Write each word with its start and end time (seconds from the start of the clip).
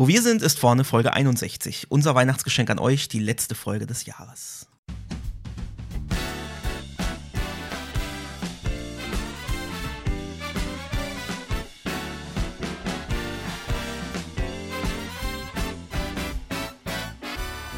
Wo 0.00 0.08
wir 0.08 0.22
sind, 0.22 0.40
ist 0.40 0.58
vorne 0.58 0.84
Folge 0.84 1.12
61. 1.12 1.88
Unser 1.90 2.14
Weihnachtsgeschenk 2.14 2.70
an 2.70 2.78
euch, 2.78 3.08
die 3.08 3.18
letzte 3.18 3.54
Folge 3.54 3.86
des 3.86 4.06
Jahres. 4.06 4.66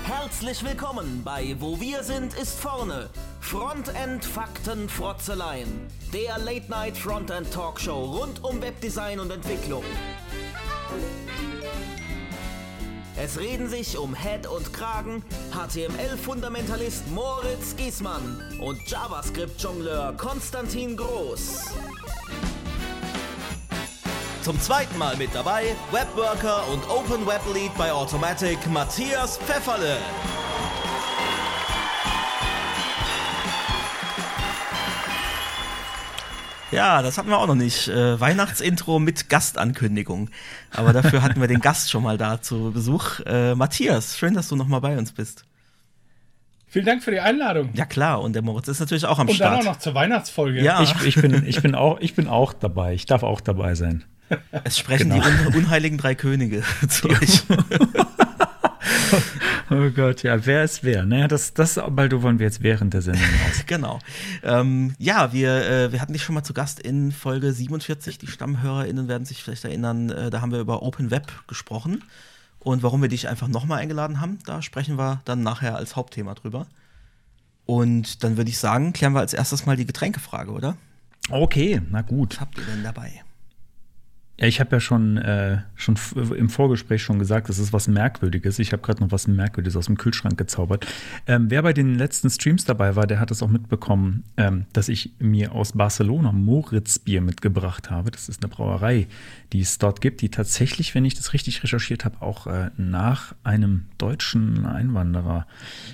Herzlich 0.05 0.63
willkommen 0.63 1.23
bei 1.25 1.57
Wo 1.59 1.81
wir 1.81 2.05
sind 2.05 2.35
ist 2.35 2.61
vorne. 2.61 3.11
Frontend 3.41 4.25
Fakten 4.25 4.89
Frotzeleien. 4.89 5.89
Der 6.13 6.39
Late 6.39 6.71
Night 6.71 6.97
Frontend 6.97 7.53
Talkshow 7.53 8.05
rund 8.05 8.45
um 8.45 8.63
Webdesign 8.63 9.19
und 9.19 9.33
Entwicklung. 9.33 9.83
Es 13.17 13.39
reden 13.39 13.69
sich 13.69 13.99
um 13.99 14.15
Head 14.15 14.47
und 14.47 14.73
Kragen 14.73 15.23
HTML-Fundamentalist 15.53 17.09
Moritz 17.11 17.77
Giesmann 17.77 18.43
und 18.59 18.79
JavaScript-Jongleur 18.91 20.15
Konstantin 20.17 20.97
Groß. 20.97 21.73
Zum 24.43 24.59
zweiten 24.61 24.97
Mal 24.97 25.17
mit 25.17 25.35
dabei 25.35 25.77
Webworker 25.91 26.67
und 26.73 26.89
Open 26.89 27.27
Web 27.27 27.43
Lead 27.53 27.77
bei 27.77 27.93
Automatic 27.93 28.59
Matthias 28.71 29.37
Pfefferle. 29.37 29.99
Ja, 36.73 37.03
das 37.03 37.19
hatten 37.19 37.29
wir 37.29 37.39
auch 37.39 37.47
noch 37.47 37.55
nicht. 37.55 37.89
Äh, 37.89 38.19
Weihnachtsintro 38.19 38.99
mit 38.99 39.29
Gastankündigung. 39.29 40.31
Aber 40.71 40.93
dafür 40.93 41.23
hatten 41.23 41.41
wir 41.41 41.49
den 41.49 41.61
Gast 41.61 41.91
schon 41.91 42.03
mal 42.03 42.17
da 42.17 42.41
zu 42.41 42.73
Besuch. 42.73 43.21
Äh, 43.27 43.55
Matthias, 43.55 44.19
schön, 44.19 44.35
dass 44.35 44.49
du 44.49 44.57
noch 44.57 44.67
mal 44.67 44.81
bei 44.81 44.97
uns 44.97 45.13
bist. 45.13 45.45
Vielen 46.67 46.87
Dank 46.87 47.05
für 47.05 47.11
die 47.11 47.21
Einladung. 47.21 47.69
Ja 47.75 47.85
klar, 47.85 48.23
und 48.23 48.33
der 48.33 48.41
Moritz 48.41 48.67
ist 48.67 48.81
natürlich 48.81 49.05
auch 49.05 49.19
am 49.19 49.29
und 49.29 49.35
Start. 49.35 49.53
Und 49.53 49.59
dann 49.59 49.69
auch 49.69 49.75
noch 49.75 49.81
zur 49.81 49.95
Weihnachtsfolge. 49.95 50.63
Ja. 50.63 50.83
Ich, 50.83 50.95
ich, 51.05 51.17
bin, 51.17 51.47
ich, 51.47 51.61
bin 51.61 51.75
auch, 51.75 52.01
ich 52.01 52.15
bin 52.15 52.29
auch 52.29 52.55
dabei. 52.55 52.95
Ich 52.95 53.05
darf 53.05 53.23
auch 53.23 53.43
dabei 53.43 53.75
sein. 53.75 54.05
Es 54.65 54.79
sprechen 54.79 55.11
genau. 55.11 55.23
die 55.23 55.47
un 55.47 55.55
unheiligen 55.55 55.99
drei 55.99 56.15
Könige 56.15 56.63
zu 56.89 57.11
euch. 57.11 57.43
oh 59.73 59.91
Gott, 59.91 60.23
ja, 60.23 60.45
wer 60.47 60.65
ist 60.65 60.85
wer? 60.85 61.05
Naja, 61.05 61.29
das, 61.29 61.55
das 61.55 61.81
bald 61.91 62.13
wollen 62.23 62.39
wir 62.39 62.47
jetzt 62.47 62.63
während 62.63 62.95
der 62.95 63.03
Sendung 63.03 63.25
aus. 63.49 63.63
genau. 63.67 63.99
Ähm, 64.43 64.95
ja, 64.99 65.33
wir, 65.33 65.55
äh, 65.69 65.93
wir 65.93 66.01
hatten 66.01 66.13
dich 66.13 66.23
schon 66.23 66.35
mal 66.35 66.45
zu 66.45 66.55
Gast 66.55 66.81
in 66.81 67.13
Folge 67.13 67.53
47. 67.53 68.19
Die 68.19 68.27
StammhörerInnen 68.27 69.09
werden 69.09 69.25
sich 69.25 69.43
vielleicht 69.43 69.65
erinnern, 69.65 70.11
äh, 70.11 70.31
da 70.31 70.41
haben 70.41 70.53
wir 70.53 70.61
über 70.61 70.83
Open 70.83 71.11
Web 71.11 71.33
gesprochen. 71.47 72.05
Und 72.59 72.83
warum 72.83 73.03
wir 73.03 73.09
dich 73.09 73.29
einfach 73.29 73.49
nochmal 73.49 73.81
eingeladen 73.81 74.21
haben, 74.21 74.39
da 74.47 74.63
sprechen 74.63 74.97
wir 74.97 75.21
dann 75.25 75.43
nachher 75.43 75.77
als 75.77 75.97
Hauptthema 75.97 76.35
drüber. 76.35 76.67
Und 77.67 78.23
dann 78.23 78.37
würde 78.37 78.51
ich 78.51 78.59
sagen, 78.59 78.93
klären 78.93 79.15
wir 79.15 79.21
als 79.21 79.35
erstes 79.35 79.67
mal 79.67 79.77
die 79.77 79.87
Getränkefrage, 79.87 80.51
oder? 80.51 80.77
Okay, 81.31 81.81
na 81.91 82.03
gut. 82.03 82.35
Was 82.35 82.41
habt 82.41 82.59
ihr 82.59 82.65
denn 82.65 82.83
dabei? 82.85 83.23
Ja, 84.39 84.47
ich 84.47 84.61
habe 84.61 84.75
ja 84.75 84.81
schon, 84.81 85.19
äh, 85.19 85.59
schon 85.77 85.97
im 86.37 86.49
Vorgespräch 86.49 87.03
schon 87.03 87.19
gesagt, 87.19 87.51
das 87.51 87.59
ist 87.59 87.73
was 87.75 87.87
Merkwürdiges. 87.87 88.59
Ich 88.59 88.73
habe 88.73 88.83
gerade 88.83 89.03
noch 89.03 89.13
was 89.13 89.29
Merkwürdiges 89.29 89.77
aus 89.77 89.87
dem 89.87 89.99
Kühlschrank 89.99 90.39
gezaubert. 90.39 90.87
Ähm, 91.27 91.51
wer 91.51 91.63
bei 91.63 91.75
den 91.75 91.95
letzten 91.97 92.31
Streams 92.31 92.65
dabei 92.65 92.97
war, 92.97 93.07
der 93.07 93.21
hat 93.21 93.31
es 93.31 93.43
auch 93.43 93.49
mitbekommen, 93.49 94.25
ähm, 94.39 94.65
dass 94.73 94.89
ich 94.89 95.13
mir 95.19 95.53
aus 95.53 95.73
Barcelona 95.73 96.33
Moritz-Bier 96.33 97.21
mitgebracht 97.21 97.91
habe. 97.91 98.11
Das 98.11 98.31
ist 98.31 98.43
eine 98.43 98.51
Brauerei, 98.51 99.07
die 99.53 99.61
es 99.61 99.77
dort 99.77 100.01
gibt, 100.01 100.23
die 100.23 100.31
tatsächlich, 100.31 100.95
wenn 100.95 101.05
ich 101.05 101.15
das 101.15 101.35
richtig 101.35 101.63
recherchiert 101.63 102.07
habe, 102.07 102.23
auch 102.23 102.47
äh, 102.47 102.71
nach 102.79 103.35
einem 103.45 103.85
deutschen 103.99 104.65
Einwanderer 104.65 105.47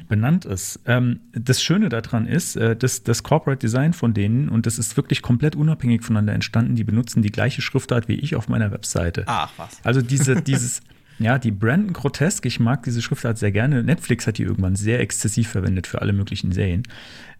benannt 0.08 0.44
ist. 0.44 0.80
Ähm, 0.86 1.20
das 1.32 1.60
Schöne 1.60 1.88
daran 1.88 2.26
ist, 2.26 2.54
äh, 2.54 2.76
dass 2.76 3.02
das 3.02 3.24
Corporate 3.24 3.58
Design 3.58 3.92
von 3.92 4.14
denen, 4.14 4.48
und 4.48 4.64
das 4.64 4.78
ist 4.78 4.96
wirklich 4.96 5.22
komplett 5.22 5.56
unabhängig 5.56 6.02
voneinander 6.02 6.34
entstanden, 6.34 6.76
die 6.76 6.84
benutzen 6.84 7.20
die 7.20 7.32
gleiche 7.32 7.62
Schriftart 7.62 8.08
wie 8.08 8.14
ich 8.14 8.27
ich 8.28 8.36
auf 8.36 8.48
meiner 8.48 8.70
Webseite. 8.70 9.24
Ach 9.26 9.50
was. 9.56 9.84
Also 9.84 10.02
diese, 10.02 10.42
dieses, 10.42 10.82
ja, 11.18 11.38
die 11.38 11.50
Brandon 11.50 11.92
Grotesk, 11.92 12.46
ich 12.46 12.60
mag 12.60 12.82
diese 12.84 13.02
Schriftart 13.02 13.38
sehr 13.38 13.52
gerne. 13.52 13.82
Netflix 13.82 14.26
hat 14.26 14.38
die 14.38 14.44
irgendwann 14.44 14.76
sehr 14.76 15.00
exzessiv 15.00 15.48
verwendet 15.48 15.86
für 15.86 16.00
alle 16.00 16.12
möglichen 16.12 16.52
Serien. 16.52 16.84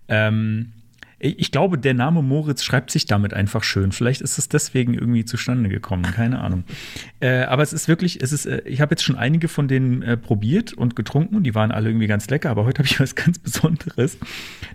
Ähm, 0.09 0.72
ich 1.21 1.50
glaube, 1.50 1.78
der 1.78 1.94
Name 1.94 2.22
Moritz 2.22 2.62
schreibt 2.62 2.93
sich 2.93 3.04
damit 3.04 3.34
einfach 3.34 3.65
schön. 3.65 3.91
Vielleicht 3.91 4.21
ist 4.21 4.38
es 4.38 4.48
deswegen 4.48 4.94
irgendwie 4.94 5.25
zustande 5.25 5.69
gekommen, 5.69 6.03
keine 6.03 6.41
Ahnung. 6.41 6.65
Äh, 7.21 7.43
aber 7.43 7.65
es 7.65 7.72
ist 7.72 7.88
wirklich, 7.88 8.22
es 8.22 8.32
ist, 8.32 8.47
äh, 8.47 8.62
ich 8.65 8.81
habe 8.81 8.93
jetzt 8.93 9.03
schon 9.03 9.16
einige 9.16 9.48
von 9.48 9.66
denen 9.66 10.03
äh, 10.03 10.16
probiert 10.16 10.72
und 10.72 10.94
getrunken. 10.94 11.43
Die 11.43 11.53
waren 11.53 11.72
alle 11.72 11.88
irgendwie 11.88 12.06
ganz 12.06 12.31
lecker, 12.31 12.48
aber 12.48 12.65
heute 12.65 12.78
habe 12.78 12.87
ich 12.87 13.00
was 13.00 13.16
ganz 13.16 13.41
Besonderes. 13.41 14.19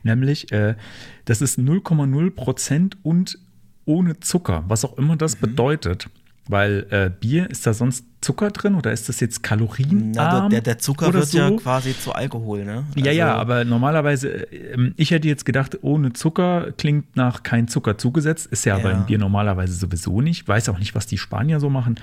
Nämlich, 0.03 0.51
äh, 0.51 0.75
das 1.23 1.41
ist 1.41 1.57
0,0 1.57 2.31
Prozent 2.31 2.97
und 3.01 3.39
ohne 3.85 4.19
Zucker, 4.19 4.63
was 4.67 4.85
auch 4.85 4.97
immer 4.97 5.15
das 5.15 5.35
mhm. 5.37 5.41
bedeutet. 5.41 6.09
Weil 6.47 6.87
äh, 6.89 7.09
Bier, 7.09 7.49
ist 7.49 7.65
da 7.65 7.73
sonst 7.73 8.05
Zucker 8.23 8.51
drin 8.51 8.75
oder 8.75 8.91
ist 8.91 9.09
das 9.09 9.19
jetzt 9.19 9.43
kalorienarm? 9.43 10.13
Na, 10.13 10.49
der, 10.49 10.61
der 10.61 10.79
Zucker 10.79 11.13
wird 11.13 11.27
so? 11.27 11.37
ja 11.37 11.51
quasi 11.51 11.97
zu 11.97 12.13
Alkohol, 12.13 12.63
ne? 12.63 12.85
Also 12.95 13.05
ja, 13.05 13.11
ja, 13.11 13.27
also 13.31 13.41
aber 13.41 13.65
normalerweise, 13.65 14.51
äh, 14.51 14.93
ich 14.95 15.11
hätte 15.11 15.27
jetzt 15.27 15.45
gedacht, 15.45 15.79
ohne 15.81 16.13
Zucker 16.13 16.71
klingt 16.77 17.15
nach 17.15 17.43
kein 17.43 17.67
Zucker 17.67 17.97
zugesetzt. 17.97 18.47
Ist 18.47 18.65
ja, 18.65 18.77
ja. 18.77 18.83
aber 18.83 18.93
im 18.93 19.05
Bier 19.05 19.17
normalerweise 19.17 19.73
sowieso 19.73 20.21
nicht. 20.21 20.47
Weiß 20.47 20.69
auch 20.69 20.79
nicht, 20.79 20.95
was 20.95 21.05
die 21.05 21.17
Spanier 21.17 21.59
so 21.59 21.69
machen. 21.69 21.99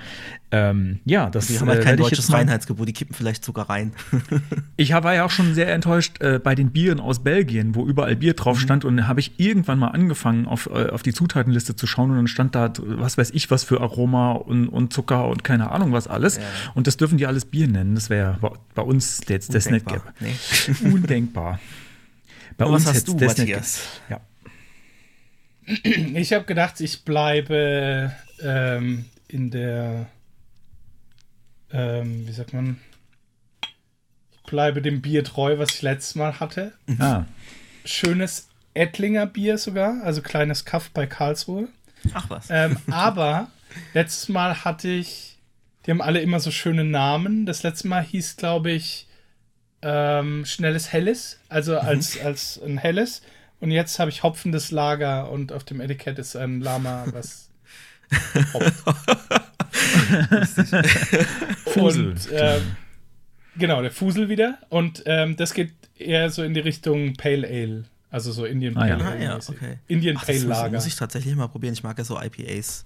Ähm, 0.51 0.99
ja, 1.05 1.29
das 1.29 1.47
Die 1.47 1.59
haben 1.59 1.69
halt 1.69 1.81
äh, 1.81 1.83
kein 1.83 1.97
deutsches 1.97 2.31
Reinheitsgebot, 2.31 2.87
die 2.87 2.93
kippen 2.93 3.15
vielleicht 3.15 3.43
Zucker 3.43 3.63
rein. 3.63 3.93
ich 4.77 4.91
war 4.91 5.13
ja 5.13 5.25
auch 5.25 5.31
schon 5.31 5.53
sehr 5.55 5.73
enttäuscht 5.73 6.21
äh, 6.21 6.39
bei 6.39 6.55
den 6.55 6.71
Bieren 6.71 6.99
aus 6.99 7.23
Belgien, 7.23 7.73
wo 7.73 7.85
überall 7.85 8.15
Bier 8.15 8.33
drauf 8.33 8.57
mhm. 8.57 8.61
stand. 8.61 8.85
Und 8.85 9.07
habe 9.07 9.19
ich 9.21 9.39
irgendwann 9.39 9.79
mal 9.79 9.89
angefangen, 9.89 10.45
auf, 10.45 10.69
äh, 10.71 10.89
auf 10.89 11.01
die 11.01 11.13
Zutatenliste 11.13 11.75
zu 11.75 11.87
schauen 11.87 12.11
und 12.11 12.17
dann 12.17 12.27
stand 12.27 12.53
da, 12.53 12.71
was 12.77 13.17
weiß 13.17 13.31
ich, 13.31 13.49
was 13.49 13.63
für 13.63 13.81
Aroma 13.81 14.33
und, 14.33 14.67
und 14.67 14.93
Zucker 14.93 15.27
und 15.27 15.43
keine 15.43 15.71
Ahnung 15.71 15.93
was 15.93 16.10
alles. 16.11 16.37
Ja. 16.37 16.43
Und 16.73 16.87
das 16.87 16.97
dürfen 16.97 17.17
die 17.17 17.25
alles 17.25 17.45
Bier 17.45 17.67
nennen. 17.67 17.95
Das 17.95 18.09
wäre 18.09 18.37
bei 18.75 18.81
uns 18.81 19.21
jetzt 19.27 19.53
das 19.53 19.69
nicht 19.69 19.87
gäbe. 19.87 20.03
Nee. 20.19 20.35
Undenkbar. 20.83 21.59
Bei 22.57 22.65
und 22.65 22.73
uns 22.73 22.85
was 22.85 22.95
hast 22.95 23.07
du, 23.07 23.15
Matthias? 23.15 23.81
Ja. 24.09 24.21
Ich 25.65 26.33
habe 26.33 26.45
gedacht, 26.45 26.79
ich 26.81 27.03
bleibe 27.05 28.11
ähm, 28.41 29.05
in 29.27 29.51
der, 29.51 30.07
ähm, 31.71 32.27
wie 32.27 32.31
sagt 32.31 32.53
man, 32.53 32.79
ich 34.31 34.43
bleibe 34.43 34.81
dem 34.81 35.01
Bier 35.01 35.23
treu, 35.23 35.59
was 35.59 35.75
ich 35.75 35.81
letztes 35.81 36.15
Mal 36.15 36.39
hatte. 36.39 36.73
Ah. 36.99 37.25
Schönes 37.85 38.49
Ettlinger 38.73 39.25
Bier 39.25 39.57
sogar, 39.57 40.01
also 40.03 40.21
kleines 40.21 40.65
Kaff 40.65 40.89
bei 40.91 41.05
Karlsruhe. 41.05 41.67
Ach 42.13 42.29
was. 42.29 42.47
Ähm, 42.49 42.77
aber 42.91 43.49
letztes 43.93 44.29
Mal 44.29 44.63
hatte 44.63 44.89
ich, 44.89 45.30
die 45.85 45.91
haben 45.91 46.01
alle 46.01 46.21
immer 46.21 46.39
so 46.39 46.51
schöne 46.51 46.83
Namen. 46.83 47.45
Das 47.45 47.63
letzte 47.63 47.87
Mal 47.87 48.03
hieß, 48.03 48.37
glaube 48.37 48.71
ich, 48.71 49.07
ähm, 49.81 50.45
Schnelles 50.45 50.91
Helles, 50.93 51.39
also 51.49 51.77
als, 51.77 52.19
mhm. 52.19 52.25
als 52.25 52.61
ein 52.63 52.77
Helles. 52.77 53.21
Und 53.59 53.71
jetzt 53.71 53.99
habe 53.99 54.09
ich 54.09 54.23
hopfendes 54.23 54.71
Lager 54.71 55.29
und 55.31 55.51
auf 55.51 55.63
dem 55.63 55.81
Etikett 55.81 56.19
ist 56.19 56.35
ein 56.35 56.61
Lama, 56.61 57.05
was 57.11 57.49
Fusel. 61.65 62.11
Und, 62.11 62.29
ähm, 62.33 62.61
genau, 63.57 63.81
der 63.81 63.91
Fusel 63.91 64.29
wieder. 64.29 64.57
Und 64.69 65.03
ähm, 65.05 65.35
das 65.35 65.53
geht 65.53 65.71
eher 65.97 66.29
so 66.29 66.43
in 66.43 66.53
die 66.53 66.59
Richtung 66.59 67.13
Pale 67.13 67.47
Ale. 67.47 67.83
Also 68.09 68.31
so 68.31 68.45
Indian 68.45 68.73
Pale 68.73 68.95
ah, 68.95 68.99
ja. 68.99 69.05
Ale. 69.05 69.15
Ah, 69.15 69.23
ja, 69.23 69.37
okay. 69.37 69.79
Indian 69.87 70.17
Ach, 70.17 70.25
Pale 70.25 70.39
Lager. 70.39 70.69
Das 70.71 70.83
muss 70.83 70.93
ich 70.93 70.99
tatsächlich 70.99 71.35
mal 71.35 71.47
probieren. 71.47 71.73
Ich 71.73 71.83
mag 71.83 71.97
ja 71.97 72.03
so 72.03 72.19
IPAs. 72.19 72.85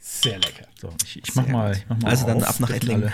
Sehr 0.00 0.38
lecker. 0.38 0.66
So, 0.80 0.92
ich, 1.04 1.22
ich 1.22 1.34
mach, 1.34 1.46
mal, 1.46 1.72
ich 1.72 1.86
mach 1.88 1.98
mal. 1.98 2.10
Also 2.10 2.26
dann 2.26 2.42
ab 2.42 2.60
nach 2.60 2.70
Ettlingen. 2.70 3.12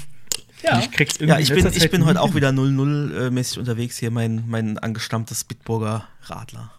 ja. 0.62 0.80
Ich, 0.80 0.90
krieg's 0.90 1.18
ja, 1.18 1.38
ich 1.38 1.50
bin, 1.50 1.66
ich 1.66 1.90
bin 1.90 2.04
heute 2.04 2.20
auch 2.20 2.34
wieder 2.34 2.50
0-0-mäßig 2.50 3.58
unterwegs 3.58 3.98
hier, 3.98 4.10
mein, 4.10 4.44
mein 4.46 4.78
angestammtes 4.78 5.44
Bitburger 5.44 6.08
Radler. 6.22 6.72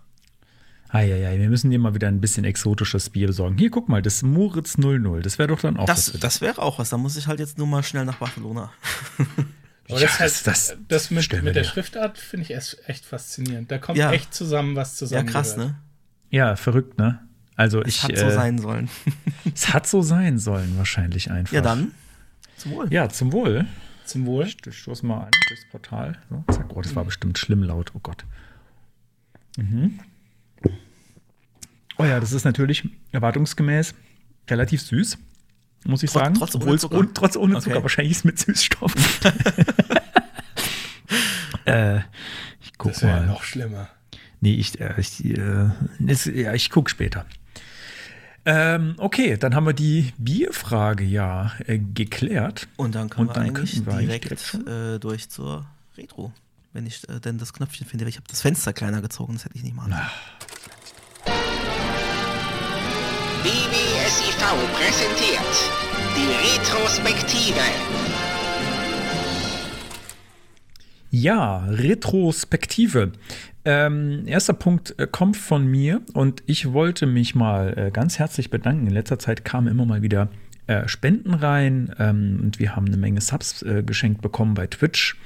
Eieiei, 0.89 1.37
wir 1.37 1.49
müssen 1.49 1.69
dir 1.69 1.79
mal 1.79 1.93
wieder 1.93 2.07
ein 2.07 2.21
bisschen 2.21 2.45
exotisches 2.45 3.09
Bier 3.09 3.27
besorgen. 3.27 3.57
Hier, 3.57 3.69
guck 3.69 3.89
mal, 3.89 4.01
das 4.01 4.23
Moritz 4.23 4.77
00. 4.77 5.21
Das 5.21 5.37
wäre 5.37 5.49
doch 5.49 5.59
dann 5.59 5.77
auch 5.77 5.85
das. 5.85 6.13
Das 6.19 6.39
wäre 6.39 6.61
auch 6.61 6.79
was. 6.79 6.89
Da 6.89 6.97
muss 6.97 7.17
ich 7.17 7.27
halt 7.27 7.39
jetzt 7.39 7.57
nur 7.57 7.67
mal 7.67 7.83
schnell 7.83 8.05
nach 8.05 8.17
Barcelona. 8.17 8.71
Aber 9.89 9.99
ja, 9.99 10.07
das, 10.07 10.19
heißt, 10.19 10.47
das, 10.47 10.77
das, 10.87 11.11
mit, 11.11 11.43
mit 11.43 11.55
der 11.55 11.63
Schriftart 11.63 12.17
finde 12.17 12.45
ich 12.45 12.87
echt 12.87 13.05
faszinierend. 13.05 13.71
Da 13.71 13.77
kommt 13.77 13.97
ja. 13.97 14.11
echt 14.11 14.33
zusammen, 14.33 14.75
was 14.75 14.95
zusammen. 14.95 15.27
Ja, 15.27 15.31
krass, 15.31 15.55
gehört. 15.55 15.71
ne? 15.71 15.79
Ja, 16.29 16.55
verrückt, 16.57 16.97
ne? 16.97 17.19
Also 17.57 17.81
es 17.81 17.87
ich, 17.87 18.03
hat 18.03 18.17
so 18.17 18.25
äh, 18.25 18.31
sein 18.31 18.59
sollen. 18.59 18.87
es 19.53 19.73
hat 19.73 19.87
so 19.87 20.03
sein 20.03 20.37
sollen, 20.37 20.77
wahrscheinlich 20.77 21.31
einfach. 21.31 21.53
Ja, 21.53 21.61
dann. 21.61 21.91
Zum 22.55 22.71
Wohl. 22.71 22.93
Ja, 22.93 23.09
zum 23.09 23.33
Wohl. 23.33 23.65
Zum 24.05 24.25
Wohl. 24.27 24.45
Ich, 24.45 24.57
ich 24.65 24.77
stoße 24.77 25.05
mal 25.05 25.25
an 25.25 25.31
durchs 25.47 25.65
Portal. 25.69 26.17
So, 26.29 26.43
zack. 26.53 26.67
Oh, 26.75 26.81
das 26.81 26.95
war 26.95 27.03
bestimmt 27.03 27.37
schlimm 27.39 27.63
laut. 27.63 27.91
Oh 27.95 27.99
Gott. 28.01 28.25
Mhm. 29.57 29.99
Oh 31.97 32.05
ja, 32.05 32.19
das 32.19 32.31
ist 32.31 32.45
natürlich 32.45 32.87
erwartungsgemäß 33.11 33.95
relativ 34.49 34.81
süß. 34.83 35.17
muss 35.85 36.03
ich 36.03 36.11
sagen. 36.11 36.35
Trotz 36.35 36.53
ohne 36.55 36.77
Zucker? 36.77 36.97
Und 36.97 37.15
trotz 37.15 37.35
ohne 37.35 37.59
Zucker. 37.59 37.77
Okay. 37.77 37.83
Wahrscheinlich 37.83 38.11
ist 38.11 38.17
es 38.19 38.23
mit 38.23 38.37
Süßstoffen. 38.37 39.01
äh, 41.65 41.97
ich 42.61 42.77
guck 42.77 42.91
Das 42.91 43.01
wäre 43.01 43.21
mal. 43.21 43.25
noch 43.25 43.41
schlimmer. 43.41 43.89
Nee, 44.41 44.53
ich, 44.53 44.79
äh, 44.79 44.93
ich, 44.99 45.25
äh, 45.25 45.71
ja, 46.39 46.53
ich 46.53 46.69
guck 46.69 46.91
später. 46.91 47.25
Ähm, 48.49 48.95
okay, 48.97 49.35
dann 49.35 49.55
haben 49.55 49.65
wir 49.65 49.73
die 49.73 50.13
Bierfrage 50.17 51.03
ja 51.03 51.51
äh, 51.65 51.79
geklärt. 51.79 52.69
Und 52.77 52.95
dann 52.95 53.09
können 53.09 53.27
Und 53.27 53.35
wir 53.35 53.41
dann 53.41 53.43
eigentlich 53.43 53.73
könnten 53.73 53.87
wir 53.87 53.93
eigentlich 53.97 54.21
direkt 54.21 54.53
direkt 54.53 54.95
äh, 54.95 54.99
durch 54.99 55.29
zur 55.29 55.65
Retro. 55.97 56.31
Wenn 56.71 56.85
ich 56.85 57.07
äh, 57.09 57.19
denn 57.19 57.39
das 57.39 57.51
Knöpfchen 57.51 57.85
finde, 57.85 58.05
weil 58.05 58.09
ich 58.09 58.15
habe 58.15 58.27
das 58.29 58.41
Fenster 58.41 58.71
kleiner 58.71 59.01
gezogen, 59.01 59.33
das 59.33 59.43
hätte 59.43 59.57
ich 59.57 59.63
nicht 59.63 59.75
machen. 59.75 59.91
sollen. 59.91 60.01
BBSIV 63.43 64.37
präsentiert 64.75 65.41
die 66.15 66.61
Retrospektive. 66.61 67.59
Ja, 71.11 71.65
Retrospektive. 71.65 73.11
Ähm, 73.69 74.25
erster 74.27 74.53
Punkt 74.53 74.97
äh, 74.97 75.07
kommt 75.07 75.35
von 75.35 75.67
mir 75.67 76.01
und 76.13 76.41
ich 76.45 76.71
wollte 76.71 77.05
mich 77.05 77.35
mal 77.35 77.77
äh, 77.77 77.91
ganz 77.91 78.17
herzlich 78.17 78.49
bedanken. 78.49 78.87
In 78.87 78.93
letzter 78.93 79.19
Zeit 79.19 79.43
kamen 79.43 79.67
immer 79.67 79.85
mal 79.85 80.01
wieder 80.01 80.29
äh, 80.67 80.87
Spenden 80.87 81.33
rein 81.33 81.93
ähm, 81.99 82.39
und 82.41 82.59
wir 82.59 82.77
haben 82.77 82.85
eine 82.85 82.95
Menge 82.95 83.19
Subs 83.19 83.63
äh, 83.63 83.83
geschenkt 83.83 84.21
bekommen 84.21 84.53
bei 84.53 84.67
Twitch. 84.67 85.17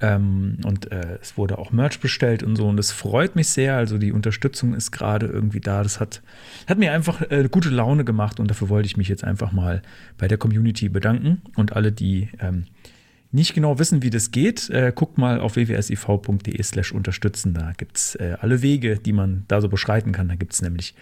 Ähm, 0.00 0.60
und 0.64 0.90
äh, 0.92 1.18
es 1.20 1.36
wurde 1.36 1.58
auch 1.58 1.72
Merch 1.72 2.00
bestellt 2.00 2.42
und 2.42 2.56
so 2.56 2.66
und 2.66 2.78
das 2.78 2.90
freut 2.90 3.36
mich 3.36 3.50
sehr. 3.50 3.76
Also 3.76 3.98
die 3.98 4.12
Unterstützung 4.12 4.72
ist 4.72 4.90
gerade 4.90 5.26
irgendwie 5.26 5.60
da. 5.60 5.82
Das 5.82 6.00
hat, 6.00 6.22
hat 6.66 6.78
mir 6.78 6.90
einfach 6.94 7.20
äh, 7.30 7.46
gute 7.50 7.68
Laune 7.68 8.06
gemacht 8.06 8.40
und 8.40 8.48
dafür 8.50 8.70
wollte 8.70 8.86
ich 8.86 8.96
mich 8.96 9.08
jetzt 9.08 9.24
einfach 9.24 9.52
mal 9.52 9.82
bei 10.16 10.26
der 10.26 10.38
Community 10.38 10.88
bedanken 10.88 11.42
und 11.54 11.76
alle, 11.76 11.92
die 11.92 12.30
ähm, 12.40 12.64
nicht 13.34 13.52
genau 13.52 13.80
wissen, 13.80 14.02
wie 14.02 14.10
das 14.10 14.30
geht, 14.30 14.70
äh, 14.70 14.92
guckt 14.94 15.18
mal 15.18 15.40
auf 15.40 15.56
www.siv.de 15.56 16.62
slash 16.62 16.92
unterstützen. 16.92 17.52
Da 17.52 17.72
gibt 17.76 17.96
es 17.96 18.14
äh, 18.14 18.36
alle 18.40 18.62
Wege, 18.62 18.96
die 18.96 19.12
man 19.12 19.44
da 19.48 19.60
so 19.60 19.68
beschreiten 19.68 20.12
kann. 20.12 20.28
Da 20.28 20.36
gibt 20.36 20.52
es 20.52 20.62
nämlich 20.62 20.94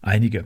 einige. 0.00 0.44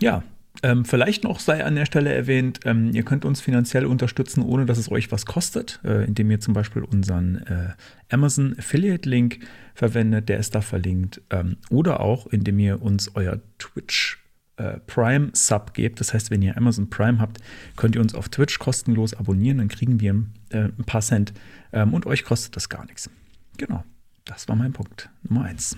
Ja, 0.00 0.22
ähm, 0.62 0.84
vielleicht 0.84 1.24
noch 1.24 1.40
sei 1.40 1.64
an 1.64 1.76
der 1.76 1.86
Stelle 1.86 2.12
erwähnt, 2.12 2.60
ähm, 2.64 2.90
ihr 2.92 3.04
könnt 3.04 3.24
uns 3.24 3.40
finanziell 3.40 3.86
unterstützen, 3.86 4.42
ohne 4.42 4.66
dass 4.66 4.76
es 4.76 4.90
euch 4.90 5.10
was 5.10 5.24
kostet, 5.24 5.80
äh, 5.84 6.04
indem 6.04 6.30
ihr 6.30 6.40
zum 6.40 6.52
Beispiel 6.52 6.82
unseren 6.82 7.36
äh, 7.46 7.70
Amazon 8.10 8.54
Affiliate 8.58 9.08
Link 9.08 9.40
verwendet, 9.74 10.28
der 10.28 10.38
ist 10.38 10.54
da 10.54 10.60
verlinkt, 10.60 11.22
ähm, 11.30 11.56
oder 11.70 12.00
auch 12.00 12.26
indem 12.26 12.58
ihr 12.58 12.82
uns 12.82 13.14
euer 13.14 13.40
Twitch 13.58 14.18
äh, 14.58 14.78
Prime 14.86 15.30
Sub 15.32 15.74
gebt. 15.74 16.00
Das 16.00 16.12
heißt, 16.12 16.30
wenn 16.30 16.42
ihr 16.42 16.56
Amazon 16.56 16.90
Prime 16.90 17.18
habt, 17.18 17.38
könnt 17.76 17.94
ihr 17.94 18.00
uns 18.00 18.14
auf 18.14 18.28
Twitch 18.28 18.58
kostenlos 18.58 19.14
abonnieren, 19.14 19.58
dann 19.58 19.68
kriegen 19.68 20.00
wir 20.00 20.24
äh, 20.50 20.64
ein 20.64 20.84
paar 20.84 21.00
Cent 21.00 21.32
ähm, 21.72 21.94
und 21.94 22.06
euch 22.06 22.24
kostet 22.24 22.56
das 22.56 22.68
gar 22.68 22.84
nichts. 22.86 23.08
Genau, 23.56 23.84
das 24.24 24.48
war 24.48 24.56
mein 24.56 24.72
Punkt 24.72 25.08
Nummer 25.22 25.44
eins. 25.44 25.76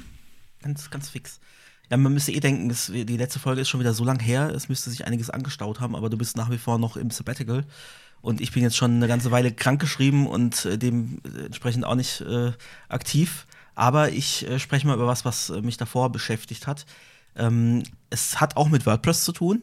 Ganz, 0.63 0.91
ganz 0.91 1.09
fix. 1.09 1.41
Ja, 1.91 1.97
man 1.97 2.13
müsste 2.13 2.33
eh 2.33 2.41
denken, 2.41 2.71
es, 2.71 2.87
die 2.87 3.17
letzte 3.17 3.39
Folge 3.39 3.63
ist 3.63 3.69
schon 3.69 3.81
wieder 3.81 3.95
so 3.95 4.05
lang 4.05 4.21
her, 4.21 4.51
es 4.55 4.69
müsste 4.69 4.91
sich 4.91 5.07
einiges 5.07 5.29
angestaut 5.31 5.81
haben, 5.81 5.97
aber 5.97 6.09
du 6.09 6.17
bist 6.17 6.37
nach 6.37 6.51
wie 6.51 6.59
vor 6.59 6.79
noch 6.79 6.97
im 6.97 7.11
Sabbatical. 7.11 7.65
Und 8.23 8.41
ich 8.41 8.53
bin 8.53 8.63
jetzt 8.63 8.77
schon 8.77 8.97
eine 8.97 9.09
ganze 9.09 9.31
Weile 9.31 9.51
krankgeschrieben 9.51 10.27
und 10.27 10.67
äh, 10.67 10.77
dementsprechend 10.79 11.85
auch 11.85 11.95
nicht 11.95 12.21
äh, 12.21 12.53
aktiv. 12.89 13.47
Aber 13.75 14.11
ich 14.11 14.47
äh, 14.47 14.59
spreche 14.59 14.87
mal 14.87 14.95
über 14.95 15.07
was, 15.07 15.25
was 15.25 15.49
äh, 15.51 15.63
mich 15.63 15.79
davor 15.79 16.13
beschäftigt 16.13 16.67
hat. 16.67 16.85
Ähm, 17.35 17.83
es 18.11 18.41
hat 18.41 18.57
auch 18.57 18.69
mit 18.69 18.87
WordPress 18.87 19.25
zu 19.25 19.33
tun. 19.33 19.63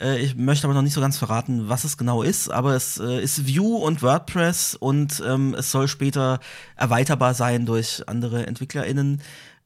Äh, 0.00 0.18
ich 0.18 0.36
möchte 0.36 0.66
aber 0.66 0.74
noch 0.74 0.82
nicht 0.82 0.94
so 0.94 1.00
ganz 1.00 1.18
verraten, 1.18 1.68
was 1.68 1.84
es 1.84 1.96
genau 1.96 2.22
ist, 2.22 2.50
aber 2.50 2.74
es 2.74 2.98
äh, 2.98 3.22
ist 3.22 3.46
Vue 3.48 3.78
und 3.78 4.02
WordPress 4.02 4.74
und 4.74 5.22
ähm, 5.26 5.54
es 5.54 5.70
soll 5.70 5.88
später 5.88 6.40
erweiterbar 6.76 7.34
sein 7.34 7.66
durch 7.66 8.08
andere 8.08 8.46
EntwicklerInnen. 8.46 9.22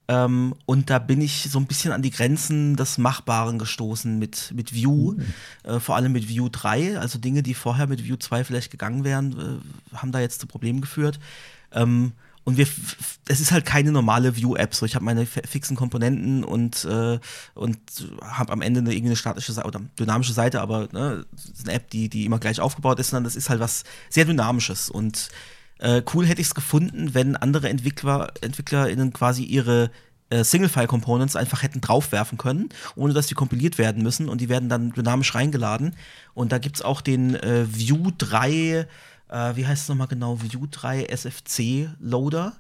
Ähm, 0.08 0.54
und 0.66 0.90
da 0.90 0.98
bin 0.98 1.20
ich 1.20 1.48
so 1.50 1.60
ein 1.60 1.66
bisschen 1.66 1.92
an 1.92 2.02
die 2.02 2.10
Grenzen 2.10 2.74
des 2.74 2.98
Machbaren 2.98 3.60
gestoßen 3.60 4.18
mit, 4.18 4.52
mit 4.54 4.74
Vue, 4.74 5.16
äh, 5.62 5.78
vor 5.78 5.94
allem 5.94 6.10
mit 6.10 6.28
Vue 6.28 6.50
3. 6.50 6.98
Also 6.98 7.18
Dinge, 7.20 7.44
die 7.44 7.54
vorher 7.54 7.86
mit 7.86 8.08
Vue 8.08 8.18
2 8.18 8.42
vielleicht 8.42 8.72
gegangen 8.72 9.04
wären, 9.04 9.62
äh, 9.92 9.96
haben 9.96 10.10
da 10.10 10.18
jetzt 10.18 10.40
zu 10.40 10.48
Problemen 10.48 10.80
geführt. 10.80 11.20
Ähm, 11.72 12.12
und 12.50 12.56
wir, 12.56 12.66
es 13.28 13.40
ist 13.40 13.52
halt 13.52 13.64
keine 13.64 13.92
normale 13.92 14.36
Vue-App. 14.36 14.74
So, 14.74 14.84
ich 14.84 14.94
habe 14.94 15.04
meine 15.04 15.24
fi- 15.24 15.42
fixen 15.46 15.76
Komponenten 15.76 16.44
und, 16.44 16.84
äh, 16.84 17.18
und 17.54 17.78
habe 18.22 18.52
am 18.52 18.60
Ende 18.60 18.80
eine, 18.80 18.90
irgendwie 18.92 19.10
eine 19.10 19.16
statische 19.16 19.52
Seite 19.52 19.68
oder 19.68 19.80
dynamische 19.98 20.32
Seite, 20.32 20.60
aber 20.60 20.88
ne, 20.92 21.24
es 21.34 21.64
eine 21.64 21.72
App, 21.74 21.90
die, 21.90 22.08
die 22.08 22.24
immer 22.24 22.38
gleich 22.38 22.60
aufgebaut 22.60 22.98
ist, 22.98 23.10
sondern 23.10 23.24
das 23.24 23.36
ist 23.36 23.48
halt 23.50 23.60
was 23.60 23.84
sehr 24.08 24.24
Dynamisches. 24.24 24.90
Und 24.90 25.28
äh, 25.78 26.02
cool 26.12 26.26
hätte 26.26 26.40
ich 26.40 26.48
es 26.48 26.54
gefunden, 26.54 27.14
wenn 27.14 27.36
andere 27.36 27.68
Entwickler, 27.68 28.32
EntwicklerInnen 28.40 29.12
quasi 29.12 29.44
ihre 29.44 29.90
äh, 30.30 30.44
Single-File-Components 30.44 31.36
einfach 31.36 31.62
hätten 31.62 31.80
draufwerfen 31.80 32.36
können, 32.38 32.68
ohne 32.96 33.14
dass 33.14 33.26
die 33.26 33.34
kompiliert 33.34 33.78
werden 33.78 34.02
müssen 34.02 34.28
und 34.28 34.40
die 34.40 34.48
werden 34.48 34.68
dann 34.68 34.92
dynamisch 34.92 35.34
reingeladen. 35.34 35.96
Und 36.34 36.52
da 36.52 36.58
gibt's 36.58 36.82
auch 36.82 37.00
den 37.00 37.34
äh, 37.34 37.66
Vue 37.66 38.12
3, 38.18 38.86
äh, 39.30 39.56
wie 39.56 39.66
heißt 39.66 39.84
es 39.84 39.88
nochmal 39.88 40.08
genau, 40.08 40.40
Vue 40.40 40.68
3 40.68 41.04
SFC-Loader. 41.04 42.52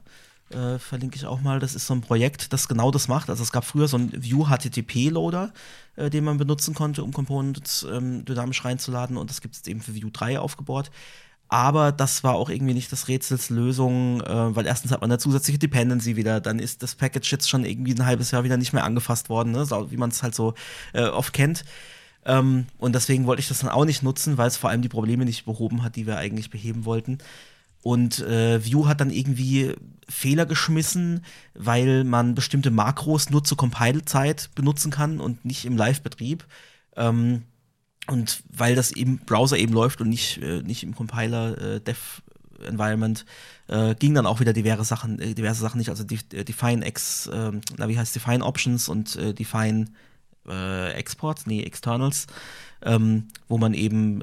Äh, 0.50 0.78
verlinke 0.78 1.16
ich 1.16 1.26
auch 1.26 1.40
mal. 1.40 1.60
Das 1.60 1.74
ist 1.74 1.86
so 1.86 1.94
ein 1.94 2.00
Projekt, 2.00 2.52
das 2.52 2.66
genau 2.66 2.90
das 2.90 3.06
macht. 3.06 3.30
Also 3.30 3.42
es 3.42 3.52
gab 3.52 3.64
früher 3.64 3.86
so 3.86 3.96
einen 3.96 4.12
Vue 4.12 4.46
HTTP-Loader, 4.48 5.52
äh, 5.96 6.10
den 6.10 6.24
man 6.24 6.38
benutzen 6.38 6.74
konnte, 6.74 7.04
um 7.04 7.12
Components 7.12 7.86
ähm, 7.90 8.24
dynamisch 8.24 8.64
reinzuladen. 8.64 9.16
Und 9.16 9.30
das 9.30 9.40
gibt 9.40 9.54
es 9.54 9.66
eben 9.66 9.80
für 9.80 9.94
Vue 9.94 10.10
3 10.10 10.40
aufgebaut. 10.40 10.90
Aber 11.52 11.90
das 11.90 12.22
war 12.22 12.34
auch 12.34 12.48
irgendwie 12.48 12.74
nicht 12.74 12.92
das 12.92 13.08
Rätsels 13.08 13.50
Lösung, 13.50 14.20
äh, 14.20 14.54
weil 14.54 14.66
erstens 14.66 14.92
hat 14.92 15.00
man 15.00 15.10
eine 15.10 15.18
zusätzliche 15.18 15.58
Dependency 15.58 16.14
wieder, 16.14 16.40
dann 16.40 16.60
ist 16.60 16.84
das 16.84 16.94
Package 16.94 17.32
jetzt 17.32 17.50
schon 17.50 17.64
irgendwie 17.64 17.92
ein 17.92 18.06
halbes 18.06 18.30
Jahr 18.30 18.44
wieder 18.44 18.56
nicht 18.56 18.72
mehr 18.72 18.84
angefasst 18.84 19.28
worden, 19.28 19.50
ne? 19.50 19.66
so, 19.66 19.90
wie 19.90 19.96
man 19.96 20.10
es 20.10 20.22
halt 20.22 20.36
so 20.36 20.54
äh, 20.92 21.08
oft 21.08 21.32
kennt. 21.32 21.64
Ähm, 22.24 22.66
und 22.78 22.94
deswegen 22.94 23.26
wollte 23.26 23.40
ich 23.40 23.48
das 23.48 23.60
dann 23.60 23.70
auch 23.70 23.84
nicht 23.84 24.02
nutzen, 24.02 24.36
weil 24.38 24.48
es 24.48 24.56
vor 24.56 24.70
allem 24.70 24.82
die 24.82 24.88
Probleme 24.88 25.24
nicht 25.24 25.44
behoben 25.44 25.82
hat, 25.82 25.96
die 25.96 26.06
wir 26.06 26.18
eigentlich 26.18 26.50
beheben 26.50 26.84
wollten. 26.84 27.18
Und 27.82 28.20
äh, 28.20 28.64
Vue 28.64 28.88
hat 28.88 29.00
dann 29.00 29.10
irgendwie 29.10 29.74
Fehler 30.08 30.44
geschmissen, 30.44 31.24
weil 31.54 32.04
man 32.04 32.34
bestimmte 32.34 32.70
Makros 32.70 33.30
nur 33.30 33.42
zur 33.42 33.56
Compile-Zeit 33.56 34.50
benutzen 34.54 34.90
kann 34.90 35.20
und 35.20 35.44
nicht 35.44 35.64
im 35.64 35.76
Live-Betrieb. 35.76 36.46
Ähm, 36.96 37.44
und 38.06 38.42
weil 38.50 38.74
das 38.74 38.90
im 38.90 39.18
Browser 39.18 39.56
eben 39.56 39.72
läuft 39.72 40.00
und 40.00 40.08
nicht, 40.08 40.42
äh, 40.42 40.62
nicht 40.62 40.82
im 40.82 40.94
Compiler 40.94 41.76
äh, 41.76 41.80
äh, 43.68 43.94
ging 43.94 44.14
dann 44.14 44.26
auch 44.26 44.40
wieder 44.40 44.52
diverse 44.52 44.84
Sachen, 44.84 45.18
äh, 45.20 45.34
diverse 45.34 45.60
Sachen 45.60 45.78
nicht. 45.78 45.90
Also 45.90 46.04
die, 46.04 46.18
äh, 46.34 46.44
Define 46.44 46.86
X, 46.86 47.30
ähm, 47.32 47.60
na 47.78 47.88
wie 47.88 47.98
heißt 47.98 48.14
Define 48.14 48.44
Options 48.44 48.88
und 48.88 49.16
Define 49.38 49.86
äh, 50.48 50.92
Exports, 50.92 51.46
nee, 51.46 51.62
Externals, 51.62 52.26
ähm, 52.82 53.28
wo 53.48 53.58
man 53.58 53.74
eben 53.74 54.22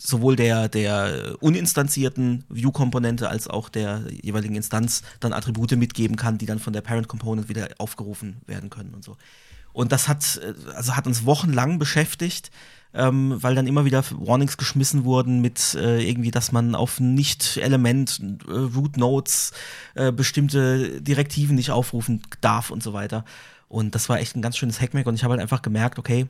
sowohl 0.00 0.36
der, 0.36 0.68
der 0.68 1.36
uninstanzierten 1.40 2.44
View-Komponente 2.48 3.28
als 3.28 3.48
auch 3.48 3.68
der 3.68 4.02
jeweiligen 4.10 4.54
Instanz 4.54 5.02
dann 5.20 5.32
Attribute 5.32 5.72
mitgeben 5.72 6.16
kann, 6.16 6.38
die 6.38 6.46
dann 6.46 6.58
von 6.58 6.72
der 6.72 6.82
Parent 6.82 7.08
Component 7.08 7.48
wieder 7.48 7.68
aufgerufen 7.78 8.36
werden 8.46 8.70
können 8.70 8.94
und 8.94 9.04
so. 9.04 9.16
Und 9.72 9.92
das 9.92 10.08
hat, 10.08 10.40
äh, 10.42 10.54
also 10.74 10.96
hat 10.96 11.06
uns 11.06 11.26
wochenlang 11.26 11.78
beschäftigt, 11.78 12.50
ähm, 12.94 13.36
weil 13.42 13.54
dann 13.54 13.66
immer 13.66 13.84
wieder 13.84 14.02
Warnings 14.10 14.56
geschmissen 14.56 15.04
wurden 15.04 15.40
mit 15.40 15.74
äh, 15.74 16.00
irgendwie, 16.00 16.30
dass 16.30 16.50
man 16.50 16.74
auf 16.74 16.98
Nicht-Element, 16.98 18.20
äh, 18.48 18.52
Root-Nodes 18.52 19.52
äh, 19.94 20.12
bestimmte 20.12 21.02
Direktiven 21.02 21.56
nicht 21.56 21.70
aufrufen 21.70 22.22
darf 22.40 22.70
und 22.70 22.82
so 22.82 22.94
weiter. 22.94 23.24
Und 23.68 23.94
das 23.94 24.08
war 24.08 24.20
echt 24.20 24.36
ein 24.36 24.42
ganz 24.42 24.56
schönes 24.56 24.80
Hackmack 24.80 25.06
und 25.06 25.14
ich 25.16 25.24
habe 25.24 25.32
halt 25.32 25.40
einfach 25.42 25.62
gemerkt, 25.62 25.98
okay, 25.98 26.26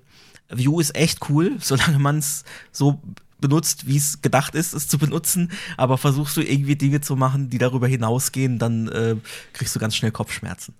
Vue 0.50 0.80
ist 0.80 0.94
echt 0.96 1.28
cool, 1.28 1.56
solange 1.60 1.98
man 1.98 2.18
es 2.18 2.44
so 2.72 3.02
benutzt, 3.40 3.86
wie 3.86 3.98
es 3.98 4.22
gedacht 4.22 4.54
ist, 4.54 4.72
es 4.72 4.88
zu 4.88 4.96
benutzen. 4.98 5.50
Aber 5.76 5.98
versuchst 5.98 6.36
du 6.38 6.40
irgendwie 6.40 6.76
Dinge 6.76 7.02
zu 7.02 7.16
machen, 7.16 7.50
die 7.50 7.58
darüber 7.58 7.86
hinausgehen, 7.86 8.58
dann 8.58 8.88
äh, 8.88 9.16
kriegst 9.52 9.76
du 9.76 9.80
ganz 9.80 9.94
schnell 9.94 10.10
Kopfschmerzen. 10.12 10.74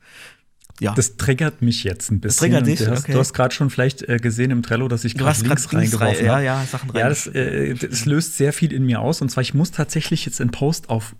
Ja. 0.81 0.93
Das 0.95 1.17
triggert 1.17 1.63
mich 1.63 1.85
jetzt 1.85 2.11
ein 2.11 2.21
bisschen. 2.21 2.39
triggert 2.51 2.67
dich? 2.67 2.79
Du 2.81 2.91
hast, 2.91 3.05
Okay. 3.05 3.15
hast 3.19 3.33
gerade 3.35 3.55
schon 3.55 3.71
vielleicht 3.71 4.03
äh, 4.09 4.19
gesehen 4.19 4.51
im 4.51 4.63
Trello, 4.63 4.89
dass 4.89 5.05
ich 5.05 5.15
gerade 5.15 5.39
Links 5.43 5.73
reingeworfen 5.73 6.07
rein- 6.17 6.25
ja, 6.25 6.33
habe. 6.35 6.45
ja, 6.45 6.65
Sachen 6.71 6.91
Ja, 6.95 7.03
rein- 7.03 7.09
das, 7.11 7.27
äh, 7.29 7.75
das 7.75 8.05
löst 8.07 8.37
sehr 8.37 8.53
viel 8.53 8.73
in 8.73 8.85
mir 8.85 9.01
aus. 9.01 9.21
Und 9.23 9.31
zwar, 9.31 9.41
ich 9.43 9.55
muss 9.55 9.71
tatsächlich 9.71 10.25
jetzt 10.27 10.41
einen 10.41 10.51
Post 10.51 10.91
auf 10.91 11.15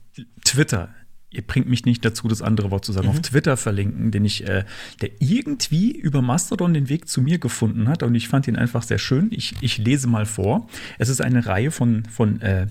Twitter, 0.45 0.91
ihr 1.31 1.43
bringt 1.43 1.69
mich 1.69 1.85
nicht 1.85 2.05
dazu, 2.05 2.29
das 2.29 2.41
andere 2.41 2.71
Wort 2.71 2.85
zu 2.85 2.93
sagen, 2.93 3.07
Mhm. 3.09 3.13
auf 3.13 3.21
Twitter 3.21 3.57
verlinken, 3.57 4.11
den 4.11 4.25
ich, 4.25 4.47
äh, 4.49 4.65
der 5.03 5.11
irgendwie 5.21 5.91
über 5.91 6.23
Mastodon 6.23 6.73
den 6.73 6.89
Weg 6.89 7.09
zu 7.09 7.21
mir 7.21 7.39
gefunden 7.39 7.89
hat. 7.89 8.03
Und 8.03 8.15
ich 8.15 8.29
fand 8.29 8.49
ihn 8.49 8.57
einfach 8.57 8.83
sehr 8.83 8.99
schön. 8.99 9.29
Ich, 9.31 9.55
ich 9.61 9.79
lese 9.79 10.07
mal 10.07 10.25
vor. 10.27 10.69
Es 10.99 11.09
ist 11.09 11.21
eine 11.21 11.45
Reihe 11.47 11.71
von, 11.71 12.05
von, 12.07 12.41
äh, 12.41 12.69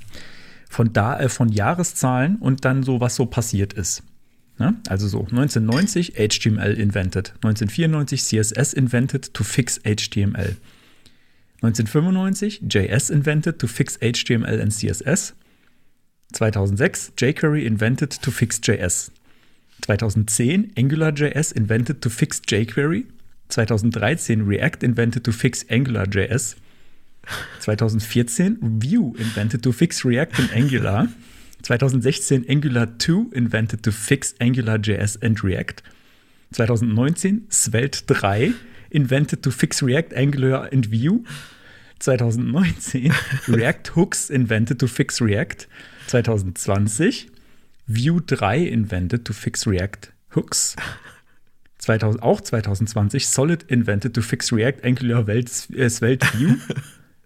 von, 0.69 0.93
da, 0.93 1.19
äh, 1.19 1.29
von 1.29 1.49
Jahreszahlen 1.49 2.37
und 2.37 2.65
dann 2.65 2.81
so, 2.83 2.99
was 3.01 3.15
so 3.15 3.25
passiert 3.25 3.73
ist. 3.73 4.03
Ne? 4.57 4.73
Also 4.87 5.07
so 5.09 5.19
1990 5.19 6.13
HTML 6.15 6.73
invented, 6.79 7.33
1994 7.43 8.23
CSS 8.23 8.73
invented 8.73 9.33
to 9.33 9.43
fix 9.43 9.79
HTML. 9.83 10.55
1995 11.61 12.61
JS 12.69 13.09
invented 13.09 13.59
to 13.59 13.67
fix 13.67 13.97
HTML 14.01 14.61
and 14.61 14.71
CSS. 14.71 15.33
2006 16.35 17.11
jQuery 17.15 17.65
invented 17.65 18.11
to 18.11 18.29
fix 18.29 18.59
JS. 18.59 19.09
2010 19.81 20.71
AngularJS 20.75 21.55
invented 21.55 22.01
to 22.01 22.09
fix 22.09 22.39
jQuery. 22.39 23.05
2013 23.49 24.43
React 24.43 24.83
invented 24.83 25.23
to 25.23 25.31
fix 25.31 25.63
AngularJS. 25.65 26.55
2014 27.61 28.57
Vue 28.61 29.15
invented 29.17 29.63
to 29.63 29.71
fix 29.71 30.03
React 30.03 30.39
and 30.39 30.51
Angular. 30.51 31.07
2016 31.63 32.45
Angular 32.49 32.85
2 32.85 33.31
invented 33.33 33.81
to 33.83 33.91
fix 33.91 34.33
AngularJS 34.33 35.17
and 35.23 35.41
React. 35.41 35.81
2019 36.53 37.47
Svelte 37.49 38.03
3 38.07 38.53
invented 38.91 39.41
to 39.43 39.51
fix 39.51 39.81
React, 39.81 40.13
Angular 40.13 40.69
and 40.71 40.85
Vue. 40.85 41.23
2019 41.99 43.11
React 43.47 43.87
Hooks 43.87 44.29
invented 44.29 44.79
to 44.79 44.87
fix 44.87 45.21
React. 45.21 45.67
2020 46.07 47.27
Vue 47.87 48.19
3 48.25 48.67
invented 48.67 49.25
to 49.25 49.33
fix 49.33 49.67
React 49.67 50.11
Hooks. 50.31 50.75
2000, 51.79 52.21
auch 52.21 52.41
2020 52.41 53.19
Solid 53.19 53.63
invented 53.69 54.13
to 54.13 54.21
fix 54.21 54.51
React, 54.51 54.83
Angular, 54.83 55.27
Welt, 55.27 55.49
äh, 55.75 55.89
Svelte, 55.89 56.25
Vue. 56.33 56.57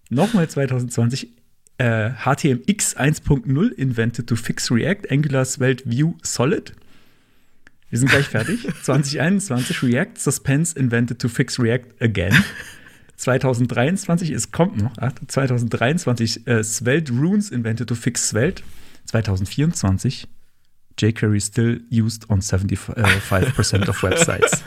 Nochmal 0.10 0.50
2020 0.50 1.30
äh, 1.78 2.12
HTMX 2.12 2.98
1.0 2.98 3.72
invented 3.74 4.28
to 4.28 4.36
fix 4.36 4.70
React, 4.70 5.10
Angular, 5.10 5.46
Svelte, 5.46 5.86
Vue, 5.86 6.16
Solid. 6.24 6.74
Wir 7.90 8.00
sind 8.00 8.10
gleich 8.10 8.28
fertig. 8.28 8.64
2021 8.84 9.82
React 9.84 10.18
Suspense 10.20 10.78
invented 10.78 11.20
to 11.20 11.30
fix 11.30 11.58
React 11.58 12.02
again. 12.02 12.34
2023, 13.20 14.32
es 14.32 14.52
kommt 14.52 14.82
noch, 14.82 14.94
2023 15.28 16.48
äh, 16.48 16.64
Svelte 16.64 17.12
Runes 17.12 17.52
invented 17.52 17.90
to 17.90 17.96
fix 17.96 18.30
Svelte. 18.30 18.64
2024 19.08 20.28
jQuery 20.98 21.42
still 21.42 21.82
used 21.92 22.30
on 22.30 22.42
75% 22.42 23.90
of 23.90 24.04
websites. 24.04 24.64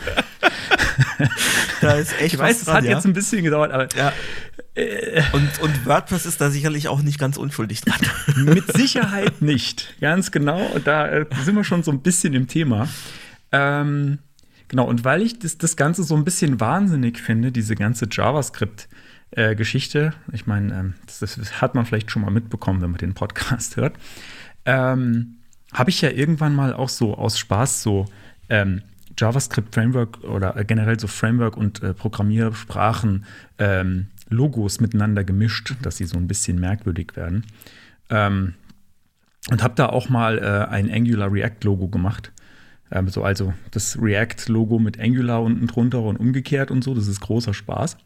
da 1.81 1.95
ist 1.95 2.13
echt 2.21 2.35
ich 2.35 2.39
weiß, 2.39 2.63
es 2.63 2.69
hat 2.69 2.85
ja? 2.85 2.93
jetzt 2.93 3.07
ein 3.07 3.13
bisschen 3.13 3.43
gedauert, 3.43 3.73
aber 3.73 3.89
ja. 3.97 4.13
Und, 5.33 5.61
und 5.61 5.87
WordPress 5.87 6.27
ist 6.27 6.41
da 6.41 6.51
sicherlich 6.51 6.89
auch 6.89 7.03
nicht 7.03 7.19
ganz 7.19 7.37
unschuldig 7.37 7.83
dran. 7.83 8.01
Mit 8.45 8.75
Sicherheit 8.75 9.41
nicht. 9.41 9.95
Ganz 10.01 10.31
genau. 10.31 10.63
Und 10.67 10.87
da 10.87 11.07
äh, 11.09 11.27
sind 11.45 11.57
wir 11.57 11.65
schon 11.65 11.83
so 11.83 11.91
ein 11.91 12.01
bisschen 12.01 12.35
im 12.35 12.49
Thema. 12.49 12.89
Ähm, 13.51 14.19
genau, 14.69 14.87
und 14.87 15.05
weil 15.05 15.23
ich 15.23 15.39
das, 15.39 15.59
das 15.59 15.77
Ganze 15.77 16.03
so 16.03 16.17
ein 16.17 16.25
bisschen 16.25 16.61
wahnsinnig 16.61 17.19
finde, 17.19 17.53
diese 17.53 17.75
ganze 17.75 18.07
JavaScript-Geschichte, 18.11 20.15
ich 20.33 20.47
meine, 20.47 20.75
ähm, 20.75 20.95
das, 21.07 21.21
das, 21.21 21.61
hat 21.61 21.75
man 21.75 21.87
vielleicht 21.87 22.11
schon 22.11 22.23
mal 22.23 22.31
mitbekommen, 22.31 22.81
wenn 22.83 22.91
man 22.91 22.99
den 22.99 23.15
Podcast 23.15 23.77
hört, 23.77 23.97
ähm, 24.65 25.37
habe 25.73 25.91
ich 25.91 26.01
ja 26.01 26.11
irgendwann 26.11 26.55
mal 26.55 26.75
auch 26.75 26.89
so 26.89 27.17
aus 27.17 27.39
Spaß 27.39 27.83
so 27.83 28.07
ähm, 28.49 28.83
JavaScript-Framework 29.19 30.25
oder 30.25 30.53
generell 30.65 30.99
so 30.99 31.07
Framework 31.07 31.57
und 31.57 31.83
äh, 31.83 31.95
Programmiersprachen 31.95 33.25
ähm, 33.59 34.09
Logos 34.29 34.81
miteinander 34.81 35.25
gemischt, 35.25 35.75
dass 35.83 35.97
sie 35.97 36.07
so 36.07 36.17
ein 36.17 36.27
bisschen 36.27 36.59
merkwürdig 36.59 37.17
werden. 37.17 37.45
Ähm, 38.11 38.55
und 39.51 39.63
habe 39.63 39.75
da 39.75 39.87
auch 39.87 40.09
mal 40.09 40.39
äh, 40.39 40.71
ein 40.71 40.91
Angular 40.91 41.33
React 41.33 41.65
Logo 41.65 41.89
gemacht. 41.89 42.33
Ähm, 42.93 43.09
so 43.09 43.25
also 43.25 43.55
das 43.71 43.99
React 44.01 44.49
Logo 44.49 44.79
mit 44.79 45.01
Angular 45.01 45.43
unten 45.43 45.67
drunter 45.67 46.03
und 46.03 46.17
umgekehrt 46.17 46.71
und 46.71 46.85
so. 46.85 46.95
Das 46.95 47.09
ist 47.09 47.21
großer 47.21 47.55
Spaß. 47.55 47.97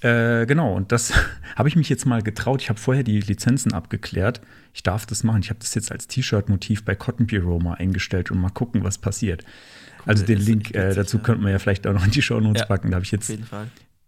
Äh, 0.00 0.46
genau, 0.46 0.74
und 0.74 0.92
das 0.92 1.12
habe 1.56 1.68
ich 1.68 1.76
mich 1.76 1.88
jetzt 1.88 2.04
mal 2.04 2.22
getraut. 2.22 2.62
Ich 2.62 2.68
habe 2.68 2.80
vorher 2.80 3.04
die 3.04 3.20
Lizenzen 3.20 3.72
abgeklärt. 3.72 4.40
Ich 4.72 4.82
darf 4.82 5.06
das 5.06 5.24
machen. 5.24 5.40
Ich 5.40 5.50
habe 5.50 5.60
das 5.60 5.74
jetzt 5.74 5.92
als 5.92 6.08
T-Shirt-Motiv 6.08 6.84
bei 6.84 6.94
Cotton 6.94 7.26
Bureau 7.26 7.58
mal 7.58 7.74
eingestellt 7.74 8.30
und 8.30 8.38
mal 8.38 8.50
gucken, 8.50 8.82
was 8.82 8.98
passiert. 8.98 9.44
Cool, 9.44 10.04
also 10.06 10.26
den 10.26 10.38
Link 10.38 10.74
äh, 10.74 10.94
dazu 10.94 11.18
ja. 11.18 11.22
könnten 11.22 11.44
wir 11.44 11.52
ja 11.52 11.58
vielleicht 11.58 11.86
auch 11.86 11.92
noch 11.92 12.04
in 12.04 12.10
die 12.10 12.22
Show 12.22 12.40
Notes 12.40 12.62
ja, 12.62 12.66
packen. 12.66 12.90
Da 12.90 12.96
habe 12.96 13.04
ich 13.04 13.12
jetzt 13.12 13.32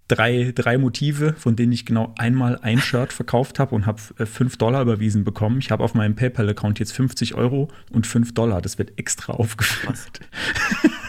drei, 0.08 0.52
drei 0.54 0.78
Motive, 0.78 1.34
von 1.38 1.56
denen 1.56 1.72
ich 1.72 1.86
genau 1.86 2.14
einmal 2.16 2.58
ein 2.62 2.78
Shirt 2.78 3.12
verkauft 3.12 3.58
habe 3.58 3.74
und 3.74 3.86
habe 3.86 4.00
äh, 4.18 4.26
5 4.26 4.56
Dollar 4.56 4.82
überwiesen 4.82 5.24
bekommen. 5.24 5.58
Ich 5.58 5.70
habe 5.70 5.82
auf 5.82 5.94
meinem 5.94 6.14
PayPal-Account 6.14 6.78
jetzt 6.78 6.92
50 6.92 7.34
Euro 7.34 7.68
und 7.90 8.06
5 8.06 8.34
Dollar. 8.34 8.60
Das 8.60 8.78
wird 8.78 8.98
extra 8.98 9.32
aufgeführt. 9.32 10.20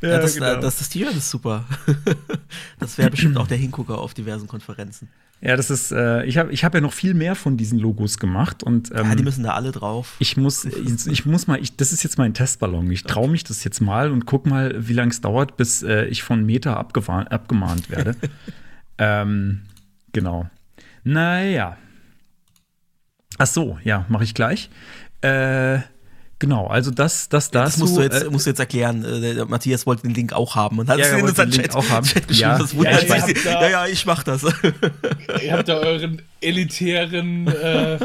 ja, 0.00 0.08
ja, 0.08 0.18
das, 0.18 0.34
genau. 0.34 0.60
das, 0.60 0.78
das 0.78 0.88
T-Shirt 0.88 1.16
ist 1.16 1.30
super. 1.30 1.64
das 2.78 2.98
wäre 2.98 3.10
bestimmt 3.10 3.36
auch 3.36 3.46
der 3.46 3.58
Hingucker 3.58 3.98
auf 3.98 4.14
diversen 4.14 4.46
Konferenzen. 4.46 5.08
Ja, 5.42 5.54
das 5.54 5.70
ist, 5.70 5.92
äh, 5.92 6.24
ich 6.24 6.38
habe 6.38 6.50
ich 6.50 6.64
hab 6.64 6.74
ja 6.74 6.80
noch 6.80 6.94
viel 6.94 7.12
mehr 7.12 7.34
von 7.34 7.58
diesen 7.58 7.78
Logos 7.78 8.18
gemacht 8.18 8.62
und 8.62 8.90
ähm, 8.92 9.08
ja, 9.08 9.14
die 9.14 9.22
müssen 9.22 9.44
da 9.44 9.52
alle 9.52 9.70
drauf. 9.70 10.16
Ich 10.18 10.38
muss, 10.38 10.64
ich, 10.64 11.06
ich 11.06 11.26
muss 11.26 11.46
mal, 11.46 11.60
ich, 11.60 11.76
das 11.76 11.92
ist 11.92 12.02
jetzt 12.02 12.16
mein 12.16 12.32
Testballon. 12.32 12.90
Ich 12.90 13.02
traue 13.02 13.28
mich 13.28 13.44
das 13.44 13.62
jetzt 13.62 13.80
mal 13.80 14.10
und 14.10 14.24
guck 14.24 14.46
mal, 14.46 14.74
wie 14.88 14.94
lange 14.94 15.10
es 15.10 15.20
dauert, 15.20 15.58
bis 15.58 15.82
äh, 15.82 16.06
ich 16.06 16.22
von 16.22 16.44
Meta 16.46 16.74
abgemahnt 16.74 17.90
werde. 17.90 18.16
ähm, 18.98 19.62
genau. 20.12 20.48
Naja. 21.04 21.76
Ach 23.36 23.46
so, 23.46 23.78
ja, 23.84 24.06
mache 24.08 24.24
ich 24.24 24.32
gleich. 24.32 24.70
Äh, 25.20 25.80
Genau, 26.38 26.66
also 26.66 26.90
das, 26.90 27.30
das, 27.30 27.50
das. 27.50 27.72
Das 27.72 27.78
musst 27.78 27.96
du 27.96 28.02
jetzt, 28.02 28.24
äh, 28.24 28.30
musst 28.30 28.44
du 28.44 28.50
jetzt 28.50 28.58
erklären. 28.58 29.04
Äh, 29.04 29.46
Matthias 29.46 29.86
wollte 29.86 30.02
den 30.02 30.12
Link 30.12 30.34
auch 30.34 30.54
haben 30.54 30.78
und 30.78 30.88
hat 30.88 30.98
ja, 30.98 31.06
es 31.06 31.12
in 31.12 31.24
unseren 31.24 31.50
Chat, 31.50 31.74
auch 31.74 31.88
haben. 31.88 32.06
Chat 32.06 32.28
geschrieben. 32.28 32.50
Ja, 32.50 32.58
das 32.58 32.72
ja, 32.74 32.82
ja, 32.82 33.34
da, 33.44 33.50
ja, 33.62 33.68
ja, 33.68 33.86
ich 33.86 34.04
mach 34.04 34.22
das. 34.22 34.44
Ihr 35.42 35.52
habt 35.52 35.68
da 35.68 35.78
euren 35.78 36.20
elitären 36.42 37.46
äh, 37.46 37.98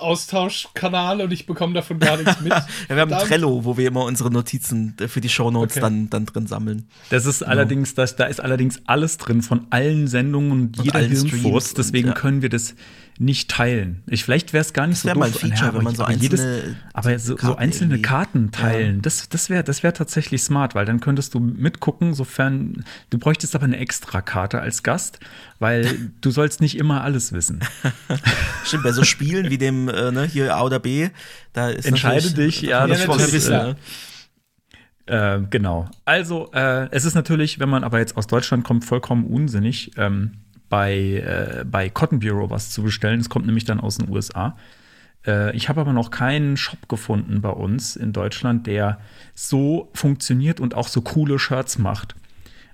Austauschkanal 0.00 1.20
und 1.20 1.32
ich 1.32 1.46
bekomme 1.46 1.74
davon 1.74 1.98
gar 1.98 2.16
nichts 2.16 2.40
mit. 2.40 2.52
ja, 2.52 2.66
wir 2.88 2.96
haben 2.96 3.10
Verdammt. 3.10 3.28
Trello, 3.28 3.64
wo 3.64 3.76
wir 3.76 3.88
immer 3.88 4.04
unsere 4.04 4.30
Notizen 4.30 4.96
für 5.08 5.20
die 5.20 5.28
Shownotes 5.28 5.76
okay. 5.76 5.80
dann, 5.80 6.10
dann 6.10 6.26
drin 6.26 6.46
sammeln. 6.46 6.88
Das 7.10 7.26
ist 7.26 7.40
genau. 7.40 7.50
allerdings, 7.50 7.94
das, 7.94 8.16
da 8.16 8.24
ist 8.24 8.40
allerdings 8.40 8.80
alles 8.86 9.18
drin 9.18 9.42
von 9.42 9.66
allen 9.70 10.08
Sendungen 10.08 10.52
und, 10.52 10.78
und 10.78 10.84
jeder 10.84 11.00
Hirnfurst. 11.00 11.76
Deswegen 11.76 12.08
und, 12.08 12.14
ja. 12.14 12.20
können 12.20 12.42
wir 12.42 12.48
das 12.48 12.74
nicht 13.20 13.50
teilen. 13.50 14.02
Ich, 14.06 14.24
vielleicht 14.24 14.52
wäre 14.52 14.62
es 14.62 14.72
gar 14.72 14.86
nicht 14.86 15.02
das 15.02 15.02
so 15.02 15.08
doof. 15.08 15.18
Mal 15.18 15.26
ein 15.26 15.32
Feature, 15.32 15.70
ja, 15.70 15.74
wenn 15.74 15.82
man 15.82 15.94
so 15.94 16.04
einzelne, 16.04 16.56
jedes, 16.56 16.76
aber 16.92 17.18
so, 17.18 17.36
so 17.36 17.56
einzelne 17.56 17.94
irgendwie. 17.94 18.02
Karten 18.02 18.50
teilen, 18.52 18.96
ja. 18.96 19.02
das, 19.02 19.28
das 19.28 19.50
wäre 19.50 19.64
das 19.64 19.82
wär 19.82 19.92
tatsächlich 19.92 20.42
smart, 20.42 20.76
weil 20.76 20.84
dann 20.84 21.00
könntest 21.00 21.34
du 21.34 21.40
mitgucken, 21.40 22.14
sofern 22.14 22.84
du 23.10 23.18
bräuchtest 23.18 23.56
aber 23.56 23.64
eine 23.64 23.78
extra 23.78 24.20
Karte 24.22 24.60
als 24.60 24.84
Gast, 24.84 25.18
weil 25.58 26.10
du 26.20 26.30
sollst 26.30 26.60
nicht 26.60 26.78
immer 26.78 27.02
alles 27.02 27.32
wissen. 27.32 27.60
Stimmt, 28.64 28.84
bei 28.84 28.92
so 28.92 29.02
Spielen 29.02 29.50
wie 29.50 29.58
dem 29.58 29.88
äh, 29.88 30.12
ne, 30.12 30.24
hier 30.24 30.54
A 30.54 30.62
oder 30.62 30.78
B, 30.78 31.08
da 31.52 31.70
ist 31.70 31.86
entscheide 31.86 32.30
dich, 32.30 32.62
ja, 32.62 32.86
das 32.86 33.00
ja, 33.00 33.06
vorher 33.06 33.32
wissen. 33.32 33.52
Ne? 33.52 33.76
Äh, 35.06 35.40
genau. 35.50 35.88
Also, 36.04 36.50
äh, 36.52 36.88
es 36.90 37.04
ist 37.04 37.14
natürlich, 37.14 37.58
wenn 37.58 37.68
man 37.68 37.82
aber 37.82 37.98
jetzt 37.98 38.16
aus 38.16 38.26
Deutschland 38.26 38.64
kommt, 38.64 38.84
vollkommen 38.84 39.24
unsinnig. 39.24 39.92
Ähm, 39.96 40.32
bei, 40.68 40.94
äh, 40.94 41.64
bei 41.64 41.88
Cotton 41.88 42.20
Bureau 42.20 42.50
was 42.50 42.70
zu 42.70 42.82
bestellen. 42.82 43.20
Es 43.20 43.28
kommt 43.28 43.46
nämlich 43.46 43.64
dann 43.64 43.80
aus 43.80 43.98
den 43.98 44.08
USA. 44.08 44.56
Äh, 45.26 45.56
ich 45.56 45.68
habe 45.68 45.80
aber 45.80 45.92
noch 45.92 46.10
keinen 46.10 46.56
Shop 46.56 46.88
gefunden 46.88 47.40
bei 47.40 47.50
uns 47.50 47.96
in 47.96 48.12
Deutschland, 48.12 48.66
der 48.66 48.98
so 49.34 49.90
funktioniert 49.94 50.60
und 50.60 50.74
auch 50.74 50.88
so 50.88 51.00
coole 51.00 51.38
Shirts 51.38 51.78
macht. 51.78 52.14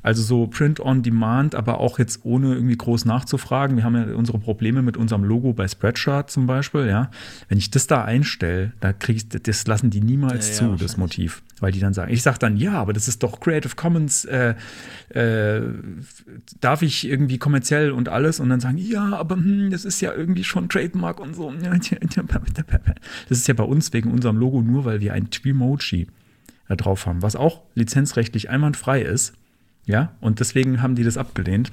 Also 0.04 0.23
so 0.23 0.46
Print 0.46 0.80
on 0.80 1.02
Demand, 1.02 1.54
aber 1.54 1.80
auch 1.80 1.99
jetzt 1.99 2.26
ohne 2.26 2.52
irgendwie 2.52 2.76
groß 2.76 3.06
nachzufragen. 3.06 3.78
Wir 3.78 3.84
haben 3.84 3.96
ja 3.96 4.14
unsere 4.14 4.38
Probleme 4.38 4.82
mit 4.82 4.99
unserem 4.99 5.25
Logo 5.25 5.54
bei 5.54 5.66
Spreadshirt 5.66 6.30
zum 6.30 6.46
Beispiel, 6.46 6.87
ja. 6.87 7.11
Wenn 7.49 7.56
ich 7.56 7.70
das 7.70 7.87
da 7.87 8.04
einstelle, 8.04 8.75
da 8.80 8.92
krieg 8.92 9.16
ich, 9.16 9.28
das 9.30 9.66
lassen 9.66 9.88
die 9.88 10.02
niemals 10.02 10.50
ja, 10.50 10.54
zu, 10.56 10.64
ja, 10.73 10.76
das 10.76 10.99
Motiv. 10.99 11.42
Weil 11.61 11.73
die 11.73 11.80
dann 11.80 11.94
sagen, 11.94 12.12
ich 12.12 12.23
sage 12.23 12.38
dann, 12.38 12.58
ja, 12.58 12.75
aber 12.75 12.92
das 12.92 13.08
ist 13.08 13.23
doch 13.23 13.40
Creative 13.40 13.76
Commons, 13.76 14.26
äh, 14.26 14.54
äh, 15.08 15.62
darf 16.61 16.82
ich 16.82 17.08
irgendwie 17.08 17.38
kommerziell 17.38 17.90
und 17.90 18.11
alles? 18.11 18.40
Und 18.40 18.50
dann 18.50 18.61
sagen, 18.61 18.76
ja, 18.76 19.16
aber 19.16 19.37
hm, 19.37 19.70
das 19.70 19.87
ist 19.87 20.02
ja 20.02 20.12
irgendwie 20.12 20.44
schon 20.44 20.68
Trademark 20.68 21.18
und 21.18 21.34
so. 21.34 21.50
Das 23.28 23.38
ist 23.38 23.49
ja 23.49 23.54
bei 23.54 23.64
uns 23.64 23.90
wegen 23.94 24.11
unserem 24.11 24.37
Logo 24.37 24.61
nur, 24.61 24.84
weil 24.84 25.00
wir 25.00 25.14
ein 25.14 25.30
Twimoji 25.30 26.08
da 26.68 26.76
drauf 26.76 27.06
haben, 27.06 27.23
was 27.23 27.37
auch 27.37 27.62
lizenzrechtlich 27.75 28.50
einwandfrei 28.50 29.00
ist. 29.00 29.32
Ja, 29.86 30.12
und 30.20 30.40
deswegen 30.40 30.82
haben 30.82 30.94
die 30.94 31.04
das 31.04 31.16
abgelehnt. 31.16 31.72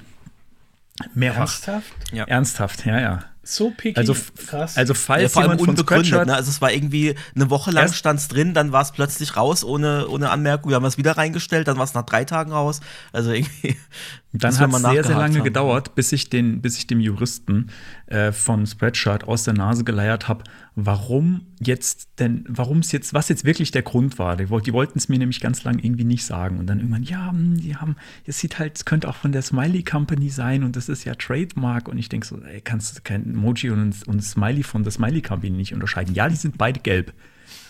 Mehrfach. 1.14 1.40
Ernsthaft? 1.40 1.92
Ja. 2.12 2.24
Ernsthaft, 2.24 2.86
ja, 2.86 3.00
ja. 3.00 3.24
So 3.44 3.72
picky. 3.76 3.98
Also, 3.98 4.14
krass. 4.46 4.76
also 4.76 4.92
Ja, 4.92 4.98
falls 4.98 5.32
vor 5.32 5.42
allem 5.42 5.58
unbegründet. 5.58 6.26
Ne? 6.26 6.34
Also 6.34 6.50
es 6.50 6.60
war 6.60 6.72
irgendwie 6.72 7.14
eine 7.34 7.50
Woche 7.50 7.72
lang 7.72 7.84
Erst- 7.84 7.96
stand's 7.96 8.28
drin, 8.28 8.54
dann 8.54 8.70
war 8.70 8.82
es 8.82 8.92
plötzlich 8.92 9.36
raus 9.36 9.64
ohne, 9.64 10.06
ohne 10.08 10.30
Anmerkung. 10.30 10.70
Wir 10.70 10.76
haben 10.76 10.84
es 10.84 10.96
wieder 10.96 11.16
reingestellt, 11.16 11.66
dann 11.66 11.76
war 11.76 11.84
es 11.84 11.94
nach 11.94 12.04
drei 12.04 12.24
Tagen 12.24 12.52
raus. 12.52 12.80
Also 13.12 13.32
irgendwie. 13.32 13.76
Dann 14.34 14.58
hat 14.58 14.72
es 14.72 14.80
sehr, 14.80 15.04
sehr 15.04 15.16
lange 15.16 15.36
haben. 15.38 15.44
gedauert, 15.44 15.94
bis 15.94 16.10
ich, 16.10 16.30
den, 16.30 16.62
bis 16.62 16.78
ich 16.78 16.86
dem 16.86 17.00
Juristen 17.00 17.70
äh, 18.06 18.32
von 18.32 18.66
Spreadshirt 18.66 19.24
aus 19.24 19.44
der 19.44 19.52
Nase 19.52 19.84
geleiert 19.84 20.26
habe, 20.26 20.44
warum 20.74 21.48
jetzt 21.60 22.08
denn, 22.18 22.46
warum 22.48 22.78
es 22.78 22.92
jetzt, 22.92 23.12
was 23.12 23.28
jetzt 23.28 23.44
wirklich 23.44 23.72
der 23.72 23.82
Grund 23.82 24.18
war. 24.18 24.36
Die, 24.36 24.46
die 24.46 24.72
wollten 24.72 24.98
es 24.98 25.10
mir 25.10 25.18
nämlich 25.18 25.40
ganz 25.40 25.64
lang 25.64 25.78
irgendwie 25.78 26.04
nicht 26.04 26.24
sagen. 26.24 26.58
Und 26.58 26.66
dann 26.66 26.78
irgendwann, 26.78 27.02
ja, 27.02 27.30
hm, 27.30 27.58
die 27.58 27.76
haben, 27.76 27.96
es 28.24 28.38
sieht 28.38 28.58
halt, 28.58 28.76
es 28.76 28.86
könnte 28.86 29.06
auch 29.08 29.16
von 29.16 29.32
der 29.32 29.42
Smiley 29.42 29.82
Company 29.82 30.30
sein 30.30 30.64
und 30.64 30.76
das 30.76 30.88
ist 30.88 31.04
ja 31.04 31.14
Trademark. 31.14 31.88
Und 31.88 31.98
ich 31.98 32.08
denke 32.08 32.26
so, 32.26 32.40
ey, 32.40 32.62
kannst 32.62 32.96
du 32.96 33.02
kein 33.02 33.31
Emoji 33.34 33.70
und, 33.70 34.06
und 34.06 34.22
Smiley 34.22 34.62
von 34.62 34.82
der 34.82 34.92
Smiley 34.92 35.22
Company 35.22 35.56
nicht 35.56 35.74
unterscheiden? 35.74 36.14
Ja, 36.14 36.28
die 36.28 36.36
sind 36.36 36.58
beide 36.58 36.80
gelb. 36.80 37.12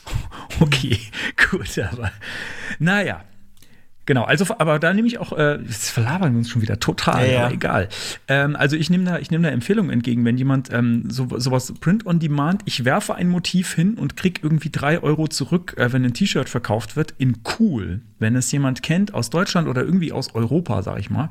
Okay, 0.60 0.98
gut, 1.50 1.78
aber 1.78 2.12
naja. 2.78 3.24
Genau, 4.04 4.24
also 4.24 4.44
aber 4.58 4.80
da 4.80 4.92
nehme 4.92 5.06
ich 5.06 5.18
auch, 5.18 5.32
äh, 5.36 5.60
jetzt 5.62 5.90
verlabern 5.90 6.32
wir 6.32 6.38
uns 6.38 6.50
schon 6.50 6.60
wieder 6.60 6.80
total, 6.80 7.24
Ja, 7.24 7.32
ja. 7.32 7.44
aber 7.44 7.54
egal. 7.54 7.88
Ähm, 8.26 8.56
also 8.56 8.76
ich 8.76 8.90
nehme 8.90 9.04
da, 9.04 9.18
ich 9.18 9.30
nehme 9.30 9.44
da 9.44 9.50
Empfehlungen 9.50 9.92
entgegen, 9.92 10.24
wenn 10.24 10.36
jemand 10.36 10.72
ähm, 10.72 11.04
so, 11.08 11.28
sowas 11.38 11.72
Print 11.80 12.04
on 12.04 12.18
Demand, 12.18 12.62
ich 12.64 12.84
werfe 12.84 13.14
ein 13.14 13.28
Motiv 13.28 13.74
hin 13.74 13.94
und 13.94 14.16
krieg 14.16 14.40
irgendwie 14.42 14.70
drei 14.70 15.00
Euro 15.00 15.28
zurück, 15.28 15.74
äh, 15.76 15.92
wenn 15.92 16.04
ein 16.04 16.14
T-Shirt 16.14 16.48
verkauft 16.48 16.96
wird, 16.96 17.14
in 17.18 17.38
cool. 17.58 18.00
Wenn 18.18 18.34
es 18.34 18.50
jemand 18.50 18.82
kennt 18.82 19.14
aus 19.14 19.30
Deutschland 19.30 19.68
oder 19.68 19.82
irgendwie 19.84 20.12
aus 20.12 20.34
Europa, 20.34 20.82
sag 20.82 20.98
ich 20.98 21.10
mal, 21.10 21.28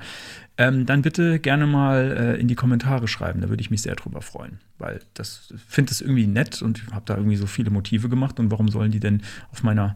ähm, 0.57 0.85
dann 0.85 1.01
bitte 1.01 1.39
gerne 1.39 1.67
mal 1.67 2.35
äh, 2.37 2.39
in 2.39 2.47
die 2.47 2.55
Kommentare 2.55 3.07
schreiben. 3.07 3.41
Da 3.41 3.49
würde 3.49 3.61
ich 3.61 3.71
mich 3.71 3.81
sehr 3.81 3.95
drüber 3.95 4.21
freuen, 4.21 4.59
weil 4.77 5.01
das 5.13 5.53
finde 5.67 5.91
es 5.91 5.99
irgendwie 5.99 6.27
nett 6.27 6.61
und 6.61 6.83
habe 6.91 7.03
da 7.05 7.17
irgendwie 7.17 7.37
so 7.37 7.47
viele 7.47 7.69
Motive 7.69 8.07
gemacht 8.07 8.39
und 8.39 8.49
warum 8.51 8.69
sollen 8.69 8.91
die 8.91 8.99
denn 8.99 9.23
auf 9.51 9.63
meiner 9.63 9.95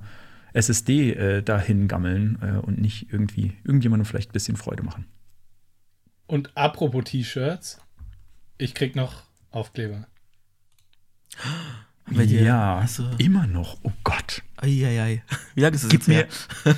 SSD 0.55 1.11
äh, 1.13 1.41
dahin 1.43 1.87
gammeln 1.87 2.37
äh, 2.41 2.57
und 2.59 2.79
nicht 2.79 3.11
irgendwie 3.11 3.53
irgendjemandem 3.63 4.05
vielleicht 4.05 4.29
ein 4.29 4.33
bisschen 4.33 4.55
Freude 4.57 4.83
machen. 4.83 5.05
Und 6.27 6.55
apropos 6.57 7.03
T-Shirts, 7.05 7.79
ich 8.57 8.73
krieg 8.73 8.95
noch 8.95 9.23
Aufkleber. 9.51 10.07
Ja, 12.11 12.85
du- 12.97 13.09
immer 13.17 13.47
noch. 13.47 13.77
Oh 13.81 13.91
Gott. 14.03 14.43
Eieiei. 14.57 15.23
Wie 15.55 15.61
lange 15.61 15.75
ist 15.75 15.83
es 15.85 15.89
Gib 15.89 16.01
jetzt 16.01 16.07
mir, 16.07 16.27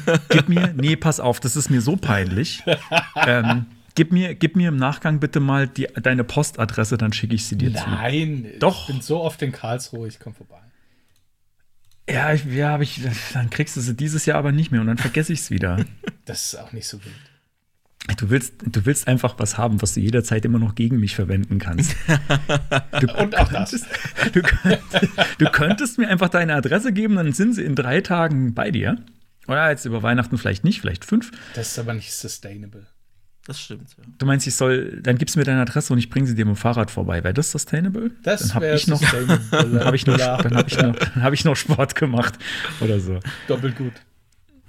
her? 0.06 0.20
gib 0.30 0.48
mir, 0.48 0.74
nee, 0.74 0.96
pass 0.96 1.20
auf, 1.20 1.42
das 1.42 1.58
ist 1.58 1.70
mir 1.70 1.82
so 1.82 1.98
peinlich. 1.98 2.64
ähm, 3.18 3.66
gib, 3.94 4.14
mir, 4.14 4.36
gib 4.36 4.56
mir 4.56 4.70
im 4.70 4.78
Nachgang 4.78 5.20
bitte 5.20 5.42
mal 5.42 5.68
die, 5.68 5.88
deine 6.02 6.24
Postadresse, 6.24 6.98
dann 6.98 7.12
schicke 7.12 7.36
ich 7.36 7.46
sie 7.46 7.58
dir 7.58 7.74
zu. 7.76 7.90
Nein, 7.90 8.54
Doch. 8.60 8.88
ich 8.88 8.96
bin 8.96 9.02
so 9.02 9.20
oft 9.22 9.42
in 9.42 9.52
Karlsruhe, 9.52 10.08
ich 10.08 10.18
komme 10.18 10.34
vorbei. 10.34 10.62
Ja, 12.10 12.34
ich, 12.34 12.46
ja 12.46 12.72
hab 12.72 12.82
ich, 12.82 13.02
dann 13.34 13.50
kriegst 13.50 13.76
du 13.76 13.82
sie 13.82 13.94
dieses 13.96 14.26
Jahr 14.26 14.38
aber 14.38 14.52
nicht 14.52 14.72
mehr 14.72 14.82
und 14.82 14.88
dann 14.88 14.98
vergesse 14.98 15.34
ich 15.34 15.40
es 15.40 15.52
wieder. 15.52 15.86
Das 16.26 16.44
ist 16.48 16.56
auch 16.60 16.74
nicht 16.74 16.86
so 16.86 17.02
wild. 17.06 17.16
Du 18.18 18.30
willst, 18.30 18.56
du 18.66 18.86
willst 18.86 19.08
einfach 19.08 19.36
was 19.40 19.58
haben, 19.58 19.82
was 19.82 19.94
du 19.94 20.02
jederzeit 20.02 20.44
immer 20.44 20.60
noch 20.60 20.76
gegen 20.76 21.00
mich 21.00 21.16
verwenden 21.16 21.58
kannst. 21.58 21.96
Du, 23.00 23.08
Und 23.14 23.38
auch 23.38 23.50
das. 23.50 23.86
du, 24.34 24.42
könntest, 24.42 25.10
du 25.38 25.46
könntest 25.50 25.98
mir 25.98 26.10
einfach 26.10 26.28
deine 26.28 26.56
Adresse 26.56 26.92
geben, 26.92 27.16
dann 27.16 27.32
sind 27.32 27.54
sie 27.54 27.64
in 27.64 27.76
drei 27.76 28.02
Tagen 28.02 28.54
bei 28.54 28.72
dir. 28.72 28.98
Oder 29.48 29.70
jetzt 29.70 29.86
über 29.86 30.04
Weihnachten 30.04 30.38
vielleicht 30.38 30.66
nicht, 30.66 30.82
vielleicht 30.82 31.06
fünf. 31.06 31.32
Das 31.54 31.70
ist 31.70 31.80
aber 31.80 31.94
nicht 31.94 32.12
sustainable. 32.12 32.88
Das 33.48 33.60
stimmt, 33.62 33.90
ja. 33.98 34.04
Du 34.18 34.26
meinst, 34.26 34.46
ich 34.46 34.56
soll, 34.56 35.00
dann 35.02 35.18
gibst 35.18 35.36
du 35.36 35.40
mir 35.40 35.46
deine 35.46 35.62
Adresse 35.62 35.94
und 35.94 36.00
ich 36.00 36.10
bringe 36.10 36.28
sie 36.28 36.36
dir 36.36 36.46
mit 36.46 36.56
dem 36.56 36.58
Fahrrad 36.58 36.92
vorbei. 36.92 37.24
Wäre 37.24 37.34
das 37.34 37.50
sustainable? 37.52 38.12
Das 38.24 38.42
dann 38.42 38.54
habe 38.56 38.66
wäre 38.66 38.76
ich 38.78 38.88
noch, 38.88 39.00
dann 39.02 39.30
habe 39.86 39.96
ich 39.96 40.06
noch, 40.06 40.18
dann 40.18 40.56
habe 40.58 40.68
ich 40.68 40.78
noch, 40.78 40.96
dann 40.96 41.24
habe 41.24 41.36
ich 41.36 41.46
noch 41.46 41.56
Sport 41.56 41.96
gemacht 41.96 42.34
oder 42.82 43.00
so. 43.00 43.20
Doppelt 43.48 43.78
gut. 43.78 43.94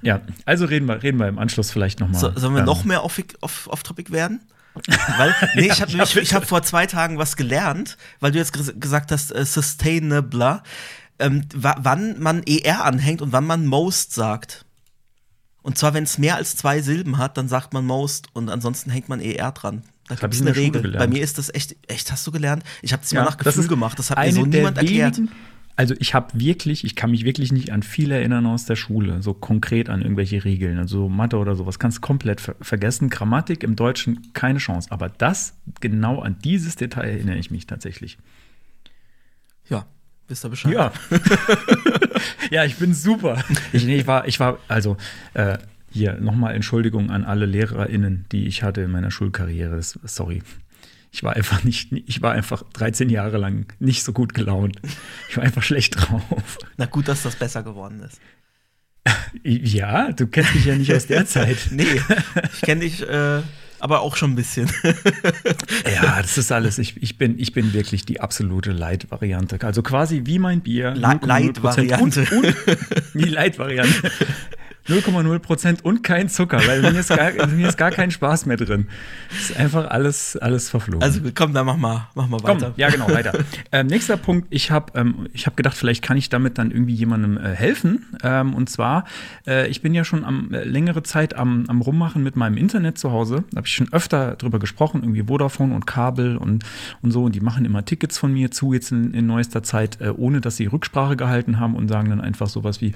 Ja, 0.00 0.20
also 0.44 0.64
reden 0.64 0.86
wir, 0.86 1.02
reden 1.02 1.18
wir 1.18 1.26
im 1.26 1.40
Anschluss 1.40 1.72
vielleicht 1.72 1.98
noch 1.98 2.08
mal. 2.08 2.18
So, 2.18 2.30
sollen 2.36 2.54
wir 2.54 2.60
ähm, 2.60 2.66
noch 2.66 2.84
mehr 2.84 3.02
off- 3.04 3.20
off- 3.40 3.66
off-topic 3.68 4.12
werden? 4.12 4.40
weil, 5.18 5.34
nee, 5.56 5.66
ich 5.72 5.80
habe 5.82 5.90
ich 6.22 6.34
hab 6.34 6.46
vor 6.46 6.62
zwei 6.62 6.86
Tagen 6.86 7.18
was 7.18 7.36
gelernt, 7.36 7.96
weil 8.20 8.30
du 8.30 8.38
jetzt 8.38 8.54
ges- 8.54 8.78
gesagt 8.78 9.10
hast, 9.10 9.34
äh, 9.34 9.44
sustainable, 9.44 10.62
ähm, 11.18 11.42
wa- 11.52 11.78
wann 11.80 12.20
man 12.20 12.44
ER 12.44 12.84
anhängt 12.84 13.20
und 13.22 13.32
wann 13.32 13.44
man 13.44 13.66
most 13.66 14.14
sagt. 14.14 14.64
Und 15.68 15.76
zwar, 15.76 15.92
wenn 15.92 16.04
es 16.04 16.16
mehr 16.16 16.36
als 16.36 16.56
zwei 16.56 16.80
Silben 16.80 17.18
hat, 17.18 17.36
dann 17.36 17.46
sagt 17.46 17.74
man 17.74 17.84
most 17.84 18.28
und 18.32 18.48
ansonsten 18.48 18.88
hängt 18.88 19.10
man 19.10 19.20
ER 19.20 19.52
dran. 19.52 19.82
Da 20.08 20.14
gibt 20.14 20.32
es 20.32 20.40
in 20.40 20.46
eine 20.46 20.56
Regel. 20.56 20.80
Bei 20.80 20.88
gelernt. 20.88 21.12
mir 21.12 21.22
ist 21.22 21.36
das 21.36 21.52
echt, 21.54 21.76
echt, 21.88 22.10
hast 22.10 22.26
du 22.26 22.32
gelernt? 22.32 22.62
Ich 22.80 22.94
habe 22.94 23.02
das 23.02 23.10
Ja, 23.10 23.20
mal 23.20 23.26
nach 23.26 23.36
Gefühl 23.36 23.68
gemacht, 23.68 23.98
das 23.98 24.10
hat 24.10 24.16
mir 24.16 24.32
so 24.32 24.46
niemand 24.46 24.78
erklärt. 24.78 25.20
Also 25.76 25.94
ich 25.98 26.14
habe 26.14 26.40
wirklich, 26.40 26.84
ich 26.84 26.96
kann 26.96 27.10
mich 27.10 27.26
wirklich 27.26 27.52
nicht 27.52 27.70
an 27.70 27.82
viel 27.82 28.10
erinnern 28.12 28.46
aus 28.46 28.64
der 28.64 28.76
Schule, 28.76 29.22
so 29.22 29.34
konkret 29.34 29.90
an 29.90 30.00
irgendwelche 30.00 30.42
Regeln, 30.42 30.78
also 30.78 31.10
Mathe 31.10 31.36
oder 31.36 31.54
sowas, 31.54 31.78
kannst 31.78 32.00
komplett 32.00 32.40
ver 32.40 32.56
vergessen. 32.62 33.10
Grammatik 33.10 33.62
im 33.62 33.76
Deutschen 33.76 34.32
keine 34.32 34.60
Chance, 34.60 34.90
aber 34.90 35.10
das, 35.10 35.52
genau 35.80 36.20
an 36.20 36.38
dieses 36.42 36.76
Detail 36.76 37.10
erinnere 37.10 37.36
ich 37.36 37.50
mich 37.50 37.66
tatsächlich. 37.66 38.16
Ja, 39.68 39.84
wisst 40.28 40.46
ihr 40.46 40.48
Bescheid? 40.48 40.72
Ja. 40.72 40.92
ja, 42.50 42.64
ich 42.64 42.76
bin 42.76 42.94
super. 42.94 43.42
Ich, 43.72 43.84
nee, 43.84 43.96
ich 43.96 44.06
war, 44.06 44.26
ich 44.26 44.40
war, 44.40 44.58
also 44.68 44.96
äh, 45.34 45.58
hier 45.90 46.14
nochmal 46.14 46.54
Entschuldigung 46.54 47.10
an 47.10 47.24
alle 47.24 47.46
LehrerInnen, 47.46 48.26
die 48.32 48.46
ich 48.46 48.62
hatte 48.62 48.82
in 48.82 48.90
meiner 48.90 49.10
Schulkarriere. 49.10 49.80
Sorry. 49.82 50.42
Ich 51.10 51.22
war 51.22 51.34
einfach 51.34 51.64
nicht, 51.64 51.90
ich 51.92 52.20
war 52.20 52.32
einfach 52.32 52.62
13 52.74 53.08
Jahre 53.08 53.38
lang 53.38 53.72
nicht 53.78 54.04
so 54.04 54.12
gut 54.12 54.34
gelaunt. 54.34 54.80
Ich 55.30 55.36
war 55.36 55.44
einfach 55.44 55.62
schlecht 55.62 55.96
drauf. 55.96 56.58
Na 56.76 56.84
gut, 56.84 57.08
dass 57.08 57.22
das 57.22 57.36
besser 57.36 57.62
geworden 57.62 58.00
ist. 58.00 58.20
Ja, 59.42 60.12
du 60.12 60.26
kennst 60.26 60.54
mich 60.54 60.66
ja 60.66 60.76
nicht 60.76 60.92
aus 60.92 61.06
der 61.06 61.24
Zeit. 61.26 61.68
Nee, 61.70 62.00
ich 62.52 62.60
kenne 62.60 62.82
dich 62.82 63.08
äh, 63.08 63.40
aber 63.80 64.00
auch 64.00 64.16
schon 64.16 64.32
ein 64.32 64.36
bisschen. 64.36 64.70
Ja, 65.94 66.20
das 66.20 66.38
ist 66.38 66.52
alles. 66.52 66.78
Ich, 66.78 67.02
ich, 67.02 67.18
bin, 67.18 67.38
ich 67.38 67.52
bin 67.52 67.72
wirklich 67.72 68.04
die 68.04 68.20
absolute 68.20 68.72
Light-Variante. 68.72 69.58
Also 69.66 69.82
quasi 69.82 70.22
wie 70.24 70.38
mein 70.38 70.60
Bier. 70.60 70.92
Li- 70.94 71.02
0,0% 71.04 71.26
Light-Variante. 71.26 72.26
Und, 72.34 72.54
die 73.14 73.28
Light-Variante. 73.28 74.10
0,0 74.88 75.38
Prozent 75.40 75.84
und 75.84 76.02
kein 76.02 76.28
Zucker, 76.28 76.60
weil 76.66 76.80
mir 76.82 76.98
ist, 77.00 77.08
gar, 77.08 77.46
mir 77.46 77.68
ist 77.68 77.76
gar 77.78 77.90
kein 77.90 78.10
Spaß 78.10 78.46
mehr 78.46 78.56
drin. 78.56 78.88
Ist 79.30 79.56
einfach 79.56 79.90
alles, 79.90 80.36
alles 80.36 80.70
verflogen. 80.70 81.02
Also 81.02 81.20
komm, 81.34 81.52
dann 81.52 81.66
mach 81.66 81.76
mal, 81.76 82.08
mach 82.14 82.28
mal 82.28 82.40
Komm, 82.42 82.60
weiter. 82.60 82.72
ja, 82.76 82.88
genau, 82.88 83.08
weiter. 83.08 83.32
ähm, 83.72 83.86
nächster 83.86 84.16
Punkt, 84.16 84.48
ich 84.50 84.70
habe 84.70 84.98
ähm, 84.98 85.28
ich 85.32 85.46
hab 85.46 85.56
gedacht, 85.56 85.76
vielleicht 85.76 86.02
kann 86.02 86.16
ich 86.16 86.28
damit 86.28 86.58
dann 86.58 86.70
irgendwie 86.70 86.94
jemandem 86.94 87.36
äh, 87.36 87.54
helfen. 87.54 88.06
Ähm, 88.22 88.54
und 88.54 88.70
zwar, 88.70 89.04
äh, 89.46 89.68
ich 89.68 89.82
bin 89.82 89.94
ja 89.94 90.04
schon 90.04 90.24
am, 90.24 90.52
äh, 90.52 90.64
längere 90.64 91.02
Zeit 91.02 91.34
am, 91.34 91.64
am 91.68 91.80
Rummachen 91.80 92.22
mit 92.22 92.36
meinem 92.36 92.56
Internet 92.56 92.98
zu 92.98 93.12
Hause. 93.12 93.44
Da 93.50 93.58
habe 93.58 93.66
ich 93.66 93.74
schon 93.74 93.92
öfter 93.92 94.36
drüber 94.36 94.58
gesprochen, 94.58 95.02
irgendwie 95.02 95.24
Vodafone 95.24 95.74
und 95.74 95.86
Kabel 95.86 96.36
und, 96.36 96.64
und 97.02 97.10
so. 97.10 97.24
Und 97.24 97.34
die 97.34 97.40
machen 97.40 97.64
immer 97.64 97.84
Tickets 97.84 98.18
von 98.18 98.32
mir 98.32 98.50
zu, 98.50 98.72
jetzt 98.72 98.90
in, 98.92 99.12
in 99.14 99.26
neuester 99.26 99.62
Zeit, 99.62 100.00
äh, 100.00 100.10
ohne 100.16 100.40
dass 100.40 100.56
sie 100.56 100.66
Rücksprache 100.66 101.16
gehalten 101.16 101.60
haben 101.60 101.74
und 101.74 101.88
sagen 101.88 102.08
dann 102.10 102.20
einfach 102.20 102.48
sowas 102.48 102.80
wie, 102.80 102.94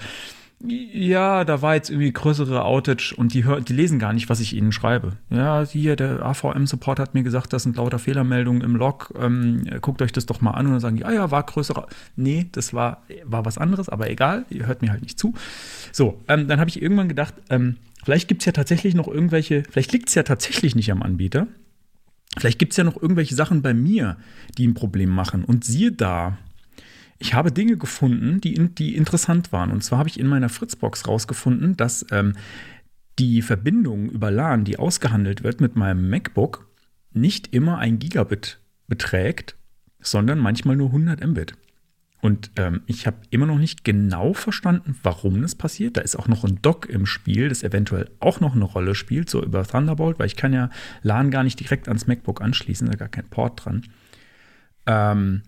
ja, 0.64 1.44
da 1.44 1.60
war 1.60 1.74
jetzt 1.74 1.90
irgendwie 1.90 2.12
größere 2.12 2.64
Outage 2.64 3.14
und 3.16 3.34
die, 3.34 3.44
hör, 3.44 3.60
die 3.60 3.72
lesen 3.72 3.98
gar 3.98 4.12
nicht, 4.12 4.28
was 4.28 4.40
ich 4.40 4.54
ihnen 4.54 4.70
schreibe. 4.70 5.16
Ja, 5.28 5.64
hier, 5.64 5.96
der 5.96 6.24
AVM-Support 6.24 7.00
hat 7.00 7.14
mir 7.14 7.22
gesagt, 7.22 7.52
das 7.52 7.64
sind 7.64 7.76
lauter 7.76 7.98
Fehlermeldungen 7.98 8.62
im 8.62 8.76
Log. 8.76 9.12
Ähm, 9.18 9.64
guckt 9.80 10.02
euch 10.02 10.12
das 10.12 10.26
doch 10.26 10.40
mal 10.40 10.52
an 10.52 10.66
und 10.66 10.72
dann 10.72 10.80
sagen 10.80 10.96
die, 10.96 11.04
ah 11.04 11.12
ja, 11.12 11.30
war 11.30 11.42
größere. 11.42 11.86
Nee, 12.16 12.46
das 12.52 12.72
war, 12.72 13.02
war 13.24 13.44
was 13.44 13.58
anderes, 13.58 13.88
aber 13.88 14.08
egal, 14.08 14.44
ihr 14.50 14.66
hört 14.66 14.82
mir 14.82 14.90
halt 14.90 15.02
nicht 15.02 15.18
zu. 15.18 15.34
So, 15.90 16.22
ähm, 16.28 16.46
dann 16.46 16.60
habe 16.60 16.70
ich 16.70 16.80
irgendwann 16.80 17.08
gedacht, 17.08 17.34
ähm, 17.50 17.76
vielleicht 18.04 18.28
gibt 18.28 18.42
es 18.42 18.46
ja 18.46 18.52
tatsächlich 18.52 18.94
noch 18.94 19.08
irgendwelche, 19.08 19.64
vielleicht 19.68 19.92
liegt 19.92 20.08
es 20.08 20.14
ja 20.14 20.22
tatsächlich 20.22 20.76
nicht 20.76 20.92
am 20.92 21.02
Anbieter. 21.02 21.48
Vielleicht 22.38 22.58
gibt 22.58 22.72
es 22.72 22.76
ja 22.76 22.84
noch 22.84 23.00
irgendwelche 23.00 23.34
Sachen 23.34 23.62
bei 23.62 23.74
mir, 23.74 24.16
die 24.56 24.66
ein 24.66 24.74
Problem 24.74 25.10
machen. 25.10 25.44
Und 25.44 25.64
siehe 25.64 25.92
da, 25.92 26.38
ich 27.22 27.34
habe 27.34 27.52
Dinge 27.52 27.76
gefunden, 27.76 28.40
die, 28.40 28.54
in, 28.54 28.74
die 28.74 28.96
interessant 28.96 29.52
waren. 29.52 29.70
Und 29.70 29.84
zwar 29.84 30.00
habe 30.00 30.08
ich 30.08 30.18
in 30.18 30.26
meiner 30.26 30.48
Fritzbox 30.48 31.06
rausgefunden, 31.06 31.76
dass 31.76 32.04
ähm, 32.10 32.34
die 33.20 33.42
Verbindung 33.42 34.10
über 34.10 34.32
LAN, 34.32 34.64
die 34.64 34.76
ausgehandelt 34.76 35.44
wird 35.44 35.60
mit 35.60 35.76
meinem 35.76 36.10
MacBook, 36.10 36.68
nicht 37.12 37.54
immer 37.54 37.78
ein 37.78 38.00
Gigabit 38.00 38.58
beträgt, 38.88 39.54
sondern 40.00 40.40
manchmal 40.40 40.74
nur 40.74 40.88
100 40.88 41.24
Mbit. 41.24 41.54
Und 42.20 42.50
ähm, 42.56 42.82
ich 42.86 43.06
habe 43.06 43.18
immer 43.30 43.46
noch 43.46 43.58
nicht 43.58 43.84
genau 43.84 44.32
verstanden, 44.32 44.98
warum 45.04 45.42
das 45.42 45.54
passiert. 45.54 45.96
Da 45.96 46.00
ist 46.00 46.16
auch 46.16 46.26
noch 46.26 46.42
ein 46.42 46.60
Dock 46.60 46.88
im 46.88 47.06
Spiel, 47.06 47.48
das 47.48 47.62
eventuell 47.62 48.10
auch 48.18 48.40
noch 48.40 48.56
eine 48.56 48.64
Rolle 48.64 48.96
spielt, 48.96 49.30
so 49.30 49.44
über 49.44 49.64
Thunderbolt, 49.64 50.18
weil 50.18 50.26
ich 50.26 50.36
kann 50.36 50.52
ja 50.52 50.70
LAN 51.02 51.30
gar 51.30 51.44
nicht 51.44 51.60
direkt 51.60 51.86
ans 51.86 52.08
MacBook 52.08 52.40
anschließen, 52.40 52.90
da 52.90 52.96
gar 52.96 53.08
kein 53.08 53.28
Port 53.28 53.64
dran. 53.64 53.82
Ähm, 54.86 55.42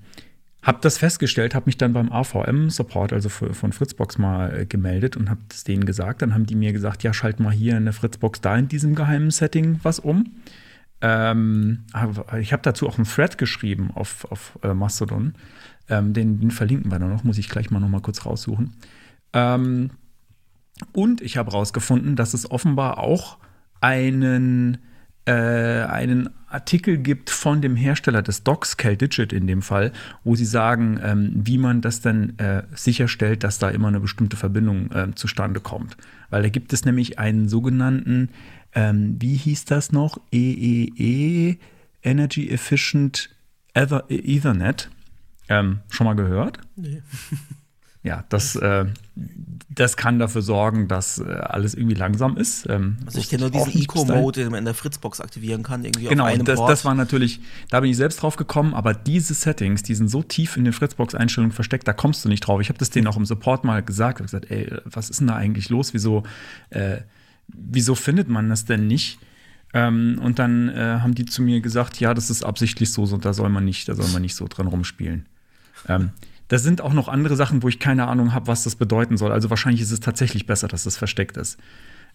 hab 0.64 0.80
das 0.80 0.98
festgestellt, 0.98 1.54
habe 1.54 1.66
mich 1.66 1.76
dann 1.76 1.92
beim 1.92 2.10
AVM-Support, 2.10 3.12
also 3.12 3.28
von 3.28 3.72
Fritzbox, 3.72 4.18
mal 4.18 4.60
äh, 4.60 4.66
gemeldet 4.66 5.16
und 5.16 5.28
habe 5.28 5.40
es 5.50 5.62
denen 5.62 5.84
gesagt. 5.84 6.22
Dann 6.22 6.32
haben 6.32 6.46
die 6.46 6.54
mir 6.54 6.72
gesagt, 6.72 7.02
ja, 7.02 7.12
schalt 7.12 7.38
mal 7.38 7.52
hier 7.52 7.76
in 7.76 7.84
der 7.84 7.92
Fritzbox 7.92 8.40
da 8.40 8.56
in 8.56 8.68
diesem 8.68 8.94
geheimen 8.94 9.30
Setting 9.30 9.78
was 9.82 9.98
um. 9.98 10.32
Ähm, 11.02 11.84
ich 12.40 12.54
habe 12.54 12.62
dazu 12.62 12.88
auch 12.88 12.96
einen 12.96 13.06
Thread 13.06 13.36
geschrieben 13.36 13.90
auf, 13.94 14.24
auf 14.30 14.58
äh, 14.62 14.72
Mastodon. 14.72 15.34
Ähm, 15.90 16.14
den, 16.14 16.40
den, 16.40 16.50
verlinken 16.50 16.90
wir 16.90 16.98
dann 16.98 17.10
noch, 17.10 17.24
muss 17.24 17.36
ich 17.36 17.50
gleich 17.50 17.70
mal 17.70 17.78
noch 17.78 17.90
mal 17.90 18.00
kurz 18.00 18.24
raussuchen. 18.24 18.74
Ähm, 19.34 19.90
und 20.92 21.20
ich 21.20 21.36
habe 21.36 21.50
herausgefunden, 21.52 22.16
dass 22.16 22.32
es 22.32 22.50
offenbar 22.50 22.98
auch 22.98 23.36
einen, 23.82 24.78
äh, 25.26 25.32
einen 25.32 26.30
Artikel 26.48 26.98
gibt 26.98 27.30
von 27.30 27.62
dem 27.62 27.76
Hersteller 27.76 28.22
des 28.22 28.44
Docks, 28.44 28.76
Digit 28.76 29.32
in 29.32 29.46
dem 29.46 29.62
Fall, 29.62 29.92
wo 30.22 30.36
sie 30.36 30.44
sagen, 30.44 31.00
ähm, 31.02 31.32
wie 31.34 31.58
man 31.58 31.80
das 31.80 32.00
dann 32.00 32.38
äh, 32.38 32.62
sicherstellt, 32.74 33.42
dass 33.42 33.58
da 33.58 33.70
immer 33.70 33.88
eine 33.88 34.00
bestimmte 34.00 34.36
Verbindung 34.36 34.92
äh, 34.92 35.14
zustande 35.14 35.60
kommt. 35.60 35.96
Weil 36.30 36.42
da 36.42 36.48
gibt 36.48 36.72
es 36.72 36.84
nämlich 36.84 37.18
einen 37.18 37.48
sogenannten, 37.48 38.28
ähm, 38.74 39.16
wie 39.18 39.34
hieß 39.34 39.64
das 39.64 39.92
noch? 39.92 40.18
EEE, 40.32 40.92
e, 40.96 41.56
Energy 42.02 42.50
Efficient 42.50 43.30
Ethernet. 43.72 44.90
Ähm, 45.48 45.80
schon 45.88 46.06
mal 46.06 46.14
gehört? 46.14 46.58
Nee. 46.76 47.02
Ja, 48.04 48.22
das, 48.28 48.54
äh, 48.54 48.84
das 49.70 49.96
kann 49.96 50.18
dafür 50.18 50.42
sorgen, 50.42 50.88
dass 50.88 51.18
äh, 51.18 51.24
alles 51.24 51.74
irgendwie 51.74 51.94
langsam 51.94 52.36
ist. 52.36 52.68
Ähm, 52.68 52.98
also 53.06 53.18
ich 53.18 53.30
kenne 53.30 53.48
nur 53.48 53.50
diesen 53.50 53.72
Eco-Mode, 53.80 54.42
den 54.42 54.50
man 54.50 54.58
in 54.58 54.66
der 54.66 54.74
Fritzbox 54.74 55.22
aktivieren 55.22 55.62
kann, 55.62 55.86
irgendwie 55.86 56.08
genau, 56.08 56.24
auf 56.24 56.30
einem 56.30 56.44
das, 56.44 56.58
Port. 56.58 56.70
das 56.70 56.84
war 56.84 56.94
natürlich, 56.94 57.40
da 57.70 57.80
bin 57.80 57.88
ich 57.88 57.96
selbst 57.96 58.20
drauf 58.20 58.36
gekommen, 58.36 58.74
aber 58.74 58.92
diese 58.92 59.32
Settings, 59.32 59.82
die 59.82 59.94
sind 59.94 60.08
so 60.08 60.22
tief 60.22 60.58
in 60.58 60.64
den 60.64 60.74
Fritzbox-Einstellungen 60.74 61.52
versteckt, 61.52 61.88
da 61.88 61.94
kommst 61.94 62.22
du 62.26 62.28
nicht 62.28 62.40
drauf. 62.40 62.60
Ich 62.60 62.68
habe 62.68 62.78
das 62.78 62.90
denen 62.90 63.06
auch 63.06 63.16
im 63.16 63.24
Support 63.24 63.64
mal 63.64 63.82
gesagt, 63.82 64.18
habe 64.18 64.24
gesagt, 64.24 64.50
ey, 64.50 64.70
was 64.84 65.08
ist 65.08 65.20
denn 65.20 65.28
da 65.28 65.36
eigentlich 65.36 65.70
los? 65.70 65.94
Wieso, 65.94 66.24
äh, 66.68 66.98
wieso 67.48 67.94
findet 67.94 68.28
man 68.28 68.50
das 68.50 68.66
denn 68.66 68.86
nicht? 68.86 69.18
Ähm, 69.72 70.20
und 70.22 70.38
dann 70.38 70.68
äh, 70.68 70.98
haben 71.00 71.14
die 71.14 71.24
zu 71.24 71.40
mir 71.40 71.62
gesagt, 71.62 72.00
ja, 72.00 72.12
das 72.12 72.28
ist 72.28 72.44
absichtlich 72.44 72.92
so, 72.92 73.06
so 73.06 73.16
da 73.16 73.32
soll 73.32 73.48
man 73.48 73.64
nicht, 73.64 73.88
da 73.88 73.94
soll 73.94 74.08
man 74.08 74.20
nicht 74.20 74.34
so 74.34 74.46
dran 74.46 74.66
rumspielen. 74.66 75.24
Ähm, 75.88 76.10
da 76.48 76.58
sind 76.58 76.80
auch 76.80 76.92
noch 76.92 77.08
andere 77.08 77.36
Sachen, 77.36 77.62
wo 77.62 77.68
ich 77.68 77.78
keine 77.78 78.06
Ahnung 78.06 78.34
habe, 78.34 78.46
was 78.46 78.64
das 78.64 78.76
bedeuten 78.76 79.16
soll. 79.16 79.32
Also 79.32 79.50
wahrscheinlich 79.50 79.80
ist 79.80 79.90
es 79.90 80.00
tatsächlich 80.00 80.46
besser, 80.46 80.68
dass 80.68 80.84
das 80.84 80.96
versteckt 80.96 81.36
ist. 81.36 81.58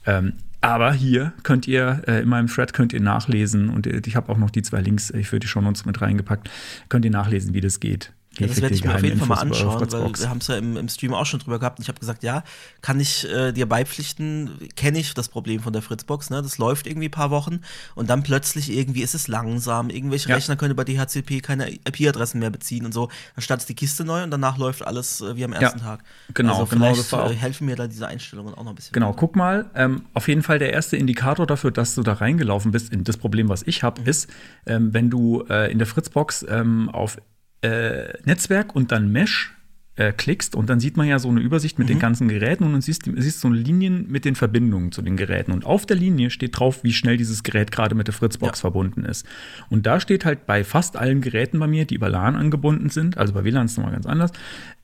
Ähm, 0.06 0.34
aber 0.62 0.94
hier 0.94 1.34
könnt 1.44 1.68
ihr, 1.68 2.04
äh, 2.08 2.22
in 2.22 2.30
meinem 2.30 2.48
Thread 2.48 2.74
könnt 2.74 2.94
ihr 2.94 3.02
nachlesen 3.02 3.70
und 3.70 3.86
äh, 3.86 4.02
ich 4.06 4.16
habe 4.16 4.32
auch 4.32 4.38
noch 4.38 4.50
die 4.50 4.62
zwei 4.62 4.82
Links, 4.82 5.10
ich 5.10 5.32
würde 5.32 5.42
die 5.42 5.48
schon 5.48 5.66
uns 5.66 5.86
mit 5.86 6.02
reingepackt, 6.02 6.50
könnt 6.88 7.04
ihr 7.06 7.12
nachlesen, 7.12 7.54
wie 7.54 7.62
das 7.62 7.80
geht. 7.80 8.14
Ja, 8.38 8.48
das 8.48 8.62
werde 8.62 8.76
ich 8.76 8.84
mir 8.84 8.94
auf 8.94 9.04
jeden 9.04 9.18
Fall 9.18 9.28
mal 9.28 9.40
anschauen, 9.40 9.82
weil 9.82 9.92
wir 9.92 10.30
haben 10.30 10.38
es 10.38 10.48
ja 10.48 10.56
im, 10.56 10.78
im, 10.78 10.88
Stream 10.88 11.14
auch 11.14 11.26
schon 11.26 11.40
drüber 11.40 11.60
gehabt. 11.60 11.80
Und 11.80 11.84
ich 11.84 11.90
habe 11.90 12.00
gesagt, 12.00 12.24
ja, 12.24 12.44
kann 12.82 13.00
ich 13.00 13.28
äh, 13.28 13.52
dir 13.52 13.68
beipflichten, 13.68 14.70
kenne 14.76 15.00
ich 15.00 15.14
das 15.14 15.30
Problem 15.30 15.62
von 15.62 15.74
der 15.74 15.82
Fritzbox, 15.82 16.30
ne? 16.30 16.42
Das 16.42 16.58
läuft 16.58 16.86
irgendwie 16.86 17.08
ein 17.08 17.12
paar 17.12 17.32
Wochen 17.32 17.62
und 17.96 18.10
dann 18.10 18.22
plötzlich 18.22 18.72
irgendwie 18.72 19.02
ist 19.02 19.16
es 19.16 19.28
langsam. 19.28 19.90
Irgendwelche 19.90 20.30
ja. 20.30 20.36
Rechner 20.36 20.56
können 20.56 20.72
über 20.72 20.86
DHCP 20.86 21.42
keine 21.42 21.72
IP-Adressen 21.72 22.40
mehr 22.40 22.52
beziehen 22.52 22.86
und 22.86 22.94
so. 22.94 23.10
Dann 23.36 23.42
startet 23.42 23.68
die 23.68 23.76
Kiste 23.76 24.06
neu 24.06 24.24
und 24.24 24.32
danach 24.32 24.58
läuft 24.58 24.86
alles 24.86 25.22
äh, 25.22 25.36
wie 25.36 25.44
am 25.44 25.54
ersten 25.54 25.80
ja, 25.80 25.86
Tag. 25.86 26.04
Genau, 26.34 26.60
also 26.60 26.66
genau. 26.68 26.96
Das 26.96 27.12
war 27.12 27.24
auch, 27.26 27.32
äh, 27.32 27.36
helfen 27.36 27.66
mir 27.66 27.76
da 27.76 27.88
diese 27.88 28.08
Einstellungen 28.08 28.54
auch 28.54 28.64
noch 28.64 28.72
ein 28.72 28.76
bisschen. 28.76 28.94
Genau, 28.94 29.12
guck 29.14 29.36
mal, 29.36 29.70
ähm, 29.74 30.06
auf 30.14 30.28
jeden 30.28 30.44
Fall 30.44 30.60
der 30.60 30.72
erste 30.72 30.98
Indikator 30.98 31.48
dafür, 31.48 31.72
dass 31.72 31.96
du 31.96 32.04
da 32.04 32.14
reingelaufen 32.14 32.72
bist. 32.72 32.92
Das 32.94 33.18
Problem, 33.18 33.50
was 33.50 33.64
ich 33.64 33.82
habe, 33.82 34.02
mhm. 34.02 34.08
ist, 34.08 34.30
ähm, 34.66 34.94
wenn 34.94 35.10
du 35.10 35.44
äh, 35.50 35.72
in 35.72 35.80
der 35.80 35.88
Fritzbox 35.88 36.46
ähm, 36.48 36.90
auf 36.90 37.18
äh, 37.62 38.14
Netzwerk 38.26 38.76
und 38.76 38.92
dann 38.92 39.12
Mesh 39.12 39.54
äh, 40.00 40.14
klickst 40.14 40.56
und 40.56 40.70
dann 40.70 40.80
sieht 40.80 40.96
man 40.96 41.08
ja 41.08 41.20
so 41.20 41.28
eine 41.28 41.42
Übersicht 41.42 41.78
mit 41.78 41.88
mhm. 41.88 41.94
den 41.94 42.00
ganzen 42.00 42.28
Geräten 42.30 42.64
und 42.64 42.72
dann 42.72 42.82
siehst, 42.82 43.04
siehst 43.18 43.42
so 43.42 43.50
Linien 43.50 44.10
mit 44.10 44.24
den 44.24 44.36
Verbindungen 44.36 44.94
zu 44.94 45.02
den 45.02 45.18
Geräten. 45.18 45.52
Und 45.52 45.66
auf 45.66 45.86
der 45.86 45.98
Linie 45.98 46.30
steht 46.30 46.58
drauf, 46.58 46.84
wie 46.84 46.94
schnell 46.94 47.18
dieses 47.18 47.44
Gerät 47.44 47.72
gerade 47.72 47.96
mit 47.96 48.08
der 48.08 48.14
Fritzbox 48.14 48.60
ja. 48.60 48.62
verbunden 48.62 49.04
ist. 49.04 49.26
Und 49.70 49.86
da 49.86 50.00
steht 50.00 50.24
halt 50.24 50.46
bei 50.46 50.64
fast 50.64 50.96
allen 50.96 51.20
Geräten 51.20 51.60
bei 51.60 51.68
mir, 51.68 51.86
die 51.86 51.96
über 51.96 52.10
LAN 52.10 52.38
angebunden 52.38 52.90
sind, 52.90 53.18
also 53.18 53.34
bei 53.34 53.44
WLAN 53.44 53.66
ist 53.66 53.72
es 53.74 53.78
nochmal 53.78 53.94
ganz 53.94 54.06
anders, 54.06 54.32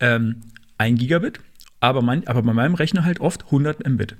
ähm, 0.01 0.41
1 0.77 0.99
Gigabit, 0.99 1.39
aber, 1.79 2.01
mein, 2.01 2.27
aber 2.27 2.41
bei 2.43 2.53
meinem 2.53 2.75
Rechner 2.75 3.05
halt 3.05 3.21
oft 3.21 3.45
100 3.45 3.87
Mbit. 3.87 4.17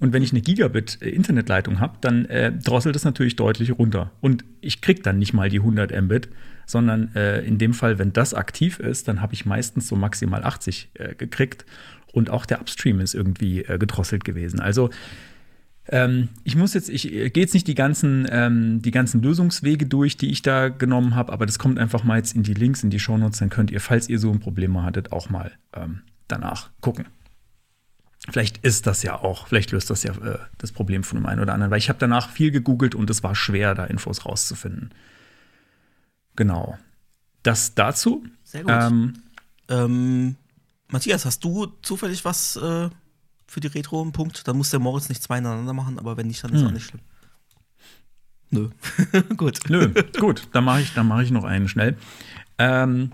Und 0.00 0.12
wenn 0.12 0.22
ich 0.22 0.32
eine 0.32 0.42
Gigabit-Internetleitung 0.42 1.80
habe, 1.80 1.96
dann 2.02 2.26
äh, 2.26 2.52
drosselt 2.52 2.96
es 2.96 3.04
natürlich 3.04 3.36
deutlich 3.36 3.70
runter. 3.78 4.10
Und 4.20 4.44
ich 4.60 4.82
kriege 4.82 5.00
dann 5.00 5.18
nicht 5.18 5.32
mal 5.32 5.48
die 5.48 5.60
100 5.60 5.98
Mbit, 6.02 6.28
sondern 6.66 7.14
äh, 7.14 7.40
in 7.40 7.58
dem 7.58 7.74
Fall, 7.74 7.98
wenn 7.98 8.12
das 8.12 8.34
aktiv 8.34 8.78
ist, 8.80 9.08
dann 9.08 9.20
habe 9.20 9.34
ich 9.34 9.46
meistens 9.46 9.88
so 9.88 9.96
maximal 9.96 10.44
80 10.44 10.90
äh, 10.94 11.14
gekriegt. 11.14 11.64
Und 12.12 12.30
auch 12.30 12.46
der 12.46 12.60
Upstream 12.60 13.00
ist 13.00 13.14
irgendwie 13.14 13.64
äh, 13.64 13.78
gedrosselt 13.78 14.24
gewesen. 14.24 14.60
Also 14.60 14.90
ähm, 15.88 16.28
ich 16.44 16.56
muss 16.56 16.74
jetzt, 16.74 16.88
ich 16.88 17.12
äh, 17.12 17.30
gehe 17.30 17.42
jetzt 17.42 17.54
nicht 17.54 17.66
die 17.66 17.74
ganzen, 17.74 18.26
ähm, 18.30 18.80
die 18.80 18.90
ganzen 18.90 19.22
Lösungswege 19.22 19.86
durch, 19.86 20.16
die 20.16 20.30
ich 20.30 20.42
da 20.42 20.68
genommen 20.68 21.14
habe, 21.14 21.32
aber 21.32 21.44
das 21.44 21.58
kommt 21.58 21.78
einfach 21.78 22.04
mal 22.04 22.16
jetzt 22.16 22.34
in 22.34 22.42
die 22.42 22.54
Links, 22.54 22.82
in 22.82 22.90
die 22.90 23.00
Shownotes, 23.00 23.40
dann 23.40 23.50
könnt 23.50 23.70
ihr, 23.70 23.80
falls 23.80 24.08
ihr 24.08 24.18
so 24.18 24.30
ein 24.30 24.40
Problem 24.40 24.80
hattet, 24.82 25.12
auch 25.12 25.28
mal 25.28 25.52
ähm, 25.74 26.02
danach 26.26 26.70
gucken. 26.80 27.06
Vielleicht 28.30 28.64
ist 28.64 28.86
das 28.86 29.02
ja 29.02 29.16
auch, 29.20 29.46
vielleicht 29.48 29.72
löst 29.72 29.90
das 29.90 30.02
ja 30.02 30.12
äh, 30.12 30.38
das 30.56 30.72
Problem 30.72 31.04
von 31.04 31.18
dem 31.18 31.26
einen 31.26 31.40
oder 31.40 31.52
anderen, 31.52 31.70
weil 31.70 31.78
ich 31.78 31.90
habe 31.90 31.98
danach 31.98 32.30
viel 32.30 32.50
gegoogelt 32.50 32.94
und 32.94 33.10
es 33.10 33.22
war 33.22 33.34
schwer, 33.34 33.74
da 33.74 33.84
Infos 33.84 34.24
rauszufinden. 34.24 34.90
Genau. 36.36 36.78
Das 37.42 37.74
dazu. 37.74 38.24
Sehr 38.42 38.62
gut. 38.62 38.72
Ähm, 38.72 39.14
ähm, 39.68 40.36
Matthias, 40.88 41.24
hast 41.24 41.42
du 41.44 41.66
zufällig 41.82 42.24
was 42.24 42.56
äh, 42.56 42.88
für 43.46 43.60
die 43.60 43.66
Retro 43.68 44.02
im 44.02 44.12
Punkt? 44.12 44.46
Dann 44.46 44.56
muss 44.56 44.70
der 44.70 44.80
Moritz 44.80 45.08
nicht 45.08 45.22
zwei 45.22 45.38
ineinander 45.38 45.72
machen, 45.72 45.98
aber 45.98 46.16
wenn 46.16 46.26
nicht, 46.26 46.42
dann 46.44 46.52
ist 46.52 46.60
hm. 46.60 46.68
auch 46.68 46.72
nicht 46.72 46.86
schlimm. 46.86 47.00
Nö. 48.50 48.70
gut. 49.36 49.60
Nö, 49.68 49.92
gut. 50.18 50.48
Dann 50.52 50.64
mache 50.64 50.80
ich, 50.80 50.94
mach 50.96 51.20
ich 51.20 51.30
noch 51.30 51.44
einen 51.44 51.68
schnell. 51.68 51.96
Ähm, 52.58 53.12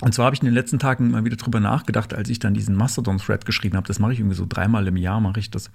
und 0.00 0.14
zwar 0.14 0.26
habe 0.26 0.34
ich 0.34 0.42
in 0.42 0.46
den 0.46 0.54
letzten 0.54 0.78
Tagen 0.78 1.10
mal 1.10 1.24
wieder 1.24 1.36
drüber 1.36 1.58
nachgedacht, 1.58 2.14
als 2.14 2.28
ich 2.28 2.38
dann 2.38 2.54
diesen 2.54 2.76
Mastodon-Thread 2.76 3.44
geschrieben 3.44 3.76
habe. 3.76 3.88
Das 3.88 3.98
mache 3.98 4.12
ich 4.12 4.20
irgendwie 4.20 4.36
so 4.36 4.46
dreimal 4.48 4.86
im 4.86 4.96
Jahr, 4.96 5.20
mache 5.20 5.40
ich 5.40 5.50
das. 5.50 5.70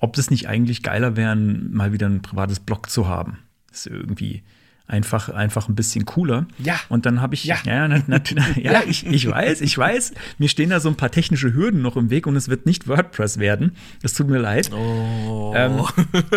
Ob 0.00 0.14
das 0.14 0.30
nicht 0.30 0.48
eigentlich 0.48 0.82
geiler 0.82 1.16
wäre, 1.16 1.34
mal 1.34 1.92
wieder 1.92 2.06
ein 2.06 2.22
privates 2.22 2.60
Blog 2.60 2.88
zu 2.88 3.08
haben. 3.08 3.38
Das 3.68 3.80
ist 3.80 3.86
irgendwie 3.86 4.42
einfach, 4.88 5.28
einfach 5.28 5.68
ein 5.68 5.74
bisschen 5.74 6.06
cooler. 6.06 6.46
Ja. 6.58 6.80
Und 6.88 7.06
dann 7.06 7.20
habe 7.20 7.34
ich, 7.34 7.44
ja, 7.44 7.58
ja, 7.64 7.86
na, 7.86 8.02
na, 8.06 8.20
ja, 8.56 8.72
ja. 8.72 8.82
Ich, 8.88 9.06
ich 9.06 9.28
weiß, 9.28 9.60
ich 9.60 9.76
weiß, 9.76 10.14
mir 10.38 10.48
stehen 10.48 10.70
da 10.70 10.80
so 10.80 10.88
ein 10.88 10.96
paar 10.96 11.10
technische 11.10 11.54
Hürden 11.54 11.82
noch 11.82 11.96
im 11.96 12.10
Weg 12.10 12.26
und 12.26 12.34
es 12.34 12.48
wird 12.48 12.66
nicht 12.66 12.88
WordPress 12.88 13.38
werden. 13.38 13.76
Es 14.02 14.14
tut 14.14 14.28
mir 14.28 14.38
leid. 14.38 14.72
Oh. 14.72 15.52
Ähm, 15.54 15.84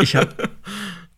ich 0.01 0.15
habe, 0.15 0.35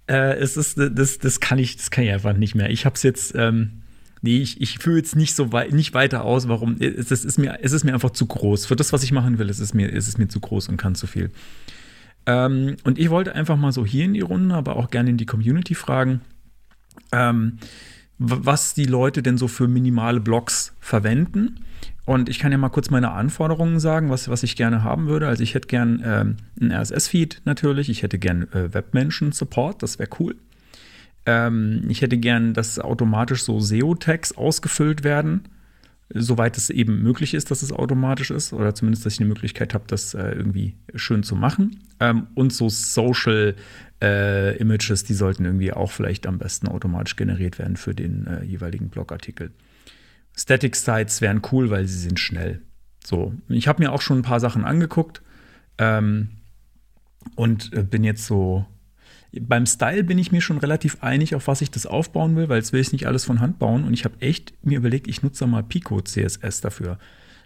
äh, 0.07 0.37
es 0.37 0.55
ist, 0.55 0.77
das, 0.77 1.17
das 1.17 1.39
kann 1.39 1.57
ich, 1.57 1.75
das 1.75 1.91
kann 1.91 2.03
ich 2.03 2.11
einfach 2.11 2.37
nicht 2.37 2.55
mehr. 2.55 2.69
Ich 2.69 2.85
habe 2.85 2.95
es 2.95 3.03
jetzt, 3.03 3.33
ähm, 3.35 3.81
nee, 4.21 4.37
ich, 4.37 4.61
ich 4.61 4.77
fühle 4.77 4.97
jetzt 4.97 5.15
nicht 5.15 5.35
so 5.35 5.51
weit, 5.51 5.73
nicht 5.73 5.95
weiter 5.95 6.23
aus, 6.23 6.47
warum. 6.47 6.77
Es, 6.79 7.09
es, 7.09 7.25
ist 7.25 7.39
mir, 7.39 7.59
es 7.63 7.71
ist 7.71 7.83
mir 7.83 7.95
einfach 7.95 8.11
zu 8.11 8.27
groß. 8.27 8.67
Für 8.67 8.75
das, 8.75 8.93
was 8.93 9.03
ich 9.03 9.11
machen 9.11 9.39
will, 9.39 9.49
es 9.49 9.59
ist 9.59 9.73
mir, 9.73 9.91
es 9.91 10.07
ist 10.07 10.19
mir 10.19 10.27
zu 10.27 10.39
groß 10.39 10.69
und 10.69 10.77
kann 10.77 10.93
zu 10.93 11.07
viel. 11.07 11.31
Ähm, 12.27 12.77
und 12.83 12.99
ich 12.99 13.09
wollte 13.09 13.33
einfach 13.33 13.57
mal 13.57 13.71
so 13.71 13.85
hier 13.85 14.05
in 14.05 14.13
die 14.13 14.21
Runde, 14.21 14.53
aber 14.53 14.75
auch 14.75 14.91
gerne 14.91 15.09
in 15.09 15.17
die 15.17 15.25
Community 15.25 15.73
fragen, 15.73 16.21
ähm, 17.11 17.59
was 18.17 18.73
die 18.73 18.85
Leute 18.85 19.23
denn 19.23 19.37
so 19.37 19.47
für 19.47 19.67
minimale 19.67 20.19
Blogs 20.19 20.73
verwenden. 20.79 21.59
Und 22.05 22.27
ich 22.29 22.39
kann 22.39 22.51
ja 22.51 22.57
mal 22.57 22.69
kurz 22.69 22.89
meine 22.89 23.11
Anforderungen 23.11 23.79
sagen, 23.79 24.09
was, 24.09 24.27
was 24.27 24.43
ich 24.43 24.55
gerne 24.55 24.83
haben 24.83 25.07
würde. 25.07 25.27
Also 25.27 25.41
ich 25.43 25.55
hätte 25.55 25.67
gern 25.67 26.01
ähm, 26.05 26.37
einen 26.59 26.71
RSS-Feed 26.71 27.41
natürlich, 27.45 27.89
ich 27.89 28.03
hätte 28.03 28.17
gern 28.17 28.43
äh, 28.51 28.73
Webmenschen-Support, 28.73 29.81
das 29.81 29.99
wäre 29.99 30.09
cool. 30.19 30.35
Ähm, 31.25 31.85
ich 31.87 32.01
hätte 32.01 32.17
gern, 32.17 32.53
dass 32.53 32.79
automatisch 32.79 33.43
so 33.43 33.59
SEO-Tags 33.59 34.33
ausgefüllt 34.33 35.03
werden, 35.03 35.43
soweit 36.13 36.57
es 36.57 36.69
eben 36.69 37.01
möglich 37.01 37.33
ist, 37.33 37.51
dass 37.51 37.63
es 37.63 37.71
automatisch 37.71 38.31
ist, 38.31 38.53
oder 38.53 38.75
zumindest, 38.75 39.05
dass 39.05 39.13
ich 39.13 39.19
eine 39.19 39.29
Möglichkeit 39.29 39.73
habe, 39.73 39.85
das 39.87 40.13
äh, 40.13 40.31
irgendwie 40.31 40.75
schön 40.95 41.23
zu 41.23 41.35
machen. 41.35 41.79
Ähm, 41.99 42.27
und 42.35 42.53
so 42.53 42.69
Social 42.69 43.55
äh, 44.01 44.57
Images, 44.57 45.03
die 45.03 45.13
sollten 45.13 45.45
irgendwie 45.45 45.73
auch 45.73 45.91
vielleicht 45.91 46.27
am 46.27 46.37
besten 46.37 46.67
automatisch 46.67 47.15
generiert 47.15 47.59
werden 47.59 47.77
für 47.77 47.95
den 47.95 48.27
äh, 48.27 48.43
jeweiligen 48.43 48.89
Blogartikel. 48.89 49.51
Static 50.35 50.75
Sites 50.75 51.21
wären 51.21 51.41
cool, 51.51 51.69
weil 51.69 51.87
sie 51.87 51.99
sind 51.99 52.19
schnell. 52.19 52.61
So, 53.03 53.33
ich 53.49 53.67
habe 53.67 53.83
mir 53.83 53.91
auch 53.91 54.01
schon 54.01 54.19
ein 54.19 54.23
paar 54.23 54.39
Sachen 54.39 54.65
angeguckt 54.65 55.21
ähm, 55.77 56.29
und 57.35 57.73
äh, 57.73 57.83
bin 57.83 58.03
jetzt 58.03 58.25
so 58.25 58.65
beim 59.41 59.65
Style 59.65 60.03
bin 60.03 60.17
ich 60.17 60.31
mir 60.31 60.41
schon 60.41 60.57
relativ 60.57 60.97
einig, 61.01 61.35
auf 61.35 61.47
was 61.47 61.61
ich 61.61 61.71
das 61.71 61.85
aufbauen 61.85 62.35
will, 62.35 62.49
weil 62.49 62.57
jetzt 62.57 62.73
will 62.73 62.81
ich 62.81 62.91
nicht 62.91 63.07
alles 63.07 63.25
von 63.25 63.39
Hand 63.39 63.59
bauen. 63.59 63.83
Und 63.83 63.93
ich 63.93 64.05
habe 64.05 64.19
echt 64.21 64.53
mir 64.63 64.77
überlegt, 64.77 65.07
ich 65.07 65.23
nutze 65.23 65.47
mal 65.47 65.63
Pico 65.63 66.01
CSS 66.01 66.61
dafür. 66.61 66.97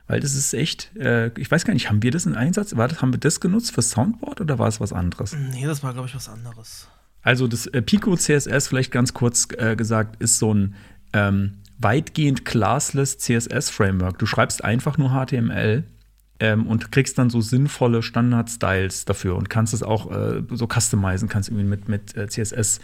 Weil 0.07 0.19
das 0.19 0.35
ist 0.35 0.53
echt, 0.53 0.95
äh, 0.97 1.31
ich 1.37 1.49
weiß 1.49 1.65
gar 1.65 1.73
nicht, 1.73 1.89
haben 1.89 2.01
wir 2.01 2.11
das 2.11 2.25
in 2.25 2.35
Einsatz? 2.35 2.75
War 2.75 2.87
das, 2.87 3.01
haben 3.01 3.13
wir 3.13 3.19
das 3.19 3.39
genutzt 3.39 3.73
für 3.73 3.81
Soundboard 3.81 4.41
oder 4.41 4.59
war 4.59 4.67
es 4.67 4.79
was 4.79 4.93
anderes? 4.93 5.35
Nee, 5.51 5.65
das 5.65 5.83
war, 5.83 5.93
glaube 5.93 6.07
ich, 6.07 6.15
was 6.15 6.29
anderes. 6.29 6.87
Also 7.21 7.47
das 7.47 7.67
äh, 7.67 7.81
Pico 7.81 8.15
CSS, 8.15 8.67
vielleicht 8.67 8.91
ganz 8.91 9.13
kurz 9.13 9.47
äh, 9.57 9.75
gesagt, 9.75 10.21
ist 10.21 10.39
so 10.39 10.53
ein 10.53 10.75
ähm, 11.13 11.57
weitgehend 11.77 12.45
classless 12.45 13.17
CSS-Framework. 13.17 14.17
Du 14.17 14.25
schreibst 14.25 14.63
einfach 14.63 14.97
nur 14.97 15.09
HTML 15.09 15.83
ähm, 16.39 16.67
und 16.67 16.91
kriegst 16.91 17.17
dann 17.17 17.29
so 17.29 17.41
sinnvolle 17.41 18.01
Standard-Styles 18.01 19.05
dafür 19.05 19.35
und 19.35 19.49
kannst 19.49 19.73
es 19.73 19.83
auch 19.83 20.11
äh, 20.11 20.43
so 20.51 20.67
customizen, 20.67 21.27
kannst 21.27 21.49
irgendwie 21.49 21.65
mit, 21.65 21.89
mit 21.89 22.15
äh, 22.15 22.27
CSS 22.27 22.79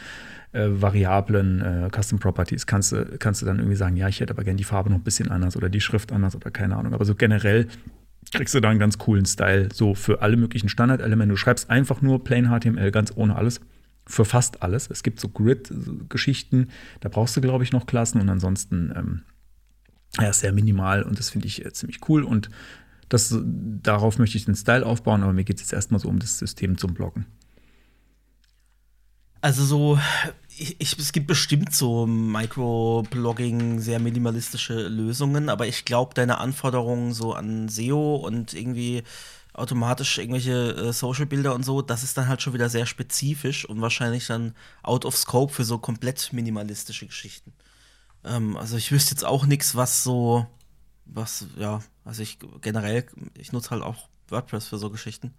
äh, 0.53 0.67
Variablen, 0.69 1.61
äh, 1.61 1.89
Custom 1.95 2.19
Properties, 2.19 2.65
kannst 2.65 2.91
du, 2.91 3.17
kannst 3.19 3.41
du 3.41 3.45
dann 3.45 3.57
irgendwie 3.57 3.75
sagen, 3.75 3.95
ja, 3.95 4.07
ich 4.07 4.19
hätte 4.19 4.33
aber 4.33 4.43
gerne 4.43 4.57
die 4.57 4.63
Farbe 4.63 4.89
noch 4.89 4.97
ein 4.97 5.03
bisschen 5.03 5.29
anders 5.29 5.55
oder 5.55 5.69
die 5.69 5.81
Schrift 5.81 6.11
anders 6.11 6.35
oder 6.35 6.51
keine 6.51 6.77
Ahnung. 6.77 6.93
Aber 6.93 7.05
so 7.05 7.15
generell 7.15 7.67
kriegst 8.31 8.55
du 8.55 8.59
da 8.59 8.69
einen 8.69 8.79
ganz 8.79 8.97
coolen 8.97 9.25
Style, 9.25 9.69
so 9.73 9.95
für 9.95 10.21
alle 10.21 10.37
möglichen 10.37 10.69
Standardelemente. 10.69 11.33
Du 11.33 11.37
schreibst 11.37 11.69
einfach 11.69 12.01
nur 12.01 12.23
Plain 12.23 12.47
HTML, 12.47 12.91
ganz 12.91 13.11
ohne 13.15 13.35
alles. 13.35 13.61
Für 14.05 14.25
fast 14.25 14.63
alles. 14.63 14.89
Es 14.89 15.01
gibt 15.01 15.19
so 15.19 15.29
Grid-Geschichten, 15.29 16.67
da 16.99 17.07
brauchst 17.07 17.37
du, 17.37 17.41
glaube 17.41 17.63
ich, 17.63 17.71
noch 17.71 17.85
Klassen 17.85 18.19
und 18.19 18.29
ansonsten 18.29 18.91
ähm, 18.95 19.21
ja, 20.19 20.31
sehr 20.33 20.51
minimal 20.51 21.03
und 21.03 21.17
das 21.17 21.29
finde 21.29 21.47
ich 21.47 21.65
äh, 21.65 21.71
ziemlich 21.73 22.07
cool 22.07 22.23
und 22.23 22.49
das, 23.09 23.35
darauf 23.43 24.17
möchte 24.17 24.37
ich 24.37 24.45
den 24.45 24.55
Style 24.55 24.85
aufbauen, 24.85 25.23
aber 25.23 25.33
mir 25.33 25.43
geht 25.43 25.57
es 25.57 25.63
jetzt 25.63 25.73
erstmal 25.73 25.99
so 25.99 26.09
um 26.09 26.19
das 26.19 26.39
System 26.39 26.77
zum 26.77 26.93
Bloggen. 26.93 27.25
Also 29.41 29.65
so, 29.65 29.99
ich, 30.57 30.79
ich, 30.79 30.97
es 30.97 31.11
gibt 31.11 31.27
bestimmt 31.27 31.75
so 31.75 32.07
Microblogging, 32.07 33.79
sehr 33.79 33.99
minimalistische 33.99 34.87
Lösungen, 34.87 35.49
aber 35.49 35.67
ich 35.67 35.83
glaube, 35.83 36.13
deine 36.13 36.37
Anforderungen 36.37 37.13
so 37.13 37.33
an 37.33 37.67
SEO 37.67 38.15
und 38.15 38.53
irgendwie 38.53 39.03
automatisch 39.53 40.17
irgendwelche 40.17 40.71
äh, 40.71 40.93
Social-Bilder 40.93 41.53
und 41.53 41.63
so, 41.63 41.81
das 41.81 42.03
ist 42.03 42.17
dann 42.17 42.27
halt 42.27 42.41
schon 42.41 42.53
wieder 42.53 42.69
sehr 42.69 42.85
spezifisch 42.85 43.65
und 43.65 43.81
wahrscheinlich 43.81 44.25
dann 44.27 44.55
out 44.81 45.05
of 45.05 45.15
scope 45.15 45.53
für 45.53 45.63
so 45.63 45.77
komplett 45.77 46.33
minimalistische 46.33 47.05
Geschichten. 47.05 47.53
Ähm, 48.23 48.57
also 48.57 48.77
ich 48.77 48.91
wüsste 48.91 49.11
jetzt 49.11 49.25
auch 49.25 49.45
nichts, 49.45 49.75
was 49.75 50.03
so, 50.03 50.47
was, 51.05 51.47
ja, 51.57 51.81
also 52.05 52.21
ich 52.21 52.39
generell, 52.61 53.05
ich 53.37 53.51
nutze 53.51 53.71
halt 53.71 53.83
auch 53.83 54.09
WordPress 54.29 54.67
für 54.67 54.77
so 54.77 54.89
Geschichten. 54.89 55.33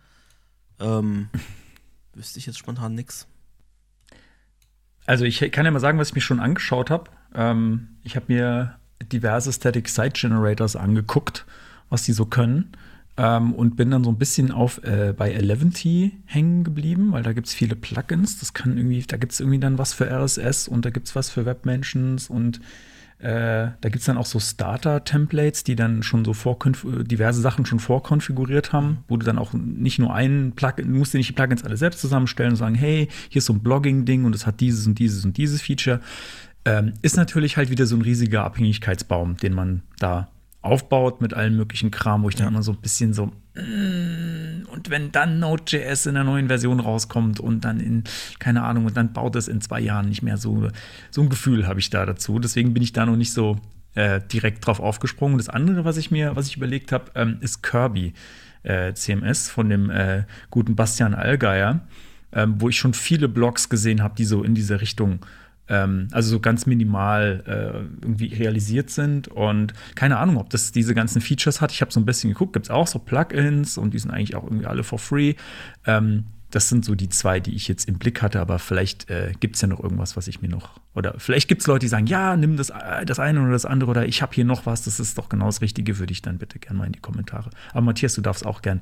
Ähm, 0.80 1.28
wüsste 2.14 2.38
ich 2.38 2.46
jetzt 2.46 2.58
spontan 2.58 2.94
nichts. 2.94 3.26
Also 5.06 5.24
ich 5.24 5.40
kann 5.52 5.64
ja 5.64 5.70
mal 5.70 5.80
sagen, 5.80 5.98
was 5.98 6.08
ich 6.08 6.14
mir 6.14 6.20
schon 6.20 6.40
angeschaut 6.40 6.90
habe. 6.90 7.10
Ähm, 7.34 7.88
ich 8.04 8.16
habe 8.16 8.26
mir 8.28 8.78
diverse 9.12 9.52
Static 9.52 9.88
Site 9.88 10.12
Generators 10.14 10.76
angeguckt, 10.76 11.44
was 11.90 12.04
die 12.04 12.12
so 12.12 12.24
können. 12.26 12.72
Ähm, 13.16 13.52
und 13.54 13.76
bin 13.76 13.90
dann 13.90 14.02
so 14.02 14.10
ein 14.10 14.18
bisschen 14.18 14.50
auf 14.50 14.82
äh, 14.82 15.14
bei 15.16 15.32
Eleventy 15.32 16.18
hängen 16.24 16.64
geblieben, 16.64 17.12
weil 17.12 17.22
da 17.22 17.32
gibt 17.32 17.46
es 17.46 17.54
viele 17.54 17.76
Plugins. 17.76 18.40
Das 18.40 18.54
kann 18.54 18.76
irgendwie, 18.76 19.02
da 19.02 19.16
gibt 19.16 19.32
es 19.32 19.40
irgendwie 19.40 19.60
dann 19.60 19.78
was 19.78 19.92
für 19.92 20.10
RSS 20.10 20.66
und 20.66 20.84
da 20.84 20.90
gibt 20.90 21.06
es 21.06 21.14
was 21.14 21.30
für 21.30 21.46
Webmentions 21.46 22.28
und 22.28 22.60
äh, 23.24 23.70
da 23.80 23.88
gibt 23.88 24.00
es 24.00 24.04
dann 24.04 24.18
auch 24.18 24.26
so 24.26 24.38
Starter-Templates, 24.38 25.64
die 25.64 25.76
dann 25.76 26.02
schon 26.02 26.26
so 26.26 26.34
diverse 27.04 27.40
Sachen 27.40 27.64
schon 27.64 27.80
vorkonfiguriert 27.80 28.74
haben, 28.74 28.98
wo 29.08 29.16
du 29.16 29.24
dann 29.24 29.38
auch 29.38 29.54
nicht 29.54 29.98
nur 29.98 30.12
einen 30.12 30.52
Plugin, 30.52 30.92
du 30.92 30.98
musst 30.98 31.14
dir 31.14 31.18
nicht 31.18 31.30
die 31.30 31.32
Plugins 31.32 31.64
alle 31.64 31.78
selbst 31.78 32.02
zusammenstellen 32.02 32.52
und 32.52 32.56
sagen, 32.56 32.74
hey, 32.74 33.08
hier 33.30 33.38
ist 33.38 33.46
so 33.46 33.54
ein 33.54 33.60
Blogging-Ding 33.60 34.26
und 34.26 34.34
es 34.34 34.46
hat 34.46 34.60
dieses 34.60 34.86
und 34.86 34.98
dieses 34.98 35.24
und 35.24 35.38
dieses 35.38 35.62
Feature. 35.62 36.00
Ähm, 36.66 36.92
ist 37.00 37.16
natürlich 37.16 37.56
halt 37.56 37.70
wieder 37.70 37.86
so 37.86 37.96
ein 37.96 38.02
riesiger 38.02 38.44
Abhängigkeitsbaum, 38.44 39.38
den 39.38 39.54
man 39.54 39.82
da 39.98 40.28
aufbaut 40.60 41.22
mit 41.22 41.32
allen 41.32 41.56
möglichen 41.56 41.90
Kram, 41.90 42.24
wo 42.24 42.28
ich 42.28 42.34
dann 42.34 42.48
immer 42.48 42.62
so 42.62 42.72
ein 42.72 42.80
bisschen 42.82 43.14
so, 43.14 43.32
und 43.56 44.86
wenn 44.88 45.12
dann 45.12 45.38
Node.js 45.38 46.06
in 46.06 46.14
der 46.14 46.24
neuen 46.24 46.48
Version 46.48 46.80
rauskommt 46.80 47.38
und 47.38 47.64
dann 47.64 47.78
in, 47.78 48.02
keine 48.40 48.62
Ahnung, 48.64 48.86
und 48.86 48.96
dann 48.96 49.12
baut 49.12 49.36
es 49.36 49.46
in 49.46 49.60
zwei 49.60 49.80
Jahren 49.80 50.08
nicht 50.08 50.22
mehr 50.22 50.38
so, 50.38 50.70
so 51.10 51.22
ein 51.22 51.28
Gefühl 51.28 51.66
habe 51.66 51.78
ich 51.78 51.90
da 51.90 52.04
dazu. 52.04 52.40
Deswegen 52.40 52.74
bin 52.74 52.82
ich 52.82 52.92
da 52.92 53.06
noch 53.06 53.16
nicht 53.16 53.32
so 53.32 53.60
äh, 53.94 54.20
direkt 54.32 54.66
drauf 54.66 54.80
aufgesprungen. 54.80 55.38
Das 55.38 55.48
andere, 55.48 55.84
was 55.84 55.96
ich 55.98 56.10
mir, 56.10 56.34
was 56.34 56.48
ich 56.48 56.56
überlegt 56.56 56.90
habe, 56.90 57.12
ähm, 57.14 57.36
ist 57.40 57.62
Kirby 57.62 58.12
äh, 58.64 58.92
CMS 58.92 59.48
von 59.50 59.68
dem 59.68 59.88
äh, 59.88 60.24
guten 60.50 60.74
Bastian 60.74 61.14
Allgeier, 61.14 61.80
ähm, 62.32 62.56
wo 62.58 62.68
ich 62.68 62.76
schon 62.76 62.94
viele 62.94 63.28
Blogs 63.28 63.68
gesehen 63.68 64.02
habe, 64.02 64.16
die 64.16 64.24
so 64.24 64.42
in 64.42 64.56
diese 64.56 64.80
Richtung 64.80 65.20
ähm, 65.68 66.08
also 66.12 66.30
so 66.30 66.40
ganz 66.40 66.66
minimal 66.66 67.42
äh, 67.46 68.04
irgendwie 68.04 68.34
realisiert 68.34 68.90
sind. 68.90 69.28
Und 69.28 69.72
keine 69.94 70.18
Ahnung, 70.18 70.36
ob 70.36 70.50
das 70.50 70.72
diese 70.72 70.94
ganzen 70.94 71.20
Features 71.20 71.60
hat. 71.60 71.72
Ich 71.72 71.80
habe 71.80 71.92
so 71.92 72.00
ein 72.00 72.06
bisschen 72.06 72.30
geguckt, 72.30 72.52
gibt 72.52 72.66
es 72.66 72.70
auch 72.70 72.86
so 72.86 72.98
Plugins 72.98 73.78
und 73.78 73.94
die 73.94 73.98
sind 73.98 74.10
eigentlich 74.10 74.36
auch 74.36 74.44
irgendwie 74.44 74.66
alle 74.66 74.84
for 74.84 74.98
free. 74.98 75.34
Ähm, 75.86 76.24
das 76.54 76.68
sind 76.68 76.84
so 76.84 76.94
die 76.94 77.08
zwei, 77.08 77.40
die 77.40 77.54
ich 77.54 77.66
jetzt 77.66 77.88
im 77.88 77.98
Blick 77.98 78.22
hatte, 78.22 78.40
aber 78.40 78.60
vielleicht 78.60 79.10
äh, 79.10 79.32
gibt 79.40 79.56
es 79.56 79.62
ja 79.62 79.66
noch 79.66 79.80
irgendwas, 79.80 80.16
was 80.16 80.28
ich 80.28 80.40
mir 80.40 80.48
noch. 80.48 80.78
Oder 80.94 81.14
vielleicht 81.18 81.48
gibt 81.48 81.62
es 81.62 81.66
Leute, 81.66 81.80
die 81.80 81.88
sagen, 81.88 82.06
ja, 82.06 82.36
nimm 82.36 82.56
das, 82.56 82.70
äh, 82.70 83.04
das 83.04 83.18
eine 83.18 83.42
oder 83.42 83.50
das 83.50 83.64
andere 83.64 83.90
oder 83.90 84.06
ich 84.06 84.22
habe 84.22 84.32
hier 84.34 84.44
noch 84.44 84.64
was, 84.64 84.84
das 84.84 85.00
ist 85.00 85.18
doch 85.18 85.28
genau 85.28 85.46
das 85.46 85.62
Richtige, 85.62 85.98
würde 85.98 86.12
ich 86.12 86.22
dann 86.22 86.38
bitte 86.38 86.60
gerne 86.60 86.78
mal 86.78 86.86
in 86.86 86.92
die 86.92 87.00
Kommentare. 87.00 87.50
Aber 87.72 87.80
Matthias, 87.80 88.14
du 88.14 88.20
darfst 88.20 88.46
auch 88.46 88.62
gern. 88.62 88.80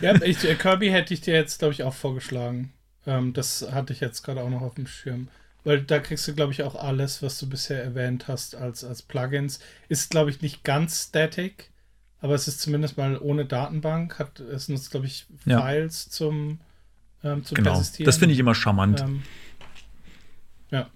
Ja, 0.00 0.14
ich, 0.22 0.48
äh, 0.48 0.54
Kirby 0.54 0.90
hätte 0.90 1.12
ich 1.12 1.20
dir 1.20 1.34
jetzt, 1.34 1.58
glaube 1.58 1.74
ich, 1.74 1.82
auch 1.82 1.94
vorgeschlagen. 1.94 2.72
Ähm, 3.06 3.32
das 3.32 3.66
hatte 3.72 3.92
ich 3.92 3.98
jetzt 3.98 4.22
gerade 4.22 4.42
auch 4.42 4.50
noch 4.50 4.62
auf 4.62 4.74
dem 4.74 4.86
Schirm. 4.86 5.28
Weil 5.64 5.82
da 5.82 5.98
kriegst 5.98 6.26
du, 6.26 6.34
glaube 6.34 6.52
ich, 6.52 6.62
auch 6.62 6.74
alles, 6.74 7.22
was 7.22 7.38
du 7.38 7.48
bisher 7.48 7.82
erwähnt 7.82 8.28
hast 8.28 8.54
als, 8.54 8.82
als 8.82 9.02
Plugins. 9.02 9.60
Ist, 9.88 10.10
glaube 10.10 10.30
ich, 10.30 10.40
nicht 10.40 10.64
ganz 10.64 11.08
static, 11.08 11.70
aber 12.20 12.34
es 12.34 12.48
ist 12.48 12.60
zumindest 12.60 12.96
mal 12.96 13.18
ohne 13.18 13.44
Datenbank. 13.44 14.18
Hat, 14.18 14.40
es 14.40 14.68
nutzt, 14.68 14.90
glaube 14.90 15.06
ich, 15.06 15.26
Files 15.44 16.06
ja. 16.06 16.10
zum, 16.10 16.60
ähm, 17.22 17.44
zum 17.44 17.56
genau. 17.56 17.72
Persistieren. 17.72 18.06
Das 18.06 18.16
finde 18.16 18.34
ich 18.34 18.38
immer 18.38 18.54
charmant. 18.54 19.00
Ähm, 19.00 19.22
ja. 20.70 20.88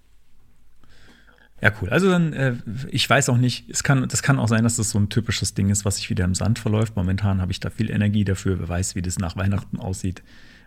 Ja, 1.61 1.72
cool. 1.81 1.90
Also 1.90 2.11
dann, 2.11 2.33
äh, 2.33 2.55
ich 2.88 3.09
weiß 3.09 3.29
auch 3.29 3.38
nicht, 3.38 3.68
es 3.70 3.83
kann, 3.83 4.09
das 4.09 4.22
kann 4.22 4.38
auch 4.38 4.48
sein, 4.48 4.64
dass 4.64 4.77
das 4.77 4.90
so 4.90 4.98
ein 4.98 5.09
typisches 5.09 5.55
Ding 5.55 5.70
ist, 5.70 5.85
was 5.85 5.96
sich 5.96 6.11
wieder 6.11 6.24
im 6.24 6.35
Sand 6.35 6.59
verläuft. 6.59 6.96
Momentan 6.96 7.40
habe 7.40 7.53
ich 7.53 7.61
da 7.61 7.70
viel 7.70 7.90
Energie 7.90 8.24
dafür, 8.24 8.59
wer 8.59 8.68
weiß, 8.68 8.94
wie 8.94 9.03
das 9.03 9.18
nach 9.18 9.37
Weihnachten 9.37 9.79
aussieht. 9.79 10.22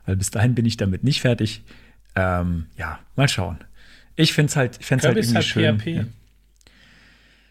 Weil 0.05 0.15
bis 0.15 0.31
dahin 0.31 0.55
bin 0.55 0.65
ich 0.65 0.77
damit 0.77 1.03
nicht 1.03 1.21
fertig. 1.21 1.63
Ähm, 2.15 2.65
ja, 2.77 2.99
mal 3.15 3.27
schauen. 3.27 3.59
Ich 4.17 4.33
finde 4.33 4.49
es 4.49 4.55
halt, 4.55 4.77
ich 4.81 4.91
halt 4.91 5.03
irgendwie 5.03 5.35
halt 5.35 5.45
schön. 5.45 5.79
PHP. 5.79 5.87
Ja. 5.87 6.05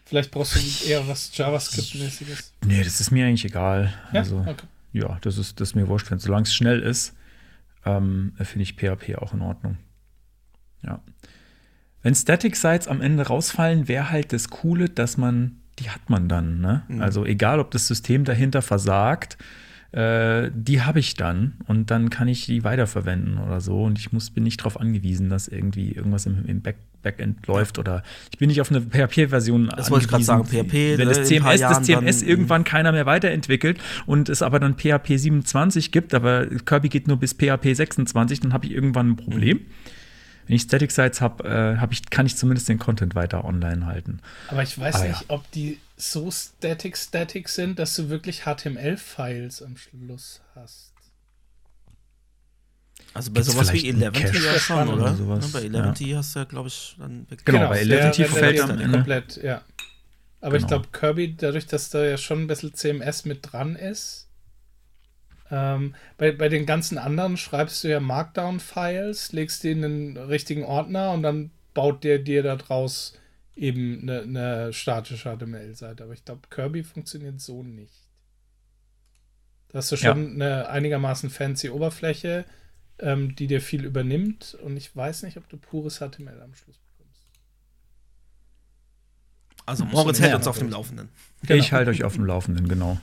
Vielleicht 0.05 0.31
brauchst 0.31 0.55
du 0.55 0.87
eher 0.87 1.05
was 1.07 1.35
JavaScript-mäßiges. 1.35 2.51
Nee, 2.65 2.83
das 2.83 3.01
ist 3.01 3.11
mir 3.11 3.25
eigentlich 3.25 3.45
egal. 3.45 3.93
Ja, 4.13 4.21
also, 4.21 4.37
okay. 4.39 4.67
ja 4.93 5.17
das, 5.21 5.37
ist, 5.37 5.59
das 5.59 5.69
ist 5.69 5.75
mir 5.75 5.87
wurscht. 5.87 6.07
Solange 6.17 6.43
es 6.43 6.53
schnell 6.53 6.81
ist, 6.81 7.13
ähm, 7.85 8.33
finde 8.37 8.63
ich 8.63 8.75
PHP 8.75 9.17
auch 9.17 9.33
in 9.33 9.41
Ordnung. 9.41 9.77
Ja. 10.83 11.01
Wenn 12.03 12.15
Static 12.15 12.55
Sites 12.55 12.87
am 12.87 13.01
Ende 13.01 13.27
rausfallen, 13.27 13.87
wäre 13.87 14.09
halt 14.09 14.31
das 14.31 14.49
Coole, 14.49 14.89
dass 14.89 15.17
man, 15.17 15.57
die 15.79 15.89
hat 15.89 16.09
man 16.09 16.29
dann. 16.29 16.59
Ne? 16.61 16.83
Mhm. 16.87 17.01
Also 17.01 17.25
egal, 17.25 17.59
ob 17.59 17.71
das 17.71 17.87
System 17.87 18.23
dahinter 18.23 18.61
versagt, 18.61 19.37
äh, 19.91 20.49
die 20.53 20.81
habe 20.81 20.99
ich 20.99 21.15
dann 21.15 21.53
und 21.67 21.91
dann 21.91 22.09
kann 22.09 22.27
ich 22.27 22.45
die 22.45 22.63
weiterverwenden 22.63 23.37
oder 23.37 23.61
so. 23.61 23.83
Und 23.83 23.99
ich 23.99 24.11
muss, 24.11 24.29
bin 24.29 24.43
nicht 24.43 24.59
darauf 24.59 24.79
angewiesen, 24.79 25.29
dass 25.29 25.47
irgendwie 25.47 25.91
irgendwas 25.91 26.25
im, 26.25 26.45
im 26.45 26.61
Back, 26.61 26.77
Backend 27.03 27.45
läuft 27.47 27.79
oder 27.79 28.03
ich 28.31 28.37
bin 28.37 28.49
nicht 28.49 28.59
auf 28.59 28.71
eine 28.71 28.81
PHP-Version 28.81 29.71
Das 29.75 29.91
wollte 29.91 30.05
ich 30.05 30.09
gerade 30.09 30.23
sagen, 30.23 30.45
PHP. 30.45 30.97
Wenn 30.97 31.07
das 31.07 31.23
CMS, 31.27 31.61
das 31.61 31.83
CMS 31.83 32.21
irgendwann 32.21 32.63
keiner 32.63 32.91
mehr 32.91 33.05
weiterentwickelt 33.05 33.79
und 34.05 34.29
es 34.29 34.41
aber 34.41 34.59
dann 34.59 34.75
PHP 34.75 35.17
27 35.17 35.91
gibt, 35.91 36.13
aber 36.13 36.47
Kirby 36.47 36.89
geht 36.89 37.07
nur 37.07 37.17
bis 37.17 37.33
PHP 37.33 37.73
26, 37.75 38.41
dann 38.41 38.53
habe 38.53 38.65
ich 38.65 38.73
irgendwann 38.73 39.11
ein 39.11 39.15
Problem. 39.15 39.57
Mhm. 39.57 39.65
Wenn 40.47 40.55
ich 40.55 40.63
Static 40.63 40.91
Sites 40.91 41.19
habe, 41.19 41.43
äh, 41.43 41.77
hab 41.79 41.91
ich, 41.91 42.09
kann 42.09 42.25
ich 42.25 42.37
zumindest 42.37 42.69
den 42.69 42.79
Content 42.79 43.15
weiter 43.15 43.43
online 43.43 43.85
halten. 43.85 44.21
Aber 44.47 44.63
ich 44.63 44.79
weiß 44.79 44.95
aber 44.95 45.07
nicht, 45.07 45.21
ja. 45.21 45.25
ob 45.27 45.49
die 45.51 45.79
so 45.97 46.31
static 46.31 46.97
static 46.97 47.49
sind, 47.49 47.79
dass 47.79 47.95
du 47.95 48.09
wirklich 48.09 48.43
HTML-Files 48.43 49.61
am 49.61 49.75
Schluss 49.75 50.41
hast. 50.55 50.93
Also 53.13 53.31
bei 53.31 53.41
Gibt's 53.41 53.51
sowas 53.51 53.73
wie 53.73 53.89
Eleventy 53.89 54.37
ja 54.37 54.59
schon, 54.59 54.87
oder? 54.89 55.19
oder 55.19 55.39
ja, 55.39 55.47
bei 55.51 55.61
Eleventy 55.63 56.11
ja. 56.11 56.17
hast 56.17 56.35
du 56.35 56.39
ja, 56.39 56.45
glaube 56.45 56.67
ich, 56.67 56.95
dann 56.99 57.25
Genau, 57.29 57.37
genau 57.45 57.69
bei 57.69 57.79
Eleventy 57.79 58.23
verfällt 58.25 58.59
dann 58.59 58.91
komplett, 58.91 59.37
ja. 59.43 59.61
Aber 60.39 60.51
genau. 60.51 60.61
ich 60.61 60.67
glaube, 60.67 60.87
Kirby, 60.91 61.35
dadurch, 61.35 61.65
dass 61.65 61.89
da 61.89 62.05
ja 62.05 62.17
schon 62.17 62.43
ein 62.43 62.47
bisschen 62.47 62.73
CMS 62.73 63.25
mit 63.25 63.51
dran 63.51 63.75
ist, 63.75 64.26
ähm, 65.49 65.95
bei, 66.17 66.31
bei 66.31 66.49
den 66.49 66.65
ganzen 66.65 66.97
anderen 66.97 67.37
schreibst 67.37 67.83
du 67.83 67.87
ja 67.87 67.99
Markdown-Files, 67.99 69.31
legst 69.31 69.63
die 69.63 69.71
in 69.71 69.81
den 69.81 70.17
richtigen 70.17 70.63
Ordner 70.63 71.11
und 71.11 71.23
dann 71.23 71.51
baut 71.73 72.03
der 72.03 72.19
dir 72.19 72.43
da 72.43 72.55
draus 72.55 73.13
eben 73.55 74.01
eine, 74.01 74.21
eine 74.21 74.73
statische 74.73 75.35
HTML-Seite. 75.35 76.03
Aber 76.03 76.13
ich 76.13 76.25
glaube, 76.25 76.41
Kirby 76.49 76.83
funktioniert 76.83 77.39
so 77.39 77.63
nicht. 77.63 77.93
Da 79.69 79.79
hast 79.79 79.91
du 79.91 79.97
schon 79.97 80.39
ja. 80.39 80.47
eine 80.47 80.69
einigermaßen 80.69 81.29
fancy 81.29 81.69
Oberfläche, 81.69 82.45
ähm, 82.99 83.35
die 83.35 83.47
dir 83.47 83.61
viel 83.61 83.85
übernimmt. 83.85 84.57
Und 84.63 84.77
ich 84.77 84.95
weiß 84.95 85.23
nicht, 85.23 85.37
ob 85.37 85.47
du 85.49 85.57
pures 85.57 85.97
HTML 85.97 86.41
am 86.41 86.53
Schluss 86.53 86.77
bekommst. 86.77 87.21
Also 89.65 89.85
Moritz 89.85 90.19
hält 90.19 90.35
uns 90.35 90.47
auf 90.47 90.59
dem 90.59 90.69
Laufenden. 90.69 91.09
Genau. 91.43 91.59
Ich 91.59 91.73
halte 91.73 91.91
euch 91.91 92.03
auf 92.03 92.15
dem 92.15 92.25
Laufenden, 92.25 92.67
genau. 92.67 92.99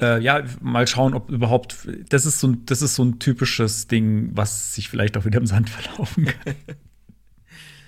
Äh, 0.00 0.20
ja, 0.22 0.42
mal 0.60 0.86
schauen, 0.86 1.14
ob 1.14 1.30
überhaupt. 1.30 1.88
Das 2.08 2.24
ist, 2.26 2.40
so 2.40 2.48
ein, 2.48 2.64
das 2.66 2.80
ist 2.82 2.94
so 2.94 3.04
ein 3.04 3.18
typisches 3.18 3.86
Ding, 3.86 4.30
was 4.34 4.74
sich 4.74 4.88
vielleicht 4.88 5.16
auch 5.16 5.24
wieder 5.24 5.38
im 5.38 5.46
Sand 5.46 5.68
verlaufen 5.70 6.26
kann. 6.26 6.54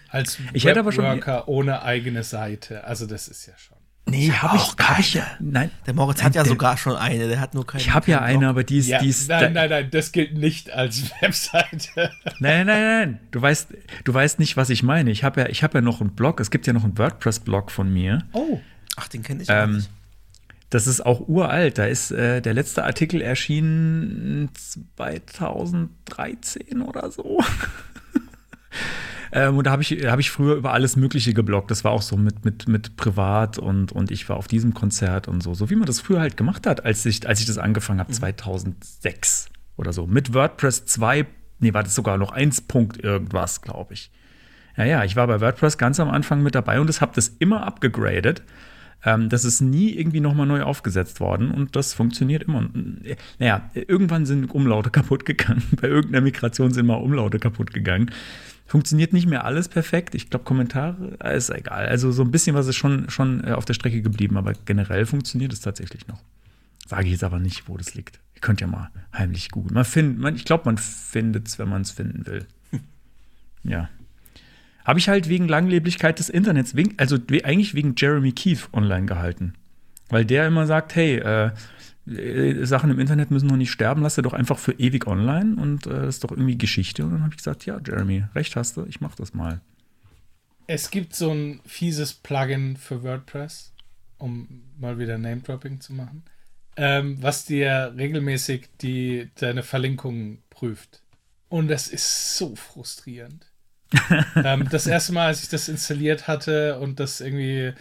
Als 0.09 0.39
ich 0.53 0.65
hätte 0.67 0.81
aber 0.81 0.93
schon 0.93 1.23
ohne 1.47 1.83
eigene 1.83 2.23
Seite. 2.23 2.85
Also 2.85 3.07
das 3.07 3.29
ist 3.29 3.47
ja 3.47 3.55
schon. 3.57 3.79
Nee, 4.05 4.31
habe 4.33 4.57
ich, 4.57 4.63
auch 4.63 4.77
hab 4.79 4.99
ich 4.99 5.15
ja. 5.15 5.23
keine. 5.23 5.51
Nein. 5.53 5.71
Der 5.87 5.95
Moritz 5.95 6.23
hat 6.23 6.35
ja 6.35 6.43
Der- 6.43 6.51
sogar 6.51 6.77
schon 6.77 6.97
eine, 6.97 7.29
der 7.29 7.41
hat 7.41 7.55
nur 7.55 7.65
keine. 7.67 7.83
Ich 7.83 7.95
habe 7.95 8.11
ja 8.11 8.21
eine, 8.21 8.49
aber 8.49 8.65
die 8.65 8.79
ist, 8.79 8.89
Ja, 8.89 8.99
die 8.99 9.09
ist 9.09 9.29
nein, 9.29 9.53
nein, 9.53 9.71
nein, 9.71 9.89
das 9.91 10.11
gilt 10.11 10.37
nicht 10.37 10.71
als 10.73 11.11
Webseite. 11.23 12.11
Nein, 12.41 12.67
nein, 12.67 12.67
nein, 12.67 12.83
nein. 12.83 13.21
Du 13.31 13.41
weißt, 13.41 13.69
du 14.05 14.13
weißt 14.13 14.39
nicht, 14.41 14.57
was 14.57 14.71
ich 14.71 14.83
meine. 14.83 15.11
Ich 15.13 15.23
habe 15.25 15.43
ja, 15.43 15.49
ich 15.49 15.63
habe 15.63 15.79
ja 15.79 15.83
noch 15.83 16.01
einen 16.01 16.11
Blog. 16.11 16.41
Es 16.41 16.51
gibt 16.51 16.67
ja 16.67 16.73
noch 16.73 16.83
einen 16.85 16.99
WordPress-Blog 16.99 17.71
von 17.71 17.91
mir. 17.93 18.25
Oh. 18.33 18.61
Ach, 18.97 19.07
den 19.09 19.23
kenne 19.23 19.45
ich 19.45 19.51
auch 19.51 19.55
Ähm, 19.65 19.77
nicht. 19.77 19.91
Das 20.73 20.87
ist 20.87 21.05
auch 21.05 21.29
uralt. 21.29 21.77
Da 21.77 21.85
ist 21.85 22.13
äh, 22.13 22.41
der 22.41 22.55
letzte 22.55 22.85
Artikel 22.85 23.21
erschienen 23.21 24.49
2013 24.55 26.81
oder 26.81 27.11
so. 27.11 27.41
ähm, 29.33 29.59
und 29.59 29.67
da 29.67 29.73
habe 29.73 29.83
ich, 29.83 29.91
hab 30.07 30.19
ich 30.19 30.31
früher 30.31 30.55
über 30.55 30.73
alles 30.73 30.97
Mögliche 30.97 31.35
gebloggt. 31.35 31.71
Das 31.71 31.85
war 31.85 31.93
auch 31.93 32.01
so 32.01 32.17
mit, 32.17 32.47
mit, 32.47 32.69
mit 32.69 32.97
privat 32.97 33.59
und, 33.59 33.93
und 33.93 34.11
ich 34.11 34.27
war 34.31 34.39
auf 34.39 34.49
diesem 34.49 34.73
Konzert 34.73 35.29
und 35.29 35.43
so. 35.43 35.53
So 35.53 35.69
wie 35.69 35.77
man 35.77 35.85
das 35.85 36.01
früher 36.01 36.21
halt 36.21 36.39
gemacht 36.39 36.67
hat, 36.67 36.87
als 36.87 37.05
ich, 37.05 37.29
als 37.29 37.41
ich 37.41 37.47
das 37.47 37.59
angefangen 37.59 38.01
habe, 38.01 38.11
2006 38.11 39.51
oder 39.77 39.93
so. 39.93 40.07
Mit 40.07 40.33
WordPress 40.33 40.87
2, 40.87 41.27
nee, 41.59 41.75
war 41.75 41.83
das 41.83 41.95
sogar 41.95 42.17
noch 42.17 42.33
1 42.33 42.63
Punkt 42.63 43.05
irgendwas, 43.05 43.61
glaube 43.61 43.93
ich. 43.93 44.11
Ja, 44.79 44.85
ja, 44.85 45.05
ich 45.05 45.17
war 45.17 45.27
bei 45.27 45.43
WordPress 45.43 45.77
ganz 45.77 46.01
am 46.01 46.09
Anfang 46.09 46.43
mit 46.43 46.55
dabei 46.55 46.81
und 46.81 46.87
das 46.87 47.03
habe 47.03 47.13
das 47.15 47.29
immer 47.29 47.67
abgegradet. 47.67 48.43
Ähm, 49.05 49.29
das 49.29 49.45
ist 49.45 49.61
nie 49.61 49.91
irgendwie 49.91 50.21
nochmal 50.21 50.47
neu 50.47 50.63
aufgesetzt 50.63 51.21
worden 51.21 51.51
und 51.51 51.77
das 51.77 51.95
funktioniert 51.95 52.45
immer. 52.45 52.69
Naja, 53.39 53.71
irgendwann 53.75 54.27
sind 54.27 54.51
Umlaute 54.51 54.91
kaputt 54.93 55.25
gegangen. 55.25 55.63
Bei 55.81 55.89
irgendeiner 55.89 56.23
Migration 56.23 56.73
sind 56.73 56.87
mal 56.87 56.95
Umlaute 56.95 57.39
kaputt 57.39 57.73
gegangen. 57.73 58.11
Funktioniert 58.67 59.13
nicht 59.13 59.27
mehr 59.27 59.45
alles 59.45 59.69
perfekt. 59.69 60.15
Ich 60.15 60.31
glaube, 60.31 60.45
Kommentare 60.45 61.19
äh, 61.23 61.37
ist 61.37 61.51
egal. 61.51 61.87
Also 61.87 62.13
so 62.13 62.23
ein 62.23 62.31
bisschen 62.31 62.55
was 62.55 62.69
ist 62.69 62.77
schon, 62.77 63.11
schon 63.11 63.45
äh, 63.45 63.53
auf 63.53 63.65
der 63.65 63.75
Strecke 63.75 64.01
geblieben, 64.01 64.37
aber 64.37 64.55
generell 64.65 65.05
funktioniert 65.05 65.53
es 65.53 65.61
tatsächlich 65.61 66.07
noch. 66.07 66.23
Sage 66.87 67.07
ich 67.07 67.13
jetzt 67.13 67.25
aber 67.25 67.39
nicht, 67.39 67.69
wo 67.69 67.77
das 67.77 67.95
liegt. 67.95 68.21
Ihr 68.35 68.41
könnt 68.41 68.61
ja 68.61 68.67
mal 68.67 68.91
heimlich 69.13 69.51
googeln. 69.51 69.75
Man 69.75 69.85
find, 69.85 70.19
man, 70.19 70.37
ich 70.37 70.45
glaube, 70.45 70.65
man 70.67 70.79
findet 70.79 71.49
es, 71.49 71.59
wenn 71.59 71.69
man 71.69 71.83
es 71.83 71.91
finden 71.91 72.27
will. 72.27 72.47
Ja. 73.65 73.89
Habe 74.85 74.99
ich 74.99 75.09
halt 75.09 75.29
wegen 75.29 75.49
Langlebigkeit 75.49 76.19
des 76.19 76.29
Internets, 76.29 76.75
wegen, 76.75 76.99
also 76.99 77.17
eigentlich 77.45 77.75
wegen 77.75 77.95
Jeremy 77.97 78.33
Keefe 78.33 78.69
online 78.73 79.07
gehalten. 79.07 79.55
Weil 80.09 80.25
der 80.25 80.47
immer 80.47 80.67
sagt, 80.67 80.95
hey, 80.95 81.17
äh, 81.17 81.51
äh, 82.07 82.65
Sachen 82.65 82.91
im 82.91 82.99
Internet 82.99 83.31
müssen 83.31 83.47
noch 83.47 83.57
nicht 83.57 83.71
sterben, 83.71 84.03
lass 84.03 84.17
sie 84.17 84.23
doch 84.23 84.33
einfach 84.33 84.59
für 84.59 84.73
ewig 84.73 85.07
online 85.07 85.61
und 85.61 85.87
äh, 85.87 85.91
das 85.91 86.17
ist 86.17 86.25
doch 86.25 86.33
irgendwie 86.33 86.59
Geschichte. 86.59 87.05
Und 87.05 87.13
dann 87.13 87.23
habe 87.23 87.33
ich 87.33 87.39
gesagt, 87.39 87.65
ja, 87.67 87.81
Jeremy, 87.85 88.25
recht 88.35 88.57
hast 88.57 88.77
du, 88.77 88.85
ich 88.87 89.01
mach 89.01 89.15
das 89.15 89.35
mal. 89.35 89.61
Es 90.67 90.91
gibt 90.91 91.15
so 91.15 91.31
ein 91.31 91.61
fieses 91.65 92.15
Plugin 92.15 92.77
für 92.77 93.03
WordPress, 93.03 93.73
um 94.19 94.65
mal 94.79 94.99
wieder 94.99 95.19
Name-Dropping 95.19 95.81
zu 95.81 95.93
machen, 95.93 96.25
ähm, 96.77 97.19
was 97.21 97.45
dir 97.45 97.95
regelmäßig 97.97 98.69
die, 98.81 99.31
deine 99.37 99.63
Verlinkungen 99.63 100.43
prüft. 100.51 101.03
Und 101.49 101.69
das 101.69 101.89
ist 101.89 102.37
so 102.37 102.57
frustrierend. 102.57 103.52
ähm, 104.37 104.69
das 104.71 104.87
erste 104.87 105.13
Mal, 105.13 105.27
als 105.29 105.43
ich 105.43 105.49
das 105.49 105.69
installiert 105.69 106.29
hatte 106.29 106.79
und 106.79 107.01
das 107.01 107.21
irgendwie 107.21 107.73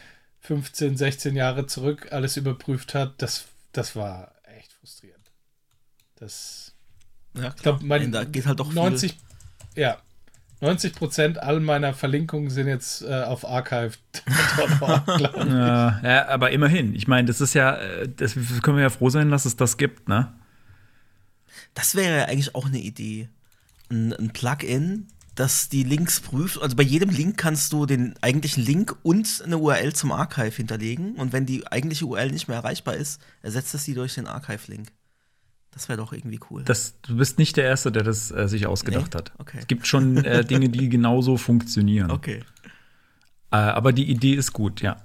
15, 0.42 0.98
16 0.98 1.36
Jahre 1.36 1.68
zurück 1.68 2.08
alles 2.12 2.38
überprüft 2.38 2.94
hat, 2.94 3.22
das, 3.22 3.46
das 3.72 3.96
war 3.96 4.34
echt 4.58 4.74
frustrierend. 4.74 5.32
Das 6.16 6.74
Ja, 7.36 7.54
ich 7.56 7.62
glaube, 7.62 7.86
mein 7.86 8.12
da 8.12 8.24
geht 8.24 8.46
halt 8.46 8.60
doch 8.60 8.74
90, 8.74 9.18
ja, 9.76 9.98
90 10.62 10.94
Prozent 10.94 11.42
all 11.42 11.60
meiner 11.60 11.94
Verlinkungen 11.94 12.52
sind 12.52 12.68
jetzt 12.68 13.02
äh, 13.02 13.24
auf 13.24 13.46
ich. 15.18 15.48
Ja, 15.48 16.00
ja, 16.04 16.28
aber 16.28 16.52
immerhin. 16.52 16.96
Ich 16.96 17.08
meine, 17.08 17.28
das 17.28 17.42
ist 17.42 17.56
ja, 17.56 17.76
äh, 17.78 18.08
das 18.08 18.36
können 18.62 18.78
wir 18.78 18.84
ja 18.84 18.90
froh 18.92 19.10
sein, 19.10 19.32
dass 19.32 19.46
es 19.46 19.56
das 19.56 19.78
gibt, 19.78 20.08
ne? 20.08 20.32
Das 21.74 21.96
wäre 21.96 22.18
ja 22.18 22.26
eigentlich 22.26 22.54
auch 22.54 22.68
eine 22.68 22.80
Idee. 22.80 23.30
Ein, 23.90 24.14
ein 24.14 24.34
Plugin, 24.34 25.08
das 25.42 25.70
die 25.70 25.84
Links 25.84 26.20
prüft. 26.20 26.62
Also 26.62 26.76
bei 26.76 26.84
jedem 26.84 27.10
Link 27.10 27.38
kannst 27.38 27.74
du 27.74 27.86
den 27.86 28.14
eigentlichen 28.22 28.64
Link 28.64 28.96
und 29.04 29.42
eine 29.46 29.58
URL 29.58 29.94
zum 29.94 30.12
Archive 30.12 30.52
hinterlegen. 30.56 31.16
Und 31.16 31.34
wenn 31.34 31.46
die 31.46 31.66
eigentliche 31.68 32.06
URL 32.06 32.32
nicht 32.32 32.48
mehr 32.48 32.58
erreichbar 32.58 32.96
ist, 32.96 33.20
ersetzt 33.42 33.74
es 33.74 33.84
die 33.86 33.94
durch 33.94 34.14
den 34.16 34.28
Archive-Link. 34.28 34.90
Das 35.72 35.88
wäre 35.90 35.98
doch 35.98 36.12
irgendwie 36.14 36.40
cool. 36.50 36.64
Das, 36.66 36.96
du 37.02 37.16
bist 37.18 37.38
nicht 37.40 37.56
der 37.58 37.64
Erste, 37.66 37.92
der 37.92 38.04
das 38.04 38.30
äh, 38.32 38.48
sich 38.48 38.68
ausgedacht 38.68 39.14
Nee? 39.14 39.18
hat. 39.18 39.32
Okay. 39.40 39.58
Es 39.62 39.68
gibt 39.68 39.88
schon 39.88 40.18
äh, 40.24 40.44
Dinge, 40.52 40.70
die 40.70 40.90
genauso 40.90 41.38
funktionieren. 41.38 42.12
okay. 42.12 42.42
Äh, 43.52 43.56
aber 43.58 43.94
die 43.94 44.10
Idee 44.10 44.34
ist 44.36 44.54
gut, 44.54 44.82
ja. 44.82 44.98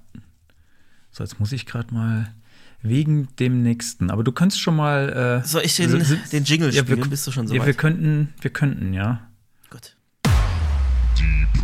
So, 1.11 1.25
jetzt 1.25 1.41
muss 1.41 1.53
ich 1.53 1.67
gerade 1.67 1.93
mal 1.95 2.35
wegen 2.83 3.29
dem 3.39 3.63
nächsten. 3.63 4.11
Aber 4.11 4.23
du 4.23 4.33
kannst 4.33 4.61
schon 4.61 4.77
mal. 4.77 5.41
Äh, 5.43 5.47
Soll 5.47 5.63
ich 5.65 5.75
den, 5.77 6.05
sind- 6.05 6.33
den 6.33 6.45
Jingle 6.45 6.69
Ja, 6.75 6.87
wir- 6.87 6.95
spielen? 6.97 7.11
Bist 7.11 7.27
du 7.27 7.33
schon 7.33 7.47
so 7.49 7.55
ja, 7.55 7.63
wir 7.63 7.69
weit? 7.69 7.79
könnten, 7.79 8.35
wir 8.41 8.51
könnten, 8.53 8.93
ja. 8.93 9.26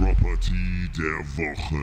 Property 0.02 0.90
der 0.98 1.20
Woche. 1.36 1.76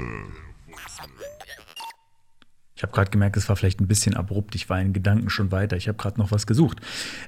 Ich 2.75 2.83
habe 2.83 2.91
gerade 2.91 3.11
gemerkt, 3.11 3.37
es 3.37 3.47
war 3.47 3.55
vielleicht 3.55 3.79
ein 3.79 3.87
bisschen 3.87 4.13
abrupt. 4.13 4.55
Ich 4.55 4.69
war 4.69 4.81
in 4.81 4.91
Gedanken 4.91 5.29
schon 5.29 5.53
weiter. 5.53 5.77
Ich 5.77 5.87
habe 5.87 5.97
gerade 5.97 6.19
noch 6.19 6.29
was 6.31 6.45
gesucht. 6.45 6.81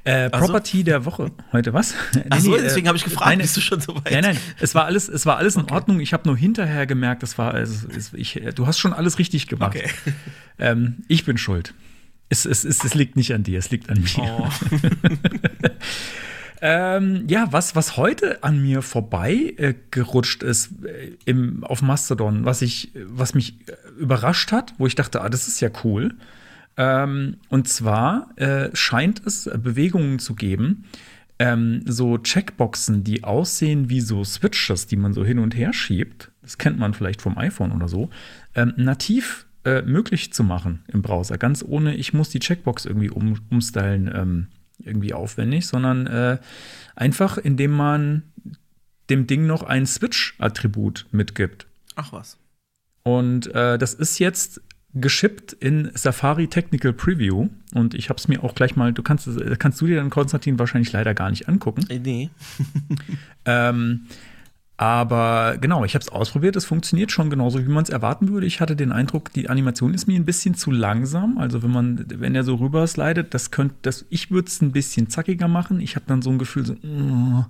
Äh, 0.04 0.30
Ach 0.34 0.42
so. 0.42 0.48
Property 0.48 0.84
der 0.84 1.06
Woche. 1.06 1.32
Heute 1.54 1.74
was? 1.74 1.94
Nee, 2.14 2.24
Ach 2.30 2.40
so, 2.42 2.52
nee, 2.52 2.58
äh, 2.58 2.62
deswegen 2.64 2.90
habe 2.90 2.98
ich 2.98 3.06
gefragt, 3.06 3.26
nein, 3.26 3.40
bist 3.40 3.56
du 3.56 3.62
schon 3.62 3.80
so 3.80 3.96
weit? 3.96 4.12
Nein, 4.12 4.24
nein, 4.24 4.38
es 4.60 4.76
war 4.76 4.84
alles, 4.84 5.08
es 5.08 5.26
war 5.26 5.38
alles 5.38 5.56
in 5.56 5.72
Ordnung. 5.72 6.02
Ich 6.02 6.12
habe 6.12 6.28
nur 6.28 6.36
hinterher 6.36 6.86
gemerkt, 6.86 7.24
es 7.24 7.38
war, 7.38 7.54
es, 7.54 7.86
es, 7.86 8.14
ich, 8.14 8.42
du 8.56 8.68
hast 8.68 8.78
schon 8.78 8.92
alles 8.92 9.18
richtig 9.18 9.48
gemacht. 9.48 9.78
Okay. 9.78 9.90
Ähm, 10.60 10.98
ich 11.08 11.26
bin 11.26 11.40
schuld. 11.40 11.74
Es, 12.30 12.46
es, 12.46 12.64
es, 12.66 12.84
es 12.84 12.94
liegt 12.94 13.16
nicht 13.16 13.34
an 13.34 13.42
dir, 13.42 13.58
es 13.58 13.72
liegt 13.72 13.90
an 13.90 14.00
mir. 14.00 14.10
Oh. 14.18 14.48
Ähm, 16.64 17.26
ja, 17.28 17.48
was, 17.52 17.76
was 17.76 17.98
heute 17.98 18.44
an 18.44 18.62
mir 18.62 18.84
vorbei 18.84 19.56
äh, 19.58 19.74
gerutscht 19.90 20.44
ist 20.44 20.86
äh, 20.86 21.14
im, 21.26 21.64
auf 21.64 21.82
Mastodon, 21.82 22.46
was, 22.46 22.62
ich, 22.62 22.92
was 22.94 23.34
mich 23.34 23.56
äh, 23.68 23.74
überrascht 24.00 24.52
hat, 24.52 24.76
wo 24.78 24.86
ich 24.86 24.94
dachte, 24.94 25.22
ah, 25.22 25.30
das 25.30 25.48
ist 25.48 25.60
ja 25.60 25.70
cool. 25.84 26.14
Ähm, 26.78 27.38
und 27.50 27.68
zwar 27.68 28.30
äh, 28.38 28.70
scheint 28.74 29.26
es 29.26 29.50
Bewegungen 29.52 30.20
zu 30.20 30.36
geben, 30.36 30.86
ähm, 31.40 31.82
so 31.88 32.20
Checkboxen, 32.20 33.04
die 33.04 33.24
aussehen 33.24 33.90
wie 33.90 34.02
so 34.02 34.24
Switches, 34.24 34.86
die 34.86 34.98
man 34.98 35.14
so 35.14 35.26
hin 35.26 35.40
und 35.40 35.56
her 35.56 35.74
schiebt. 35.74 36.30
Das 36.44 36.60
kennt 36.60 36.78
man 36.78 36.94
vielleicht 36.94 37.24
vom 37.24 37.40
iPhone 37.40 37.72
oder 37.72 37.88
so. 37.88 38.12
Ähm, 38.54 38.74
nativ 38.78 39.48
äh, 39.66 39.82
möglich 39.82 40.32
zu 40.32 40.44
machen 40.44 40.84
im 40.88 41.02
Browser, 41.02 41.40
ganz 41.40 41.66
ohne, 41.68 41.96
ich 41.96 42.14
muss 42.14 42.30
die 42.30 42.40
Checkbox 42.40 42.86
irgendwie 42.86 43.10
um, 43.10 43.40
umstylen, 43.50 44.12
ähm, 44.14 44.48
irgendwie 44.86 45.14
aufwendig, 45.14 45.68
sondern 45.68 46.08
äh, 46.08 46.38
einfach, 46.96 47.38
indem 47.38 47.72
man 47.72 48.24
dem 49.10 49.28
Ding 49.28 49.46
noch 49.48 49.64
ein 49.64 49.86
Switch-Attribut 49.86 51.06
mitgibt. 51.12 51.68
Ach 51.96 52.14
was. 52.14 52.38
Und 53.04 53.48
äh, 53.54 53.78
das 53.78 53.94
ist 53.94 54.20
jetzt 54.20 54.62
geschippt 54.94 55.54
in 55.54 55.90
Safari 55.96 56.48
Technical 56.48 56.92
Preview. 56.94 57.48
Und 57.74 57.94
ich 57.94 58.10
habe 58.10 58.18
es 58.18 58.28
mir 58.28 58.44
auch 58.44 58.56
gleich 58.56 58.76
mal, 58.76 58.92
du 58.94 59.02
kannst, 59.04 59.26
es- 59.28 59.58
kannst 59.60 59.80
du 59.82 59.88
dir 59.88 59.96
dann, 59.98 60.10
Konstantin, 60.10 60.60
wahrscheinlich 60.60 60.92
leider 60.92 61.14
gar 61.14 61.30
nicht 61.30 61.48
angucken. 61.50 61.86
Äh, 61.90 62.00
Nee. 62.00 62.30
Ähm, 63.46 64.02
aber 64.82 65.58
genau, 65.62 65.86
ich 65.86 65.94
habe 65.94 66.02
es 66.02 66.10
ausprobiert. 66.10 66.56
Es 66.56 66.66
funktioniert 66.66 67.12
schon 67.12 67.30
genauso, 67.30 67.60
wie 67.60 67.70
man 67.70 67.84
es 67.84 67.92
erwarten 67.92 68.30
würde. 68.30 68.48
Ich 68.48 68.62
hatte 68.62 68.76
den 68.76 68.92
Eindruck, 68.92 69.32
die 69.32 69.48
Animation 69.48 69.94
ist 69.94 70.08
mir 70.08 70.16
ein 70.16 70.26
bisschen 70.26 70.56
zu 70.56 70.72
langsam. 70.72 71.38
Also 71.38 71.62
wenn 71.62 71.70
man, 71.70 72.04
wenn 72.08 72.34
er 72.34 72.44
so 72.44 72.56
rüber 72.56 72.88
slidet, 72.88 73.36
das 73.36 73.52
könnte, 73.52 73.76
das, 73.84 74.08
ich 74.10 74.32
würde 74.32 74.48
es 74.48 74.60
ein 74.60 74.72
bisschen 74.72 75.08
zackiger 75.08 75.48
machen. 75.48 75.82
Ich 75.82 75.96
habe 75.96 76.06
dann 76.08 76.24
so 76.24 76.32
ein 76.32 76.40
Gefühl, 76.40 76.66
so, 76.66 76.74
oh, 76.82 77.46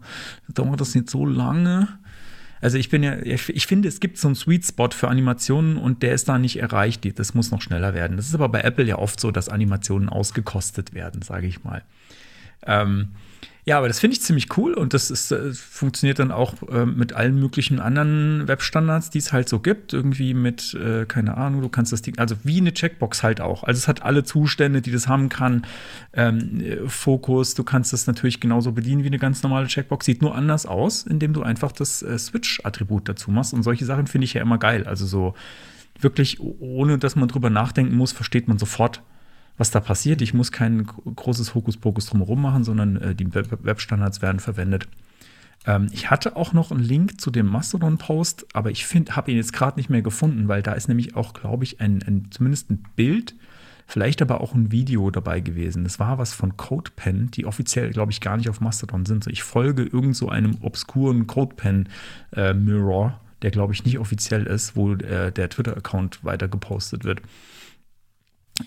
dauert 0.50 0.82
das 0.82 0.94
nicht 0.94 1.10
so 1.10 1.26
lange? 1.26 1.88
Also 2.60 2.78
ich 2.78 2.90
bin 2.90 3.02
ja, 3.02 3.18
ich, 3.20 3.66
finde, 3.66 3.88
es 3.88 4.02
gibt 4.02 4.18
so 4.18 4.28
einen 4.28 4.36
Sweet 4.36 4.66
Spot 4.66 4.90
für 4.92 5.08
Animationen 5.08 5.78
und 5.78 6.04
der 6.04 6.14
ist 6.14 6.28
da 6.28 6.38
nicht 6.38 6.60
erreicht. 6.60 7.18
Das 7.18 7.34
muss 7.34 7.50
noch 7.50 7.62
schneller 7.62 7.94
werden. 7.94 8.18
Das 8.18 8.28
ist 8.28 8.36
aber 8.36 8.50
bei 8.50 8.60
Apple 8.60 8.84
ja 8.84 8.98
oft 8.98 9.22
so, 9.22 9.32
dass 9.32 9.48
Animationen 9.48 10.10
ausgekostet 10.10 10.94
werden, 10.94 11.22
sage 11.22 11.48
ich 11.48 11.64
mal. 11.64 11.82
Ähm, 12.68 13.12
ja, 13.64 13.78
aber 13.78 13.88
das 13.88 14.00
finde 14.00 14.16
ich 14.16 14.22
ziemlich 14.22 14.58
cool 14.58 14.74
und 14.74 14.96
das 14.96 15.12
ist, 15.12 15.32
äh, 15.32 15.54
funktioniert 15.54 16.18
dann 16.18 16.32
auch 16.32 16.56
äh, 16.70 16.86
mit 16.86 17.14
allen 17.14 17.40
möglichen 17.40 17.80
anderen 17.80 18.48
Webstandards, 18.48 19.12
die 19.12 19.20
es 19.20 19.32
halt 19.32 19.48
so 19.50 19.60
gibt. 19.60 19.94
Irgendwie 19.94 20.34
mit, 20.34 20.74
äh, 20.74 21.06
keine 21.06 21.38
Ahnung, 21.38 21.62
du 21.62 21.70
kannst 21.70 21.92
das 21.92 22.02
Ding, 22.02 22.18
also 22.18 22.36
wie 22.44 22.60
eine 22.60 22.74
Checkbox 22.74 23.22
halt 23.22 23.40
auch. 23.40 23.64
Also 23.64 23.78
es 23.78 23.88
hat 23.88 24.02
alle 24.02 24.24
Zustände, 24.24 24.82
die 24.82 24.92
das 24.92 25.08
haben 25.08 25.30
kann. 25.30 25.66
Ähm, 26.14 26.60
äh, 26.60 26.90
Fokus, 26.90 27.54
du 27.54 27.64
kannst 27.64 27.94
das 27.94 28.08
natürlich 28.08 28.40
genauso 28.40 28.72
bedienen 28.72 29.04
wie 29.04 29.08
eine 29.08 29.20
ganz 29.20 29.44
normale 29.44 29.68
Checkbox. 29.68 30.08
Sieht 30.08 30.24
nur 30.24 30.34
anders 30.34 30.66
aus, 30.66 31.04
indem 31.04 31.34
du 31.34 31.44
einfach 31.44 31.72
das 31.72 32.02
äh, 32.02 32.18
Switch-Attribut 32.18 33.08
dazu 33.10 33.30
machst. 33.30 33.54
Und 33.54 33.62
solche 33.62 33.86
Sachen 33.86 34.08
finde 34.08 34.26
ich 34.26 34.34
ja 34.34 34.42
immer 34.42 34.58
geil. 34.58 34.88
Also 34.88 35.06
so 35.06 35.36
wirklich, 36.00 36.40
ohne 36.40 36.98
dass 36.98 37.16
man 37.16 37.28
drüber 37.28 37.52
nachdenken 37.52 37.96
muss, 37.96 38.12
versteht 38.12 38.48
man 38.48 38.58
sofort, 38.58 39.04
was 39.62 39.70
da 39.70 39.80
passiert. 39.80 40.24
Ich 40.24 40.34
muss 40.34 40.52
kein 40.52 40.88
gro- 40.88 41.12
großes 41.12 41.54
Hokuspokus 41.54 42.08
drumherum 42.08 42.42
machen, 42.42 42.64
sondern 42.64 42.98
äh, 42.98 43.14
die 43.14 43.32
Web 43.36 43.60
Webstandards 43.64 44.24
werden 44.24 44.40
verwendet. 44.40 44.88
Ähm, 45.68 45.88
ich 45.92 46.10
hatte 46.10 46.36
auch 46.36 46.52
noch 46.52 46.72
einen 46.72 46.82
Link 46.82 47.22
zu 47.22 47.30
dem 47.30 47.46
Mastodon-Post, 47.46 48.48
aber 48.54 48.72
ich 48.72 48.84
habe 49.12 49.30
ihn 49.30 49.38
jetzt 49.38 49.54
gerade 49.54 49.78
nicht 49.78 49.92
mehr 49.92 50.02
gefunden, 50.02 50.48
weil 50.48 50.64
da 50.64 50.74
ist 50.74 50.88
nämlich 50.88 51.16
auch, 51.16 51.34
glaube 51.34 51.64
ich, 51.64 51.80
ein, 51.80 52.02
ein, 52.08 52.30
zumindest 52.32 52.72
ein 52.72 52.84
Bild, 52.96 53.36
vielleicht 53.86 54.24
aber 54.24 54.42
auch 54.42 54.56
ein 54.56 54.72
Video 54.72 55.12
dabei 55.12 55.42
gewesen. 55.42 55.84
Das 55.84 56.00
war 56.00 56.18
was 56.18 56.34
von 56.34 56.58
CodePen, 56.58 57.30
die 57.30 57.46
offiziell, 57.46 57.92
glaube 57.92 58.12
ich, 58.12 58.20
gar 58.20 58.38
nicht 58.38 58.50
auf 58.50 58.62
Mastodon 58.62 59.06
sind. 59.06 59.28
Ich 59.28 59.44
folge 59.44 59.84
irgend 59.84 60.16
so 60.16 60.28
einem 60.28 60.58
obskuren 60.62 61.28
CodePen-Mirror, 61.28 63.08
äh, 63.10 63.42
der, 63.44 63.52
glaube 63.52 63.74
ich, 63.74 63.86
nicht 63.86 64.00
offiziell 64.00 64.48
ist, 64.48 64.76
wo 64.76 64.94
äh, 64.94 65.32
der 65.32 65.50
Twitter-Account 65.50 66.24
weiter 66.24 66.48
gepostet 66.48 67.04
wird 67.04 67.22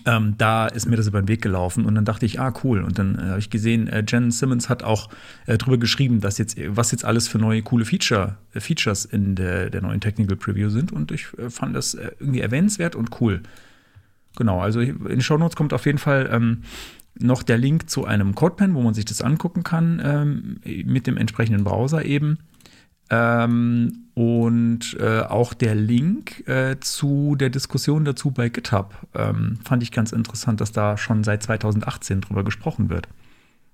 ähm, 0.05 0.35
da 0.37 0.67
ist 0.67 0.85
mir 0.85 0.95
das 0.95 1.07
über 1.07 1.21
den 1.21 1.27
Weg 1.27 1.41
gelaufen 1.41 1.85
und 1.85 1.95
dann 1.95 2.05
dachte 2.05 2.25
ich, 2.25 2.39
ah, 2.39 2.53
cool. 2.63 2.83
Und 2.83 2.99
dann 2.99 3.15
äh, 3.17 3.21
habe 3.23 3.39
ich 3.39 3.49
gesehen, 3.49 3.87
äh, 3.87 4.03
Jen 4.07 4.31
Simmons 4.31 4.69
hat 4.69 4.83
auch 4.83 5.09
äh, 5.45 5.57
drüber 5.57 5.77
geschrieben, 5.77 6.21
dass 6.21 6.37
jetzt, 6.37 6.57
was 6.67 6.91
jetzt 6.91 7.05
alles 7.05 7.27
für 7.27 7.37
neue 7.37 7.61
coole 7.61 7.85
Feature, 7.85 8.37
äh, 8.53 8.59
Features 8.59 9.05
in 9.05 9.35
der, 9.35 9.69
der, 9.69 9.81
neuen 9.81 10.01
Technical 10.01 10.35
Preview 10.35 10.69
sind. 10.69 10.91
Und 10.91 11.11
ich 11.11 11.27
äh, 11.37 11.49
fand 11.49 11.75
das 11.75 11.93
äh, 11.93 12.11
irgendwie 12.19 12.41
erwähnenswert 12.41 12.95
und 12.95 13.21
cool. 13.21 13.41
Genau, 14.37 14.59
also 14.59 14.81
in 14.81 15.03
den 15.03 15.21
Show 15.21 15.37
Notes 15.37 15.55
kommt 15.55 15.73
auf 15.73 15.85
jeden 15.85 15.97
Fall 15.97 16.29
ähm, 16.31 16.63
noch 17.17 17.43
der 17.43 17.57
Link 17.57 17.89
zu 17.89 18.05
einem 18.05 18.35
CodePen, 18.35 18.75
wo 18.75 18.81
man 18.81 18.93
sich 18.93 19.05
das 19.05 19.21
angucken 19.21 19.63
kann, 19.63 20.01
ähm, 20.03 20.59
mit 20.85 21.07
dem 21.07 21.17
entsprechenden 21.17 21.63
Browser 21.63 22.03
eben. 22.03 22.39
Ähm, 23.09 24.05
und 24.15 24.97
äh, 24.99 25.21
auch 25.21 25.53
der 25.53 25.75
Link 25.75 26.47
äh, 26.47 26.79
zu 26.79 27.35
der 27.35 27.49
Diskussion 27.49 28.05
dazu 28.05 28.31
bei 28.31 28.49
GitHub 28.49 28.95
ähm, 29.13 29.59
fand 29.63 29.83
ich 29.83 29.91
ganz 29.91 30.11
interessant, 30.11 30.61
dass 30.61 30.71
da 30.71 30.97
schon 30.97 31.23
seit 31.23 31.43
2018 31.43 32.21
drüber 32.21 32.43
gesprochen 32.43 32.89
wird. 32.89 33.07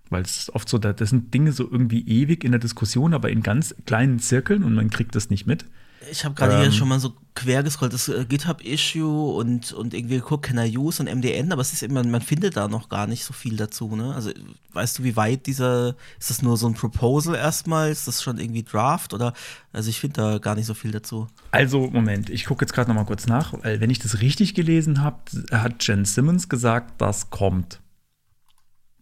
Weil 0.10 0.24
es 0.24 0.38
ist 0.38 0.50
oft 0.56 0.68
so, 0.68 0.78
das 0.78 1.10
sind 1.10 1.34
Dinge 1.34 1.54
so 1.54 1.70
irgendwie 1.72 2.06
ewig 2.06 2.44
in 2.44 2.52
der 2.52 2.60
Diskussion, 2.60 3.14
aber 3.14 3.30
in 3.30 3.44
ganz 3.44 3.74
kleinen 3.86 4.20
Zirkeln 4.20 4.64
und 4.64 4.74
man 4.74 4.90
kriegt 4.90 5.16
das 5.16 5.30
nicht 5.30 5.48
mit. 5.48 5.66
Ich 6.10 6.26
habe 6.26 6.34
gerade 6.36 6.54
ähm, 6.54 6.62
hier 6.62 6.72
schon 6.72 6.88
mal 6.88 7.00
so 7.00 7.14
quer 7.36 7.64
gescrollt, 7.64 7.94
das 7.94 8.08
äh, 8.08 8.26
GitHub-Issue 8.26 9.36
und, 9.36 9.72
und 9.74 9.94
irgendwie 9.94 10.16
geguckt, 10.16 10.46
can 10.46 10.58
I 10.58 10.78
use 10.78 11.02
und 11.02 11.14
MDN, 11.14 11.52
aber 11.52 11.62
es 11.62 11.74
ist 11.74 11.84
immer, 11.84 12.04
man 12.04 12.22
findet 12.22 12.58
da 12.58 12.68
noch 12.68 12.90
gar 12.90 13.08
nicht 13.08 13.24
so 13.24 13.34
viel 13.34 13.56
dazu, 13.56 13.96
ne? 13.96 14.14
Also 14.16 14.32
weißt 14.74 15.00
du, 15.00 15.04
wie 15.04 15.16
weit 15.16 15.46
dieser, 15.46 15.96
ist 16.20 16.30
das 16.30 16.42
nur 16.42 16.58
so 16.58 16.68
ein 16.68 16.74
Proposal 16.74 17.36
erstmal, 17.36 17.92
ist 17.92 18.08
das 18.08 18.24
schon 18.24 18.40
irgendwie 18.40 18.64
Draft 18.64 19.14
oder, 19.14 19.34
also 19.74 19.90
ich 19.90 20.00
finde 20.00 20.22
da 20.22 20.38
gar 20.40 20.56
nicht 20.56 20.66
so 20.66 20.74
viel 20.74 20.92
dazu. 20.92 21.28
Also, 21.52 21.90
Moment, 21.92 22.30
ich 22.30 22.46
gucke 22.46 22.64
jetzt 22.64 22.74
gerade 22.74 22.90
noch 22.90 22.96
mal 22.96 23.06
kurz 23.06 23.28
nach, 23.28 23.54
weil 23.62 23.82
wenn 23.82 23.90
ich 23.90 24.00
das 24.00 24.22
richtig 24.22 24.56
gelesen 24.56 25.02
habe, 25.02 25.18
hat 25.52 25.86
Jen 25.86 26.06
Simmons 26.06 26.50
gesagt, 26.50 27.00
das 27.00 27.30
kommt. 27.30 27.81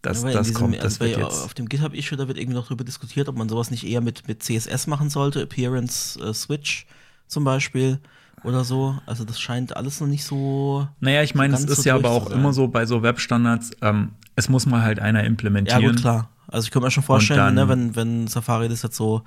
Das, 0.02 0.24
ja, 0.24 0.32
das 0.32 0.48
diesem, 0.48 0.62
kommt, 0.62 0.78
das 0.78 0.84
also 0.84 1.00
wird 1.02 1.18
jetzt. 1.18 1.44
Auf 1.44 1.54
dem 1.54 1.68
GitHub-Issue, 1.68 2.18
da 2.18 2.28
wird 2.28 2.38
irgendwie 2.38 2.56
noch 2.56 2.66
darüber 2.66 2.84
diskutiert, 2.84 3.28
ob 3.28 3.38
man 3.38 3.50
sowas 3.50 3.70
nicht 3.70 3.86
eher 3.86 4.02
mit, 4.02 4.28
mit 4.28 4.44
CSS 4.44 4.88
machen 4.88 5.10
sollte, 5.10 5.42
Appearance 5.42 6.20
äh, 6.20 6.34
Switch 6.34 6.86
zum 7.28 7.44
Beispiel 7.44 8.00
oder 8.44 8.64
so. 8.64 8.98
Also 9.06 9.26
das 9.26 9.40
scheint 9.40 9.76
alles 9.76 10.00
noch 10.00 10.08
nicht 10.08 10.24
so. 10.24 10.88
Naja, 11.00 11.24
ich 11.24 11.36
meine, 11.36 11.54
es 11.56 11.64
ist 11.66 11.84
so 11.84 11.90
ja 11.90 11.96
aber 11.96 12.12
auch 12.12 12.30
immer 12.30 12.54
so 12.54 12.68
bei 12.68 12.86
so 12.86 13.04
Webstandards, 13.04 13.72
ähm, 13.82 14.12
es 14.36 14.48
muss 14.50 14.66
mal 14.66 14.82
halt 14.82 15.00
einer 15.00 15.24
implementieren. 15.24 15.82
Ja, 15.82 15.90
gut, 15.90 16.00
klar. 16.00 16.30
Also 16.48 16.66
ich 16.66 16.72
könnte 16.72 16.88
mir 16.88 16.92
schon 16.92 17.04
vorstellen, 17.04 17.56
ne, 17.56 17.68
wenn, 17.68 17.96
wenn 17.96 18.28
Safari 18.28 18.70
das 18.70 18.82
jetzt 18.82 18.96
so, 18.96 19.24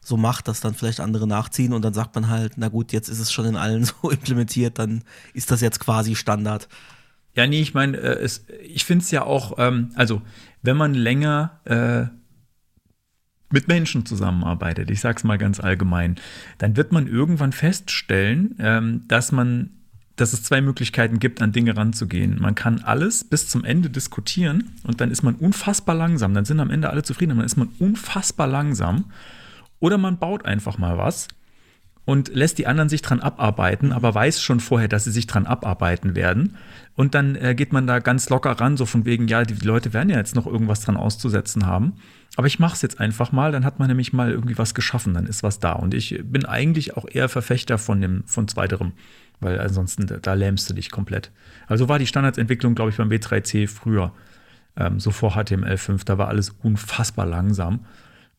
so 0.00 0.16
macht, 0.16 0.48
dass 0.48 0.60
dann 0.60 0.74
vielleicht 0.74 1.00
andere 1.00 1.26
nachziehen 1.26 1.72
und 1.72 1.82
dann 1.84 1.94
sagt 1.94 2.14
man 2.14 2.28
halt, 2.28 2.54
na 2.56 2.68
gut, 2.68 2.92
jetzt 2.92 3.08
ist 3.08 3.18
es 3.18 3.32
schon 3.32 3.46
in 3.46 3.56
allen 3.56 3.84
so 4.02 4.10
implementiert, 4.10 4.78
dann 4.78 5.02
ist 5.34 5.50
das 5.50 5.60
jetzt 5.60 5.80
quasi 5.80 6.14
Standard. 6.14 6.68
Ja, 7.36 7.46
nee, 7.46 7.60
ich 7.60 7.74
meine, 7.74 7.98
äh, 7.98 8.28
ich 8.64 8.84
finde 8.84 9.02
es 9.04 9.10
ja 9.10 9.22
auch, 9.22 9.58
ähm, 9.58 9.90
also 9.94 10.22
wenn 10.62 10.76
man 10.76 10.94
länger 10.94 11.60
äh, 11.64 12.06
mit 13.50 13.68
Menschen 13.68 14.06
zusammenarbeitet, 14.06 14.90
ich 14.90 15.00
sage 15.00 15.18
es 15.18 15.24
mal 15.24 15.38
ganz 15.38 15.60
allgemein, 15.60 16.16
dann 16.58 16.76
wird 16.76 16.92
man 16.92 17.06
irgendwann 17.06 17.52
feststellen, 17.52 18.56
ähm, 18.58 19.04
dass 19.06 19.32
man, 19.32 19.70
dass 20.16 20.32
es 20.32 20.42
zwei 20.42 20.62
Möglichkeiten 20.62 21.18
gibt, 21.18 21.42
an 21.42 21.52
Dinge 21.52 21.76
ranzugehen. 21.76 22.40
Man 22.40 22.54
kann 22.54 22.80
alles 22.80 23.22
bis 23.22 23.48
zum 23.48 23.64
Ende 23.64 23.90
diskutieren 23.90 24.72
und 24.82 25.02
dann 25.02 25.10
ist 25.10 25.22
man 25.22 25.34
unfassbar 25.34 25.94
langsam. 25.94 26.32
Dann 26.32 26.46
sind 26.46 26.58
am 26.58 26.70
Ende 26.70 26.88
alle 26.88 27.02
zufrieden, 27.02 27.32
aber 27.32 27.40
dann 27.42 27.46
ist 27.46 27.56
man 27.56 27.68
unfassbar 27.78 28.46
langsam. 28.46 29.12
Oder 29.78 29.98
man 29.98 30.18
baut 30.18 30.46
einfach 30.46 30.78
mal 30.78 30.96
was 30.96 31.28
und 32.06 32.34
lässt 32.34 32.56
die 32.56 32.68
anderen 32.68 32.88
sich 32.88 33.02
dran 33.02 33.20
abarbeiten, 33.20 33.92
aber 33.92 34.14
weiß 34.14 34.40
schon 34.40 34.60
vorher, 34.60 34.88
dass 34.88 35.04
sie 35.04 35.10
sich 35.10 35.26
dran 35.26 35.44
abarbeiten 35.44 36.14
werden. 36.14 36.56
Und 36.94 37.14
dann 37.14 37.34
äh, 37.34 37.54
geht 37.54 37.72
man 37.72 37.86
da 37.86 37.98
ganz 37.98 38.30
locker 38.30 38.52
ran, 38.52 38.76
so 38.76 38.86
von 38.86 39.04
wegen, 39.04 39.28
ja, 39.28 39.42
die, 39.42 39.54
die 39.54 39.66
Leute 39.66 39.92
werden 39.92 40.08
ja 40.08 40.16
jetzt 40.16 40.36
noch 40.36 40.46
irgendwas 40.46 40.80
dran 40.80 40.96
auszusetzen 40.96 41.66
haben. 41.66 41.94
Aber 42.36 42.46
ich 42.46 42.58
mache 42.60 42.76
es 42.76 42.82
jetzt 42.82 43.00
einfach 43.00 43.32
mal, 43.32 43.50
dann 43.50 43.64
hat 43.64 43.80
man 43.80 43.88
nämlich 43.88 44.12
mal 44.12 44.30
irgendwie 44.30 44.56
was 44.56 44.74
geschaffen, 44.74 45.14
dann 45.14 45.26
ist 45.26 45.42
was 45.42 45.58
da. 45.58 45.72
Und 45.72 45.94
ich 45.94 46.20
bin 46.24 46.46
eigentlich 46.46 46.96
auch 46.96 47.06
eher 47.10 47.28
Verfechter 47.28 47.76
von 47.76 48.00
dem, 48.00 48.22
von 48.24 48.46
zweiterem, 48.46 48.92
weil 49.40 49.60
ansonsten 49.60 50.06
da, 50.06 50.18
da 50.18 50.34
lähmst 50.34 50.70
du 50.70 50.74
dich 50.74 50.92
komplett. 50.92 51.32
Also 51.66 51.88
war 51.88 51.98
die 51.98 52.06
Standardsentwicklung, 52.06 52.76
glaube 52.76 52.92
ich, 52.92 52.96
beim 52.98 53.10
W3C 53.10 53.66
früher, 53.68 54.12
ähm, 54.76 55.00
so 55.00 55.10
vor 55.10 55.36
HTML5, 55.36 56.04
da 56.04 56.18
war 56.18 56.28
alles 56.28 56.50
unfassbar 56.62 57.26
langsam. 57.26 57.80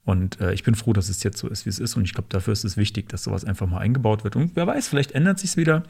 Und 0.08 0.40
äh, 0.40 0.54
ich 0.54 0.64
bin 0.64 0.74
froh, 0.74 0.94
dass 0.94 1.10
es 1.10 1.22
jetzt 1.24 1.38
so 1.38 1.50
ist, 1.50 1.66
wie 1.66 1.70
es 1.70 1.80
ist. 1.80 1.98
Und 1.98 2.06
ich 2.06 2.14
glaube, 2.14 2.30
dafür 2.30 2.54
ist 2.54 2.64
es 2.64 2.78
wichtig, 2.78 3.10
dass 3.10 3.26
sowas 3.26 3.44
einfach 3.44 3.68
mal 3.68 3.80
eingebaut 3.80 4.24
wird. 4.24 4.38
Und 4.38 4.56
wer 4.56 4.66
weiß, 4.66 4.88
vielleicht 4.88 5.12
ändert 5.12 5.38
sich 5.38 5.50
es 5.50 5.58
wieder. 5.58 5.84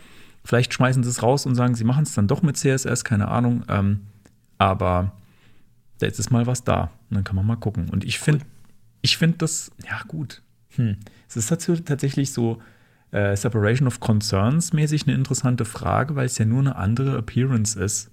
Vielleicht 0.43 0.73
schmeißen 0.73 1.03
sie 1.03 1.09
es 1.11 1.21
raus 1.21 1.45
und 1.45 1.53
sagen, 1.53 1.75
sie 1.75 1.83
machen 1.83 2.01
es 2.01 2.15
dann 2.15 2.27
doch 2.27 2.41
mit 2.41 2.57
CSS, 2.57 3.03
keine 3.03 3.27
Ahnung. 3.27 3.63
Ähm, 3.69 4.07
aber 4.57 5.11
jetzt 6.01 6.17
ist 6.17 6.31
mal 6.31 6.47
was 6.47 6.63
da. 6.63 6.89
Und 7.11 7.15
dann 7.15 7.23
kann 7.25 7.35
man 7.35 7.45
mal 7.45 7.57
gucken. 7.57 7.89
Und 7.91 8.03
ich 8.05 8.17
finde, 8.17 8.43
ich 9.03 9.17
finde 9.17 9.37
das, 9.37 9.71
ja, 9.87 10.01
gut. 10.07 10.41
Hm. 10.77 10.97
Es 11.29 11.37
ist 11.37 11.49
tatsächlich 11.85 12.33
so 12.33 12.59
äh, 13.11 13.35
Separation 13.35 13.87
of 13.87 13.99
Concerns 13.99 14.73
mäßig 14.73 15.05
eine 15.05 15.15
interessante 15.15 15.63
Frage, 15.63 16.15
weil 16.15 16.25
es 16.25 16.39
ja 16.39 16.45
nur 16.45 16.61
eine 16.61 16.75
andere 16.75 17.19
Appearance 17.19 17.79
ist. 17.79 18.09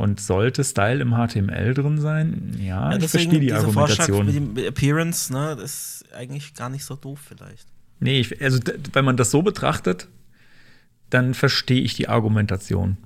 Und 0.00 0.18
sollte 0.18 0.64
Style 0.64 1.02
im 1.02 1.10
HTML 1.10 1.74
drin 1.74 2.00
sein? 2.00 2.56
Ja, 2.58 2.90
ja 2.90 2.96
ich 2.96 3.08
verstehe 3.08 3.38
die 3.38 3.52
Argumentation. 3.52 4.24
Vorschlag 4.24 4.40
mit 4.40 4.56
dem 4.56 4.64
Appearance, 4.66 5.30
ne, 5.30 5.54
das 5.60 6.00
ist 6.00 6.14
eigentlich 6.14 6.54
gar 6.54 6.70
nicht 6.70 6.86
so 6.86 6.96
doof 6.96 7.20
vielleicht. 7.28 7.66
Nee, 7.98 8.20
ich, 8.20 8.40
also 8.40 8.60
wenn 8.94 9.04
man 9.04 9.18
das 9.18 9.30
so 9.30 9.42
betrachtet, 9.42 10.08
dann 11.10 11.34
verstehe 11.34 11.82
ich 11.82 11.92
die 11.92 12.08
Argumentation. 12.08 12.96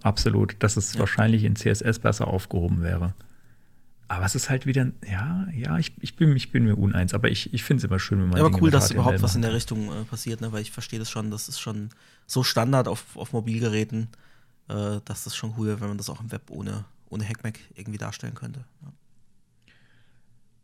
Absolut, 0.00 0.56
dass 0.60 0.78
es 0.78 0.94
ja. 0.94 1.00
wahrscheinlich 1.00 1.44
in 1.44 1.56
CSS 1.56 1.98
besser 1.98 2.28
aufgehoben 2.28 2.82
wäre. 2.82 3.12
Aber 4.10 4.24
es 4.24 4.34
ist 4.34 4.48
halt 4.48 4.64
wieder, 4.64 4.90
ja, 5.06 5.46
ja, 5.54 5.76
ich, 5.76 5.92
ich, 6.00 6.16
bin, 6.16 6.34
ich 6.34 6.50
bin 6.50 6.64
mir 6.64 6.76
uneins, 6.76 7.12
aber 7.12 7.28
ich, 7.28 7.52
ich 7.52 7.64
finde 7.64 7.82
es 7.82 7.84
immer 7.84 7.98
schön, 7.98 8.22
wenn 8.22 8.28
man. 8.30 8.38
Ja, 8.38 8.46
aber 8.46 8.62
cool, 8.62 8.70
dass 8.70 8.90
überhaupt 8.90 9.20
was 9.20 9.36
in 9.36 9.42
der 9.42 9.52
Richtung 9.52 9.92
äh, 9.92 10.04
passiert, 10.04 10.40
ne? 10.40 10.52
weil 10.52 10.62
ich 10.62 10.70
verstehe 10.70 10.98
das 10.98 11.10
schon, 11.10 11.30
das 11.30 11.50
ist 11.50 11.60
schon 11.60 11.90
so 12.26 12.42
Standard 12.42 12.88
auf, 12.88 13.14
auf 13.14 13.34
Mobilgeräten 13.34 14.08
äh, 14.68 15.00
dass 15.04 15.24
das 15.24 15.36
schon 15.36 15.54
cool 15.56 15.68
wäre, 15.68 15.80
wenn 15.80 15.88
man 15.88 15.98
das 15.98 16.10
auch 16.10 16.20
im 16.20 16.30
Web 16.30 16.50
ohne, 16.50 16.84
ohne 17.08 17.24
HackMac 17.28 17.58
irgendwie 17.74 17.98
darstellen 17.98 18.34
könnte. 18.34 18.64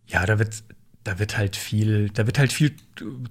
Ja, 0.06 0.20
ja 0.20 0.26
da 0.26 0.38
wird 0.38 0.62
da 1.04 1.18
wird 1.18 1.36
halt 1.36 1.54
viel, 1.54 2.08
da 2.08 2.26
wird 2.26 2.38
halt 2.38 2.52
viel 2.52 2.74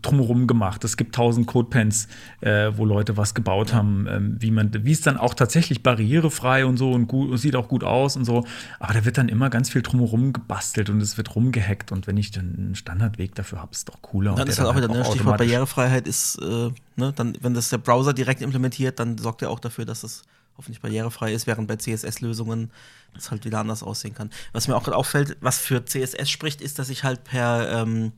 drumherum 0.04 0.46
gemacht. 0.46 0.84
Es 0.84 0.96
gibt 0.96 1.16
tausend 1.16 1.48
Codepens, 1.48 2.08
äh, 2.42 2.72
wo 2.76 2.86
Leute 2.86 3.18
was 3.18 3.34
gebaut 3.34 3.72
ja. 3.72 3.78
haben, 3.78 4.06
ähm, 4.08 4.38
wie 4.40 4.52
man, 4.52 4.72
wie 4.86 4.92
es 4.92 5.02
dann 5.02 5.18
auch 5.18 5.34
tatsächlich 5.34 5.82
barrierefrei 5.82 6.68
und 6.68 6.78
so 6.78 6.92
und 6.92 7.08
gut 7.08 7.32
und 7.32 7.38
sieht 7.40 7.56
auch 7.56 7.68
gut 7.68 7.84
aus 7.84 8.16
und 8.16 8.26
so. 8.26 8.46
Aber 8.80 8.94
da 8.94 9.06
wird 9.06 9.18
dann 9.18 9.28
immer 9.28 9.50
ganz 9.50 9.72
viel 9.72 9.82
drumherum 9.82 10.34
gebastelt 10.34 10.92
und 10.92 11.02
es 11.02 11.18
wird 11.18 11.36
rumgehackt. 11.36 11.92
Und 11.92 12.06
wenn 12.06 12.18
ich 12.18 12.30
dann 12.30 12.54
einen 12.56 12.76
Standardweg 12.76 13.34
dafür 13.34 13.62
habe, 13.62 13.72
ist 13.72 13.90
doch 13.90 14.02
cooler. 14.04 14.36
Dann 14.36 14.48
ist 14.48 14.60
halt 14.60 14.70
auch 14.70 14.76
wieder, 14.76 14.88
ne, 14.88 15.04
Stichwort 15.04 15.40
Barrierefreiheit 15.40 16.08
ist, 16.08 16.38
äh, 16.44 16.70
ne, 16.96 17.12
dann, 17.16 17.36
wenn 17.42 17.56
das 17.56 17.70
der 17.70 17.80
Browser 17.80 18.14
direkt 18.14 18.44
implementiert, 18.44 19.00
dann 19.00 19.18
sorgt 19.18 19.42
er 19.42 19.50
auch 19.50 19.60
dafür, 19.60 19.86
dass 19.86 20.04
es 20.04 20.22
hoffentlich 20.58 20.82
barrierefrei 20.82 21.34
ist, 21.34 21.48
während 21.48 21.68
bei 21.68 21.78
CSS-Lösungen 21.78 22.72
das 23.14 23.32
halt 23.32 23.46
wieder 23.46 23.60
anders 23.60 23.84
aussehen 23.84 24.14
kann. 24.14 24.30
Was 24.52 24.68
mir 24.68 24.76
auch 24.76 24.84
gerade 24.84 24.98
auffällt, 24.98 25.38
was 25.42 25.60
für 25.60 25.86
CSS 25.86 26.30
spricht, 26.30 26.62
ist, 26.62 26.80
dass 26.80 26.90
ich 26.90 27.04
halt 27.04 27.24
per, 27.24 27.70
ähm, 27.72 28.12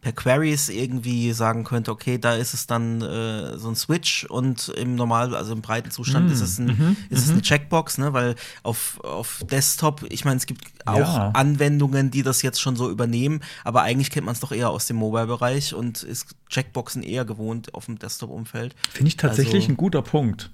per 0.00 0.12
Queries 0.12 0.68
irgendwie 0.68 1.32
sagen 1.32 1.64
könnte, 1.64 1.90
okay, 1.90 2.18
da 2.18 2.34
ist 2.34 2.54
es 2.54 2.68
dann 2.68 3.02
äh, 3.02 3.58
so 3.58 3.68
ein 3.68 3.74
Switch 3.74 4.24
und 4.24 4.68
im 4.68 4.94
normal, 4.94 5.34
also 5.34 5.52
im 5.52 5.60
breiten 5.60 5.90
Zustand 5.90 6.28
mm, 6.28 6.32
ist 6.32 6.40
es, 6.40 6.58
ein, 6.58 6.66
mm 6.66 6.96
ist 7.10 7.24
es 7.24 7.30
eine 7.30 7.42
Checkbox, 7.42 7.98
ne? 7.98 8.12
Weil 8.12 8.36
auf, 8.62 9.00
auf 9.02 9.42
Desktop, 9.50 10.04
ich 10.08 10.24
meine, 10.24 10.36
es 10.36 10.46
gibt 10.46 10.64
auch 10.86 10.98
ja. 10.98 11.30
Anwendungen, 11.30 12.12
die 12.12 12.22
das 12.22 12.42
jetzt 12.42 12.60
schon 12.60 12.76
so 12.76 12.88
übernehmen, 12.90 13.40
aber 13.64 13.82
eigentlich 13.82 14.10
kennt 14.10 14.26
man 14.26 14.34
es 14.34 14.40
doch 14.40 14.52
eher 14.52 14.70
aus 14.70 14.86
dem 14.86 14.96
Mobile-Bereich 14.96 15.74
und 15.74 16.04
ist 16.04 16.36
Checkboxen 16.48 17.02
eher 17.02 17.24
gewohnt 17.24 17.74
auf 17.74 17.86
dem 17.86 17.98
Desktop-Umfeld. 17.98 18.76
Finde 18.92 19.08
ich 19.08 19.16
tatsächlich 19.16 19.64
also, 19.64 19.72
ein 19.72 19.76
guter 19.76 20.02
Punkt. 20.02 20.50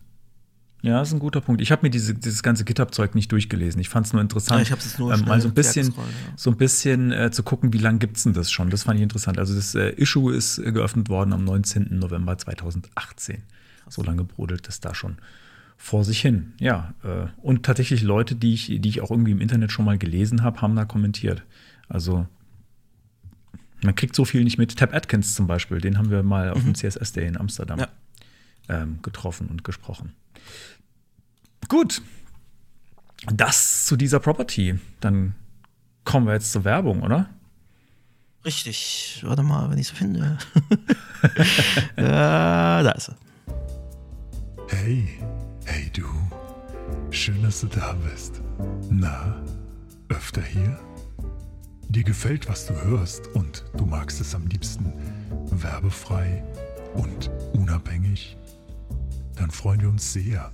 Ja, 0.84 0.98
das 0.98 1.08
ist 1.08 1.14
ein 1.14 1.18
guter 1.20 1.40
Punkt. 1.40 1.62
Ich 1.62 1.72
habe 1.72 1.80
mir 1.80 1.88
diese, 1.88 2.12
dieses 2.12 2.42
ganze 2.42 2.62
GitHub-Zeug 2.64 3.14
nicht 3.14 3.32
durchgelesen. 3.32 3.80
Ich 3.80 3.88
fand 3.88 4.04
es 4.04 4.12
nur 4.12 4.20
interessant, 4.20 4.68
ja, 4.68 4.76
ich 4.76 4.84
es 4.84 4.98
nur 4.98 5.14
ähm, 5.14 5.24
mal 5.24 5.40
so 5.40 5.48
ein 5.48 5.54
bisschen, 5.54 5.86
ja. 5.86 6.02
so 6.36 6.50
ein 6.50 6.58
bisschen 6.58 7.10
äh, 7.10 7.30
zu 7.30 7.42
gucken, 7.42 7.72
wie 7.72 7.78
lange 7.78 7.98
gibt 7.98 8.18
es 8.18 8.24
denn 8.24 8.34
das 8.34 8.52
schon. 8.52 8.68
Das 8.68 8.82
fand 8.82 8.98
ich 8.98 9.02
interessant. 9.02 9.38
Also 9.38 9.54
das 9.54 9.74
äh, 9.74 9.94
Issue 9.96 10.34
ist 10.34 10.58
äh, 10.58 10.72
geöffnet 10.72 11.08
worden 11.08 11.32
am 11.32 11.42
19. 11.42 11.98
November 11.98 12.36
2018. 12.36 13.42
So 13.88 14.02
lange 14.02 14.24
brodelt 14.24 14.68
es 14.68 14.80
da 14.80 14.94
schon 14.94 15.16
vor 15.78 16.04
sich 16.04 16.20
hin. 16.20 16.52
Ja, 16.60 16.92
äh, 17.02 17.28
und 17.40 17.62
tatsächlich 17.64 18.02
Leute, 18.02 18.34
die 18.34 18.52
ich, 18.52 18.66
die 18.66 18.88
ich 18.88 19.00
auch 19.00 19.10
irgendwie 19.10 19.32
im 19.32 19.40
Internet 19.40 19.72
schon 19.72 19.86
mal 19.86 19.96
gelesen 19.96 20.42
habe, 20.42 20.60
haben 20.60 20.76
da 20.76 20.84
kommentiert. 20.84 21.44
Also 21.88 22.26
Man 23.82 23.94
kriegt 23.94 24.14
so 24.14 24.26
viel 24.26 24.44
nicht 24.44 24.58
mit. 24.58 24.76
Tab 24.76 24.92
Atkins 24.94 25.34
zum 25.34 25.46
Beispiel, 25.46 25.80
den 25.80 25.96
haben 25.96 26.10
wir 26.10 26.22
mal 26.22 26.50
auf 26.50 26.62
dem 26.62 26.74
CSS 26.74 27.12
Day 27.12 27.26
in 27.26 27.38
Amsterdam 27.38 27.78
Ja. 27.78 27.88
ähm, 28.68 28.98
getroffen 29.00 29.48
und 29.48 29.64
gesprochen. 29.64 30.12
Gut. 31.68 32.02
Das 33.26 33.86
zu 33.86 33.96
dieser 33.96 34.20
Property. 34.20 34.78
Dann 35.00 35.34
kommen 36.04 36.26
wir 36.26 36.34
jetzt 36.34 36.52
zur 36.52 36.64
Werbung, 36.64 37.02
oder? 37.02 37.28
Richtig. 38.44 39.22
Warte 39.24 39.42
mal, 39.42 39.70
wenn 39.70 39.78
ich 39.78 39.88
sie 39.88 39.94
finde. 39.94 40.38
äh, 41.96 42.02
da 42.02 42.90
ist 42.90 43.06
sie. 43.06 43.16
Hey, 44.68 45.08
hey 45.64 45.90
du. 45.94 46.04
Schön, 47.10 47.42
dass 47.42 47.60
du 47.60 47.68
da 47.68 47.92
bist. 47.92 48.42
Na, 48.90 49.42
öfter 50.08 50.42
hier? 50.42 50.78
Dir 51.88 52.04
gefällt, 52.04 52.48
was 52.48 52.66
du 52.66 52.74
hörst 52.74 53.28
und 53.28 53.64
du 53.76 53.86
magst 53.86 54.20
es 54.20 54.34
am 54.34 54.46
liebsten 54.46 54.92
werbefrei 55.50 56.42
und 56.94 57.30
unabhängig? 57.52 58.36
Dann 59.36 59.50
freuen 59.50 59.80
wir 59.80 59.88
uns 59.88 60.12
sehr 60.12 60.52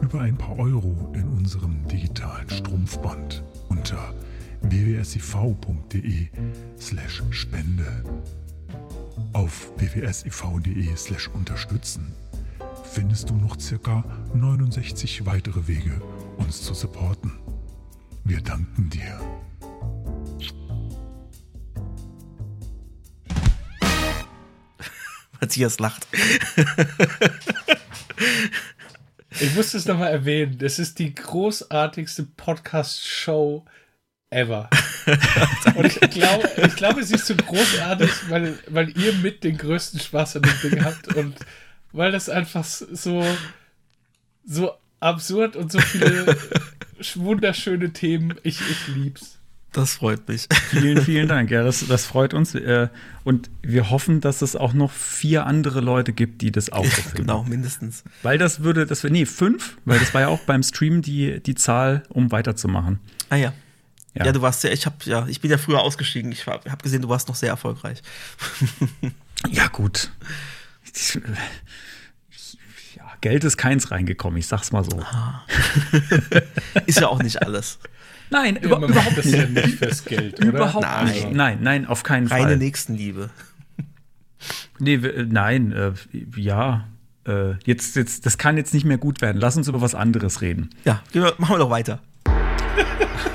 über 0.00 0.20
ein 0.20 0.36
paar 0.36 0.58
Euro 0.58 1.12
in 1.14 1.28
unserem 1.28 1.86
digitalen 1.88 2.48
Strumpfband 2.50 3.42
unter 3.68 4.14
wwsiv.de 4.62 6.28
slash 6.78 7.22
Spende. 7.30 8.04
Auf 9.32 9.72
wwsiv.de 9.78 10.96
slash 10.96 11.28
unterstützen 11.28 12.12
findest 12.90 13.30
du 13.30 13.34
noch 13.34 13.58
circa 13.58 14.04
69 14.34 15.24
weitere 15.26 15.66
Wege, 15.68 16.00
uns 16.36 16.62
zu 16.62 16.74
supporten. 16.74 17.32
Wir 18.24 18.40
danken 18.40 18.90
dir. 18.90 19.20
Matthias 25.40 25.78
lacht. 25.78 26.06
Ich 29.38 29.54
muss 29.54 29.72
das 29.72 29.86
nochmal 29.86 30.10
erwähnen. 30.10 30.58
Das 30.58 30.78
ist 30.78 30.98
die 30.98 31.14
großartigste 31.14 32.24
Podcast-Show 32.36 33.64
ever. 34.30 34.68
Und 35.74 35.86
ich 35.86 36.00
glaube, 36.10 36.50
ich 36.56 36.76
glaube, 36.76 37.04
sie 37.04 37.14
ist 37.14 37.26
so 37.26 37.36
großartig, 37.36 38.10
weil, 38.28 38.58
weil 38.68 38.96
ihr 38.98 39.12
mit 39.14 39.44
den 39.44 39.56
größten 39.56 40.00
Spaß 40.00 40.36
an 40.36 40.42
dem 40.42 40.70
Ding 40.70 40.84
habt 40.84 41.14
und 41.16 41.36
weil 41.92 42.12
das 42.12 42.28
einfach 42.28 42.64
so, 42.64 43.24
so 44.44 44.72
absurd 45.00 45.56
und 45.56 45.72
so 45.72 45.80
viele 45.80 46.36
wunderschöne 47.14 47.92
Themen. 47.92 48.36
Ich, 48.42 48.60
ich 48.60 48.88
lieb's. 48.88 49.39
Das 49.72 49.94
freut 49.94 50.26
mich. 50.28 50.48
Vielen, 50.70 51.00
vielen 51.04 51.28
Dank. 51.28 51.50
Ja, 51.50 51.62
das, 51.62 51.86
das 51.86 52.04
freut 52.04 52.34
uns. 52.34 52.54
Äh, 52.54 52.88
und 53.24 53.50
wir 53.62 53.90
hoffen, 53.90 54.20
dass 54.20 54.42
es 54.42 54.56
auch 54.56 54.72
noch 54.72 54.90
vier 54.90 55.46
andere 55.46 55.80
Leute 55.80 56.12
gibt, 56.12 56.42
die 56.42 56.50
das 56.50 56.70
auch 56.70 56.84
so 56.84 56.90
finden. 56.90 57.18
genau, 57.18 57.44
mindestens. 57.44 58.02
Weil 58.22 58.38
das 58.38 58.62
würde, 58.62 58.86
das 58.86 59.04
wäre, 59.04 59.12
nee, 59.12 59.26
fünf, 59.26 59.76
weil 59.84 59.98
das 59.98 60.12
war 60.12 60.22
ja 60.22 60.28
auch 60.28 60.40
beim 60.40 60.62
Stream 60.62 61.02
die, 61.02 61.40
die 61.40 61.54
Zahl, 61.54 62.02
um 62.08 62.32
weiterzumachen. 62.32 62.98
Ah 63.28 63.36
ja. 63.36 63.52
Ja. 64.14 64.26
Ja, 64.26 64.32
du 64.32 64.42
warst 64.42 64.64
ja, 64.64 64.70
ich 64.70 64.86
hab, 64.86 65.06
ja, 65.06 65.24
ich 65.28 65.40
bin 65.40 65.52
ja 65.52 65.58
früher 65.58 65.80
ausgestiegen. 65.80 66.32
Ich 66.32 66.46
habe 66.46 66.82
gesehen, 66.82 67.02
du 67.02 67.08
warst 67.08 67.28
noch 67.28 67.36
sehr 67.36 67.50
erfolgreich. 67.50 68.02
Ja, 69.48 69.68
gut. 69.68 70.10
Ja, 72.94 73.04
Geld 73.22 73.44
ist 73.44 73.56
keins 73.56 73.90
reingekommen, 73.90 74.38
ich 74.38 74.46
sag's 74.46 74.70
mal 74.70 74.84
so. 74.84 75.02
Ist 76.86 77.00
ja 77.00 77.08
auch 77.08 77.22
nicht 77.22 77.42
alles. 77.42 77.78
Nein, 78.30 78.56
Ja, 78.56 78.62
über, 78.62 78.78
man 78.80 78.90
überhaupt 78.90 79.18
das 79.18 79.24
nicht. 79.26 79.36
ja 79.38 79.46
nicht 79.46 79.78
fürs 79.78 80.04
Geld, 80.04 80.38
oder? 80.38 80.48
Überhaupt 80.48 80.84
Nein. 80.86 81.06
nicht. 81.06 81.32
Nein, 81.32 81.58
nein, 81.62 81.86
auf 81.86 82.02
keinen 82.02 82.26
Reine 82.28 82.48
Fall. 82.48 82.56
Nächstenliebe. 82.58 83.30
Nee, 84.78 84.94
äh, 84.94 85.26
nein, 85.28 85.72
äh, 85.72 85.92
ja. 86.36 86.86
Äh, 87.26 87.54
jetzt, 87.64 87.96
jetzt, 87.96 88.24
das 88.24 88.38
kann 88.38 88.56
jetzt 88.56 88.72
nicht 88.72 88.84
mehr 88.86 88.96
gut 88.98 89.20
werden. 89.20 89.38
Lass 89.40 89.56
uns 89.56 89.68
über 89.68 89.80
was 89.82 89.94
anderes 89.94 90.40
reden. 90.40 90.70
Ja, 90.84 91.02
machen 91.38 91.54
wir 91.54 91.58
doch 91.58 91.70
weiter. 91.70 92.00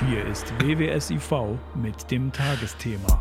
Hier 0.09 0.25
ist 0.25 0.51
WWSIV 0.59 1.31
mit 1.75 2.09
dem 2.09 2.31
Tagesthema. 2.31 3.19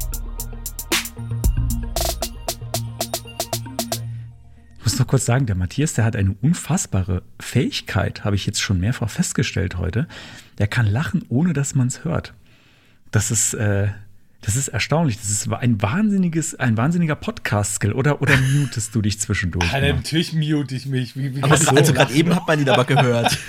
Muss 4.94 5.00
noch 5.00 5.08
kurz 5.08 5.24
sagen, 5.24 5.46
der 5.46 5.56
Matthias, 5.56 5.94
der 5.94 6.04
hat 6.04 6.14
eine 6.14 6.36
unfassbare 6.40 7.24
Fähigkeit, 7.40 8.22
habe 8.22 8.36
ich 8.36 8.46
jetzt 8.46 8.62
schon 8.62 8.78
mehrfach 8.78 9.10
festgestellt 9.10 9.76
heute. 9.76 10.06
Der 10.58 10.68
kann 10.68 10.86
lachen, 10.86 11.24
ohne 11.28 11.52
dass 11.52 11.74
man 11.74 11.88
es 11.88 12.04
hört. 12.04 12.32
Das 13.10 13.32
ist, 13.32 13.54
äh, 13.54 13.88
das 14.40 14.54
ist 14.54 14.68
erstaunlich. 14.68 15.18
Das 15.18 15.30
ist 15.30 15.52
ein 15.52 15.82
wahnsinniges, 15.82 16.54
ein 16.54 16.76
wahnsinniger 16.76 17.16
Podcast-Skill. 17.16 17.92
Oder, 17.92 18.22
oder 18.22 18.36
mutest 18.36 18.94
du 18.94 19.02
dich 19.02 19.18
zwischendurch? 19.18 19.74
Alter, 19.74 19.94
natürlich 19.94 20.32
mute 20.32 20.76
ich 20.76 20.86
mich. 20.86 21.16
Wie, 21.16 21.34
wie 21.34 21.42
Aber 21.42 21.54
also 21.54 21.74
so 21.84 21.92
gerade 21.92 22.14
eben 22.14 22.32
hat 22.32 22.46
man 22.46 22.60
ihn 22.60 22.68
aber 22.68 22.84
gehört. 22.84 23.36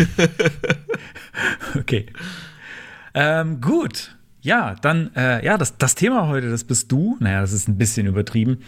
Okay. 1.78 2.06
Ähm, 3.14 3.60
gut. 3.60 4.15
Ja, 4.46 4.76
dann, 4.80 5.10
äh, 5.16 5.44
ja, 5.44 5.58
das, 5.58 5.76
das 5.80 5.96
Thema 5.96 6.28
heute, 6.28 6.52
das 6.52 6.64
bist 6.64 6.92
du. 6.92 7.18
Naja, 7.20 7.42
das 7.42 7.52
ist 7.52 7.68
ein 7.68 7.80
bisschen 7.80 8.06
übertrieben. 8.06 8.60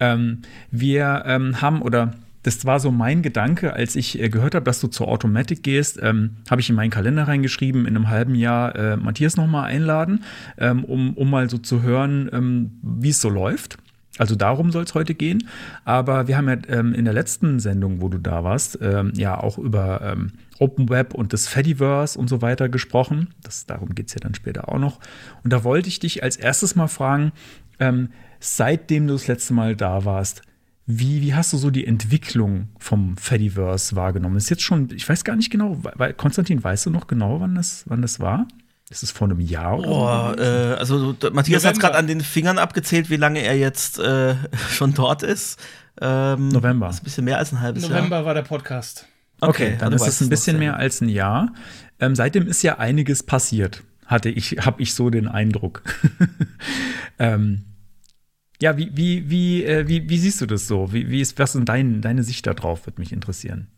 Ähm, 0.00 0.40
wir 0.70 1.24
ähm, 1.26 1.60
haben, 1.60 1.82
oder 1.82 2.14
das 2.44 2.64
war 2.64 2.80
so 2.80 2.90
mein 2.90 3.20
Gedanke, 3.20 3.74
als 3.74 3.94
ich 3.94 4.18
äh, 4.18 4.30
gehört 4.30 4.54
habe, 4.54 4.64
dass 4.64 4.80
du 4.80 4.88
zur 4.88 5.06
Automatic 5.08 5.62
gehst, 5.62 6.00
ähm, 6.02 6.38
habe 6.50 6.62
ich 6.62 6.70
in 6.70 6.76
meinen 6.76 6.88
Kalender 6.88 7.28
reingeschrieben, 7.28 7.84
in 7.84 7.94
einem 7.94 8.08
halben 8.08 8.34
Jahr 8.34 8.74
äh, 8.74 8.96
Matthias 8.96 9.36
nochmal 9.36 9.66
einladen, 9.66 10.24
ähm, 10.56 10.82
um, 10.84 11.12
um 11.12 11.28
mal 11.28 11.50
so 11.50 11.58
zu 11.58 11.82
hören, 11.82 12.30
ähm, 12.32 12.70
wie 12.80 13.10
es 13.10 13.20
so 13.20 13.28
läuft. 13.28 13.76
Also 14.16 14.34
darum 14.34 14.72
soll 14.72 14.84
es 14.84 14.94
heute 14.94 15.14
gehen. 15.14 15.46
Aber 15.84 16.26
wir 16.26 16.38
haben 16.38 16.48
ja 16.48 16.56
ähm, 16.68 16.94
in 16.94 17.04
der 17.04 17.12
letzten 17.12 17.60
Sendung, 17.60 18.00
wo 18.00 18.08
du 18.08 18.16
da 18.16 18.44
warst, 18.44 18.78
ähm, 18.80 19.12
ja 19.14 19.38
auch 19.38 19.58
über 19.58 20.00
ähm, 20.02 20.32
Open 20.58 20.88
Web 20.88 21.14
und 21.14 21.32
das 21.32 21.46
Fediverse 21.46 22.18
und 22.18 22.28
so 22.28 22.42
weiter 22.42 22.68
gesprochen. 22.68 23.34
Das, 23.42 23.66
darum 23.66 23.94
geht 23.94 24.08
es 24.08 24.14
ja 24.14 24.20
dann 24.20 24.34
später 24.34 24.68
auch 24.68 24.78
noch. 24.78 25.00
Und 25.44 25.52
da 25.52 25.64
wollte 25.64 25.88
ich 25.88 25.98
dich 25.98 26.22
als 26.22 26.36
erstes 26.36 26.74
mal 26.74 26.88
fragen, 26.88 27.32
ähm, 27.78 28.10
seitdem 28.40 29.06
du 29.06 29.14
das 29.14 29.26
letzte 29.26 29.54
Mal 29.54 29.76
da 29.76 30.04
warst, 30.04 30.42
wie, 30.90 31.20
wie 31.20 31.34
hast 31.34 31.52
du 31.52 31.58
so 31.58 31.70
die 31.70 31.86
Entwicklung 31.86 32.68
vom 32.78 33.18
Fediverse 33.18 33.94
wahrgenommen? 33.94 34.36
Ist 34.36 34.48
jetzt 34.48 34.62
schon, 34.62 34.88
ich 34.94 35.06
weiß 35.06 35.22
gar 35.22 35.36
nicht 35.36 35.50
genau, 35.50 35.78
weil, 35.82 36.14
Konstantin, 36.14 36.64
weißt 36.64 36.86
du 36.86 36.90
noch 36.90 37.06
genau, 37.06 37.40
wann 37.40 37.54
das, 37.54 37.84
wann 37.86 38.00
das 38.00 38.20
war? 38.20 38.48
Ist 38.88 39.02
es 39.02 39.10
vor 39.10 39.28
einem 39.28 39.40
Jahr 39.40 39.78
oder 39.78 39.88
so? 39.88 39.94
Boah, 39.94 40.36
äh, 40.38 40.78
also 40.78 41.14
Matthias 41.32 41.66
hat 41.66 41.74
November. 41.74 41.80
gerade 41.80 41.98
an 41.98 42.06
den 42.06 42.22
Fingern 42.22 42.58
abgezählt, 42.58 43.10
wie 43.10 43.16
lange 43.16 43.40
er 43.40 43.58
jetzt 43.58 43.98
äh, 43.98 44.36
schon 44.70 44.94
dort 44.94 45.22
ist. 45.22 45.60
Ähm, 46.00 46.48
November. 46.48 46.86
Das 46.86 46.96
ist 46.96 47.02
ein 47.02 47.04
bisschen 47.04 47.24
mehr 47.26 47.36
als 47.36 47.52
ein 47.52 47.60
halbes 47.60 47.86
November 47.86 48.24
war 48.24 48.32
der 48.32 48.42
Podcast. 48.42 49.06
Jahr. 49.40 49.50
Okay, 49.50 49.76
dann 49.78 49.92
ist 49.92 50.06
es 50.06 50.20
ein 50.20 50.28
bisschen 50.28 50.58
mehr 50.58 50.76
als 50.76 51.00
ein 51.00 51.08
Jahr. 51.08 51.52
Ähm, 52.00 52.14
seitdem 52.14 52.46
ist 52.46 52.62
ja 52.62 52.78
einiges 52.78 53.22
passiert, 53.22 53.82
hatte 54.06 54.28
ich, 54.28 54.58
habe 54.64 54.82
ich 54.82 54.94
so 54.94 55.10
den 55.10 55.28
Eindruck. 55.28 55.82
ähm, 57.18 57.64
ja, 58.60 58.76
wie, 58.76 58.90
wie, 58.96 59.30
wie, 59.30 59.64
äh, 59.64 59.86
wie, 59.86 60.08
wie 60.08 60.18
siehst 60.18 60.40
du 60.40 60.46
das 60.46 60.66
so? 60.66 60.92
Wie, 60.92 61.10
wie 61.10 61.20
ist, 61.20 61.38
was 61.38 61.54
ist 61.54 61.68
dein, 61.68 62.00
deine 62.00 62.22
Sicht 62.22 62.46
darauf, 62.46 62.86
würde 62.86 63.00
mich 63.00 63.12
interessieren. 63.12 63.68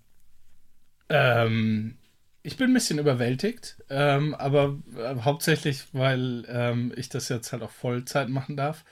Ähm, 1.09 1.97
ich 2.43 2.57
bin 2.57 2.71
ein 2.71 2.75
bisschen 2.75 2.99
überwältigt, 2.99 3.77
ähm, 3.91 4.35
aber 4.35 4.79
äh, 4.97 5.17
hauptsächlich, 5.21 5.85
weil 5.93 6.45
ähm, 6.49 6.93
ich 6.97 7.11
das 7.11 7.29
jetzt 7.29 7.53
halt 7.53 7.63
auch 7.63 7.71
Vollzeit 7.71 8.31
machen 8.31 8.57
darf. 8.57 8.85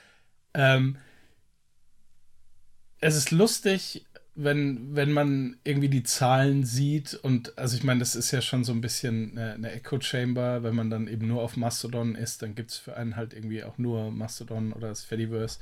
Ähm, 0.53 0.97
es 3.01 3.15
ist 3.15 3.31
lustig, 3.31 4.05
wenn, 4.43 4.95
wenn 4.95 5.11
man 5.11 5.57
irgendwie 5.63 5.89
die 5.89 6.03
Zahlen 6.03 6.63
sieht 6.63 7.13
und 7.15 7.57
also 7.57 7.75
ich 7.77 7.83
meine, 7.83 7.99
das 7.99 8.15
ist 8.15 8.31
ja 8.31 8.41
schon 8.41 8.63
so 8.63 8.71
ein 8.73 8.81
bisschen 8.81 9.31
eine, 9.37 9.53
eine 9.53 9.71
Echo 9.71 9.99
Chamber, 10.01 10.63
wenn 10.63 10.75
man 10.75 10.89
dann 10.89 11.07
eben 11.07 11.27
nur 11.27 11.41
auf 11.43 11.57
Mastodon 11.57 12.15
ist, 12.15 12.41
dann 12.41 12.55
gibt 12.55 12.71
es 12.71 12.77
für 12.77 12.95
einen 12.97 13.15
halt 13.15 13.33
irgendwie 13.33 13.63
auch 13.63 13.77
nur 13.77 14.11
Mastodon 14.11 14.73
oder 14.73 14.89
das 14.89 15.03
Fediverse. 15.03 15.59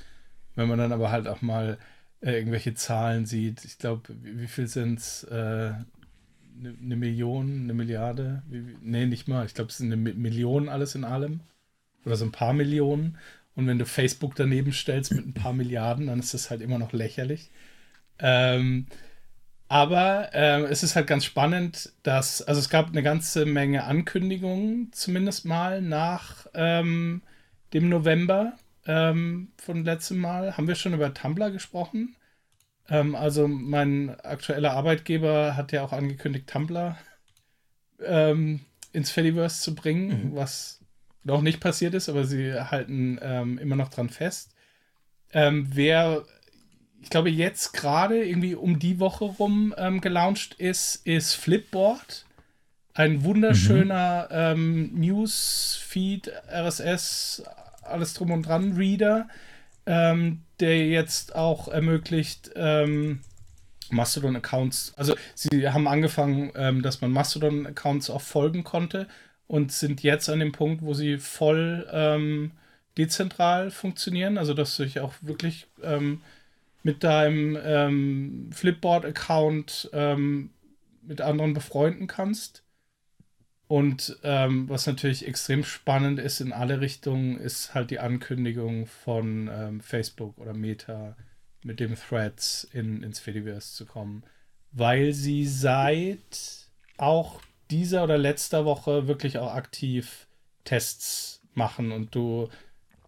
Wenn 0.56 0.70
man 0.70 0.80
dann 0.80 0.92
aber 0.94 1.12
halt 1.12 1.28
auch 1.28 1.42
mal 1.42 1.78
äh, 2.22 2.34
irgendwelche 2.38 2.74
Zahlen 2.76 3.26
sieht, 3.26 3.66
ich 3.66 3.78
glaube, 3.80 4.04
wie, 4.24 4.40
wie 4.42 4.48
viel 4.48 4.68
sind 4.68 5.00
es? 5.00 5.24
Äh, 5.26 5.74
eine 6.60 6.74
ne 6.80 6.96
Million, 6.96 7.64
eine 7.64 7.74
Milliarde? 7.74 8.42
Wie, 8.50 8.68
wie, 8.68 8.76
nee, 8.82 9.06
nicht 9.06 9.28
mal. 9.28 9.46
Ich 9.46 9.54
glaube, 9.54 9.70
es 9.70 9.78
sind 9.78 9.92
eine 9.92 10.02
Mi- 10.02 10.16
Million 10.16 10.70
alles 10.70 10.96
in 10.96 11.04
allem. 11.04 11.42
Oder 12.06 12.16
so 12.18 12.26
ein 12.26 12.32
paar 12.32 12.54
Millionen. 12.54 13.18
Und 13.56 13.68
wenn 13.68 13.80
du 13.80 13.86
Facebook 13.86 14.36
daneben 14.36 14.74
stellst 14.74 15.14
mit 15.14 15.26
ein 15.28 15.34
paar 15.34 15.54
Milliarden, 15.54 16.08
dann 16.08 16.20
ist 16.20 16.34
das 16.34 16.50
halt 16.50 16.62
immer 16.62 16.80
noch 16.80 16.94
lächerlich. 16.94 17.50
Ähm, 18.20 18.88
aber 19.70 20.30
ähm, 20.34 20.66
es 20.66 20.82
ist 20.82 20.96
halt 20.96 21.08
ganz 21.08 21.26
spannend, 21.26 21.92
dass, 22.04 22.42
also 22.42 22.60
es 22.60 22.70
gab 22.70 22.88
eine 22.88 23.04
ganze 23.04 23.46
Menge 23.46 23.84
Ankündigungen, 23.84 24.92
zumindest 24.94 25.46
mal 25.46 25.82
nach 25.82 26.48
ähm, 26.54 27.22
dem 27.74 27.90
November 27.90 28.54
ähm, 28.86 29.52
von 29.58 29.84
letztem 29.84 30.20
Mal. 30.20 30.56
Haben 30.56 30.70
wir 30.70 30.76
schon 30.76 30.94
über 30.94 31.14
Tumblr 31.14 31.52
gesprochen? 31.52 32.16
Ähm, 32.88 33.14
also 33.16 33.48
mein 33.50 34.18
aktueller 34.22 34.72
Arbeitgeber 34.72 35.58
hat 35.58 35.74
ja 35.74 35.84
auch 35.84 35.92
angekündigt, 35.92 36.48
Tumblr 36.48 36.98
ähm, 38.02 38.62
ins 38.94 39.12
Fediverse 39.12 39.62
zu 39.62 39.76
bringen, 39.76 40.32
was 40.34 40.80
noch 41.24 41.42
nicht 41.42 41.60
passiert 41.60 41.94
ist, 41.94 42.08
aber 42.08 42.24
sie 42.24 42.54
halten 42.54 43.18
immer 43.18 43.76
noch 43.76 43.90
dran 43.90 44.08
fest. 44.10 44.56
wer, 45.34 46.24
ich 47.08 47.12
glaube, 47.12 47.30
jetzt 47.30 47.72
gerade 47.72 48.22
irgendwie 48.22 48.54
um 48.54 48.80
die 48.80 49.00
Woche 49.00 49.24
rum 49.24 49.74
ähm, 49.78 50.02
gelauncht 50.02 50.56
ist, 50.56 51.08
ist 51.08 51.36
Flipboard. 51.36 52.26
Ein 52.94 53.24
wunderschöner 53.24 54.28
ähm, 54.30 54.94
Newsfeed, 54.94 56.30
RSS, 56.52 57.44
alles 57.82 58.14
drum 58.14 58.32
und 58.32 58.46
dran 58.46 58.74
Reader, 58.74 59.30
ähm, 59.86 60.42
der 60.60 60.86
jetzt 60.86 61.34
auch 61.34 61.70
ermöglicht, 61.70 62.52
ähm, 62.58 63.22
Mastodon-Accounts, 63.90 64.92
also 64.98 65.16
sie 65.34 65.70
haben 65.70 65.88
angefangen, 65.88 66.52
ähm, 66.56 66.82
dass 66.82 67.00
man 67.00 67.12
Mastodon-Accounts 67.12 68.10
auch 68.10 68.20
folgen 68.20 68.66
konnte 68.66 69.08
und 69.48 69.72
sind 69.72 70.04
jetzt 70.04 70.28
an 70.28 70.40
dem 70.40 70.52
Punkt, 70.52 70.82
wo 70.82 70.94
sie 70.94 71.20
voll 71.20 71.88
ähm, 71.90 72.52
dezentral 72.98 73.72
funktionieren, 73.72 74.38
also 74.38 74.54
dass 74.54 74.76
du 74.76 74.84
dich 74.84 75.00
auch 75.00 75.14
wirklich 75.22 75.68
mit 76.88 77.04
deinem 77.04 77.60
ähm, 77.62 78.50
Flipboard-Account 78.54 79.90
ähm, 79.92 80.52
mit 81.02 81.20
anderen 81.20 81.54
befreunden 81.54 82.08
kannst. 82.08 82.64
Und 83.68 84.18
ähm, 84.24 84.70
was 84.70 84.88
natürlich 84.88 85.28
extrem 85.28 85.66
spannend 85.66 86.18
ist 86.18 86.40
in 86.40 86.54
alle 86.54 86.80
Richtungen, 86.80 87.38
ist 87.42 87.74
halt 87.74 87.92
die 87.92 88.00
Ankündigung 88.00 88.86
von 88.86 89.50
ähm, 89.52 89.82
Facebook 89.82 90.38
oder 90.38 90.54
Meta 90.54 91.18
mit 91.62 91.82
dem 91.82 91.96
Threads 91.96 92.66
in, 92.72 93.04
ins 93.04 93.20
Fediverse 93.20 93.76
zu 93.76 93.86
kommen. 93.86 94.24
Weil 94.72 95.12
sie 95.12 95.46
seit 95.46 96.70
auch 96.96 97.42
dieser 97.70 98.06
oder 98.06 98.18
letzter 98.18 98.64
Woche 98.64 99.10
wirklich 99.10 99.40
auch 99.40 99.54
aktiv 99.54 100.26
Tests 100.64 101.42
machen 101.54 101.92
und 101.92 102.16
du 102.16 102.48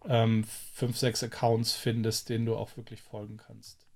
ähm, 0.08 0.44
fünf, 0.74 0.96
sechs 0.96 1.22
Accounts 1.22 1.72
findest, 1.72 2.28
denen 2.28 2.46
du 2.46 2.56
auch 2.56 2.76
wirklich 2.76 3.02
folgen 3.02 3.38
kannst. 3.38 3.86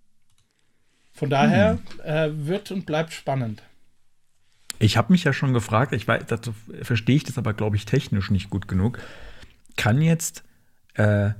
Von 1.12 1.30
daher 1.30 1.78
hm. 2.02 2.04
äh, 2.04 2.46
wird 2.46 2.70
und 2.70 2.86
bleibt 2.86 3.12
spannend. 3.12 3.62
Ich 4.80 4.96
habe 4.96 5.12
mich 5.12 5.24
ja 5.24 5.32
schon 5.32 5.54
gefragt, 5.54 5.92
ich 5.92 6.06
weiß, 6.06 6.24
dazu 6.26 6.54
verstehe 6.82 7.16
ich 7.16 7.24
das 7.24 7.38
aber, 7.38 7.54
glaube 7.54 7.76
ich, 7.76 7.84
technisch 7.86 8.30
nicht 8.30 8.50
gut 8.50 8.66
genug. 8.66 8.98
Kann 9.76 10.02
jetzt 10.02 10.42
äh, 10.94 11.30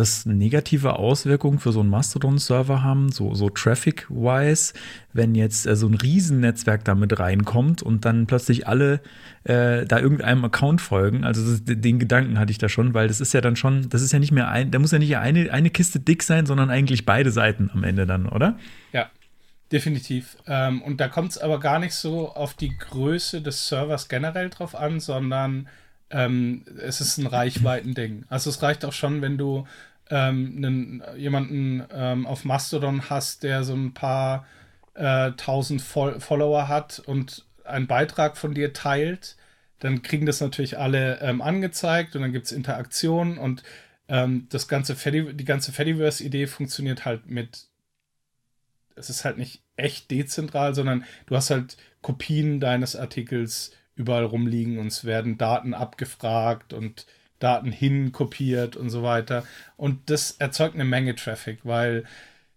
das 0.00 0.24
negative 0.24 0.94
Auswirkungen 0.94 1.58
für 1.58 1.72
so 1.72 1.80
einen 1.80 1.90
Mastodon-Server 1.90 2.82
haben, 2.82 3.12
so, 3.12 3.34
so 3.34 3.50
Traffic-wise, 3.50 4.72
wenn 5.12 5.34
jetzt 5.34 5.66
äh, 5.66 5.76
so 5.76 5.86
ein 5.86 5.94
Riesennetzwerk 5.94 6.84
damit 6.84 7.18
reinkommt 7.18 7.82
und 7.82 8.04
dann 8.04 8.26
plötzlich 8.26 8.66
alle 8.66 9.00
äh, 9.44 9.84
da 9.84 9.98
irgendeinem 9.98 10.44
Account 10.44 10.80
folgen. 10.80 11.24
Also 11.24 11.48
das, 11.48 11.60
den 11.64 11.98
Gedanken 11.98 12.38
hatte 12.38 12.50
ich 12.50 12.58
da 12.58 12.68
schon, 12.68 12.94
weil 12.94 13.08
das 13.08 13.20
ist 13.20 13.34
ja 13.34 13.40
dann 13.40 13.56
schon, 13.56 13.88
das 13.90 14.02
ist 14.02 14.12
ja 14.12 14.18
nicht 14.18 14.32
mehr 14.32 14.48
ein, 14.48 14.70
da 14.70 14.78
muss 14.78 14.92
ja 14.92 14.98
nicht 14.98 15.16
eine, 15.18 15.52
eine 15.52 15.70
Kiste 15.70 16.00
dick 16.00 16.22
sein, 16.22 16.46
sondern 16.46 16.70
eigentlich 16.70 17.04
beide 17.04 17.30
Seiten 17.30 17.70
am 17.72 17.84
Ende 17.84 18.06
dann, 18.06 18.26
oder? 18.26 18.58
Ja, 18.92 19.10
definitiv. 19.70 20.36
Ähm, 20.46 20.80
und 20.82 20.98
da 21.00 21.08
kommt 21.08 21.32
es 21.32 21.38
aber 21.38 21.60
gar 21.60 21.78
nicht 21.78 21.94
so 21.94 22.32
auf 22.32 22.54
die 22.54 22.76
Größe 22.76 23.42
des 23.42 23.68
Servers 23.68 24.08
generell 24.08 24.48
drauf 24.48 24.74
an, 24.74 24.98
sondern 24.98 25.68
ähm, 26.10 26.64
es 26.80 27.00
ist 27.00 27.18
ein 27.18 27.26
Reichweitending. 27.26 28.24
Also 28.28 28.50
es 28.50 28.62
reicht 28.62 28.84
auch 28.84 28.92
schon, 28.92 29.22
wenn 29.22 29.38
du 29.38 29.66
ähm, 30.10 30.54
einen, 30.56 31.02
jemanden 31.16 31.84
ähm, 31.92 32.26
auf 32.26 32.44
Mastodon 32.44 33.08
hast, 33.08 33.42
der 33.42 33.64
so 33.64 33.74
ein 33.74 33.94
paar 33.94 34.46
äh, 34.94 35.32
tausend 35.32 35.82
Fol 35.82 36.20
Follower 36.20 36.68
hat 36.68 36.98
und 37.00 37.46
einen 37.64 37.86
Beitrag 37.86 38.36
von 38.36 38.54
dir 38.54 38.72
teilt, 38.72 39.36
dann 39.78 40.02
kriegen 40.02 40.26
das 40.26 40.40
natürlich 40.40 40.78
alle 40.78 41.20
ähm, 41.20 41.40
angezeigt 41.40 42.16
und 42.16 42.22
dann 42.22 42.32
gibt 42.32 42.46
es 42.46 42.52
Interaktionen 42.52 43.38
und 43.38 43.62
ähm, 44.08 44.46
das 44.50 44.68
ganze 44.68 44.94
die 45.32 45.44
ganze 45.44 45.72
Fediverse-Idee 45.72 46.46
funktioniert 46.48 47.04
halt 47.04 47.30
mit, 47.30 47.68
es 48.96 49.08
ist 49.08 49.24
halt 49.24 49.38
nicht 49.38 49.62
echt 49.76 50.10
dezentral, 50.10 50.74
sondern 50.74 51.04
du 51.26 51.36
hast 51.36 51.50
halt 51.50 51.76
Kopien 52.02 52.60
deines 52.60 52.96
Artikels 52.96 53.72
überall 53.94 54.24
rumliegen 54.24 54.78
und 54.78 54.88
es 54.88 55.04
werden 55.04 55.38
Daten 55.38 55.74
abgefragt 55.74 56.72
und 56.72 57.06
Daten 57.40 57.72
hinkopiert 57.72 58.76
und 58.76 58.90
so 58.90 59.02
weiter. 59.02 59.44
Und 59.76 60.08
das 60.10 60.32
erzeugt 60.32 60.76
eine 60.76 60.84
Menge 60.84 61.16
Traffic, 61.16 61.58
weil 61.64 62.04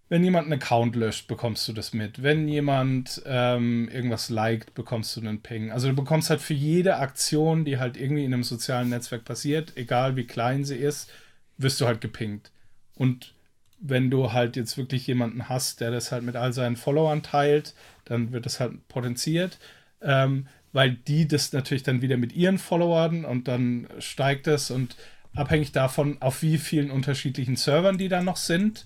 wenn 0.09 0.23
jemand 0.23 0.45
einen 0.45 0.61
Account 0.61 0.95
löscht, 0.95 1.27
bekommst 1.27 1.67
du 1.67 1.73
das 1.73 1.91
mit. 1.93 2.21
Wenn 2.21 2.47
jemand 2.47 3.23
ähm, 3.25 3.89
irgendwas 3.91 4.29
liked, 4.29 4.75
bekommst 4.75 5.15
du 5.15 5.21
einen 5.21 5.41
Ping. 5.41 5.71
Also 5.71 5.87
du 5.87 5.95
bekommst 5.95 6.29
halt 6.29 6.41
für 6.41 6.53
jede 6.53 6.97
Aktion, 6.97 7.65
die 7.65 7.79
halt 7.79 7.97
irgendwie 7.97 8.23
in 8.23 8.33
einem 8.33 8.43
sozialen 8.43 8.89
Netzwerk 8.89 9.25
passiert, 9.25 9.75
egal 9.75 10.15
wie 10.15 10.27
klein 10.27 10.65
sie 10.65 10.75
ist, 10.75 11.09
wirst 11.57 11.81
du 11.81 11.87
halt 11.87 11.99
gepingt. 11.99 12.51
Und 12.95 13.33
wenn 13.79 14.11
du 14.11 14.33
halt 14.33 14.55
jetzt 14.55 14.77
wirklich 14.77 15.07
jemanden 15.07 15.49
hast, 15.49 15.81
der 15.81 15.89
das 15.89 16.11
halt 16.11 16.23
mit 16.23 16.35
all 16.35 16.53
seinen 16.53 16.75
Followern 16.75 17.23
teilt, 17.23 17.73
dann 18.05 18.31
wird 18.31 18.45
das 18.45 18.59
halt 18.59 18.87
potenziert. 18.89 19.57
Ähm, 20.01 20.47
weil 20.73 20.91
die 20.91 21.27
das 21.27 21.53
natürlich 21.53 21.83
dann 21.83 22.01
wieder 22.01 22.17
mit 22.17 22.33
ihren 22.33 22.57
Followern 22.57 23.23
und 23.23 23.47
dann 23.47 23.87
steigt 23.99 24.47
es 24.47 24.71
und 24.71 24.97
abhängig 25.35 25.71
davon, 25.71 26.17
auf 26.21 26.41
wie 26.41 26.57
vielen 26.57 26.91
unterschiedlichen 26.91 27.55
Servern 27.55 27.97
die 27.97 28.09
dann 28.09 28.25
noch 28.25 28.37
sind, 28.37 28.85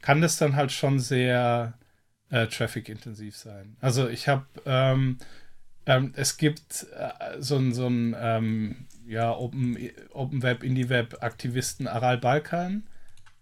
kann 0.00 0.20
das 0.20 0.38
dann 0.38 0.56
halt 0.56 0.72
schon 0.72 0.98
sehr 0.98 1.74
äh, 2.30 2.46
traffic-intensiv 2.46 3.36
sein. 3.36 3.76
Also 3.80 4.08
ich 4.08 4.28
habe, 4.28 4.46
ähm, 4.64 5.18
ähm, 5.86 6.12
es 6.16 6.36
gibt 6.36 6.86
äh, 6.96 7.40
so 7.40 7.56
ein, 7.56 7.72
so 7.72 7.86
ein 7.86 8.16
ähm, 8.18 8.86
ja, 9.06 9.32
Open, 9.32 9.78
Open 10.12 10.42
Web, 10.42 10.62
Indie 10.62 10.88
Web 10.88 11.18
Aktivisten 11.20 11.88
Aral 11.88 12.18
Balkan, 12.18 12.84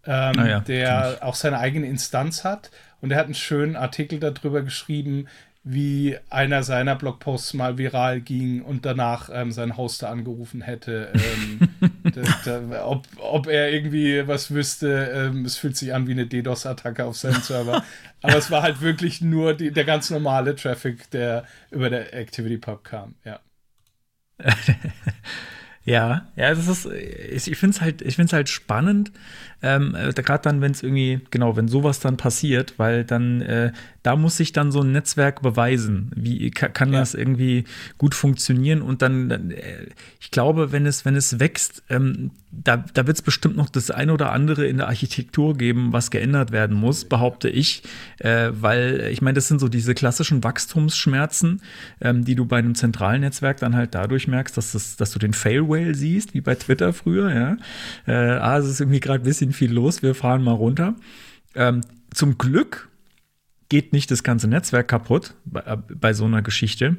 ähm, 0.05 0.39
ah 0.39 0.47
ja, 0.47 0.61
der 0.61 1.19
auch 1.23 1.35
seine 1.35 1.59
eigene 1.59 1.87
Instanz 1.87 2.45
hat 2.45 2.71
und 3.01 3.11
er 3.11 3.19
hat 3.19 3.27
einen 3.27 3.35
schönen 3.35 3.77
Artikel 3.77 4.21
darüber 4.21 4.63
geschrieben, 4.63 5.27
wie 5.69 6.17
einer 6.31 6.63
seiner 6.63 6.95
Blogposts 6.95 7.53
mal 7.53 7.77
viral 7.77 8.21
ging 8.21 8.63
und 8.63 8.87
danach 8.87 9.29
ähm, 9.33 9.51
sein 9.51 9.77
Hoster 9.77 10.09
angerufen 10.09 10.63
hätte, 10.63 11.13
ähm, 11.13 11.69
da, 12.45 12.61
da, 12.61 12.87
ob, 12.87 13.09
ob 13.17 13.49
er 13.49 13.73
irgendwie 13.73 14.29
was 14.29 14.53
wüsste. 14.55 15.11
Ähm, 15.13 15.45
es 15.45 15.57
fühlt 15.57 15.77
sich 15.77 15.93
an 15.93 16.07
wie 16.07 16.13
eine 16.13 16.29
DDoS-Attacke 16.29 17.05
auf 17.05 17.17
seinem 17.17 17.43
Server. 17.43 17.83
Aber 18.23 18.37
es 18.37 18.49
war 18.53 18.63
halt 18.63 18.81
wirklich 18.81 19.21
nur 19.21 19.55
die, 19.55 19.73
der 19.73 19.85
ganz 19.85 20.09
normale 20.09 20.55
Traffic, 20.55 21.11
der 21.11 21.45
über 21.73 21.91
der 21.91 22.15
ActivityPub 22.15 22.85
kam, 22.85 23.17
ja. 23.25 23.41
Ja, 25.87 26.27
ja, 26.35 26.53
das 26.53 26.67
ist, 26.67 26.87
ich 26.87 27.57
finde 27.57 27.77
es 27.77 27.81
halt, 27.81 28.03
ich 28.03 28.17
finde 28.17 28.27
es 28.27 28.33
halt 28.33 28.49
spannend, 28.49 29.13
ähm, 29.63 29.95
äh, 29.95 30.13
gerade 30.13 30.43
dann, 30.43 30.61
wenn 30.61 30.73
es 30.73 30.83
irgendwie, 30.83 31.21
genau, 31.31 31.57
wenn 31.57 31.69
sowas 31.69 32.01
dann 32.01 32.17
passiert, 32.17 32.75
weil 32.79 33.05
dann, 33.05 33.41
äh, 33.41 33.73
da 34.03 34.17
muss 34.17 34.37
sich 34.37 34.53
dann 34.53 34.71
so 34.71 34.83
ein 34.83 34.93
Netzwerk 34.93 35.43
beweisen, 35.43 36.13
wie 36.15 36.51
kann, 36.51 36.73
kann 36.73 36.93
ja. 36.93 37.01
das 37.01 37.15
irgendwie 37.15 37.65
gut 37.99 38.15
funktionieren 38.15 38.83
und 38.83 39.03
dann, 39.03 39.51
äh, 39.51 39.87
ich 40.21 40.31
glaube, 40.31 40.73
wenn 40.73 40.87
es, 40.87 41.05
wenn 41.05 41.17
es 41.17 41.41
wächst, 41.41 41.83
ähm, 41.89 42.31
da, 42.53 42.77
da 42.77 43.07
wird 43.07 43.17
es 43.17 43.23
bestimmt 43.23 43.57
noch 43.57 43.69
das 43.69 43.91
eine 43.91 44.13
oder 44.13 44.33
andere 44.33 44.67
in 44.67 44.79
der 44.79 44.89
Architektur 44.89 45.57
geben, 45.57 45.93
was 45.93 46.11
geändert 46.11 46.53
werden 46.53 46.77
muss, 46.77 47.05
behaupte 47.05 47.49
ich, 47.49 47.83
äh, 48.19 48.51
weil 48.53 49.09
ich 49.11 49.21
meine, 49.21 49.35
das 49.35 49.49
sind 49.49 49.61
so 49.61 49.69
diese 49.69 49.95
klassischen 49.95 50.43
Wachstumsschmerzen, 50.45 51.61
ähm, 52.01 52.25
die 52.25 52.35
du 52.35 52.47
bei 52.47 52.59
einem 52.59 52.75
zentralen 52.75 53.21
Netzwerk 53.23 53.59
dann 53.59 53.75
halt 53.75 53.95
dadurch 53.95 54.29
merkst, 54.29 54.57
dass, 54.57 54.73
das, 54.73 54.97
dass 54.97 55.11
du 55.11 55.19
den 55.19 55.33
Fail 55.33 55.69
Whale 55.69 55.95
siehst, 55.95 56.35
wie 56.35 56.41
bei 56.41 56.55
Twitter 56.55 56.93
früher, 56.93 57.35
ja. 57.35 57.57
Äh, 58.07 58.39
ah, 58.39 58.59
es 58.59 58.67
ist 58.67 58.81
irgendwie 58.81 59.01
gerade 59.01 59.21
ein 59.21 59.25
bisschen 59.25 59.46
viel 59.53 59.73
los, 59.73 60.03
wir 60.03 60.15
fahren 60.15 60.43
mal 60.43 60.53
runter. 60.53 60.97
Ähm, 61.55 61.81
zum 62.13 62.39
Glück 62.39 62.89
geht 63.69 63.93
nicht 63.93 64.11
das 64.11 64.23
ganze 64.23 64.49
Netzwerk 64.49 64.89
kaputt 64.89 65.35
bei, 65.45 65.61
äh, 65.61 65.77
bei 65.77 66.13
so 66.13 66.25
einer 66.25 66.43
Geschichte. 66.43 66.97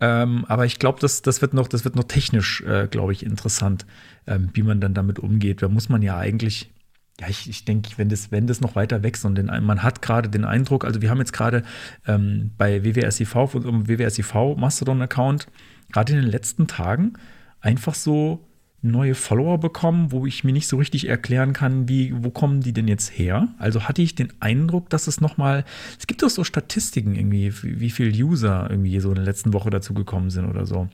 Ähm, 0.00 0.44
aber 0.48 0.66
ich 0.66 0.78
glaube, 0.78 0.98
das, 1.00 1.22
das, 1.22 1.40
wird 1.40 1.54
noch, 1.54 1.68
das 1.68 1.84
wird 1.84 1.96
noch 1.96 2.04
technisch, 2.04 2.62
äh, 2.62 2.88
glaube 2.90 3.12
ich, 3.12 3.24
interessant, 3.24 3.86
ähm, 4.26 4.50
wie 4.52 4.62
man 4.62 4.80
dann 4.80 4.94
damit 4.94 5.18
umgeht. 5.18 5.62
Da 5.62 5.68
muss 5.68 5.88
man 5.88 6.02
ja 6.02 6.18
eigentlich, 6.18 6.72
ja, 7.20 7.28
ich, 7.28 7.48
ich 7.48 7.64
denke, 7.64 7.92
wenn 7.96 8.08
das, 8.08 8.32
wenn 8.32 8.46
das 8.46 8.60
noch 8.60 8.74
weiter 8.74 9.04
wächst 9.04 9.24
und 9.24 9.36
den, 9.36 9.46
man 9.46 9.82
hat 9.82 10.02
gerade 10.02 10.28
den 10.28 10.44
Eindruck, 10.44 10.84
also 10.84 11.00
wir 11.00 11.10
haben 11.10 11.18
jetzt 11.18 11.32
gerade 11.32 11.62
ähm, 12.06 12.50
bei 12.58 12.84
WWSIV, 12.84 13.54
unserem 13.54 13.88
WWSIV 13.88 14.56
Mastodon-Account, 14.56 15.46
gerade 15.92 16.12
in 16.12 16.22
den 16.22 16.30
letzten 16.30 16.66
Tagen 16.66 17.12
einfach 17.60 17.94
so 17.94 18.48
neue 18.84 19.14
Follower 19.14 19.58
bekommen, 19.58 20.12
wo 20.12 20.26
ich 20.26 20.44
mir 20.44 20.52
nicht 20.52 20.68
so 20.68 20.76
richtig 20.76 21.08
erklären 21.08 21.52
kann, 21.52 21.88
wie, 21.88 22.12
wo 22.16 22.30
kommen 22.30 22.60
die 22.60 22.72
denn 22.72 22.86
jetzt 22.86 23.18
her? 23.18 23.48
Also 23.58 23.84
hatte 23.88 24.02
ich 24.02 24.14
den 24.14 24.32
Eindruck, 24.40 24.90
dass 24.90 25.06
es 25.06 25.20
nochmal, 25.20 25.64
es 25.98 26.06
gibt 26.06 26.22
doch 26.22 26.30
so 26.30 26.44
Statistiken 26.44 27.14
irgendwie, 27.14 27.52
wie 27.62 27.90
viele 27.90 28.10
User 28.12 28.68
irgendwie 28.70 29.00
so 29.00 29.08
in 29.08 29.16
der 29.16 29.24
letzten 29.24 29.52
Woche 29.52 29.70
dazu 29.70 29.94
gekommen 29.94 30.30
sind 30.30 30.46
oder 30.46 30.66
so. 30.66 30.88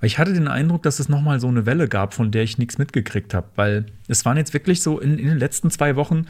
Weil 0.00 0.06
ich 0.06 0.18
hatte 0.18 0.32
den 0.32 0.48
Eindruck, 0.48 0.82
dass 0.82 0.98
es 0.98 1.08
nochmal 1.08 1.40
so 1.40 1.48
eine 1.48 1.66
Welle 1.66 1.88
gab, 1.88 2.14
von 2.14 2.30
der 2.30 2.42
ich 2.42 2.58
nichts 2.58 2.78
mitgekriegt 2.78 3.34
habe, 3.34 3.48
weil 3.54 3.86
es 4.08 4.24
waren 4.24 4.36
jetzt 4.36 4.54
wirklich 4.54 4.82
so 4.82 4.98
in, 4.98 5.18
in 5.18 5.26
den 5.26 5.38
letzten 5.38 5.70
zwei 5.70 5.96
Wochen 5.96 6.26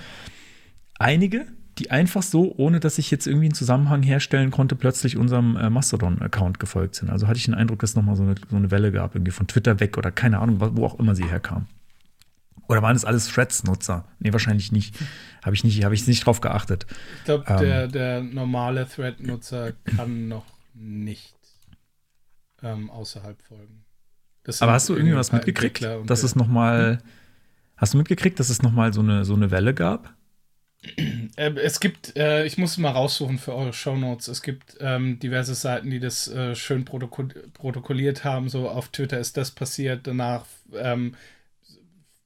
einige, 0.99 1.47
die 1.81 1.91
einfach 1.91 2.23
so, 2.23 2.55
ohne 2.57 2.79
dass 2.79 2.99
ich 2.99 3.11
jetzt 3.11 3.27
irgendwie 3.27 3.47
einen 3.47 3.55
Zusammenhang 3.55 4.03
herstellen 4.03 4.51
konnte, 4.51 4.77
plötzlich 4.77 5.17
unserem 5.17 5.57
äh, 5.57 5.71
Mastodon-Account 5.71 6.61
gefolgt 6.61 6.95
sind. 6.95 7.11
Also 7.11 7.27
hatte 7.27 7.39
ich 7.39 7.47
den 7.47 7.55
Eindruck, 7.55 7.81
dass 7.81 7.91
es 7.91 7.97
nochmal 7.97 8.17
so 8.17 8.23
eine, 8.23 8.35
so 8.49 8.57
eine 8.57 8.71
Welle 8.71 8.93
gab, 8.93 9.15
irgendwie 9.15 9.33
von 9.33 9.47
Twitter 9.47 9.81
weg 9.81 9.99
oder 9.99 10.11
keine 10.13 10.39
Ahnung, 10.39 10.61
wo 10.61 10.85
auch 10.85 10.99
immer 10.99 11.15
sie 11.15 11.25
herkam. 11.25 11.67
Oder 12.69 12.83
waren 12.83 12.95
es 12.95 13.05
alles 13.05 13.29
Threads-Nutzer? 13.29 14.05
Nee, 14.21 14.33
wahrscheinlich 14.33 14.71
nicht. 14.71 14.95
Habe 15.43 15.57
ich 15.57 15.65
nicht, 15.65 15.83
habe 15.83 15.95
ich 15.95 16.07
nicht 16.07 16.25
drauf 16.25 16.41
geachtet. 16.41 16.87
Ich 17.19 17.25
glaube, 17.25 17.45
Ähm. 17.49 17.59
der, 17.59 17.89
der 17.89 18.23
normale 18.23 18.87
Thread-Nutzer 18.87 19.73
kann 19.97 20.29
noch 20.29 20.47
nicht 20.75 21.35
ähm, 22.63 22.91
außerhalb 22.91 23.41
folgen. 23.43 23.85
Aber 24.61 24.73
hast 24.73 24.89
du 24.89 24.95
irgendwie 24.95 25.17
was 25.17 25.33
mitgekriegt, 25.33 25.87
dass 26.07 26.23
es 26.23 26.37
noch 26.37 26.47
mal 26.49 27.01
Hast 27.77 27.95
du 27.95 27.99
mitgekriegt, 27.99 28.39
dass 28.39 28.51
es 28.51 28.63
noch 28.63 28.73
mal 28.73 28.93
so 28.93 29.01
eine 29.01 29.25
so 29.25 29.35
eine 29.35 29.51
Welle 29.51 29.73
gab? 29.73 30.15
Äh, 31.37 31.51
es 31.57 31.81
gibt, 31.81 32.17
äh, 32.17 32.45
ich 32.45 32.59
muss 32.59 32.79
mal 32.79 32.91
raussuchen 32.91 33.39
für 33.39 33.55
eure 33.55 33.73
Shownotes. 33.73 34.29
Es 34.29 34.43
gibt 34.43 34.77
ähm, 34.81 35.19
diverse 35.19 35.55
Seiten, 35.55 35.91
die 35.91 36.01
das 36.01 36.29
äh, 36.29 36.55
schön 36.55 36.85
protokol 36.85 37.29
protokolliert 37.53 38.25
haben. 38.25 38.49
So 38.49 38.69
auf 38.69 38.89
Twitter 38.89 39.19
ist 39.19 39.37
das 39.37 39.51
passiert, 39.51 40.07
danach 40.07 40.47
ähm, 40.75 41.15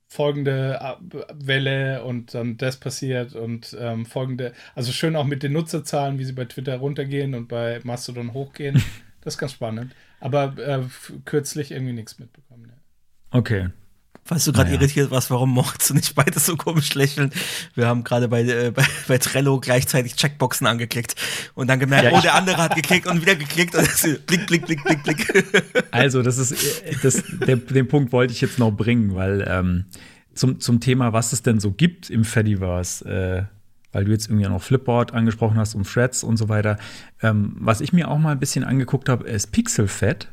folgende 0.09 0.79
Welle 1.33 2.05
und 2.05 2.35
dann 2.35 2.57
das 2.57 2.77
passiert 2.77 3.35
und 3.35 3.77
ähm, 3.81 4.07
folgende, 4.07 4.53
also 4.77 4.93
schön 4.93 5.17
auch 5.17 5.25
mit 5.25 5.43
den 5.43 5.53
Nutzerzahlen, 5.53 6.21
wie 6.21 6.25
sie 6.25 6.33
bei 6.33 6.45
Twitter 6.45 6.77
runtergehen 6.77 7.35
und 7.35 7.49
bei 7.49 7.81
Mastodon 7.85 8.33
hochgehen. 8.33 8.83
Das 9.21 9.37
ist 9.37 9.39
ganz 9.39 9.53
spannend. 9.53 9.95
Aber 10.21 10.55
äh, 10.59 10.83
kürzlich 11.25 11.71
irgendwie 11.71 11.95
nichts 11.95 12.19
mitbekommen. 12.19 12.67
Ne? 12.67 12.75
Okay. 13.31 13.69
Falls 14.27 14.45
du 14.47 14.53
gerade 14.53 14.71
Naja. 14.71 14.81
irritiert 14.81 15.11
warst, 15.11 15.31
warum 15.31 15.51
Moritz 15.51 15.91
und 15.91 15.99
ich 15.99 16.15
beide 16.15 16.39
so 16.41 16.57
komisch 16.57 16.95
lächeln. 16.95 17.31
Wir 17.75 17.87
haben 17.87 18.05
gerade 18.05 18.29
bei, 18.29 18.43
äh, 18.43 18.71
bei, 18.71 18.85
bei 19.07 19.19
Trello 19.19 19.61
gleichzeitig 19.61 20.17
Checkboxen 20.17 20.67
angeklickt 20.67 21.15
und 21.55 21.67
dann 21.69 21.79
gemerkt, 21.79 22.05
Ja, 22.11 22.19
oh, 22.19 22.21
der 22.23 22.35
andere 22.35 22.57
hat 22.57 22.75
geklickt 22.75 23.07
und 23.07 23.21
wieder 23.21 23.35
geklickt 23.37 23.75
und 23.75 23.87
blick, 24.27 24.47
blick, 24.47 24.65
blick, 24.67 24.83
blick, 24.83 25.03
blick. 25.03 25.63
Also, 25.91 26.23
das 26.23 26.39
ist 26.39 26.55
das, 27.03 27.23
der, 27.47 27.57
den 27.57 27.87
Punkt 27.87 28.13
wollte 28.13 28.33
ich 28.33 28.41
jetzt 28.41 28.59
noch 28.59 28.71
bringen, 28.71 29.15
weil 29.15 29.45
ähm, 29.47 29.85
zum, 30.35 30.59
zum 30.59 30.81
Thema, 30.81 31.13
was 31.13 31.33
es 31.35 31.43
denn 31.43 31.61
so 31.61 31.71
gibt 31.73 32.09
im 32.09 32.25
Fediverse, 32.25 33.05
äh, 33.05 33.43
weil 33.93 34.05
du 34.07 34.11
jetzt 34.13 34.29
irgendwie 34.29 34.47
auch 34.47 34.51
noch 34.51 34.63
Flipboard 34.63 35.13
angesprochen 35.13 35.57
hast 35.59 35.75
und 35.75 35.87
Threads 35.87 36.25
und 36.25 36.37
so 36.39 36.49
weiter. 36.49 36.79
Ähm, 37.23 37.57
was 37.61 37.81
ich 37.83 37.93
mir 37.93 38.09
auch 38.11 38.19
mal 38.19 38.33
ein 38.33 38.41
bisschen 38.41 38.65
angeguckt 38.65 39.09
habe, 39.11 39.25
ist 39.29 39.53
Pixelfed. 39.53 40.29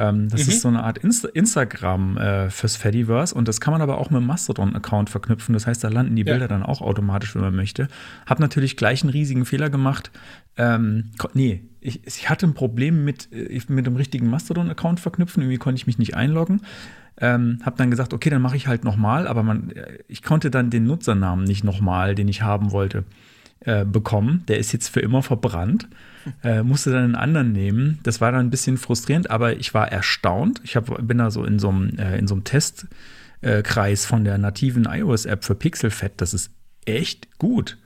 Ähm, 0.00 0.28
das 0.30 0.48
ist 0.48 0.62
so 0.62 0.68
eine 0.68 0.82
Art 0.82 0.98
Insta 0.98 1.28
Instagram 1.28 2.16
äh, 2.16 2.50
fürs 2.50 2.76
Fediverse 2.76 3.34
und 3.34 3.46
das 3.48 3.60
kann 3.60 3.72
man 3.72 3.82
aber 3.82 3.98
auch 3.98 4.08
mit 4.10 4.20
dem 4.20 4.26
Mastodon-Account 4.26 5.10
verknüpfen. 5.10 5.52
Das 5.52 5.66
heißt, 5.66 5.84
da 5.84 5.88
landen 5.88 6.16
die 6.16 6.22
Ja. 6.22 6.32
Bilder 6.32 6.48
dann 6.48 6.62
auch 6.62 6.80
automatisch, 6.80 7.34
wenn 7.34 7.42
man 7.42 7.54
möchte. 7.54 7.88
Hab 8.24 8.40
natürlich 8.40 8.78
gleich 8.78 9.02
einen 9.02 9.10
riesigen 9.10 9.44
Fehler 9.44 9.68
gemacht. 9.68 10.10
Ähm, 10.56 11.10
nee, 11.34 11.62
ich, 11.80 12.06
ich 12.06 12.30
hatte 12.30 12.46
ein 12.46 12.54
Problem 12.54 13.04
mit, 13.04 13.28
äh, 13.32 13.60
mit 13.68 13.86
dem 13.86 13.96
richtigen 13.96 14.28
Mastodon-Account 14.30 15.00
verknüpfen. 15.00 15.42
Irgendwie 15.42 15.58
konnte 15.58 15.76
ich 15.76 15.86
mich 15.86 15.98
nicht 15.98 16.14
einloggen. 16.16 16.62
Ähm, 17.18 17.58
hab 17.62 17.76
dann 17.76 17.90
gesagt, 17.90 18.14
okay, 18.14 18.30
dann 18.30 18.40
mache 18.40 18.56
ich 18.56 18.66
halt 18.66 18.84
nochmal, 18.84 19.28
aber 19.28 19.42
man, 19.42 19.70
äh, 19.72 19.98
ich 20.08 20.22
konnte 20.22 20.50
dann 20.50 20.70
den 20.70 20.84
Nutzernamen 20.84 21.44
nicht 21.44 21.64
nochmal, 21.64 22.14
den 22.14 22.28
ich 22.28 22.40
haben 22.40 22.70
wollte, 22.72 23.04
äh, 23.60 23.84
bekommen. 23.84 24.44
Der 24.48 24.58
ist 24.58 24.72
jetzt 24.72 24.88
für 24.88 25.00
immer 25.00 25.22
verbrannt. 25.22 25.88
Äh, 26.42 26.62
musste 26.62 26.90
dann 26.90 27.04
einen 27.04 27.14
anderen 27.14 27.52
nehmen. 27.52 27.98
Das 28.02 28.20
war 28.20 28.30
dann 28.30 28.44
ein 28.44 28.50
bisschen 28.50 28.76
frustrierend, 28.76 29.30
aber 29.30 29.56
ich 29.56 29.72
war 29.72 29.90
erstaunt. 29.90 30.60
Ich 30.64 30.76
hab, 30.76 31.06
bin 31.08 31.16
da 31.16 31.30
so 31.30 31.46
in 31.46 31.58
so 31.58 31.70
einem 31.70 31.98
äh, 31.98 32.18
in 32.18 32.28
so 32.28 32.34
einem 32.34 32.44
Testkreis 32.44 34.04
äh, 34.04 34.06
von 34.06 34.24
der 34.24 34.36
nativen 34.36 34.84
iOS-App 34.84 35.44
für 35.44 35.54
Pixelfed. 35.54 36.20
Das 36.20 36.34
ist 36.34 36.50
echt 36.84 37.38
gut. 37.38 37.78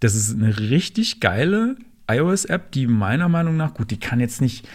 Das 0.00 0.16
ist 0.16 0.34
eine 0.34 0.58
richtig 0.58 1.20
geile 1.20 1.76
iOS-App, 2.10 2.72
die 2.72 2.88
meiner 2.88 3.28
Meinung 3.28 3.56
nach, 3.56 3.74
gut, 3.74 3.92
die 3.92 4.00
kann 4.00 4.18
jetzt 4.18 4.40
nicht 4.40 4.66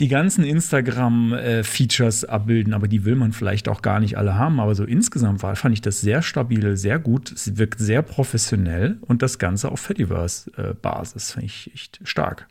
die 0.00 0.08
ganzen 0.08 0.44
Instagram-Features 0.44 2.24
abbilden, 2.24 2.74
aber 2.74 2.88
die 2.88 3.04
will 3.04 3.14
man 3.14 3.32
vielleicht 3.32 3.68
auch 3.68 3.80
gar 3.80 4.00
nicht 4.00 4.18
alle 4.18 4.34
haben. 4.34 4.58
Aber 4.58 4.74
so 4.74 4.84
insgesamt 4.84 5.42
war, 5.42 5.54
fand 5.54 5.74
ich 5.74 5.82
das 5.82 6.00
sehr 6.00 6.22
stabil, 6.22 6.76
sehr 6.76 6.98
gut. 6.98 7.30
Es 7.30 7.56
wirkt 7.56 7.78
sehr 7.78 8.02
professionell 8.02 8.98
und 9.02 9.22
das 9.22 9.38
Ganze 9.38 9.70
auf 9.70 9.80
Fediverse-Basis. 9.80 11.32
Finde 11.32 11.46
ich 11.46 11.70
echt 11.72 12.00
stark. 12.04 12.48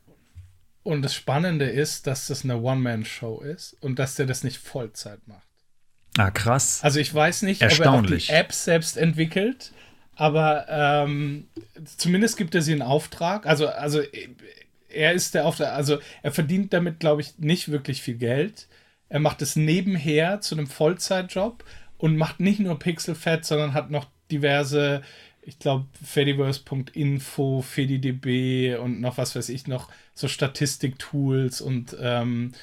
Und 0.84 1.02
das 1.02 1.16
Spannende 1.16 1.66
ist, 1.66 2.08
dass 2.08 2.28
das 2.28 2.44
eine 2.44 2.58
One-Man-Show 2.58 3.42
ist 3.42 3.76
und 3.82 4.00
dass 4.00 4.16
der 4.16 4.26
das 4.26 4.44
nicht 4.44 4.58
Vollzeit 4.58 5.20
macht. 5.28 5.48
Ah, 6.18 6.30
krass. 6.30 6.82
Also 6.84 7.00
ich 7.00 7.14
weiß 7.14 7.42
nicht, 7.42 7.64
ob 7.64 7.80
er 7.80 7.92
auch 7.92 8.06
die. 8.06 8.30
App 8.30 8.54
selbst 8.54 8.98
entwickelt, 8.98 9.72
aber 10.16 10.68
ähm, 10.70 11.48
zumindest 11.98 12.38
gibt 12.38 12.54
er 12.54 12.62
sie 12.62 12.74
in 12.74 12.82
Auftrag. 12.82 13.46
Also, 13.48 13.68
also 13.68 14.02
er 14.94 15.14
ist 15.14 15.34
der 15.34 15.46
Auftrag, 15.46 15.74
also 15.74 16.00
er 16.22 16.32
verdient 16.32 16.74
damit, 16.74 17.00
glaube 17.00 17.22
ich, 17.22 17.38
nicht 17.40 17.70
wirklich 17.70 18.02
viel 18.02 18.16
Geld. 18.16 18.68
Er 19.10 19.20
macht 19.20 19.42
es 19.42 19.56
nebenher 19.56 20.42
zu 20.42 20.56
einem 20.56 20.68
Vollzeitjob 20.68 21.64
und 21.98 22.18
macht 22.18 22.40
nicht 22.40 22.60
nur 22.60 22.80
Pixelfed, 22.80 23.46
sondern 23.46 23.74
hat 23.74 23.92
noch 23.92 24.08
diverse, 24.32 25.02
ich 25.42 25.60
glaube, 25.60 25.86
Fediverse.info, 26.04 27.62
FediDB 27.62 28.78
und 28.80 29.02
noch 29.02 29.18
was 29.18 29.36
weiß 29.36 29.50
ich 29.50 29.68
noch, 29.68 29.90
so 30.14 30.28
Statistiktools 30.28 31.62
und 31.62 31.96
ähm, 32.00 32.54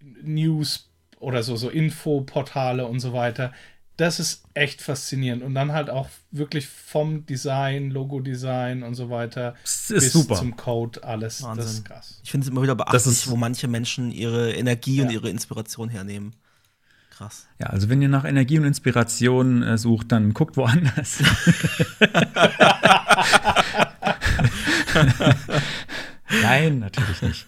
News 0.00 0.90
oder 1.20 1.42
so, 1.42 1.56
so 1.56 1.68
Infoportale 1.68 2.86
und 2.86 3.00
so 3.00 3.12
weiter. 3.12 3.52
Das 3.98 4.20
ist 4.20 4.44
echt 4.54 4.80
faszinierend. 4.80 5.42
Und 5.42 5.54
dann 5.54 5.72
halt 5.72 5.90
auch 5.90 6.08
wirklich 6.30 6.66
vom 6.68 7.26
Design, 7.26 7.90
Logo-Design 7.90 8.82
und 8.84 8.94
so 8.94 9.10
weiter 9.10 9.54
Das 9.64 9.90
ist 9.90 10.04
bis 10.04 10.12
super. 10.12 10.36
zum 10.36 10.56
Code 10.56 11.02
alles. 11.04 11.38
Das 11.38 11.46
Wahnsinn. 11.46 11.66
ist 11.66 11.84
krass. 11.84 12.20
Ich 12.22 12.30
finde 12.30 12.44
es 12.46 12.50
immer 12.50 12.62
wieder 12.62 12.76
Das 12.76 12.86
beachtlich, 12.86 13.12
ist- 13.12 13.28
wo 13.28 13.36
manche 13.36 13.66
Menschen 13.68 14.12
ihre 14.12 14.52
Energie 14.52 15.00
und 15.02 15.08
Ja. 15.08 15.14
ihre 15.14 15.28
Inspiration 15.30 15.88
hernehmen. 15.88 16.32
Krass. 17.10 17.48
Ja, 17.58 17.66
also 17.66 17.88
wenn 17.88 18.00
ihr 18.00 18.08
nach 18.08 18.24
Energie 18.24 18.58
und 18.60 18.64
Inspiration 18.66 19.64
äh, 19.64 19.76
sucht, 19.76 20.12
dann 20.12 20.32
guckt 20.32 20.56
woanders. 20.56 21.18
Nein, 26.42 26.78
natürlich 26.78 27.22
nicht. 27.22 27.46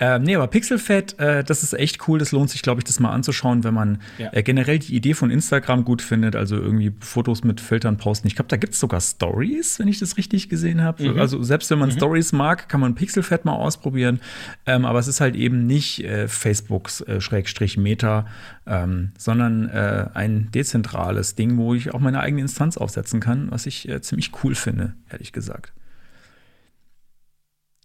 Ähm, 0.00 0.22
nee, 0.22 0.36
aber 0.36 0.46
Pixelfed, 0.46 1.18
äh, 1.18 1.42
das 1.42 1.62
ist 1.64 1.72
echt 1.72 2.06
cool. 2.06 2.18
Das 2.20 2.30
lohnt 2.30 2.50
sich, 2.50 2.62
glaube 2.62 2.80
ich, 2.80 2.84
das 2.84 3.00
mal 3.00 3.10
anzuschauen, 3.10 3.64
wenn 3.64 3.74
man 3.74 4.00
Ja. 4.18 4.28
äh, 4.32 4.42
generell 4.44 4.78
die 4.78 4.94
Idee 4.94 5.14
von 5.14 5.30
Instagram 5.30 5.84
gut 5.84 6.02
findet. 6.02 6.36
Also 6.36 6.56
irgendwie 6.56 6.92
Fotos 7.00 7.42
mit 7.42 7.60
Filtern 7.60 7.96
posten. 7.96 8.28
Ich 8.28 8.36
glaube, 8.36 8.48
da 8.48 8.56
gibt 8.56 8.74
es 8.74 8.80
sogar 8.80 9.00
Stories, 9.00 9.78
wenn 9.80 9.88
ich 9.88 9.98
das 9.98 10.16
richtig 10.16 10.48
gesehen 10.48 10.82
habe. 10.82 11.18
Also 11.18 11.42
selbst 11.42 11.70
wenn 11.70 11.78
man 11.80 11.90
Stories 11.90 12.32
mag, 12.32 12.68
kann 12.68 12.80
man 12.80 12.94
Pixelfed 12.94 13.44
mal 13.44 13.54
ausprobieren. 13.54 14.20
Ähm, 14.66 14.84
aber 14.84 15.00
es 15.00 15.08
ist 15.08 15.20
halt 15.20 15.34
eben 15.34 15.66
nicht 15.66 16.04
äh, 16.04 16.28
Facebooks 16.28 17.00
äh, 17.00 17.20
Schrägstrich 17.20 17.76
Meta, 17.76 18.26
ähm, 18.66 19.10
sondern 19.18 19.68
äh, 19.68 20.06
ein 20.14 20.50
dezentrales 20.52 21.34
Ding, 21.34 21.56
wo 21.56 21.74
ich 21.74 21.92
auch 21.92 22.00
meine 22.00 22.20
eigene 22.20 22.42
Instanz 22.42 22.76
aufsetzen 22.76 23.18
kann, 23.20 23.50
was 23.50 23.66
ich 23.66 23.88
äh, 23.88 24.00
ziemlich 24.00 24.30
cool 24.44 24.54
finde, 24.54 24.94
ehrlich 25.10 25.32
gesagt. 25.32 25.72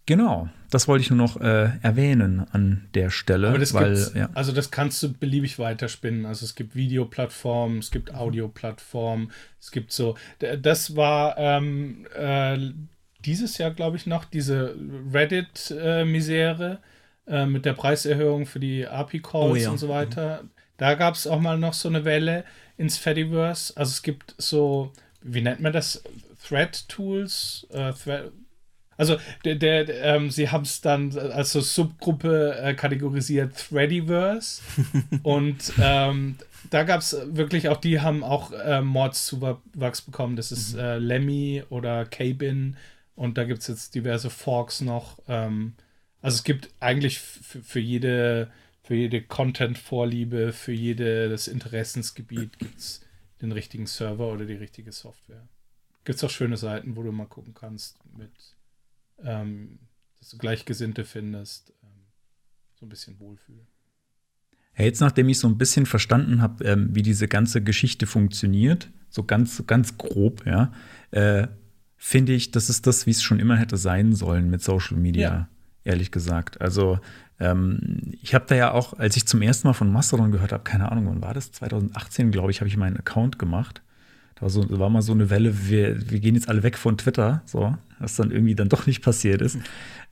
Genau, 0.06 0.50
das 0.70 0.86
wollte 0.86 1.02
ich 1.02 1.10
nur 1.10 1.16
noch 1.16 1.40
äh, 1.40 1.70
erwähnen 1.80 2.46
an 2.52 2.88
der 2.92 3.08
Stelle, 3.08 3.48
Aber 3.48 3.58
das 3.58 3.72
weil 3.72 3.96
ja, 4.14 4.28
also 4.34 4.52
das 4.52 4.70
kannst 4.70 5.02
du 5.02 5.12
beliebig 5.12 5.58
weiterspinnen. 5.58 6.26
Also 6.26 6.44
es 6.44 6.54
gibt 6.54 6.74
Videoplattformen, 6.76 7.78
es 7.78 7.90
gibt 7.90 8.14
Audioplattformen, 8.14 9.32
es 9.60 9.70
gibt 9.70 9.92
so. 9.92 10.16
Das 10.60 10.94
war 10.94 11.38
ähm, 11.38 12.06
äh, 12.14 12.58
dieses 13.24 13.56
Jahr, 13.56 13.70
glaube 13.70 13.96
ich, 13.96 14.06
noch 14.06 14.26
diese 14.26 14.76
Reddit-Misere 15.12 16.80
äh, 17.26 17.46
mit 17.46 17.64
der 17.64 17.72
Preiserhöhung 17.72 18.44
für 18.44 18.60
die 18.60 18.86
API-Calls 18.86 19.52
Oh 19.52 19.56
ja. 19.56 19.70
und 19.70 19.78
so 19.78 19.88
weiter. 19.88 20.44
Da 20.76 20.94
gab 20.94 21.14
es 21.14 21.26
auch 21.26 21.40
mal 21.40 21.56
noch 21.56 21.72
so 21.72 21.88
eine 21.88 22.04
Welle 22.04 22.44
ins 22.76 22.98
Fediverse. 22.98 23.74
Also 23.76 23.90
es 23.92 24.02
gibt 24.02 24.34
so, 24.36 24.92
wie 25.22 25.40
nennt 25.40 25.60
man 25.60 25.72
das? 25.72 26.02
Thread-Tools, 26.46 27.68
äh, 27.70 27.92
Thread, 27.92 28.32
also 28.96 29.16
der, 29.44 29.56
der, 29.56 29.88
ähm, 30.02 30.30
sie 30.30 30.50
haben 30.50 30.62
es 30.62 30.80
dann 30.80 31.16
als 31.16 31.52
so 31.52 31.60
Subgruppe 31.60 32.56
äh, 32.62 32.74
kategorisiert 32.74 33.56
Threadiverse 33.56 34.62
und 35.22 35.72
ähm, 35.80 36.36
da 36.70 36.82
gab 36.82 37.00
es 37.00 37.16
wirklich 37.26 37.68
auch, 37.68 37.76
die 37.76 38.00
haben 38.00 38.24
auch 38.24 38.52
äh, 38.52 38.80
Mordszuwachs 38.80 40.02
bekommen. 40.02 40.36
Das 40.36 40.50
ist 40.50 40.74
äh, 40.74 40.98
Lemmy 40.98 41.62
oder 41.68 42.06
Cabin 42.06 42.76
und 43.14 43.38
da 43.38 43.44
gibt 43.44 43.60
es 43.60 43.68
jetzt 43.68 43.94
diverse 43.94 44.30
Forks 44.30 44.80
noch. 44.80 45.18
Ähm, 45.28 45.74
also 46.22 46.36
es 46.36 46.44
gibt 46.44 46.70
eigentlich 46.80 47.20
für 47.20 47.80
jede, 47.80 48.50
für 48.82 48.94
jede 48.94 49.22
Content-Vorliebe, 49.22 50.52
für 50.52 50.72
jedes 50.72 51.48
Interessensgebiet 51.48 52.58
gibt 52.58 52.78
es 52.78 53.02
den 53.42 53.52
richtigen 53.52 53.86
Server 53.86 54.32
oder 54.32 54.46
die 54.46 54.54
richtige 54.54 54.92
Software. 54.92 55.46
Gibt 56.04 56.16
es 56.16 56.24
auch 56.24 56.30
schöne 56.30 56.56
Seiten, 56.56 56.96
wo 56.96 57.02
du 57.02 57.12
mal 57.12 57.26
gucken 57.26 57.54
kannst 57.54 57.98
mit 58.16 58.32
ähm, 59.22 59.78
dass 60.18 60.30
du 60.30 60.38
Gleichgesinnte 60.38 61.04
findest, 61.04 61.72
ähm, 61.82 61.88
so 62.74 62.86
ein 62.86 62.88
bisschen 62.88 63.18
Wohlfühl. 63.20 63.66
Ja, 64.76 64.84
jetzt 64.84 65.00
nachdem 65.00 65.28
ich 65.28 65.38
so 65.38 65.48
ein 65.48 65.58
bisschen 65.58 65.86
verstanden 65.86 66.42
habe, 66.42 66.64
ähm, 66.64 66.94
wie 66.94 67.02
diese 67.02 67.28
ganze 67.28 67.62
Geschichte 67.62 68.06
funktioniert, 68.06 68.90
so 69.08 69.22
ganz, 69.22 69.64
ganz 69.66 69.96
grob, 69.98 70.44
ja, 70.46 70.72
äh, 71.12 71.46
finde 71.96 72.32
ich, 72.32 72.50
das 72.50 72.68
ist 72.68 72.86
das, 72.86 73.06
wie 73.06 73.10
es 73.12 73.22
schon 73.22 73.38
immer 73.38 73.56
hätte 73.56 73.76
sein 73.76 74.12
sollen 74.14 74.50
mit 74.50 74.62
Social 74.62 74.96
Media, 74.98 75.22
Ja. 75.22 75.48
ehrlich 75.84 76.10
gesagt. 76.10 76.60
Also 76.60 76.98
Ähm, 77.40 78.12
ich 78.22 78.32
habe 78.32 78.44
da 78.46 78.54
ja 78.54 78.70
auch, 78.70 78.92
als 78.96 79.16
ich 79.16 79.26
zum 79.26 79.42
ersten 79.42 79.66
Mal 79.66 79.74
von 79.74 79.90
Mastodon 79.90 80.30
gehört 80.30 80.52
habe, 80.52 80.62
keine 80.62 80.92
Ahnung, 80.92 81.08
wann 81.08 81.20
war 81.20 81.34
das? 81.34 81.50
2018, 81.50 82.30
glaube 82.30 82.52
ich, 82.52 82.60
habe 82.60 82.68
ich 82.68 82.76
meinen 82.76 82.96
Account 82.96 83.40
gemacht. 83.40 83.82
War, 84.44 84.50
so, 84.50 84.78
war 84.78 84.90
mal 84.90 85.00
so 85.00 85.12
eine 85.12 85.30
Welle, 85.30 85.68
wir, 85.70 86.10
wir 86.10 86.20
gehen 86.20 86.34
jetzt 86.34 86.50
alle 86.50 86.62
weg 86.62 86.76
von 86.76 86.98
Twitter, 86.98 87.40
so, 87.46 87.74
was 87.98 88.16
dann 88.16 88.30
irgendwie 88.30 88.54
dann 88.54 88.68
doch 88.74 88.86
nicht 88.86 89.00
passiert 89.00 89.40
ist. 89.40 89.56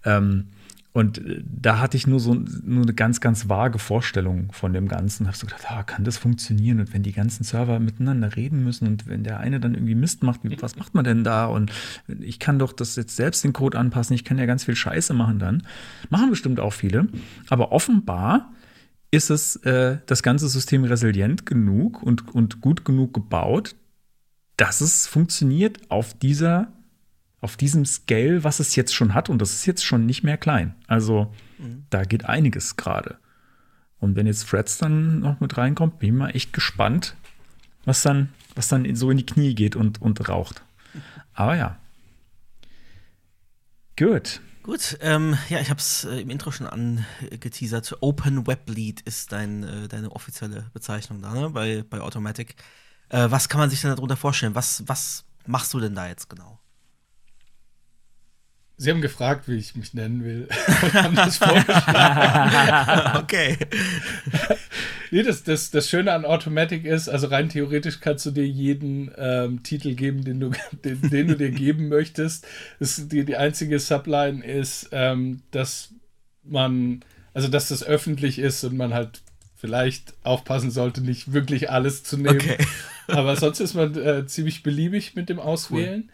Ähm, 0.07 0.47
und 0.95 1.19
äh, 1.19 1.43
da 1.45 1.81
hatte 1.81 1.99
ich 1.99 2.07
nur 2.07 2.19
so 2.19 2.33
nur 2.65 2.83
eine 2.83 2.95
ganz, 2.95 3.21
ganz 3.21 3.51
vage 3.51 3.79
Vorstellung 3.79 4.51
von 4.53 4.73
dem 4.73 4.89
Ganzen. 4.89 5.27
Habe 5.27 5.37
so 5.37 5.47
gedacht, 5.47 5.71
ah, 5.71 5.83
kann 5.83 6.05
das 6.05 6.17
funktionieren? 6.17 6.81
Und 6.81 6.95
wenn 6.95 7.03
die 7.03 7.13
ganzen 7.13 7.45
Server 7.45 7.79
miteinander 7.79 8.35
reden 8.35 8.65
müssen 8.65 8.87
und 8.87 9.07
wenn 9.07 9.23
der 9.23 9.39
eine 9.39 9.61
dann 9.61 9.75
irgendwie 9.75 9.95
Mist 9.95 10.23
macht, 10.23 10.41
was 10.63 10.77
macht 10.77 10.95
man 10.95 11.05
denn 11.05 11.25
da? 11.25 11.45
Und 11.45 11.71
ich 12.19 12.39
kann 12.39 12.59
doch 12.59 12.73
das 12.73 12.97
jetzt 12.97 13.15
selbst 13.15 13.45
den 13.45 13.53
Code 13.53 13.79
anpassen. 13.79 14.15
Ich 14.15 14.25
kann 14.25 14.39
ja 14.39 14.47
ganz 14.47 14.65
viel 14.65 14.77
Scheiße 14.77 15.13
machen 15.13 15.41
dann. 15.41 15.63
Machen 16.09 16.31
bestimmt 16.31 16.59
auch 16.59 16.73
viele. 16.73 17.07
Aber 17.51 17.71
offenbar 17.71 18.51
ist 19.11 19.29
es 19.29 19.57
äh, 19.57 19.99
das 20.07 20.23
ganze 20.23 20.49
System 20.49 20.85
resilient 20.85 21.45
genug 21.45 22.03
und, 22.03 22.35
und 22.35 22.63
gut 22.63 22.87
genug 22.87 23.13
gebaut, 23.13 23.77
dass 24.63 24.81
es 24.81 25.09
funktioniert 25.09 25.91
auf 25.91 26.15
dieser 26.15 26.69
auf 27.41 27.57
diesem 27.57 27.85
Scale, 27.85 28.45
was 28.45 28.61
es 28.61 28.77
jetzt 28.77 28.95
schon 28.95 29.13
hat, 29.13 29.29
und 29.29 29.43
das 29.43 29.53
ist 29.53 29.67
jetzt 29.67 29.85
schon 29.85 30.07
nicht 30.07 30.23
mehr 30.23 30.37
klein. 30.37 30.77
Also 30.87 31.35
mhm. 31.59 31.85
da 31.91 32.05
geht 32.05 32.27
einiges 32.27 32.77
gerade. 32.77 33.19
Und 33.99 34.15
wenn 34.15 34.29
jetzt 34.29 34.45
Freds 34.45 34.79
dann 34.79 35.19
noch 35.19 35.41
mit 35.41 35.59
reinkommt, 35.59 35.99
bin 35.99 36.11
ich 36.11 36.15
mal 36.15 36.29
echt 36.29 36.53
gespannt, 36.53 37.17
was 37.85 38.03
dann, 38.03 38.29
was 38.55 38.69
dann 38.69 38.95
so 38.95 39.11
in 39.11 39.17
die 39.17 39.27
Knie 39.27 39.57
geht 39.57 39.75
und, 39.75 40.01
und 40.01 40.29
raucht. 40.29 40.63
Aber 41.35 41.57
ja. 41.57 41.81
Gut. 43.99 44.41
Gut, 44.63 44.97
ähm, 45.01 45.37
ja, 45.49 45.59
ich 45.59 45.71
habe 45.71 45.81
es 45.81 46.05
äh, 46.05 46.21
im 46.21 46.31
Intro 46.31 46.53
schon 46.53 46.69
angeteasert. 46.69 47.97
Open 48.01 48.47
Web 48.47 48.71
Lead 48.71 49.01
ist 49.01 49.33
dein, 49.33 49.65
äh, 49.65 49.89
deine 49.89 50.13
offizielle 50.13 50.71
Bezeichnung 50.73 51.21
da, 51.21 51.35
ne? 51.35 51.51
bei, 51.51 51.83
bei 51.83 52.01
Automatic. 52.01 52.55
Äh, 53.13 53.31
was 53.31 53.49
kann 53.49 53.61
man 53.61 53.71
sich 53.71 53.83
denn 53.83 53.95
darunter 53.95 54.17
vorstellen? 54.17 54.55
Was, 54.55 54.83
was 54.87 55.25
machst 55.47 55.73
du 55.75 55.81
denn 55.81 55.95
da 55.95 56.09
jetzt 56.09 56.29
genau? 56.29 56.59
Sie 58.79 58.91
haben 58.91 59.03
gefragt, 59.03 59.47
wie 59.47 59.59
ich 59.59 59.77
mich 59.77 59.95
nennen 59.95 60.25
will 60.25 60.49
und 60.83 60.95
haben 60.95 61.15
das 61.15 61.37
vorgeschlagen. 61.37 63.19
okay. 63.23 63.59
nee, 65.11 65.23
das, 65.23 65.45
das, 65.45 65.71
das 65.71 65.89
Schöne 65.91 66.13
an 66.13 66.25
Automatic 66.25 66.87
ist, 66.87 67.09
also 67.09 67.27
rein 67.29 67.51
theoretisch 67.51 68.01
kannst 68.01 68.25
du 68.27 68.31
dir 68.31 68.47
jeden 68.47 69.13
ähm, 69.17 69.63
Titel 69.63 69.95
geben, 69.95 70.25
den 70.25 70.41
du, 70.41 70.51
den, 70.85 71.03
den, 71.11 71.29
du 71.29 71.37
dir 71.37 71.51
geben 71.51 71.89
möchtest. 71.89 72.47
Das, 72.81 73.09
die, 73.09 73.25
die 73.25 73.37
einzige 73.37 73.79
Subline 73.79 74.43
ist, 74.45 74.89
ähm, 74.91 75.43
dass 75.51 75.91
man, 76.43 77.05
also 77.35 77.49
dass 77.49 77.69
das 77.69 77.85
öffentlich 77.85 78.39
ist 78.39 78.65
und 78.65 78.77
man 78.77 78.95
halt 78.95 79.23
vielleicht 79.55 80.15
aufpassen 80.25 80.73
sollte, 80.73 81.03
nicht 81.03 81.33
wirklich 81.33 81.71
alles 81.71 82.03
zu 82.03 82.17
nehmen. 82.17 82.41
Okay. 82.41 82.59
Aber 83.13 83.37
sonst 83.37 83.61
ist 83.61 83.75
man 83.75 83.95
äh, 83.97 84.27
ziemlich 84.27 84.63
beliebig 84.63 85.15
mit 85.15 85.29
dem 85.29 85.39
Auswählen. 85.39 86.05
Cool. 86.05 86.11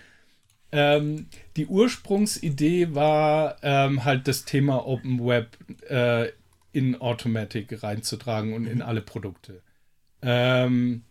Ähm, 0.71 1.27
die 1.57 1.67
Ursprungsidee 1.67 2.95
war 2.95 3.57
ähm, 3.63 4.05
halt 4.05 4.29
das 4.29 4.45
Thema 4.45 4.87
Open 4.87 5.25
Web 5.25 5.57
äh, 5.89 6.31
in 6.73 7.01
Automatic 7.01 7.83
reinzutragen 7.83 8.53
und 8.53 8.67
in 8.67 8.83
alle 8.83 9.01
Produkte. 9.01 9.63
Ähm, 10.21 11.05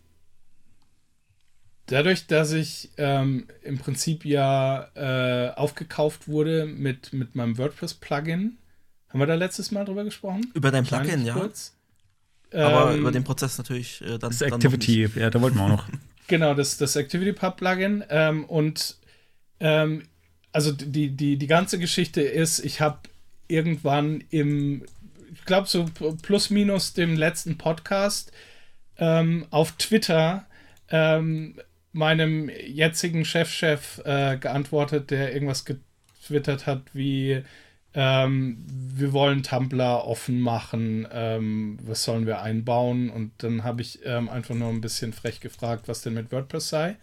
dadurch, 1.86 2.26
dass 2.26 2.52
ich 2.52 2.90
ähm, 2.98 3.48
im 3.62 3.78
Prinzip 3.78 4.24
ja 4.24 4.88
äh, 4.94 5.54
aufgekauft 5.54 6.28
wurde 6.28 6.66
mit, 6.66 7.12
mit 7.12 7.34
meinem 7.34 7.58
WordPress-Plugin, 7.58 8.58
haben 9.08 9.20
wir 9.20 9.26
da 9.26 9.34
letztes 9.34 9.72
Mal 9.72 9.84
drüber 9.84 10.04
gesprochen? 10.04 10.52
Über 10.54 10.70
dein 10.70 10.84
Plugin, 10.84 11.24
ja. 11.24 11.34
Kurz. 11.34 11.77
Aber 12.52 12.92
ähm, 12.92 13.00
über 13.00 13.12
den 13.12 13.24
Prozess 13.24 13.58
natürlich 13.58 14.00
äh, 14.02 14.18
dann. 14.18 14.30
Das 14.30 14.38
dann 14.38 14.52
Activity, 14.52 15.08
ja, 15.14 15.30
da 15.30 15.40
wollten 15.40 15.56
wir 15.56 15.64
auch 15.64 15.68
noch. 15.68 15.88
genau, 16.26 16.54
das, 16.54 16.78
das 16.78 16.96
Activity 16.96 17.32
Pub 17.32 17.56
Plugin. 17.56 18.04
Ähm, 18.08 18.44
und 18.44 18.96
ähm, 19.60 20.02
also 20.52 20.72
die, 20.72 21.10
die, 21.10 21.36
die 21.36 21.46
ganze 21.46 21.78
Geschichte 21.78 22.22
ist, 22.22 22.58
ich 22.60 22.80
habe 22.80 23.00
irgendwann 23.48 24.24
im, 24.30 24.84
ich 25.32 25.44
glaube 25.44 25.68
so 25.68 25.86
plus 26.22 26.50
minus 26.50 26.94
dem 26.94 27.16
letzten 27.16 27.58
Podcast 27.58 28.32
ähm, 28.98 29.46
auf 29.50 29.72
Twitter 29.72 30.46
ähm, 30.90 31.60
meinem 31.92 32.48
jetzigen 32.48 33.24
Chefchef 33.24 34.00
-Chef, 34.00 34.34
äh, 34.34 34.38
geantwortet, 34.38 35.10
der 35.10 35.32
irgendwas 35.32 35.64
getwittert 35.64 36.66
hat 36.66 36.82
wie 36.92 37.42
ähm, 37.94 38.64
wir 38.68 39.12
wollen 39.12 39.42
Tumblr 39.42 40.04
offen 40.04 40.40
machen, 40.40 41.06
ähm, 41.12 41.78
was 41.82 42.04
sollen 42.04 42.26
wir 42.26 42.42
einbauen? 42.42 43.10
Und 43.10 43.32
dann 43.38 43.64
habe 43.64 43.82
ich 43.82 44.00
ähm, 44.04 44.28
einfach 44.28 44.54
nur 44.54 44.68
ein 44.68 44.80
bisschen 44.80 45.12
frech 45.12 45.40
gefragt, 45.40 45.88
was 45.88 46.02
denn 46.02 46.14
mit 46.14 46.30
WordPress 46.30 46.68
sei. 46.68 46.96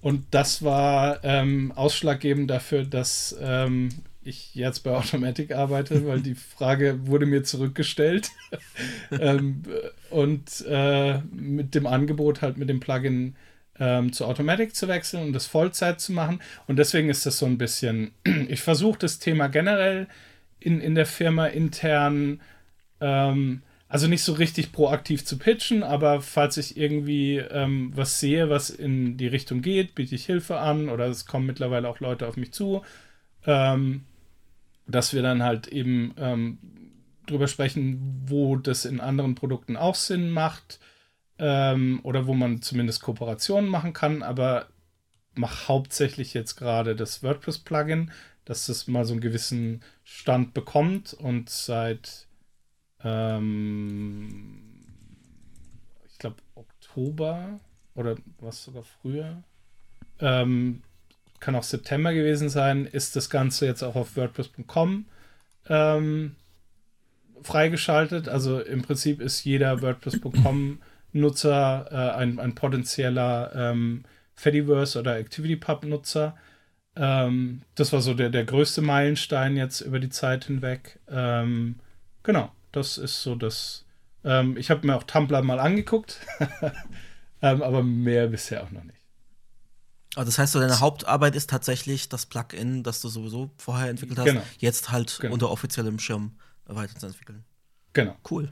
Und 0.00 0.26
das 0.30 0.62
war 0.62 1.24
ähm, 1.24 1.72
ausschlaggebend 1.74 2.50
dafür, 2.50 2.84
dass 2.84 3.36
ähm, 3.40 3.88
ich 4.22 4.54
jetzt 4.54 4.80
bei 4.80 4.90
Automatic 4.96 5.52
arbeite, 5.54 6.06
weil 6.06 6.20
die 6.20 6.34
Frage 6.56 7.06
wurde 7.06 7.26
mir 7.26 7.44
zurückgestellt. 7.44 8.30
ähm, 9.10 9.62
und 10.10 10.64
äh, 10.68 11.18
mit 11.32 11.74
dem 11.74 11.86
Angebot 11.86 12.42
halt 12.42 12.56
mit 12.56 12.68
dem 12.68 12.80
Plugin 12.80 13.36
ähm, 13.80 14.12
zu 14.12 14.24
Automatic 14.24 14.74
zu 14.74 14.88
wechseln 14.88 15.22
und 15.22 15.32
das 15.32 15.46
Vollzeit 15.46 16.00
zu 16.00 16.12
machen. 16.12 16.40
Und 16.66 16.76
deswegen 16.76 17.10
ist 17.10 17.26
das 17.26 17.38
so 17.38 17.46
ein 17.46 17.58
bisschen, 17.58 18.12
ich 18.48 18.60
versuche 18.60 18.98
das 18.98 19.18
Thema 19.18 19.48
generell 19.48 20.08
in, 20.60 20.80
in 20.80 20.94
der 20.94 21.06
Firma 21.06 21.46
intern 21.46 22.40
ähm, 23.00 23.62
also 23.88 24.06
nicht 24.06 24.22
so 24.22 24.34
richtig 24.34 24.72
proaktiv 24.72 25.24
zu 25.24 25.38
pitchen, 25.38 25.82
aber 25.82 26.20
falls 26.20 26.58
ich 26.58 26.76
irgendwie 26.76 27.38
ähm, 27.38 27.90
was 27.94 28.20
sehe, 28.20 28.50
was 28.50 28.68
in 28.68 29.16
die 29.16 29.28
Richtung 29.28 29.62
geht, 29.62 29.94
biete 29.94 30.14
ich 30.14 30.26
Hilfe 30.26 30.58
an 30.58 30.90
oder 30.90 31.06
es 31.06 31.24
kommen 31.24 31.46
mittlerweile 31.46 31.88
auch 31.88 32.00
Leute 32.00 32.26
auf 32.28 32.36
mich 32.36 32.52
zu, 32.52 32.82
ähm, 33.46 34.04
dass 34.86 35.14
wir 35.14 35.22
dann 35.22 35.42
halt 35.42 35.68
eben 35.68 36.14
ähm, 36.18 36.58
drüber 37.26 37.48
sprechen, 37.48 38.22
wo 38.26 38.56
das 38.56 38.84
in 38.84 39.00
anderen 39.00 39.34
Produkten 39.34 39.76
auch 39.76 39.94
Sinn 39.94 40.30
macht 40.30 40.80
ähm, 41.38 42.00
oder 42.02 42.26
wo 42.26 42.34
man 42.34 42.62
zumindest 42.62 43.02
Kooperationen 43.02 43.68
machen 43.68 43.92
kann, 43.92 44.22
aber 44.22 44.66
mache 45.34 45.68
hauptsächlich 45.68 46.34
jetzt 46.34 46.56
gerade 46.56 46.96
das 46.96 47.22
WordPress-Plugin, 47.22 48.10
dass 48.44 48.66
das 48.66 48.86
mal 48.88 49.04
so 49.04 49.12
einen 49.12 49.20
gewissen 49.20 49.82
Stand 50.04 50.54
bekommt 50.54 51.14
und 51.14 51.50
seit 51.50 52.26
ähm, 53.04 54.62
ich 56.08 56.18
glaube, 56.18 56.36
Oktober 56.54 57.60
oder 57.94 58.16
was 58.40 58.64
sogar 58.64 58.82
früher. 58.82 59.42
Ähm, 60.20 60.82
kann 61.40 61.54
auch 61.54 61.62
September 61.62 62.12
gewesen 62.12 62.48
sein, 62.48 62.86
ist 62.86 63.14
das 63.14 63.30
Ganze 63.30 63.66
jetzt 63.66 63.82
auch 63.84 63.94
auf 63.94 64.16
WordPress.com 64.16 65.06
ähm, 65.68 66.34
freigeschaltet. 67.42 68.28
Also 68.28 68.60
im 68.60 68.82
Prinzip 68.82 69.20
ist 69.20 69.44
jeder 69.44 69.80
WordPress.com-Nutzer 71.12 71.88
äh, 71.90 72.16
ein, 72.16 72.38
ein 72.38 72.54
potenzieller 72.54 73.52
ähm, 73.54 74.04
Fediverse 74.34 74.98
oder 74.98 75.14
ActivityPub-Nutzer. 75.14 76.36
Ähm, 76.96 77.62
das 77.74 77.92
war 77.92 78.00
so 78.00 78.14
der, 78.14 78.30
der 78.30 78.44
größte 78.44 78.82
Meilenstein 78.82 79.56
jetzt 79.56 79.80
über 79.80 79.98
die 79.98 80.10
Zeit 80.10 80.46
hinweg. 80.46 80.98
Ähm, 81.08 81.76
genau. 82.22 82.52
Das 82.72 82.98
ist 82.98 83.22
so 83.22 83.34
das. 83.34 83.84
Ähm, 84.24 84.56
ich 84.56 84.70
habe 84.70 84.86
mir 84.86 84.96
auch 84.96 85.04
Tumblr 85.04 85.40
mal 85.42 85.58
angeguckt, 85.58 86.20
ähm, 87.42 87.62
aber 87.62 87.82
mehr 87.82 88.26
bisher 88.26 88.62
auch 88.62 88.70
noch 88.70 88.84
nicht. 88.84 88.98
Also 90.16 90.28
das 90.28 90.38
heißt, 90.38 90.52
so 90.52 90.60
deine 90.60 90.80
Hauptarbeit 90.80 91.36
ist 91.36 91.48
tatsächlich 91.48 92.08
das 92.08 92.26
Plugin, 92.26 92.82
das 92.82 93.00
du 93.00 93.08
sowieso 93.08 93.50
vorher 93.56 93.88
entwickelt 93.88 94.18
hast, 94.18 94.26
genau. 94.26 94.42
jetzt 94.58 94.90
halt 94.90 95.18
genau. 95.20 95.34
unter 95.34 95.50
offiziellem 95.50 95.98
Schirm 95.98 96.32
weiterzuentwickeln. 96.66 97.44
Genau. 97.92 98.16
Cool. 98.28 98.50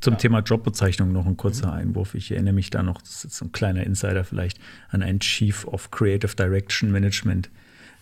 Zum 0.00 0.14
ja. 0.14 0.18
Thema 0.18 0.40
Jobbezeichnung 0.40 1.12
noch 1.12 1.26
ein 1.26 1.36
kurzer 1.36 1.68
mhm. 1.68 1.72
Einwurf. 1.72 2.14
Ich 2.14 2.30
erinnere 2.30 2.54
mich 2.54 2.70
da 2.70 2.82
noch, 2.82 3.00
das 3.00 3.16
ist 3.16 3.24
jetzt 3.24 3.42
ein 3.42 3.52
kleiner 3.52 3.84
Insider 3.84 4.24
vielleicht, 4.24 4.58
an 4.88 5.02
einen 5.02 5.20
Chief 5.20 5.64
of 5.66 5.90
Creative 5.90 6.34
Direction 6.34 6.90
Management. 6.90 7.50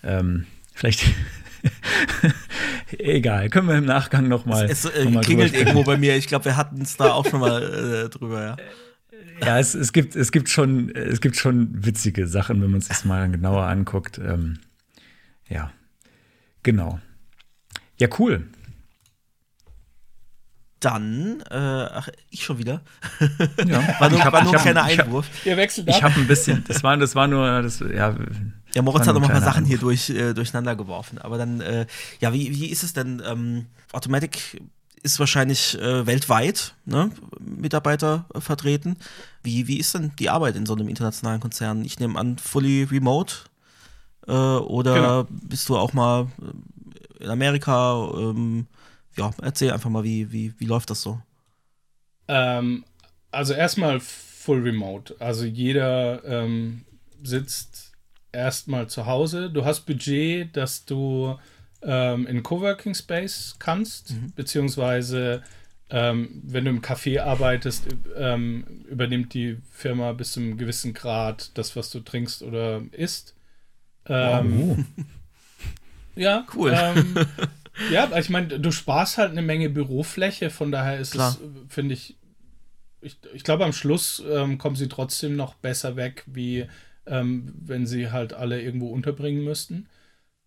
Ähm, 0.03 0.47
vielleicht 0.75 1.05
Egal, 2.99 3.49
können 3.49 3.69
wir 3.69 3.77
im 3.77 3.85
Nachgang 3.85 4.29
noch 4.29 4.45
mal. 4.45 4.67
Es, 4.67 4.85
es 4.85 4.93
äh, 4.93 5.05
noch 5.07 5.23
klingelt 5.23 5.55
irgendwo 5.55 5.83
bei 5.85 5.97
mir. 5.97 6.17
Ich 6.17 6.27
glaube, 6.27 6.47
wir 6.47 6.57
hatten 6.57 6.83
es 6.83 6.97
da 6.97 7.13
auch 7.13 7.27
schon 7.27 7.41
mal 7.41 7.63
äh, 8.07 8.09
drüber, 8.09 8.43
ja. 8.43 8.57
Ja, 9.41 9.59
es, 9.59 9.75
es, 9.75 9.93
gibt, 9.93 10.15
es, 10.15 10.31
gibt 10.31 10.49
schon, 10.49 10.91
es 10.95 11.21
gibt 11.21 11.37
schon 11.37 11.85
witzige 11.85 12.27
Sachen, 12.27 12.63
wenn 12.63 12.71
man 12.71 12.79
es 12.79 12.87
sich 12.87 13.05
mal 13.05 13.29
genauer 13.31 13.65
anguckt. 13.65 14.19
Ähm, 14.19 14.59
ja, 15.49 15.73
genau. 16.63 17.01
Ja, 17.99 18.09
cool. 18.19 18.47
Dann, 20.85 21.41
äh, 21.51 21.55
ach, 21.57 22.09
ich 22.30 22.45
schon 22.45 22.59
wieder. 22.59 22.80
Ja, 23.66 24.01
war 24.01 24.11
nur, 24.11 24.22
hab, 24.24 24.32
war 24.32 24.45
nur 24.45 24.55
ein 24.55 24.61
kleiner 24.61 24.82
Einwurf. 24.85 25.26
Hab, 25.41 25.47
Ihr 25.47 25.57
wechselt 25.57 25.89
Ich 25.89 26.03
habe 26.03 26.14
ein 26.16 26.26
bisschen, 26.26 26.62
das 26.68 26.82
war, 26.82 26.97
das 26.97 27.14
war 27.14 27.26
nur, 27.26 27.62
das, 27.62 27.80
ja, 27.80 28.14
Ja, 28.74 28.82
Moritz 28.82 29.07
hat 29.07 29.14
noch 29.14 29.22
ein 29.22 29.22
mal 29.22 29.28
ein 29.28 29.32
paar 29.32 29.41
Sachen 29.43 29.64
hier 29.64 29.78
Anruf. 29.78 30.07
durch, 30.07 30.11
äh, 30.11 30.35
durcheinander 30.35 30.76
geworfen. 30.76 31.18
Aber 31.18 31.39
dann, 31.39 31.61
äh, 31.61 31.87
ja, 32.20 32.32
wie, 32.35 32.55
wie 32.55 32.66
ist 32.66 32.82
es 32.82 32.93
denn? 32.93 33.22
Ähm, 33.26 33.66
Automatic 33.93 34.61
ist 35.03 35.18
wahrscheinlich 35.20 35.78
äh, 35.80 36.07
weltweit 36.07 36.74
ne, 36.85 37.11
Mitarbeiter 37.41 38.26
äh, 38.35 38.41
vertreten. 38.41 38.97
Wie, 39.43 39.66
wie 39.68 39.78
ist 39.78 39.95
denn 39.95 40.12
die 40.18 40.28
Arbeit 40.30 40.57
in 40.57 40.66
so 40.66 40.74
einem 40.74 40.89
internationalen 40.89 41.41
Konzern? 41.41 41.85
Ich 41.85 41.99
nehme 42.01 42.18
an, 42.18 42.39
fully 42.39 42.85
remote. 42.85 43.35
Äh, 44.26 44.32
oder 44.32 44.95
Genau. 44.95 45.26
bist 45.30 45.68
du 45.68 45.76
auch 45.76 45.93
mal 45.93 46.28
äh, 47.20 47.24
in 47.24 47.30
Amerika? 47.30 48.09
Ähm, 48.16 48.66
ja, 49.17 49.31
erzähl 49.43 49.71
einfach 49.73 49.91
mal, 49.91 50.05
wie, 50.05 50.31
wie, 50.33 50.55
wie 50.59 50.67
läuft 50.67 50.91
das 50.91 51.03
so? 51.03 51.21
Ähm, 52.29 52.85
also 53.31 53.55
erstmal 53.55 54.01
full 54.01 54.62
remote. 54.62 55.17
Also 55.19 55.45
jeder 55.45 56.25
ähm, 56.25 56.85
sitzt 57.23 57.93
erstmal 58.33 58.89
zu 58.89 59.07
Hause. 59.07 59.51
Du 59.51 59.65
hast 59.65 59.81
Budget, 59.87 60.57
dass 60.57 60.85
du 60.85 61.39
ähm, 61.83 62.27
in 62.27 62.43
Coworking 62.43 62.95
Space 62.95 63.57
kannst, 63.59 64.15
beziehungsweise 64.37 65.43
ähm, 65.91 66.43
wenn 66.45 66.65
du 66.65 66.71
im 66.71 66.81
Café 66.83 67.21
arbeitest, 67.21 67.87
ähm, 68.17 68.65
übernimmt 68.89 69.35
die 69.35 69.59
Firma 69.71 70.12
bis 70.12 70.33
zu 70.33 70.41
einem 70.41 70.57
gewissen 70.57 70.95
Grad 70.95 71.57
das, 71.57 71.77
was 71.77 71.91
du 71.91 72.01
trinkst 72.01 72.43
oder 72.43 72.83
isst. 72.93 73.35
Ähm, 74.07 74.87
Ja, 76.17 76.47
Cool. 76.55 76.73
Ja, 77.91 78.16
ich 78.16 78.31
meine, 78.31 78.61
du 78.61 78.70
sparst 78.70 79.18
halt 79.18 79.33
eine 79.33 79.43
Menge 79.43 79.68
Bürofläche, 79.70 80.51
von 80.51 80.70
daher 80.70 80.99
ist 80.99 81.12
Klar. 81.12 81.31
es, 81.31 81.41
finde 81.68 81.95
ich, 81.95 82.16
ich, 83.01 83.18
ich 83.33 83.45
glaube, 83.45 83.64
am 83.64 83.72
Schluss 83.72 84.22
ähm, 84.31 84.59
kommen 84.59 84.77
sie 84.77 84.89
trotzdem 84.89 85.37
noch 85.37 85.55
besser 85.55 85.97
weg, 85.97 86.25
wie 86.27 86.66
ähm, 87.07 87.53
wenn 87.59 87.87
sie 87.87 88.11
halt 88.11 88.33
alle 88.33 88.62
irgendwo 88.62 88.89
unterbringen 88.89 89.45
müssten. 89.45 89.89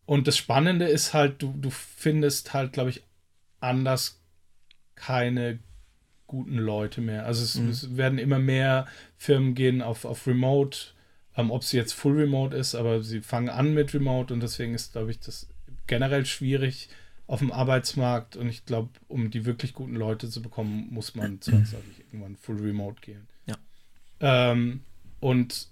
Und 0.05 0.27
das 0.27 0.37
Spannende 0.37 0.85
ist 0.85 1.13
halt, 1.13 1.41
du, 1.41 1.53
du 1.57 1.69
findest 1.69 2.53
halt, 2.53 2.73
glaube 2.73 2.89
ich, 2.89 3.03
anders 3.59 4.21
keine 4.95 5.59
guten 6.27 6.57
Leute 6.57 7.01
mehr. 7.01 7.25
Also 7.25 7.43
es, 7.43 7.55
es 7.55 7.97
werden 7.97 8.19
immer 8.19 8.39
mehr 8.39 8.87
Firmen 9.17 9.53
gehen 9.53 9.81
auf, 9.81 10.05
auf 10.05 10.27
Remote, 10.27 10.77
ähm, 11.35 11.51
ob 11.51 11.63
sie 11.63 11.77
jetzt 11.77 11.93
Full 11.93 12.19
Remote 12.19 12.55
ist, 12.55 12.75
aber 12.75 13.01
sie 13.01 13.21
fangen 13.21 13.49
an 13.49 13.73
mit 13.73 13.93
Remote 13.93 14.33
und 14.33 14.41
deswegen 14.41 14.73
ist, 14.73 14.93
glaube 14.93 15.11
ich, 15.11 15.19
das 15.19 15.47
generell 15.87 16.25
schwierig 16.25 16.89
auf 17.27 17.39
dem 17.39 17.51
Arbeitsmarkt 17.51 18.37
und 18.37 18.47
ich 18.47 18.65
glaube, 18.65 18.89
um 19.09 19.29
die 19.29 19.45
wirklich 19.45 19.73
guten 19.73 19.95
Leute 19.95 20.29
zu 20.29 20.41
bekommen, 20.41 20.87
muss 20.89 21.13
man 21.13 21.41
zwangsläufig 21.41 21.99
irgendwann 22.07 22.37
Full 22.37 22.61
Remote 22.61 23.01
gehen. 23.01 23.27
Ja. 23.45 23.57
Ähm, 24.21 24.81
und 25.19 25.67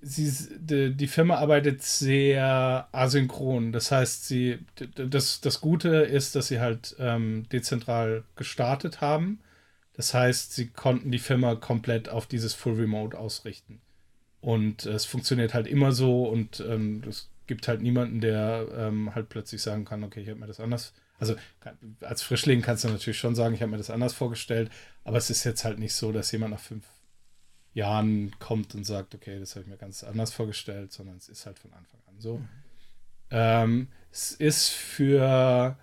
sie, 0.00 0.32
die, 0.58 0.94
die 0.94 1.08
Firma 1.08 1.36
arbeitet 1.36 1.82
sehr 1.82 2.88
asynchron. 2.92 3.72
Das 3.72 3.90
heißt, 3.90 4.26
sie, 4.26 4.58
das, 4.94 5.40
das 5.40 5.60
Gute 5.60 5.88
ist, 5.88 6.36
dass 6.36 6.48
sie 6.48 6.60
halt 6.60 6.94
ähm, 6.98 7.48
dezentral 7.50 8.24
gestartet 8.36 9.00
haben. 9.00 9.40
Das 9.94 10.14
heißt, 10.14 10.54
sie 10.54 10.68
konnten 10.68 11.10
die 11.10 11.18
Firma 11.18 11.56
komplett 11.56 12.08
auf 12.08 12.26
dieses 12.26 12.54
Full 12.54 12.74
Remote 12.74 13.18
ausrichten. 13.18 13.80
Und 14.40 14.86
es 14.86 15.06
funktioniert 15.06 15.54
halt 15.54 15.66
immer 15.66 15.90
so 15.90 16.28
und 16.28 16.60
ähm, 16.60 17.02
es 17.08 17.30
gibt 17.46 17.68
halt 17.68 17.82
niemanden, 17.82 18.20
der 18.20 18.66
ähm, 18.76 19.14
halt 19.14 19.28
plötzlich 19.28 19.62
sagen 19.62 19.84
kann, 19.84 20.04
okay, 20.04 20.20
ich 20.20 20.28
habe 20.28 20.40
mir 20.40 20.46
das 20.46 20.60
anders. 20.60 20.92
Also 21.18 21.34
als 22.00 22.22
Frischling 22.22 22.62
kannst 22.62 22.84
du 22.84 22.88
natürlich 22.88 23.18
schon 23.18 23.34
sagen, 23.34 23.54
ich 23.54 23.62
habe 23.62 23.70
mir 23.70 23.78
das 23.78 23.90
anders 23.90 24.12
vorgestellt, 24.12 24.70
aber 25.04 25.16
es 25.16 25.30
ist 25.30 25.44
jetzt 25.44 25.64
halt 25.64 25.78
nicht 25.78 25.94
so, 25.94 26.12
dass 26.12 26.32
jemand 26.32 26.52
nach 26.52 26.60
fünf 26.60 26.84
Jahren 27.72 28.32
kommt 28.38 28.74
und 28.74 28.84
sagt, 28.84 29.14
okay, 29.14 29.38
das 29.38 29.54
habe 29.54 29.62
ich 29.62 29.68
mir 29.68 29.76
ganz 29.76 30.02
anders 30.02 30.32
vorgestellt, 30.32 30.92
sondern 30.92 31.16
es 31.16 31.28
ist 31.28 31.46
halt 31.46 31.58
von 31.58 31.72
Anfang 31.72 32.00
an 32.06 32.14
so. 32.18 32.40
Ähm, 33.30 33.88
es 34.10 34.32
ist 34.32 34.68
für 34.68 35.76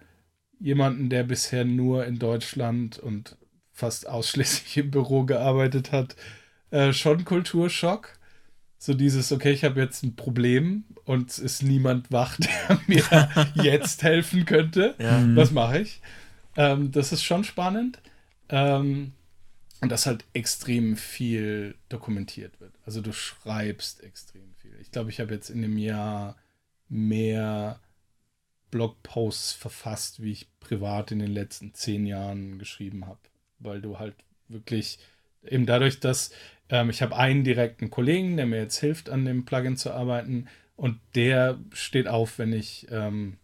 jemanden, 0.59 1.09
der 1.09 1.23
bisher 1.23 1.65
nur 1.65 2.05
in 2.05 2.19
Deutschland 2.19 2.97
und 2.97 3.37
fast 3.71 4.07
ausschließlich 4.07 4.77
im 4.85 4.91
Büro 4.91 5.23
gearbeitet 5.23 5.91
hat, 5.91 6.15
äh, 6.71 6.93
schon 6.93 7.25
Kulturschock. 7.25 8.13
So 8.83 8.93
dieses, 8.93 9.31
okay, 9.31 9.53
ich 9.53 9.63
habe 9.63 9.79
jetzt 9.79 10.03
ein 10.03 10.17
Problem 10.17 10.83
und 11.05 11.29
es 11.29 11.39
ist 11.39 11.63
niemand 11.63 12.11
wach, 12.11 12.37
der 12.67 12.81
mir 12.85 13.47
jetzt 13.63 14.03
helfen 14.03 14.43
könnte. 14.43 14.93
Ja. 14.99 15.23
Was 15.37 15.51
mache 15.51 15.79
ich? 15.79 16.01
Ähm, 16.57 16.91
das 16.91 17.13
ist 17.13 17.23
schon 17.23 17.45
spannend. 17.45 18.01
Ähm, 18.49 19.13
und 19.79 19.89
dass 19.89 20.05
halt 20.05 20.25
extrem 20.33 20.97
viel 20.97 21.75
dokumentiert 21.87 22.59
wird. 22.59 22.73
Also 22.85 22.99
du 22.99 23.13
schreibst 23.13 24.03
extrem 24.03 24.53
viel. 24.57 24.77
Ich 24.81 24.91
glaube, 24.91 25.11
ich 25.11 25.21
habe 25.21 25.33
jetzt 25.33 25.49
in 25.49 25.61
dem 25.61 25.77
Jahr 25.77 26.35
mehr 26.89 27.79
Blogposts 28.69 29.53
verfasst, 29.53 30.21
wie 30.21 30.33
ich 30.33 30.47
privat 30.59 31.09
in 31.13 31.19
den 31.19 31.31
letzten 31.31 31.73
zehn 31.73 32.05
Jahren 32.05 32.59
geschrieben 32.59 33.07
habe. 33.07 33.21
Weil 33.59 33.81
du 33.81 33.97
halt 33.97 34.15
wirklich 34.49 34.99
eben 35.45 35.65
dadurch, 35.65 36.01
dass 36.01 36.31
ähm, 36.69 36.89
ich 36.89 37.01
habe 37.01 37.15
einen 37.15 37.43
direkten 37.43 37.89
Kollegen, 37.89 38.37
der 38.37 38.45
mir 38.45 38.57
jetzt 38.57 38.79
hilft, 38.79 39.09
an 39.09 39.25
dem 39.25 39.45
Plugin 39.45 39.77
zu 39.77 39.91
arbeiten. 39.91 40.47
Und 40.75 40.99
der 41.15 41.59
steht 41.71 42.07
auf, 42.07 42.39
wenn 42.39 42.51
ich 42.51 42.87
ähm, 42.89 43.37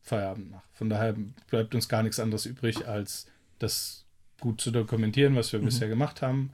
Feierabend 0.00 0.50
mache. 0.50 0.64
Von 0.72 0.88
daher 0.88 1.14
bleibt 1.48 1.74
uns 1.74 1.88
gar 1.88 2.02
nichts 2.02 2.18
anderes 2.18 2.46
übrig, 2.46 2.86
als 2.86 3.26
das 3.58 4.06
gut 4.40 4.60
zu 4.60 4.70
dokumentieren, 4.70 5.36
was 5.36 5.52
wir 5.52 5.60
bisher 5.60 5.88
gemacht 5.88 6.22
haben, 6.22 6.52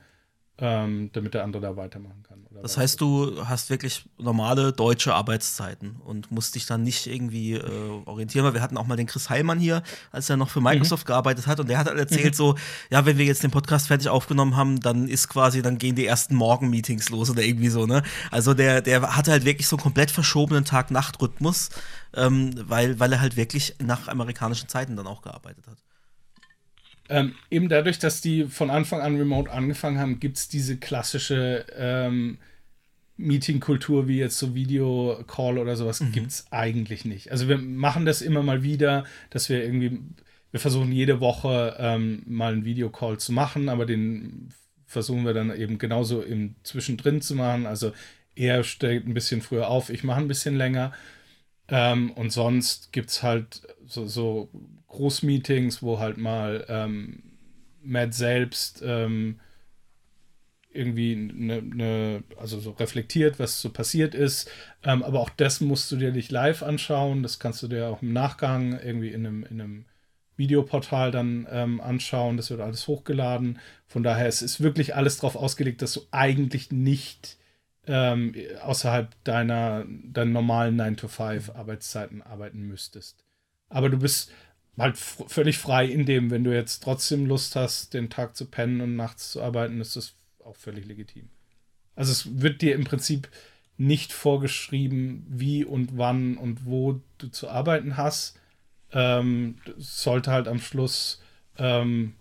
ähm, 0.58 1.10
damit 1.12 1.34
der 1.34 1.44
andere 1.44 1.62
da 1.62 1.76
weitermachen 1.76 2.22
kann. 2.22 2.46
Das 2.62 2.78
heißt, 2.78 3.00
du 3.00 3.46
hast 3.46 3.68
wirklich 3.68 4.06
normale 4.18 4.72
deutsche 4.72 5.14
Arbeitszeiten 5.14 5.96
und 6.04 6.30
musst 6.30 6.54
dich 6.54 6.64
dann 6.64 6.82
nicht 6.82 7.06
irgendwie 7.06 7.54
äh, 7.54 7.62
orientieren, 8.06 8.46
weil 8.46 8.54
wir 8.54 8.62
hatten 8.62 8.78
auch 8.78 8.86
mal 8.86 8.96
den 8.96 9.06
Chris 9.06 9.28
Heilmann 9.28 9.58
hier, 9.58 9.82
als 10.12 10.30
er 10.30 10.38
noch 10.38 10.48
für 10.48 10.62
Microsoft 10.62 11.06
gearbeitet 11.06 11.46
hat 11.46 11.60
und 11.60 11.68
der 11.68 11.78
hat 11.78 11.88
halt 11.88 11.98
erzählt 11.98 12.34
so, 12.34 12.56
ja, 12.90 13.04
wenn 13.04 13.18
wir 13.18 13.26
jetzt 13.26 13.42
den 13.42 13.50
Podcast 13.50 13.88
fertig 13.88 14.08
aufgenommen 14.08 14.56
haben, 14.56 14.80
dann 14.80 15.08
ist 15.08 15.28
quasi, 15.28 15.60
dann 15.60 15.76
gehen 15.76 15.94
die 15.94 16.06
ersten 16.06 16.34
Morgenmeetings 16.34 17.10
los 17.10 17.28
oder 17.28 17.42
irgendwie 17.42 17.68
so, 17.68 17.84
ne? 17.84 18.02
Also 18.30 18.54
der, 18.54 18.80
der 18.80 19.14
hatte 19.14 19.32
halt 19.32 19.44
wirklich 19.44 19.68
so 19.68 19.76
einen 19.76 19.82
komplett 19.82 20.10
verschobenen 20.10 20.64
Tag-Nacht-Rhythmus, 20.64 21.68
ähm, 22.14 22.54
weil, 22.66 22.98
weil 22.98 23.12
er 23.12 23.20
halt 23.20 23.36
wirklich 23.36 23.74
nach 23.82 24.08
amerikanischen 24.08 24.68
Zeiten 24.68 24.96
dann 24.96 25.06
auch 25.06 25.20
gearbeitet 25.20 25.66
hat. 25.66 25.76
Ähm, 27.08 27.34
eben 27.50 27.68
dadurch, 27.68 27.98
dass 27.98 28.20
die 28.20 28.44
von 28.44 28.70
Anfang 28.70 29.00
an 29.00 29.16
remote 29.16 29.50
angefangen 29.50 29.98
haben, 29.98 30.20
gibt 30.20 30.38
es 30.38 30.48
diese 30.48 30.76
klassische 30.76 31.66
ähm, 31.76 32.38
Meeting-Kultur 33.16 34.08
wie 34.08 34.18
jetzt 34.18 34.38
so 34.38 34.54
Video-Call 34.54 35.58
oder 35.58 35.76
sowas, 35.76 36.02
gibt 36.12 36.30
es 36.30 36.46
eigentlich 36.50 37.04
nicht. 37.04 37.30
Also 37.30 37.48
wir 37.48 37.58
machen 37.58 38.04
das 38.04 38.22
immer 38.22 38.42
mal 38.42 38.62
wieder, 38.62 39.04
dass 39.30 39.48
wir 39.48 39.62
irgendwie, 39.62 40.00
wir 40.50 40.60
versuchen 40.60 40.92
jede 40.92 41.20
Woche 41.20 41.76
ähm, 41.78 42.22
mal 42.26 42.52
einen 42.52 42.64
Videocall 42.64 43.18
zu 43.18 43.32
machen, 43.32 43.68
aber 43.68 43.86
den 43.86 44.50
versuchen 44.84 45.24
wir 45.24 45.34
dann 45.34 45.54
eben 45.54 45.78
genauso 45.78 46.22
im 46.22 46.54
Zwischendrin 46.62 47.20
zu 47.20 47.34
machen. 47.34 47.66
Also 47.66 47.92
er 48.34 48.64
steht 48.64 49.06
ein 49.06 49.14
bisschen 49.14 49.40
früher 49.42 49.68
auf, 49.68 49.90
ich 49.90 50.04
mache 50.04 50.20
ein 50.20 50.28
bisschen 50.28 50.56
länger. 50.56 50.92
Ähm, 51.68 52.12
und 52.12 52.30
sonst 52.30 52.92
gibt 52.92 53.10
es 53.10 53.22
halt 53.22 53.62
so, 53.86 54.06
so 54.06 54.50
Großmeetings, 54.88 55.82
wo 55.82 55.98
halt 55.98 56.16
mal 56.16 56.64
ähm, 56.68 57.22
Matt 57.82 58.14
selbst 58.14 58.82
ähm, 58.84 59.40
irgendwie 60.76 61.14
eine, 61.14 61.62
ne, 61.62 62.24
also 62.36 62.60
so 62.60 62.72
reflektiert, 62.72 63.38
was 63.38 63.60
so 63.60 63.70
passiert 63.70 64.14
ist. 64.14 64.50
Ähm, 64.84 65.02
aber 65.02 65.20
auch 65.20 65.30
das 65.30 65.60
musst 65.60 65.90
du 65.90 65.96
dir 65.96 66.12
nicht 66.12 66.30
live 66.30 66.62
anschauen. 66.62 67.22
Das 67.22 67.38
kannst 67.38 67.62
du 67.62 67.68
dir 67.68 67.88
auch 67.88 68.02
im 68.02 68.12
Nachgang 68.12 68.78
irgendwie 68.78 69.08
in 69.08 69.26
einem, 69.26 69.44
in 69.44 69.60
einem 69.60 69.84
Videoportal 70.36 71.10
dann 71.10 71.46
ähm, 71.50 71.80
anschauen. 71.80 72.36
Das 72.36 72.50
wird 72.50 72.60
alles 72.60 72.86
hochgeladen. 72.86 73.58
Von 73.86 74.02
daher 74.02 74.26
es 74.26 74.42
ist 74.42 74.60
wirklich 74.60 74.94
alles 74.94 75.16
darauf 75.16 75.36
ausgelegt, 75.36 75.82
dass 75.82 75.94
du 75.94 76.02
eigentlich 76.10 76.70
nicht 76.70 77.38
ähm, 77.86 78.34
außerhalb 78.62 79.14
deiner, 79.24 79.86
deiner 79.86 80.30
normalen 80.30 80.78
9-to-5-Arbeitszeiten 80.80 82.22
arbeiten 82.22 82.66
müsstest. 82.66 83.24
Aber 83.68 83.88
du 83.88 83.98
bist 83.98 84.30
halt 84.78 84.96
völlig 84.96 85.58
frei 85.58 85.86
in 85.86 86.06
dem, 86.06 86.30
wenn 86.30 86.44
du 86.44 86.54
jetzt 86.54 86.82
trotzdem 86.82 87.26
Lust 87.26 87.56
hast, 87.56 87.94
den 87.94 88.10
Tag 88.10 88.36
zu 88.36 88.46
pennen 88.46 88.80
und 88.80 88.96
nachts 88.96 89.32
zu 89.32 89.42
arbeiten, 89.42 89.80
ist 89.80 89.96
das 89.96 90.14
auch 90.44 90.56
völlig 90.56 90.86
legitim. 90.86 91.28
Also 91.94 92.12
es 92.12 92.40
wird 92.40 92.62
dir 92.62 92.74
im 92.74 92.84
Prinzip 92.84 93.28
nicht 93.78 94.12
vorgeschrieben, 94.12 95.26
wie 95.28 95.64
und 95.64 95.96
wann 95.96 96.36
und 96.36 96.66
wo 96.66 97.00
du 97.18 97.28
zu 97.28 97.48
arbeiten 97.48 97.96
hast. 97.96 98.38
Ähm, 98.92 99.58
sollte 99.76 100.30
halt 100.30 100.46
am 100.48 100.60
Schluss 100.60 101.20
ähm, 101.58 102.14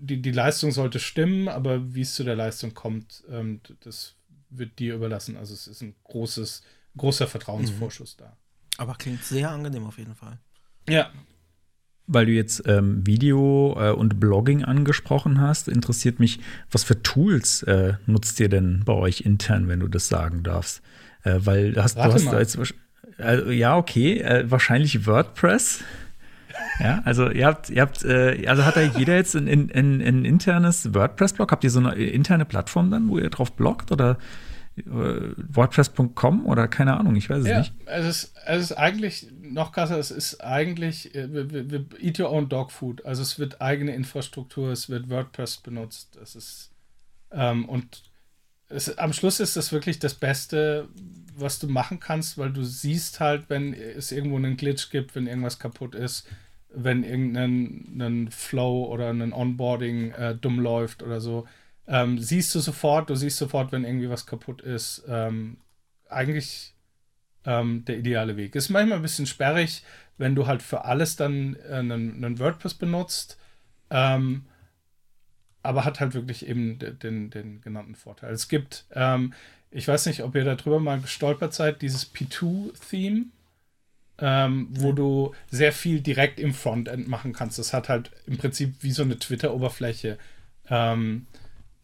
die, 0.00 0.22
die 0.22 0.32
Leistung 0.32 0.72
sollte 0.72 0.98
stimmen, 0.98 1.48
aber 1.48 1.94
wie 1.94 2.02
es 2.02 2.14
zu 2.14 2.24
der 2.24 2.36
Leistung 2.36 2.74
kommt, 2.74 3.22
ähm, 3.30 3.60
das 3.80 4.14
wird 4.48 4.78
dir 4.78 4.94
überlassen. 4.94 5.36
Also 5.36 5.54
es 5.54 5.66
ist 5.66 5.82
ein 5.82 5.94
großes, 6.04 6.62
großer 6.96 7.28
Vertrauensvorschuss 7.28 8.16
da. 8.16 8.36
Aber 8.78 8.94
klingt 8.94 9.22
sehr 9.24 9.50
angenehm 9.50 9.86
auf 9.86 9.98
jeden 9.98 10.14
Fall. 10.14 10.38
Ja, 10.88 11.12
Weil 12.12 12.26
du 12.26 12.32
jetzt 12.32 12.64
ähm, 12.66 13.06
Video 13.06 13.76
äh, 13.78 13.92
und 13.92 14.18
Blogging 14.18 14.64
angesprochen 14.64 15.40
hast, 15.40 15.68
interessiert 15.68 16.18
mich, 16.18 16.40
was 16.70 16.82
für 16.82 17.00
Tools 17.02 17.62
äh, 17.62 17.94
nutzt 18.06 18.40
ihr 18.40 18.48
denn 18.48 18.82
bei 18.84 18.94
euch 18.94 19.20
intern, 19.20 19.68
wenn 19.68 19.78
du 19.78 19.86
das 19.86 20.08
sagen 20.08 20.42
darfst? 20.42 20.82
Äh, 21.22 21.38
weil 21.44 21.72
du 21.72 21.82
hast, 21.82 21.96
du 21.96 22.02
hast 22.02 22.24
mal. 22.24 22.40
jetzt, 22.40 22.58
also, 23.18 23.50
ja, 23.50 23.76
okay, 23.76 24.18
äh, 24.18 24.50
wahrscheinlich 24.50 25.06
WordPress. 25.06 25.84
Ja, 26.80 27.02
also 27.04 27.30
ihr 27.30 27.46
habt, 27.46 27.70
ihr 27.70 27.82
habt, 27.82 28.04
äh, 28.04 28.44
also 28.46 28.64
hat 28.64 28.76
da 28.76 28.80
jeder 28.82 29.14
jetzt 29.14 29.36
ein, 29.36 29.46
ein, 29.48 29.70
ein, 30.00 30.24
internes 30.24 30.94
WordPress-Blog? 30.94 31.52
Habt 31.52 31.62
ihr 31.62 31.70
so 31.70 31.78
eine 31.78 31.94
interne 31.94 32.44
Plattform 32.44 32.90
dann, 32.90 33.08
wo 33.08 33.18
ihr 33.18 33.30
drauf 33.30 33.52
bloggt 33.52 33.92
oder 33.92 34.18
WordPress.com 34.86 36.46
oder 36.46 36.68
keine 36.68 36.96
Ahnung, 36.98 37.16
ich 37.16 37.28
weiß 37.30 37.42
es 37.44 37.48
Ja, 37.48 37.58
nicht. 37.58 37.74
es 37.86 38.06
ist, 38.06 38.34
es 38.46 38.62
ist 38.64 38.72
eigentlich 38.72 39.28
noch 39.40 39.72
krasser, 39.72 39.98
es 39.98 40.10
ist 40.10 40.40
eigentlich, 40.42 41.14
äh, 41.14 41.28
eat 42.00 42.18
your 42.20 42.30
own 42.30 42.48
dog 42.48 42.70
food. 42.72 43.04
Also 43.04 43.22
es 43.22 43.38
wird 43.38 43.60
eigene 43.60 43.94
Infrastruktur, 43.94 44.70
es 44.70 44.88
wird 44.88 45.08
WordPress 45.10 45.58
benutzt, 45.58 46.16
es 46.22 46.34
ist 46.36 46.70
ähm, 47.32 47.68
und 47.68 48.02
es, 48.68 48.96
am 48.98 49.12
Schluss 49.12 49.40
ist 49.40 49.56
das 49.56 49.72
wirklich 49.72 49.98
das 49.98 50.14
Beste, 50.14 50.88
was 51.36 51.58
du 51.58 51.68
machen 51.68 52.00
kannst, 52.00 52.38
weil 52.38 52.52
du 52.52 52.62
siehst 52.62 53.20
halt, 53.20 53.48
wenn 53.48 53.74
es 53.74 54.12
irgendwo 54.12 54.36
einen 54.36 54.56
Glitch 54.56 54.90
gibt, 54.90 55.14
wenn 55.14 55.26
irgendwas 55.26 55.58
kaputt 55.58 55.94
ist, 55.94 56.26
wenn 56.72 57.02
irgendein 57.02 58.28
Flow 58.30 58.84
oder 58.86 59.10
ein 59.10 59.32
Onboarding 59.32 60.12
äh, 60.12 60.34
dumm 60.36 60.60
läuft 60.60 61.02
oder 61.02 61.20
so. 61.20 61.46
Ähm, 61.90 62.18
siehst 62.20 62.54
du 62.54 62.60
sofort, 62.60 63.10
du 63.10 63.16
siehst 63.16 63.36
sofort, 63.36 63.72
wenn 63.72 63.84
irgendwie 63.84 64.08
was 64.08 64.24
kaputt 64.24 64.62
ist. 64.62 65.02
Ähm, 65.08 65.58
eigentlich 66.08 66.74
ähm, 67.44 67.84
der 67.84 67.98
ideale 67.98 68.36
Weg. 68.36 68.54
Ist 68.54 68.70
manchmal 68.70 68.98
ein 68.98 69.02
bisschen 69.02 69.26
sperrig, 69.26 69.82
wenn 70.18 70.34
du 70.34 70.46
halt 70.46 70.62
für 70.62 70.84
alles 70.84 71.16
dann 71.16 71.56
äh, 71.68 71.74
einen, 71.74 72.24
einen 72.24 72.38
WordPress 72.38 72.74
benutzt, 72.74 73.38
ähm, 73.90 74.46
aber 75.62 75.84
hat 75.84 76.00
halt 76.00 76.14
wirklich 76.14 76.46
eben 76.46 76.78
de- 76.78 76.94
den, 76.94 77.30
den 77.30 77.60
genannten 77.60 77.94
Vorteil. 77.94 78.32
Es 78.32 78.48
gibt, 78.48 78.86
ähm, 78.92 79.34
ich 79.70 79.86
weiß 79.86 80.06
nicht, 80.06 80.22
ob 80.22 80.34
ihr 80.34 80.44
darüber 80.44 80.80
mal 80.80 81.00
gestolpert 81.00 81.54
seid, 81.54 81.82
dieses 81.82 82.06
P2-Theme, 82.06 83.26
ähm, 84.18 84.68
wo 84.70 84.92
du 84.92 85.34
sehr 85.50 85.72
viel 85.72 86.00
direkt 86.00 86.40
im 86.40 86.54
Frontend 86.54 87.08
machen 87.08 87.32
kannst. 87.32 87.58
Das 87.58 87.72
hat 87.72 87.88
halt 87.88 88.10
im 88.26 88.38
Prinzip 88.38 88.76
wie 88.82 88.92
so 88.92 89.02
eine 89.02 89.18
Twitter-Oberfläche. 89.18 90.18
Ähm, 90.68 91.26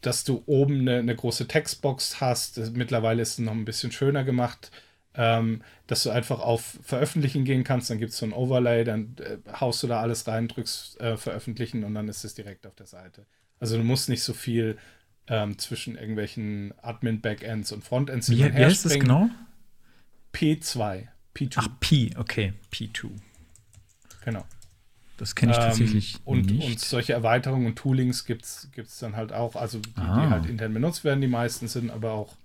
dass 0.01 0.25
du 0.25 0.43
oben 0.47 0.81
eine, 0.81 0.99
eine 0.99 1.17
große 1.17 1.49
Textbox 1.49 2.21
hast. 2.21 2.59
Mittlerweile 2.75 3.23
ist 3.23 3.33
es 3.33 3.39
noch 3.39 3.53
ein 3.53 3.65
bisschen 3.65 3.93
schöner 3.93 4.25
gemacht, 4.25 4.71
ähm, 5.15 5.63
dass 5.87 6.03
du 6.03 6.11
einfach 6.11 6.41
auf 6.41 6.79
Veröffentlichen 6.83 7.45
gehen 7.45 7.65
kannst. 7.65 7.91
Dann 7.91 7.99
gibt 7.99 8.13
es 8.13 8.19
so 8.19 8.27
ein 8.27 8.33
Overlay, 8.33 8.85
dann 8.85 9.17
äh, 9.19 9.39
haust 9.61 9.83
du 9.83 9.87
da 9.87 10.01
alles 10.01 10.27
rein, 10.27 10.49
drückst 10.49 11.01
äh, 11.01 11.17
Veröffentlichen 11.17 11.85
und 11.85 11.95
dann 11.95 12.09
ist 12.09 12.25
es 12.25 12.35
direkt 12.35 12.67
auf 12.67 12.75
der 12.75 12.87
Seite. 12.87 13.27
Also 13.59 13.77
du 13.77 13.83
musst 13.83 14.09
nicht 14.09 14.23
so 14.23 14.35
viel 14.35 14.79
ähm, 15.29 15.59
zwischen 15.59 15.97
irgendwelchen 15.97 16.75
Admin-Backends 16.83 17.73
und 17.73 17.83
Frontends 17.83 18.29
hin 18.29 18.45
und 18.45 18.57
wie 18.57 18.65
heißt 18.65 18.85
das 18.85 18.95
genau? 18.95 19.29
P2. 20.33 21.09
P2. 21.35 21.55
Ach, 21.57 21.69
P, 21.81 22.11
okay, 22.17 22.53
P2. 22.71 23.11
genau. 24.25 24.45
Das 25.17 25.35
kenne 25.35 25.53
ich 25.53 25.59
Ähm, 25.59 25.65
tatsächlich 25.65 26.17
und, 26.25 26.47
nicht. 26.51 26.67
und 26.67 26.81
solche 26.81 27.13
Erweiterungen 27.15 27.67
und 27.67 27.77
Toolings 27.77 28.25
gibt 28.27 28.45
es 28.45 28.99
dann 29.01 29.17
halt 29.17 29.33
auch, 29.33 29.57
also 29.57 29.79
die, 29.79 29.93
Ah. 29.97 30.21
die 30.27 30.31
halt 30.31 30.47
intern 30.47 30.75
benutzt 30.75 31.05
werden, 31.05 31.21
die 31.21 31.27
meisten 31.29 31.69
sind 31.69 31.91
aber 31.91 32.13
auch 32.13 32.37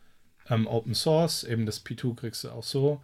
ähm, 0.49 0.67
Open 0.67 0.93
Source, 0.95 1.43
eben 1.43 1.65
das 1.65 1.85
P2 1.85 2.15
kriegst 2.15 2.43
du 2.43 2.49
auch 2.51 2.63
so. 2.63 3.01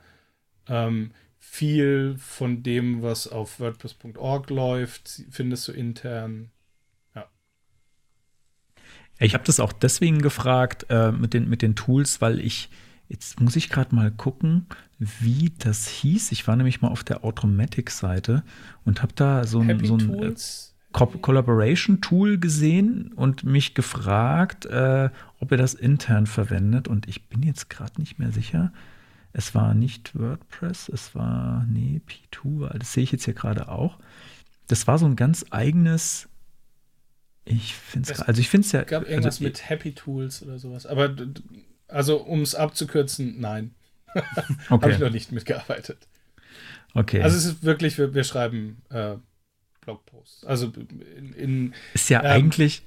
Ähm, 0.68 1.12
viel 1.40 2.16
von 2.20 2.64
dem, 2.64 3.02
was 3.02 3.28
auf 3.28 3.60
WordPress.org 3.60 4.50
läuft, 4.50 5.24
findest 5.32 5.68
du 5.68 5.72
intern. 5.74 6.52
Ich 9.20 9.34
habe 9.34 9.44
das 9.44 9.60
auch 9.60 9.74
deswegen 9.74 10.22
gefragt 10.22 10.86
äh, 10.90 11.12
mit, 11.12 11.34
den, 11.34 11.50
mit 11.50 11.62
den 11.62 11.76
Tools, 11.76 12.22
weil 12.22 12.40
ich, 12.40 12.70
jetzt 13.10 13.40
muss 13.40 13.56
ich 13.56 13.70
gerade 13.70 13.96
mal 13.96 14.12
gucken, 14.12 14.68
wie 15.00 15.52
das 15.60 15.88
hieß. 15.88 16.32
Ich 16.32 16.48
war 16.48 16.56
nämlich 16.56 16.82
mal 16.82 16.90
auf 16.90 17.04
der 17.04 17.24
Automatic-Seite 17.24 18.44
und 18.86 19.02
habe 19.02 19.14
da 19.16 19.46
so 19.46 19.60
ein, 19.60 19.86
so 19.86 19.98
ein 19.98 20.24
äh. 20.24 20.36
Co 20.92 21.06
Collaboration-Tool 21.06 22.40
gesehen 22.40 23.12
und 23.14 23.44
mich 23.44 23.76
gefragt, 23.76 24.66
äh, 24.66 25.10
ob 25.40 25.52
er 25.52 25.58
das 25.58 25.74
intern 25.74 26.26
verwendet. 26.26 26.88
Und 26.88 27.08
ich 27.08 27.28
bin 27.30 27.44
jetzt 27.44 27.70
gerade 27.70 28.00
nicht 28.00 28.20
mehr 28.20 28.32
sicher. 28.32 28.72
Es 29.34 29.54
war 29.54 29.74
nicht 29.74 30.18
WordPress, 30.18 30.90
es 30.90 31.14
war, 31.14 31.66
nee, 31.70 32.02
P2, 32.08 32.76
das 32.78 32.94
sehe 32.94 33.04
ich 33.04 33.12
jetzt 33.12 33.26
hier 33.26 33.36
gerade 33.36 33.70
auch. 33.70 34.00
Das 34.68 34.88
war 34.88 34.98
so 34.98 35.06
ein 35.06 35.16
ganz 35.16 35.46
eigenes, 35.52 36.28
ich 37.46 37.76
finde 37.76 38.12
es, 38.12 38.22
also 38.22 38.42
ich 38.42 38.50
finde 38.50 38.66
es 38.66 38.72
ja, 38.72 38.84
gab 38.84 39.04
irgendwas 39.04 39.36
also, 39.36 39.44
mit 39.44 39.70
Happy 39.70 39.94
Tools 39.94 40.42
oder 40.42 40.58
sowas. 40.58 40.86
Aber 40.86 41.16
also 41.88 42.18
um 42.18 42.42
es 42.42 42.56
abzukürzen, 42.56 43.40
nein. 43.40 43.74
Habe 44.70 44.90
ich 44.90 44.96
okay, 44.96 44.98
noch 45.00 45.12
nicht 45.12 45.32
mitgearbeitet. 45.32 46.08
okay. 46.94 47.22
Also 47.22 47.38
es 47.38 47.46
ist 47.46 47.64
wirklich, 47.64 47.98
wir, 47.98 48.14
wir 48.14 48.24
schreiben 48.24 48.82
äh, 48.90 49.16
Blogposts. 49.82 50.46
Also 50.46 50.72
in, 51.18 51.34
in 51.34 51.74
ist 51.94 52.10
ja 52.10 52.22
ähm, 52.22 52.26
eigentlich 52.26 52.84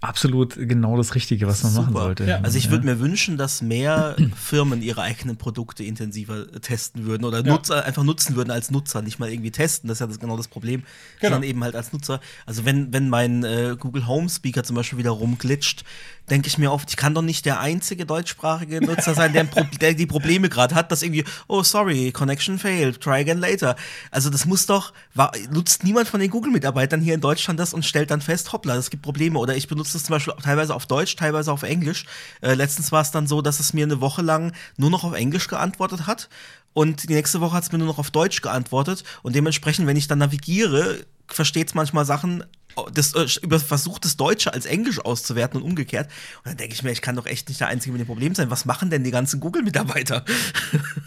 absolut 0.00 0.54
genau 0.56 0.96
das 0.96 1.14
Richtige, 1.14 1.46
was 1.46 1.62
man 1.62 1.74
machen 1.74 1.86
Super. 1.88 2.00
sollte. 2.00 2.24
Ja. 2.24 2.40
Also 2.42 2.58
ich 2.58 2.70
würde 2.70 2.84
mir 2.84 3.00
wünschen, 3.00 3.36
dass 3.38 3.62
mehr 3.62 4.16
Firmen 4.36 4.82
ihre 4.82 5.02
eigenen 5.02 5.36
Produkte 5.36 5.84
intensiver 5.84 6.50
testen 6.60 7.06
würden 7.06 7.24
oder 7.24 7.38
Ja. 7.44 7.52
Nutzer 7.52 7.84
einfach 7.84 8.04
nutzen 8.04 8.36
würden 8.36 8.50
als 8.50 8.70
Nutzer, 8.70 9.02
nicht 9.02 9.18
mal 9.18 9.30
irgendwie 9.30 9.50
testen, 9.50 9.88
das 9.88 9.96
ist 9.96 10.00
ja 10.00 10.06
das, 10.06 10.20
genau 10.20 10.36
das 10.36 10.48
Problem, 10.48 10.82
sondern 11.20 11.42
eben 11.42 11.62
halt 11.64 11.74
als 11.74 11.92
Nutzer. 11.92 12.20
Also 12.44 12.64
wenn, 12.64 12.92
wenn 12.92 13.08
mein 13.08 13.44
äh, 13.44 13.76
Google 13.78 14.06
Home 14.06 14.28
Speaker 14.28 14.64
zum 14.64 14.76
Beispiel 14.76 14.98
wieder 14.98 15.10
rumglitscht, 15.10 15.84
denke 16.30 16.48
ich 16.48 16.58
mir 16.58 16.72
oft, 16.72 16.90
ich 16.90 16.96
kann 16.96 17.14
doch 17.14 17.22
nicht 17.22 17.46
der 17.46 17.60
einzige 17.60 18.06
deutschsprachige 18.06 18.84
Nutzer 18.84 19.14
sein, 19.14 19.32
der, 19.32 19.44
Pro 19.44 19.62
der 19.80 19.94
die 19.94 20.06
Probleme 20.06 20.48
gerade 20.48 20.74
hat, 20.74 20.90
dass 20.90 21.02
irgendwie, 21.02 21.24
oh 21.46 21.62
sorry, 21.62 22.12
connection 22.12 22.58
failed, 22.58 23.00
try 23.00 23.20
again 23.20 23.38
later. 23.38 23.76
Also 24.10 24.30
das 24.30 24.46
muss 24.46 24.66
doch, 24.66 24.92
war, 25.14 25.32
nutzt 25.50 25.84
niemand 25.84 26.08
von 26.08 26.20
den 26.20 26.30
Google-Mitarbeitern 26.30 27.00
hier 27.00 27.14
in 27.14 27.20
Deutschland 27.20 27.60
das 27.60 27.74
und 27.74 27.84
stellt 27.84 28.10
dann 28.10 28.20
fest, 28.20 28.52
hoppla, 28.52 28.76
es 28.76 28.90
gibt 28.90 29.02
Probleme. 29.02 29.38
Oder 29.38 29.56
ich 29.56 29.68
benutze 29.68 29.94
das 29.94 30.04
zum 30.04 30.14
Beispiel 30.14 30.34
teilweise 30.42 30.74
auf 30.74 30.86
Deutsch, 30.86 31.16
teilweise 31.16 31.52
auf 31.52 31.62
Englisch. 31.62 32.06
Äh, 32.40 32.54
letztens 32.54 32.92
war 32.92 33.02
es 33.02 33.10
dann 33.10 33.26
so, 33.26 33.42
dass 33.42 33.60
es 33.60 33.72
mir 33.72 33.84
eine 33.84 34.00
Woche 34.00 34.22
lang 34.22 34.52
nur 34.76 34.90
noch 34.90 35.04
auf 35.04 35.14
Englisch 35.14 35.48
geantwortet 35.48 36.06
hat. 36.06 36.28
Und 36.72 37.08
die 37.08 37.14
nächste 37.14 37.40
Woche 37.40 37.56
hat 37.56 37.62
es 37.64 37.72
mir 37.72 37.78
nur 37.78 37.86
noch 37.86 37.98
auf 37.98 38.10
Deutsch 38.10 38.42
geantwortet. 38.42 39.02
Und 39.22 39.34
dementsprechend, 39.34 39.86
wenn 39.86 39.96
ich 39.96 40.08
dann 40.08 40.18
navigiere, 40.18 41.06
versteht 41.28 41.68
es 41.68 41.74
manchmal 41.74 42.04
Sachen, 42.04 42.44
das, 42.92 43.14
äh, 43.14 43.26
über 43.42 43.58
versucht 43.58 44.04
das 44.04 44.16
Deutsche 44.16 44.52
als 44.52 44.66
Englisch 44.66 45.00
auszuwerten 45.00 45.60
und 45.60 45.66
umgekehrt. 45.66 46.08
Und 46.38 46.50
dann 46.50 46.56
denke 46.56 46.74
ich 46.74 46.82
mir, 46.82 46.92
ich 46.92 47.00
kann 47.00 47.16
doch 47.16 47.26
echt 47.26 47.48
nicht 47.48 47.60
der 47.60 47.68
Einzige 47.68 47.92
mit 47.92 48.00
dem 48.00 48.06
Problem 48.06 48.34
sein. 48.34 48.50
Was 48.50 48.64
machen 48.64 48.90
denn 48.90 49.02
die 49.04 49.10
ganzen 49.10 49.40
Google-Mitarbeiter? 49.40 50.24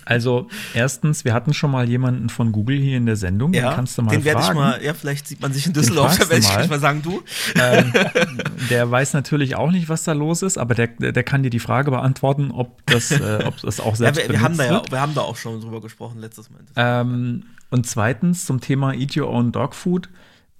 Also, 0.05 0.47
erstens, 0.73 1.23
wir 1.23 1.35
hatten 1.35 1.53
schon 1.53 1.69
mal 1.69 1.87
jemanden 1.87 2.29
von 2.29 2.51
Google 2.51 2.79
hier 2.79 2.97
in 2.97 3.05
der 3.05 3.15
Sendung, 3.15 3.51
den 3.51 3.61
kannst 3.61 3.95
du 3.95 4.01
mal 4.01 4.09
den 4.09 4.25
werde 4.25 4.41
ich 4.41 4.53
mal, 4.53 4.83
ja, 4.83 4.95
vielleicht 4.95 5.27
sieht 5.27 5.39
man 5.39 5.53
sich 5.53 5.67
in 5.67 5.73
Düsseldorf, 5.73 6.17
da 6.17 6.29
werde 6.29 6.41
du 6.41 6.47
ich 6.47 6.55
mal. 6.55 6.67
mal 6.67 6.79
sagen, 6.79 7.03
du. 7.03 7.21
ähm, 7.53 7.93
der 8.71 8.89
weiß 8.89 9.13
natürlich 9.13 9.55
auch 9.55 9.69
nicht, 9.69 9.87
was 9.87 10.05
da 10.05 10.13
los 10.13 10.41
ist, 10.41 10.57
aber 10.57 10.73
der, 10.73 10.87
der 10.87 11.23
kann 11.23 11.43
dir 11.43 11.51
die 11.51 11.59
Frage 11.59 11.91
beantworten, 11.91 12.49
ob 12.49 12.83
das, 12.87 13.11
äh, 13.11 13.43
ob 13.45 13.61
das 13.61 13.79
auch 13.79 13.91
Ja, 13.91 13.95
selbst 13.97 14.23
wir, 14.23 14.29
wir, 14.29 14.41
haben 14.41 14.57
da 14.57 14.65
ja, 14.65 14.81
wir 14.89 14.99
haben 14.99 15.13
da 15.13 15.21
auch 15.21 15.35
schon 15.35 15.61
drüber 15.61 15.79
gesprochen 15.79 16.17
letztes 16.19 16.49
Mal. 16.49 16.61
Ähm, 16.75 17.43
und 17.69 17.85
zweitens 17.87 18.45
zum 18.45 18.61
Thema 18.61 18.93
Eat 18.93 19.15
Your 19.17 19.29
Own 19.29 19.51
Dog 19.51 19.75
Food. 19.75 20.09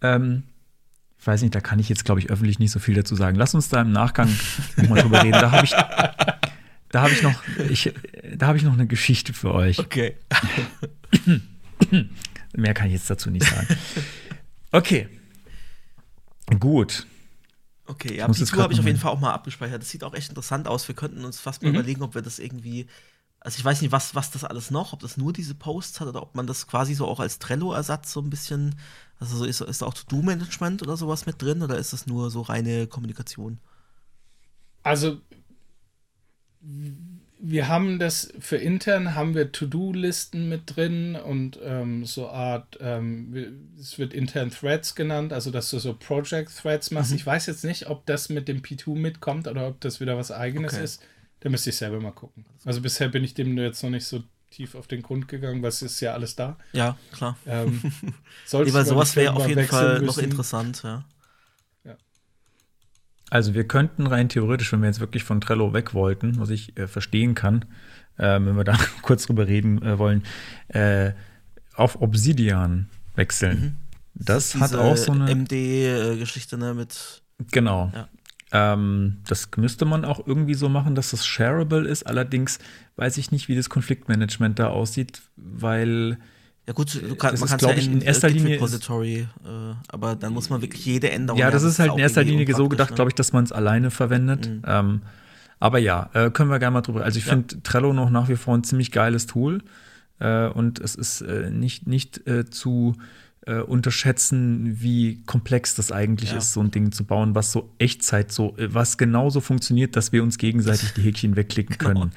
Ähm, 0.02 0.44
ich 1.20 1.28
weiß 1.28 1.42
nicht, 1.42 1.54
da 1.54 1.60
kann 1.60 1.80
ich 1.80 1.90
jetzt, 1.90 2.06
glaube 2.06 2.22
ich, 2.22 2.30
öffentlich 2.30 2.60
nicht 2.60 2.72
so 2.72 2.80
viel 2.80 2.96
dazu 2.96 3.16
sagen. 3.16 3.36
Lass 3.36 3.54
uns 3.54 3.68
da 3.70 3.82
im 3.82 3.92
Nachgang 3.92 4.30
nochmal 4.78 5.02
drüber 5.02 5.22
reden. 5.22 5.34
Da 5.34 5.52
habe 5.52 5.66
ich, 5.66 5.72
da 5.72 7.02
habe 7.02 7.12
ich 7.12 7.22
noch, 7.22 7.44
ich, 7.70 7.94
da 8.36 8.48
habe 8.48 8.58
ich 8.58 8.64
noch 8.64 8.74
eine 8.74 8.88
Geschichte 8.88 9.34
für 9.34 9.54
euch. 9.54 9.80
Okay. 9.80 10.16
Mehr 12.56 12.74
kann 12.74 12.88
ich 12.88 12.94
jetzt 12.94 13.10
dazu 13.10 13.30
nicht 13.30 13.46
sagen. 13.46 13.68
Okay. 14.72 15.10
Gut. 16.60 17.06
Okay, 17.86 18.18
ja, 18.18 18.28
P2 18.28 18.52
grad 18.52 18.64
habe 18.64 18.74
ich 18.74 18.80
auf 18.80 18.86
jeden 18.86 19.00
Fall 19.00 19.12
auch 19.12 19.20
mal 19.20 19.34
abgespeichert. 19.34 19.82
Das 19.82 19.90
sieht 19.90 20.04
auch 20.04 20.14
echt 20.14 20.30
interessant 20.30 20.68
aus. 20.68 20.88
Wir 20.88 20.96
könnten 20.96 21.26
uns 21.26 21.40
fast 21.40 21.62
Mhm. 21.64 21.70
mal 21.70 21.80
überlegen, 21.80 22.02
ob 22.04 22.14
wir 22.16 22.22
das 22.22 22.40
irgendwie. 22.40 22.88
Also 23.42 23.58
ich 23.58 23.64
weiß 23.66 23.82
nicht, 23.82 23.92
was, 23.92 24.16
was 24.16 24.32
das 24.32 24.44
alles 24.44 24.70
noch, 24.70 24.92
ob 24.94 25.00
das 25.00 25.16
nur 25.16 25.32
diese 25.32 25.56
Posts 25.56 26.02
hat 26.02 26.08
oder 26.10 26.22
ob 26.22 26.36
man 26.36 26.46
das 26.46 26.68
quasi 26.68 26.94
so 26.94 27.08
auch 27.08 27.20
als 27.22 27.40
Trello-Ersatz 27.40 28.12
so 28.12 28.20
ein 28.22 28.30
bisschen, 28.30 28.76
also 29.20 29.38
so 29.38 29.46
ist, 29.46 29.62
ist 29.62 29.82
da 29.82 29.86
auch 29.86 29.94
To-Do-Management 29.94 30.82
oder 30.82 30.98
sowas 30.98 31.26
mit 31.26 31.42
drin 31.42 31.62
oder 31.62 31.78
ist 31.78 31.94
das 31.94 32.06
nur 32.06 32.30
so 32.32 32.42
reine 32.42 32.88
Kommunikation? 32.88 33.60
Also 34.84 35.22
wir 37.42 37.70
haben 37.70 38.00
das 38.00 38.34
für 38.40 38.58
intern 38.58 39.16
haben 39.16 39.34
wir 39.34 39.52
To-Do-Listen 39.54 40.50
mit 40.50 40.76
drin 40.76 41.16
und 41.16 41.58
ähm, 41.64 42.06
so 42.06 42.28
Art, 42.30 42.78
ähm, 42.82 43.34
es 43.80 43.98
wird 43.98 44.14
intern 44.14 44.52
Threads 44.52 44.94
genannt, 44.94 45.32
also 45.32 45.50
dass 45.50 45.70
du 45.70 45.80
so 45.80 45.94
Project-Threads 45.94 46.92
Mhm. 46.92 46.96
machst. 46.98 47.14
Ich 47.14 47.26
weiß 47.26 47.46
jetzt 47.46 47.64
nicht, 47.64 47.88
ob 47.88 48.06
das 48.06 48.28
mit 48.28 48.50
dem 48.50 48.62
P2 48.62 48.96
mitkommt 48.96 49.48
oder 49.48 49.68
ob 49.68 49.80
das 49.80 50.02
wieder 50.02 50.18
was 50.18 50.32
eigenes 50.32 50.74
Okay. 50.74 50.84
ist. 50.84 51.02
Da 51.42 51.50
müsste 51.50 51.70
ich 51.70 51.78
selber 51.78 52.00
mal 52.00 52.12
gucken. 52.12 52.46
Also 52.66 52.82
bisher 52.82 53.08
bin 53.08 53.24
ich 53.24 53.34
dem 53.34 53.58
jetzt 53.58 53.82
noch 53.84 53.90
nicht 53.90 54.06
so 54.06 54.24
tief 54.50 54.76
auf 54.76 54.88
den 54.88 55.02
Grund 55.02 55.28
gegangen, 55.28 55.62
weil 55.62 55.70
es 55.70 55.82
ist 55.82 56.00
ja 56.02 56.14
alles 56.14 56.36
da. 56.36 56.58
Ja, 56.74 56.98
klar. 57.12 57.38
Ähm, 57.46 57.82
Nee, 58.52 58.74
weil 58.74 58.86
sowas 58.86 59.16
wäre 59.16 59.34
auf 59.34 59.48
jeden 59.48 59.66
Fall 59.68 60.00
noch 60.00 60.18
müssen. 60.18 60.24
interessant, 60.24 60.82
ja. 60.84 61.06
Also 63.30 63.54
wir 63.54 63.68
könnten 63.68 64.08
rein 64.08 64.30
theoretisch, 64.30 64.72
wenn 64.72 64.82
wir 64.82 64.88
jetzt 64.88 65.00
wirklich 65.00 65.24
von 65.24 65.40
Trello 65.42 65.74
weg 65.74 65.94
wollten, 65.94 66.40
was 66.40 66.50
ich 66.50 66.78
äh, 66.78 66.88
verstehen 66.88 67.36
kann, 67.36 67.66
äh, 68.18 68.24
wenn 68.24 68.58
wir 68.58 68.64
da 68.64 68.78
kurz 69.02 69.28
drüber 69.28 69.48
reden 69.48 69.82
äh, 69.84 70.00
wollen, 70.00 70.24
äh, 70.70 71.12
auf 71.76 72.02
Obsidian 72.02 72.90
wechseln. 73.16 73.62
Mhm. 73.62 73.76
Das, 74.16 74.56
ist 74.56 74.62
hat 74.62 74.76
auch 74.76 74.98
so 74.98 75.12
eine. 75.12 75.34
MD-Geschichte, 75.34 76.58
ne, 76.58 76.74
mit. 76.74 77.22
Genau. 77.52 77.92
Ja. 77.94 78.10
Ähm, 78.52 79.18
das 79.28 79.50
müsste 79.58 79.86
man 79.86 80.06
auch 80.06 80.26
irgendwie 80.26 80.56
so 80.56 80.70
machen, 80.70 80.96
dass 80.96 81.12
das 81.12 81.26
shareable 81.26 81.88
ist. 81.88 82.08
Allerdings 82.08 82.60
weiß 82.96 83.18
ich 83.18 83.32
nicht, 83.32 83.48
wie 83.48 83.56
das 83.56 83.70
Konfliktmanagement 83.70 84.58
da 84.58 84.68
aussieht, 84.68 85.22
weil 85.36 86.18
Ja 86.68 86.74
gut, 86.74 86.96
du 86.96 87.16
kann, 87.16 87.38
man 87.40 87.48
kann 87.48 87.58
glaub 87.60 87.76
ja 87.78 87.84
in, 87.84 87.94
in 87.94 88.02
erster 88.02 88.30
Linie 88.30 88.56
Repository, 88.56 89.20
äh, 89.20 89.28
aber 89.90 90.16
dann 90.16 90.34
muss 90.34 90.50
man 90.50 90.62
wirklich 90.62 90.86
jede 90.86 91.12
Änderung. 91.12 91.40
ja, 91.40 91.52
das 91.52 91.64
ist 91.64 91.78
halt 91.80 91.94
in 91.94 92.00
erster 92.00 92.24
Linie 92.24 92.52
so 92.56 92.68
gedacht, 92.70 92.90
ne? 92.92 92.96
glaube 92.96 93.10
ich, 93.12 93.16
dass 93.16 93.34
man 93.34 93.44
es 93.44 93.52
alleine 93.52 93.92
verwendet. 93.92 94.50
Mhm. 94.50 94.62
Ähm, 94.66 95.02
aber 95.60 95.78
ja, 95.78 96.10
äh, 96.14 96.32
können 96.32 96.50
wir 96.50 96.58
gerne 96.58 96.74
mal 96.74 96.82
drüber. 96.82 97.04
Also 97.04 97.20
ich 97.20 97.26
Ja. 97.26 97.32
finde 97.34 97.62
Trello 97.62 97.94
noch 97.94 98.10
nach 98.10 98.30
wie 98.30 98.36
vor 98.36 98.56
ein 98.58 98.64
ziemlich 98.64 98.92
geiles 98.92 99.28
Tool 99.28 99.62
äh, 100.20 100.48
und 100.48 100.80
es 100.80 100.96
ist 100.96 101.22
äh, 101.22 101.52
nicht, 101.52 101.86
nicht 101.86 102.26
äh, 102.28 102.50
zu 102.50 102.96
äh, 103.46 103.60
unterschätzen, 103.62 104.82
wie 104.82 105.24
komplex 105.24 105.76
das 105.76 105.92
eigentlich 105.92 106.32
Ja. 106.32 106.38
ist, 106.38 106.54
so 106.54 106.62
ein 106.62 106.72
Ding 106.72 106.92
zu 106.92 107.06
bauen, 107.06 107.36
was 107.36 107.52
so 107.52 107.74
Echtzeit 107.80 108.32
so, 108.32 108.56
äh, 108.58 108.74
was 108.74 108.98
genauso 108.98 109.42
funktioniert, 109.42 109.96
dass 109.96 110.12
wir 110.12 110.24
uns 110.24 110.38
gegenseitig 110.38 110.94
die 110.94 111.02
Häkchen 111.02 111.36
wegklicken 111.36 111.78
Genau. 111.80 112.00
können. 112.10 112.12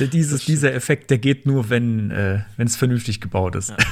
D- 0.00 0.08
Dieses, 0.08 0.44
dieser 0.44 0.72
Effekt, 0.74 1.10
der 1.10 1.18
geht 1.18 1.46
nur, 1.46 1.70
wenn 1.70 2.10
äh, 2.10 2.42
wenn 2.56 2.66
es 2.66 2.76
vernünftig 2.76 3.20
gebaut 3.20 3.54
ist. 3.56 3.70
Ja. 3.70 3.76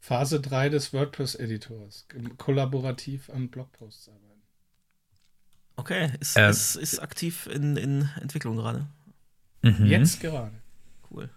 Phase 0.00 0.40
3 0.40 0.70
des 0.70 0.92
WordPress-Editors. 0.92 2.06
Kollaborativ 2.38 3.28
an 3.30 3.48
Blogposts 3.48 4.08
arbeiten. 4.08 4.24
Okay, 5.76 6.10
ist, 6.20 6.36
Äh, 6.36 6.50
ist, 6.50 6.76
ist 6.76 6.98
aktiv 7.00 7.46
in, 7.52 7.76
in 7.76 8.08
Entwicklung 8.20 8.56
gerade. 8.56 8.88
Mhm. 9.62 9.86
Jetzt 9.86 10.20
gerade. 10.20 10.52
Cool. 11.10 11.28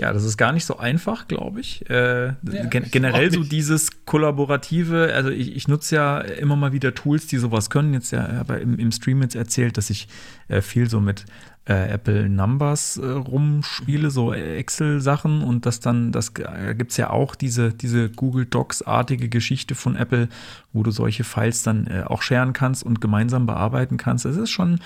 Ja, 0.00 0.12
das 0.12 0.24
ist 0.24 0.36
gar 0.36 0.52
nicht 0.52 0.64
so 0.64 0.78
einfach, 0.78 1.28
glaube 1.28 1.60
ich. 1.60 1.88
Äh, 1.88 2.32
gen 2.42 2.84
ich 2.84 2.90
generell 2.90 3.32
so 3.32 3.44
dieses 3.44 4.04
kollaborative, 4.04 5.12
also 5.14 5.30
ich, 5.30 5.54
ich 5.54 5.68
nutze 5.68 5.94
ja 5.94 6.18
immer 6.18 6.56
mal 6.56 6.72
wieder 6.72 6.94
Tools, 6.94 7.28
die 7.28 7.38
sowas 7.38 7.70
können. 7.70 7.94
Jetzt 7.94 8.10
ja, 8.10 8.38
habe 8.38 8.56
im, 8.56 8.76
im 8.76 8.90
Stream 8.90 9.22
jetzt 9.22 9.36
erzählt, 9.36 9.76
dass 9.76 9.90
ich 9.90 10.08
äh, 10.48 10.62
viel 10.62 10.90
so 10.90 11.00
mit 11.00 11.26
äh, 11.66 11.90
Apple 11.90 12.28
Numbers 12.28 12.96
äh, 12.96 13.06
rumspiele, 13.06 14.10
so 14.10 14.32
Excel-Sachen 14.32 15.42
und 15.42 15.64
das 15.64 15.78
dann, 15.78 16.10
das 16.10 16.32
äh, 16.38 16.74
gibt 16.74 16.90
es 16.90 16.96
ja 16.96 17.10
auch 17.10 17.36
diese, 17.36 17.72
diese 17.72 18.10
Google 18.10 18.46
Docs-artige 18.46 19.28
Geschichte 19.28 19.76
von 19.76 19.94
Apple, 19.94 20.28
wo 20.72 20.82
du 20.82 20.90
solche 20.90 21.22
Files 21.22 21.62
dann 21.62 21.86
äh, 21.86 22.02
auch 22.04 22.22
sharen 22.22 22.52
kannst 22.52 22.82
und 22.82 23.00
gemeinsam 23.00 23.46
bearbeiten 23.46 23.96
kannst. 23.96 24.26
Es 24.26 24.36
ist 24.36 24.50
schon, 24.50 24.80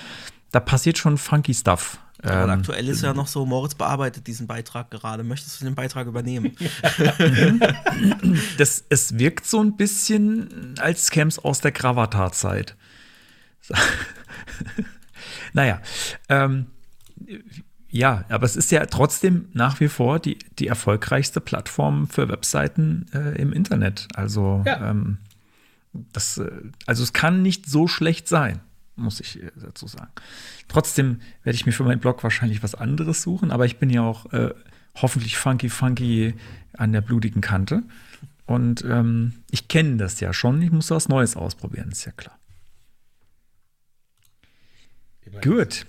da 0.51 0.59
passiert 0.59 0.97
schon 0.99 1.17
funky 1.17 1.53
Stuff. 1.53 1.99
Ähm, 2.23 2.49
aktuell 2.49 2.87
ist 2.89 3.01
ja 3.01 3.13
noch 3.13 3.27
so, 3.27 3.45
Moritz 3.45 3.75
bearbeitet 3.75 4.27
diesen 4.27 4.45
Beitrag 4.47 4.91
gerade. 4.91 5.23
Möchtest 5.23 5.61
du 5.61 5.65
den 5.65 5.75
Beitrag 5.75 6.07
übernehmen? 6.07 6.55
das, 8.57 8.83
es 8.89 9.17
wirkt 9.17 9.45
so 9.45 9.61
ein 9.61 9.77
bisschen, 9.77 10.75
als 10.79 11.09
es 11.13 11.39
aus 11.39 11.61
der 11.61 11.71
Gravatar-Zeit. 11.71 12.75
Naja, 15.53 15.81
ähm, 16.29 16.67
ja, 17.89 18.23
aber 18.29 18.45
es 18.45 18.55
ist 18.55 18.71
ja 18.71 18.85
trotzdem 18.85 19.49
nach 19.53 19.79
wie 19.79 19.87
vor 19.87 20.19
die, 20.19 20.37
die 20.59 20.67
erfolgreichste 20.67 21.41
Plattform 21.41 22.07
für 22.07 22.29
Webseiten 22.29 23.07
äh, 23.13 23.41
im 23.41 23.51
Internet. 23.51 24.07
Also, 24.13 24.63
Ja. 24.65 24.91
ähm, 24.91 25.17
das, 26.13 26.37
äh, 26.37 26.51
also 26.85 27.03
es 27.03 27.13
kann 27.13 27.41
nicht 27.41 27.67
so 27.67 27.87
schlecht 27.87 28.27
sein, 28.27 28.59
muss 28.99 29.19
ich 29.19 29.41
äh, 29.41 29.51
dazu 29.55 29.87
sagen. 29.87 30.11
Trotzdem 30.67 31.21
werde 31.43 31.55
ich 31.55 31.65
mir 31.65 31.71
für 31.71 31.83
meinen 31.83 31.99
Blog 31.99 32.23
wahrscheinlich 32.23 32.63
was 32.63 32.75
anderes 32.75 33.21
suchen, 33.21 33.51
aber 33.51 33.65
ich 33.65 33.77
bin 33.77 33.89
ja 33.89 34.01
auch 34.01 34.31
äh, 34.33 34.53
hoffentlich 34.95 35.37
funky, 35.37 35.69
funky 35.69 36.35
an 36.73 36.91
der 36.91 37.01
blutigen 37.01 37.41
Kante. 37.41 37.83
Und 38.45 38.83
ähm, 38.83 39.33
ich 39.51 39.67
kenne 39.67 39.97
das 39.97 40.19
ja 40.19 40.33
schon, 40.33 40.61
ich 40.61 40.71
muss 40.71 40.89
was 40.89 41.07
Neues 41.07 41.35
ausprobieren, 41.35 41.91
ist 41.91 42.05
ja 42.05 42.11
klar. 42.11 42.37
Gut. 45.43 45.85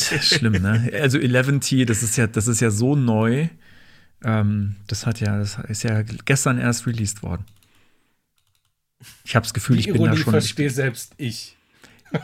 Schlimm, 0.00 0.62
ne? 0.62 0.90
Also 1.00 1.18
11T, 1.18 1.84
das 1.84 2.02
ist 2.02 2.16
ja, 2.16 2.26
das 2.26 2.48
ist 2.48 2.60
ja 2.60 2.70
so 2.70 2.96
neu. 2.96 3.48
Ähm, 4.22 4.76
das 4.86 5.06
hat 5.06 5.20
ja, 5.20 5.38
das 5.38 5.58
ist 5.68 5.82
ja 5.82 6.02
gestern 6.02 6.58
erst 6.58 6.86
released 6.86 7.22
worden. 7.22 7.44
Ich 9.24 9.34
habe 9.36 9.44
das 9.44 9.54
Gefühl, 9.54 9.76
Die 9.76 9.80
ich 9.80 9.86
bin 9.86 9.96
da 9.96 10.02
Ironie 10.08 10.16
schon. 10.22 10.32
verstehe 10.32 10.70
selbst 10.70 11.12
ich. 11.16 11.56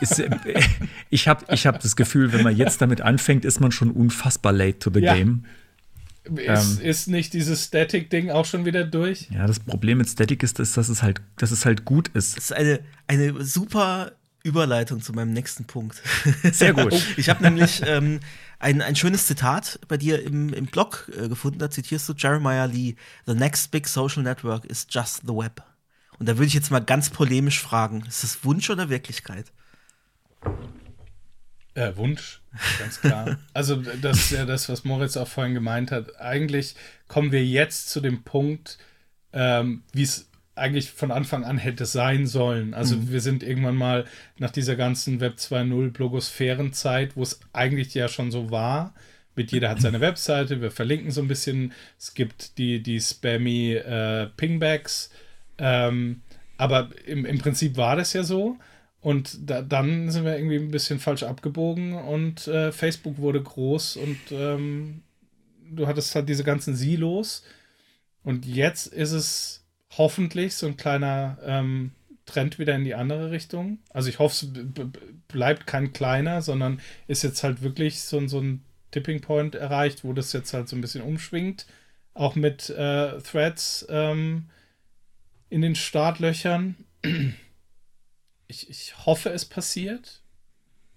Ist, 0.00 0.18
äh, 0.20 0.30
ich 1.10 1.26
habe 1.28 1.44
ich 1.52 1.66
hab 1.66 1.80
das 1.80 1.96
Gefühl, 1.96 2.32
wenn 2.32 2.42
man 2.42 2.56
jetzt 2.56 2.80
damit 2.80 3.00
anfängt, 3.00 3.44
ist 3.44 3.60
man 3.60 3.72
schon 3.72 3.90
unfassbar 3.90 4.52
late 4.52 4.78
to 4.78 4.90
the 4.92 5.00
Ja. 5.00 5.14
game. 5.14 5.44
Ist, 6.36 6.80
ist 6.80 7.08
nicht 7.08 7.32
dieses 7.32 7.64
Static-Ding 7.64 8.30
auch 8.30 8.44
schon 8.44 8.64
wieder 8.64 8.84
durch? 8.84 9.28
Ja, 9.30 9.46
das 9.46 9.58
Problem 9.58 9.98
mit 9.98 10.08
Static 10.08 10.42
ist, 10.42 10.58
dass, 10.58 10.72
dass, 10.74 10.88
es, 10.88 11.02
halt, 11.02 11.22
dass 11.38 11.50
es 11.50 11.64
halt 11.64 11.84
gut 11.84 12.08
ist. 12.08 12.36
Das 12.36 12.44
ist 12.44 12.52
eine, 12.52 12.80
eine 13.08 13.42
super 13.42 14.12
Überleitung 14.44 15.00
zu 15.00 15.12
meinem 15.12 15.32
nächsten 15.32 15.64
Punkt. 15.64 16.00
Sehr 16.52 16.74
gut. 16.74 16.94
Ich 17.16 17.28
habe 17.30 17.42
nämlich 17.42 17.82
ähm, 17.84 18.20
ein, 18.58 18.80
ein 18.82 18.94
schönes 18.96 19.26
Zitat 19.26 19.80
bei 19.88 19.96
dir 19.96 20.22
im, 20.22 20.52
im 20.52 20.66
Blog 20.66 21.10
äh, 21.18 21.26
gefunden. 21.28 21.58
Da 21.58 21.70
zitierst 21.70 22.08
du 22.08 22.12
Jeremiah 22.16 22.66
Lee: 22.66 22.94
The 23.26 23.34
next 23.34 23.70
big 23.70 23.88
social 23.88 24.22
network 24.22 24.66
is 24.66 24.86
just 24.88 25.22
the 25.26 25.32
web. 25.34 25.62
Und 26.20 26.28
da 26.28 26.36
würde 26.36 26.46
ich 26.46 26.54
jetzt 26.54 26.70
mal 26.70 26.80
ganz 26.80 27.08
polemisch 27.08 27.60
fragen: 27.60 28.04
Ist 28.06 28.22
das 28.22 28.44
Wunsch 28.44 28.68
oder 28.68 28.90
Wirklichkeit? 28.90 29.46
Äh, 31.74 31.96
Wunsch, 31.96 32.42
ganz 32.78 33.00
klar. 33.00 33.38
also, 33.54 33.76
das 33.76 34.18
ist 34.18 34.30
ja 34.30 34.44
das, 34.44 34.68
was 34.68 34.84
Moritz 34.84 35.16
auch 35.16 35.26
vorhin 35.26 35.54
gemeint 35.54 35.90
hat. 35.90 36.20
Eigentlich 36.20 36.76
kommen 37.08 37.32
wir 37.32 37.44
jetzt 37.44 37.88
zu 37.88 38.00
dem 38.02 38.22
Punkt, 38.22 38.76
ähm, 39.32 39.82
wie 39.92 40.02
es 40.02 40.28
eigentlich 40.56 40.90
von 40.90 41.10
Anfang 41.10 41.44
an 41.44 41.56
hätte 41.56 41.86
sein 41.86 42.26
sollen. 42.26 42.74
Also, 42.74 43.08
wir 43.10 43.22
sind 43.22 43.42
irgendwann 43.42 43.76
mal 43.76 44.04
nach 44.36 44.50
dieser 44.50 44.76
ganzen 44.76 45.20
Web 45.20 45.36
2.0 45.38 45.90
Blogosphärenzeit, 45.90 47.16
wo 47.16 47.22
es 47.22 47.40
eigentlich 47.54 47.94
ja 47.94 48.08
schon 48.08 48.30
so 48.30 48.50
war. 48.50 48.92
Mit 49.36 49.52
jeder 49.52 49.70
hat 49.70 49.80
seine 49.80 50.00
Webseite, 50.02 50.60
wir 50.60 50.70
verlinken 50.70 51.12
so 51.12 51.22
ein 51.22 51.28
bisschen. 51.28 51.72
Es 51.98 52.12
gibt 52.12 52.58
die, 52.58 52.82
die 52.82 53.00
spammy 53.00 53.72
äh, 53.72 54.26
Pingbacks. 54.36 55.08
Ähm, 55.60 56.22
aber 56.58 56.90
im, 57.06 57.24
im 57.26 57.38
Prinzip 57.38 57.76
war 57.76 57.96
das 57.96 58.12
ja 58.14 58.24
so. 58.24 58.56
Und 59.00 59.48
da, 59.48 59.62
dann 59.62 60.10
sind 60.10 60.24
wir 60.24 60.36
irgendwie 60.36 60.56
ein 60.58 60.70
bisschen 60.72 60.98
falsch 60.98 61.22
abgebogen 61.22 61.94
und 61.94 62.48
äh, 62.48 62.72
Facebook 62.72 63.18
wurde 63.18 63.42
groß 63.42 63.96
und 63.96 64.18
ähm, 64.30 65.02
du 65.70 65.86
hattest 65.86 66.14
halt 66.14 66.28
diese 66.28 66.44
ganzen 66.44 66.76
Silos. 66.76 67.44
Und 68.24 68.46
jetzt 68.46 68.88
ist 68.88 69.12
es 69.12 69.64
hoffentlich 69.96 70.54
so 70.54 70.66
ein 70.66 70.76
kleiner 70.76 71.38
ähm, 71.44 71.92
Trend 72.26 72.58
wieder 72.58 72.74
in 72.76 72.84
die 72.84 72.94
andere 72.94 73.30
Richtung. 73.30 73.78
Also 73.90 74.08
ich 74.08 74.18
hoffe, 74.18 74.46
es 74.46 74.52
bleibt 75.28 75.66
kein 75.66 75.92
kleiner, 75.92 76.42
sondern 76.42 76.80
ist 77.08 77.22
jetzt 77.22 77.42
halt 77.42 77.62
wirklich 77.62 78.02
so, 78.02 78.18
ein- 78.18 78.28
so 78.28 78.40
ein 78.40 78.62
Tipping 78.90 79.20
Point 79.20 79.54
erreicht, 79.54 80.04
wo 80.04 80.12
das 80.12 80.32
jetzt 80.32 80.52
halt 80.52 80.68
so 80.68 80.76
ein 80.76 80.80
bisschen 80.80 81.02
umschwingt. 81.02 81.66
Auch 82.14 82.34
mit 82.34 82.70
äh, 82.70 83.18
Threads 83.20 83.86
ähm, 83.88 84.46
in 85.50 85.60
den 85.60 85.74
Startlöchern. 85.74 86.76
Ich, 88.46 88.68
ich 88.70 88.96
hoffe, 89.06 89.30
es 89.30 89.44
passiert. 89.44 90.22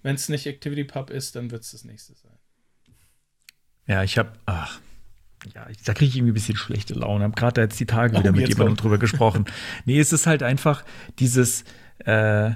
Wenn 0.01 0.15
es 0.15 0.29
nicht 0.29 0.47
ActivityPub 0.47 1.09
ist, 1.09 1.35
dann 1.35 1.51
wird 1.51 1.63
es 1.63 1.71
das 1.71 1.83
nächste 1.85 2.13
sein. 2.15 2.37
Ja, 3.87 4.03
ich 4.03 4.17
habe, 4.17 4.33
ach, 4.45 4.79
ja, 5.53 5.69
ich- 5.69 5.81
da 5.83 5.93
kriege 5.93 6.09
ich 6.09 6.15
irgendwie 6.17 6.31
ein 6.31 6.35
bisschen 6.35 6.55
schlechte 6.57 6.93
Laune. 6.93 7.23
Habe 7.25 7.35
gerade 7.35 7.61
jetzt 7.61 7.79
die 7.79 7.85
Tage 7.85 8.17
wieder 8.17 8.29
Oh, 8.29 8.33
mit 8.33 8.41
jetzt 8.41 8.49
jemandem 8.49 8.75
kommt. 8.75 8.83
drüber 8.83 8.97
gesprochen. 8.97 9.45
Nee, 9.85 9.99
es 9.99 10.13
ist 10.13 10.25
halt 10.27 10.43
einfach 10.43 10.83
dieses 11.19 11.63
äh, 11.99 12.51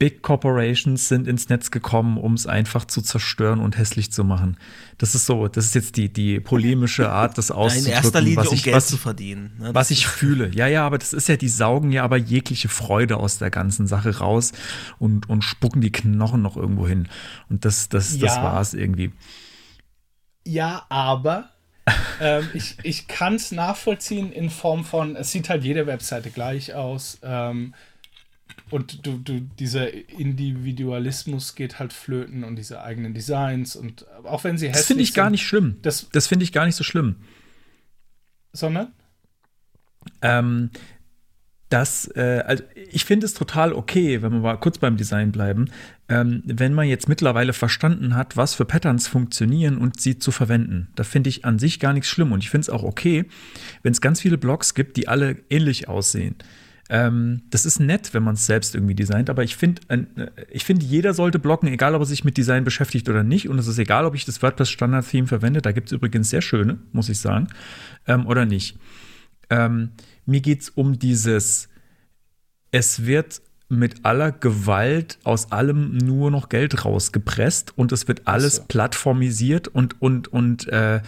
Big 0.00 0.22
Corporations 0.22 1.08
sind 1.08 1.28
ins 1.28 1.50
Netz 1.50 1.70
gekommen, 1.70 2.16
um 2.16 2.32
es 2.32 2.46
einfach 2.46 2.86
zu 2.86 3.02
zerstören 3.02 3.60
und 3.60 3.76
hässlich 3.76 4.10
zu 4.10 4.24
machen. 4.24 4.56
Das 4.96 5.14
ist 5.14 5.26
so, 5.26 5.46
das 5.46 5.66
ist 5.66 5.74
jetzt 5.74 5.96
die, 5.98 6.10
die 6.10 6.40
polemische 6.40 7.10
Art, 7.10 7.36
das 7.36 7.50
in 7.50 7.56
auszudrücken, 7.56 7.92
erster 7.92 8.20
Linie, 8.22 8.36
was 8.38 8.48
um 8.48 8.54
ich, 8.54 8.62
Geld 8.62 8.76
was, 8.76 8.88
zu 8.88 8.96
verdienen. 8.96 9.52
ne? 9.58 9.74
was 9.74 9.90
ich 9.90 10.06
fühle. 10.06 10.50
Ja, 10.54 10.66
ja, 10.66 10.86
aber 10.86 10.96
das 10.96 11.12
ist 11.12 11.28
ja, 11.28 11.36
die 11.36 11.50
saugen 11.50 11.92
ja 11.92 12.02
aber 12.02 12.16
jegliche 12.16 12.70
Freude 12.70 13.18
aus 13.18 13.36
der 13.36 13.50
ganzen 13.50 13.86
Sache 13.86 14.16
raus 14.20 14.52
und, 14.98 15.28
und 15.28 15.42
spucken 15.44 15.82
die 15.82 15.92
Knochen 15.92 16.40
noch 16.40 16.56
irgendwo 16.56 16.88
hin. 16.88 17.06
Und 17.50 17.66
das, 17.66 17.90
das, 17.90 18.18
das 18.18 18.36
Ja. 18.36 18.42
war's 18.42 18.72
irgendwie. 18.72 19.12
Ja, 20.46 20.86
aber 20.88 21.50
ähm, 22.22 22.48
ich, 22.54 22.78
ich 22.82 23.06
kann 23.06 23.34
es 23.34 23.52
nachvollziehen 23.52 24.32
in 24.32 24.48
Form 24.48 24.84
von, 24.84 25.14
es 25.14 25.30
sieht 25.30 25.50
halt 25.50 25.62
jede 25.62 25.86
Webseite 25.86 26.30
gleich 26.30 26.72
aus. 26.72 27.18
Ähm, 27.22 27.74
und 28.70 29.06
du, 29.06 29.18
du, 29.18 29.40
dieser 29.40 29.92
Individualismus 30.10 31.54
geht 31.54 31.78
halt 31.78 31.92
flöten 31.92 32.44
und 32.44 32.56
diese 32.56 32.82
eigenen 32.82 33.14
Designs 33.14 33.76
und 33.76 34.06
auch 34.24 34.44
wenn 34.44 34.58
sie 34.58 34.68
hässlich 34.68 34.80
Das 34.80 34.86
finde 34.86 35.02
ich 35.02 35.14
gar 35.14 35.26
sind, 35.26 35.32
nicht 35.32 35.46
schlimm. 35.46 35.76
Das, 35.82 36.08
Das 36.12 36.26
finde 36.26 36.44
ich 36.44 36.52
gar 36.52 36.66
nicht 36.66 36.76
so 36.76 36.84
schlimm. 36.84 37.16
sondern? 38.52 38.92
Ähm, 40.22 40.70
dass, 41.70 42.10
äh, 42.16 42.42
also 42.44 42.64
ich 42.90 43.04
finde 43.04 43.26
es 43.26 43.34
total 43.34 43.72
okay, 43.72 44.22
wenn 44.22 44.32
wir 44.32 44.40
mal 44.40 44.56
kurz 44.56 44.78
beim 44.78 44.96
Design 44.96 45.30
bleiben, 45.30 45.70
ähm, 46.08 46.42
wenn 46.44 46.74
man 46.74 46.88
jetzt 46.88 47.08
mittlerweile 47.08 47.52
verstanden 47.52 48.16
hat, 48.16 48.36
was 48.36 48.54
für 48.54 48.64
Patterns 48.64 49.06
funktionieren 49.06 49.78
und 49.78 50.00
sie 50.00 50.18
zu 50.18 50.32
verwenden. 50.32 50.88
Da 50.96 51.04
finde 51.04 51.30
ich 51.30 51.44
an 51.44 51.60
sich 51.60 51.78
gar 51.78 51.92
nichts 51.92 52.08
schlimm 52.08 52.32
und 52.32 52.42
ich 52.42 52.50
finde 52.50 52.62
es 52.62 52.70
auch 52.70 52.82
okay, 52.82 53.26
wenn 53.82 53.92
es 53.92 54.00
ganz 54.00 54.20
viele 54.20 54.36
Blogs 54.36 54.74
gibt, 54.74 54.96
die 54.96 55.06
alle 55.06 55.36
ähnlich 55.48 55.88
aussehen. 55.88 56.34
Ähm, 56.92 57.42
das 57.50 57.66
ist 57.66 57.78
nett, 57.78 58.12
wenn 58.14 58.24
man 58.24 58.34
es 58.34 58.46
selbst 58.46 58.74
irgendwie 58.74 58.96
designt, 58.96 59.30
aber 59.30 59.44
ich 59.44 59.54
finde, 59.54 59.80
äh, 59.88 60.04
ich 60.50 60.64
finde, 60.64 60.84
jeder 60.84 61.14
sollte 61.14 61.38
blocken, 61.38 61.68
egal 61.68 61.94
ob 61.94 62.02
er 62.02 62.06
sich 62.06 62.24
mit 62.24 62.36
Design 62.36 62.64
beschäftigt 62.64 63.08
oder 63.08 63.22
nicht. 63.22 63.48
Und 63.48 63.60
es 63.60 63.68
ist 63.68 63.78
egal, 63.78 64.04
ob 64.06 64.16
ich 64.16 64.24
das 64.24 64.42
WordPress 64.42 64.70
Standard 64.70 65.08
Theme 65.08 65.28
verwende. 65.28 65.62
Da 65.62 65.70
gibt 65.70 65.86
es 65.86 65.92
übrigens 65.92 66.30
sehr 66.30 66.42
schöne, 66.42 66.78
muss 66.90 67.08
ich 67.08 67.20
sagen, 67.20 67.46
ähm, 68.08 68.26
oder 68.26 68.44
nicht. 68.44 68.76
Ähm, 69.50 69.90
mir 70.26 70.40
geht 70.40 70.62
es 70.62 70.70
um 70.70 70.98
dieses, 70.98 71.68
es 72.72 73.06
wird 73.06 73.40
mit 73.68 74.04
aller 74.04 74.32
Gewalt 74.32 75.20
aus 75.22 75.52
allem 75.52 75.96
nur 75.96 76.32
noch 76.32 76.48
Geld 76.48 76.84
rausgepresst 76.84 77.78
und 77.78 77.92
es 77.92 78.08
wird 78.08 78.26
alles 78.26 78.56
so. 78.56 78.64
plattformisiert 78.64 79.68
und, 79.68 80.02
und, 80.02 80.26
und 80.26 80.66
äh, 80.66 81.02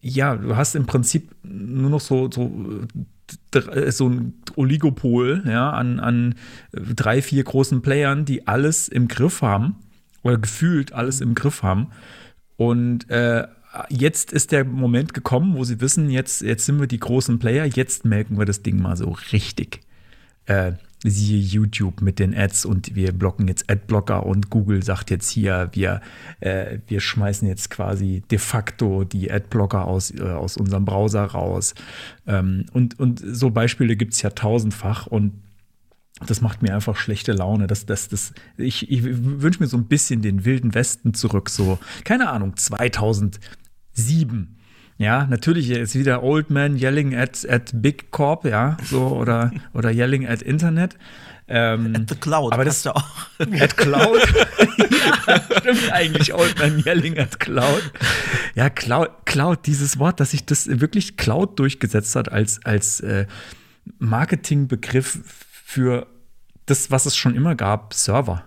ja, 0.00 0.34
du 0.34 0.56
hast 0.56 0.74
im 0.74 0.86
Prinzip 0.86 1.30
nur 1.44 1.90
noch 1.90 2.00
so, 2.00 2.28
so, 2.32 2.84
so 3.88 4.08
ein 4.08 4.34
Oligopol 4.56 5.42
ja, 5.46 5.70
an, 5.70 6.00
an 6.00 6.34
drei, 6.72 7.22
vier 7.22 7.44
großen 7.44 7.82
Playern, 7.82 8.24
die 8.24 8.46
alles 8.46 8.88
im 8.88 9.08
Griff 9.08 9.42
haben 9.42 9.76
oder 10.22 10.38
gefühlt 10.38 10.92
alles 10.92 11.20
im 11.20 11.34
Griff 11.34 11.62
haben. 11.62 11.88
Und 12.56 13.08
äh, 13.10 13.46
jetzt 13.88 14.32
ist 14.32 14.52
der 14.52 14.64
Moment 14.64 15.14
gekommen, 15.14 15.54
wo 15.56 15.64
sie 15.64 15.80
wissen, 15.80 16.10
jetzt, 16.10 16.42
jetzt 16.42 16.66
sind 16.66 16.80
wir 16.80 16.86
die 16.86 17.00
großen 17.00 17.38
Player, 17.38 17.64
jetzt 17.64 18.04
melken 18.04 18.38
wir 18.38 18.44
das 18.44 18.62
Ding 18.62 18.80
mal 18.80 18.96
so 18.96 19.16
richtig. 19.32 19.80
Äh, 20.46 20.72
siehe 21.02 21.40
YouTube 21.40 22.02
mit 22.02 22.18
den 22.18 22.36
Ads 22.36 22.66
und 22.66 22.94
wir 22.94 23.12
blocken 23.12 23.48
jetzt 23.48 23.70
Adblocker 23.70 24.26
und 24.26 24.50
Google 24.50 24.82
sagt 24.82 25.10
jetzt 25.10 25.30
hier, 25.30 25.70
wir, 25.72 26.02
äh, 26.40 26.78
wir 26.88 27.00
schmeißen 27.00 27.48
jetzt 27.48 27.70
quasi 27.70 28.22
de 28.30 28.38
facto 28.38 29.04
die 29.04 29.32
Adblocker 29.32 29.86
aus, 29.86 30.10
äh, 30.10 30.22
aus 30.22 30.56
unserem 30.56 30.84
Browser 30.84 31.24
raus. 31.24 31.74
Ähm, 32.26 32.66
und, 32.72 33.00
und 33.00 33.22
so 33.24 33.50
Beispiele 33.50 33.96
gibt 33.96 34.12
es 34.12 34.22
ja 34.22 34.30
tausendfach 34.30 35.06
und 35.06 35.32
das 36.26 36.42
macht 36.42 36.60
mir 36.60 36.74
einfach 36.74 36.96
schlechte 36.96 37.32
Laune. 37.32 37.66
Das, 37.66 37.86
das, 37.86 38.08
das, 38.08 38.34
ich 38.58 38.90
ich 38.90 39.02
wünsche 39.02 39.60
mir 39.60 39.68
so 39.68 39.78
ein 39.78 39.86
bisschen 39.86 40.20
den 40.20 40.44
wilden 40.44 40.74
Westen 40.74 41.14
zurück, 41.14 41.48
so, 41.48 41.78
keine 42.04 42.28
Ahnung, 42.28 42.56
2007 42.56 44.59
ja, 45.00 45.24
natürlich 45.24 45.70
ist 45.70 45.94
wieder 45.94 46.22
Old 46.22 46.50
Man 46.50 46.76
yelling 46.76 47.14
at, 47.14 47.48
at 47.48 47.70
Big 47.72 48.10
Corp, 48.10 48.44
ja, 48.44 48.76
so 48.84 49.06
oder, 49.06 49.50
oder 49.72 49.90
yelling 49.90 50.26
at 50.26 50.42
Internet. 50.42 50.98
Ähm, 51.48 51.96
at 51.96 52.10
the 52.10 52.16
Cloud. 52.16 52.52
Aber 52.52 52.66
das 52.66 52.86
auch. 52.86 53.02
At 53.38 53.76
Cloud. 53.78 54.20
ja, 55.26 55.40
stimmt 55.58 55.90
eigentlich. 55.90 56.34
Old 56.34 56.56
Man 56.58 56.80
yelling 56.84 57.18
at 57.18 57.40
Cloud. 57.40 57.82
Ja, 58.54 58.68
Cloud, 58.68 59.08
Cloud, 59.24 59.66
dieses 59.66 59.98
Wort, 59.98 60.20
dass 60.20 60.32
sich 60.32 60.44
das 60.44 60.68
wirklich 60.68 61.16
Cloud 61.16 61.58
durchgesetzt 61.58 62.14
hat 62.14 62.30
als, 62.30 62.64
als 62.64 63.00
äh, 63.00 63.26
Marketingbegriff 63.98 65.18
für 65.64 66.06
das, 66.66 66.90
was 66.92 67.06
es 67.06 67.16
schon 67.16 67.34
immer 67.34 67.56
gab, 67.56 67.94
Server. 67.94 68.44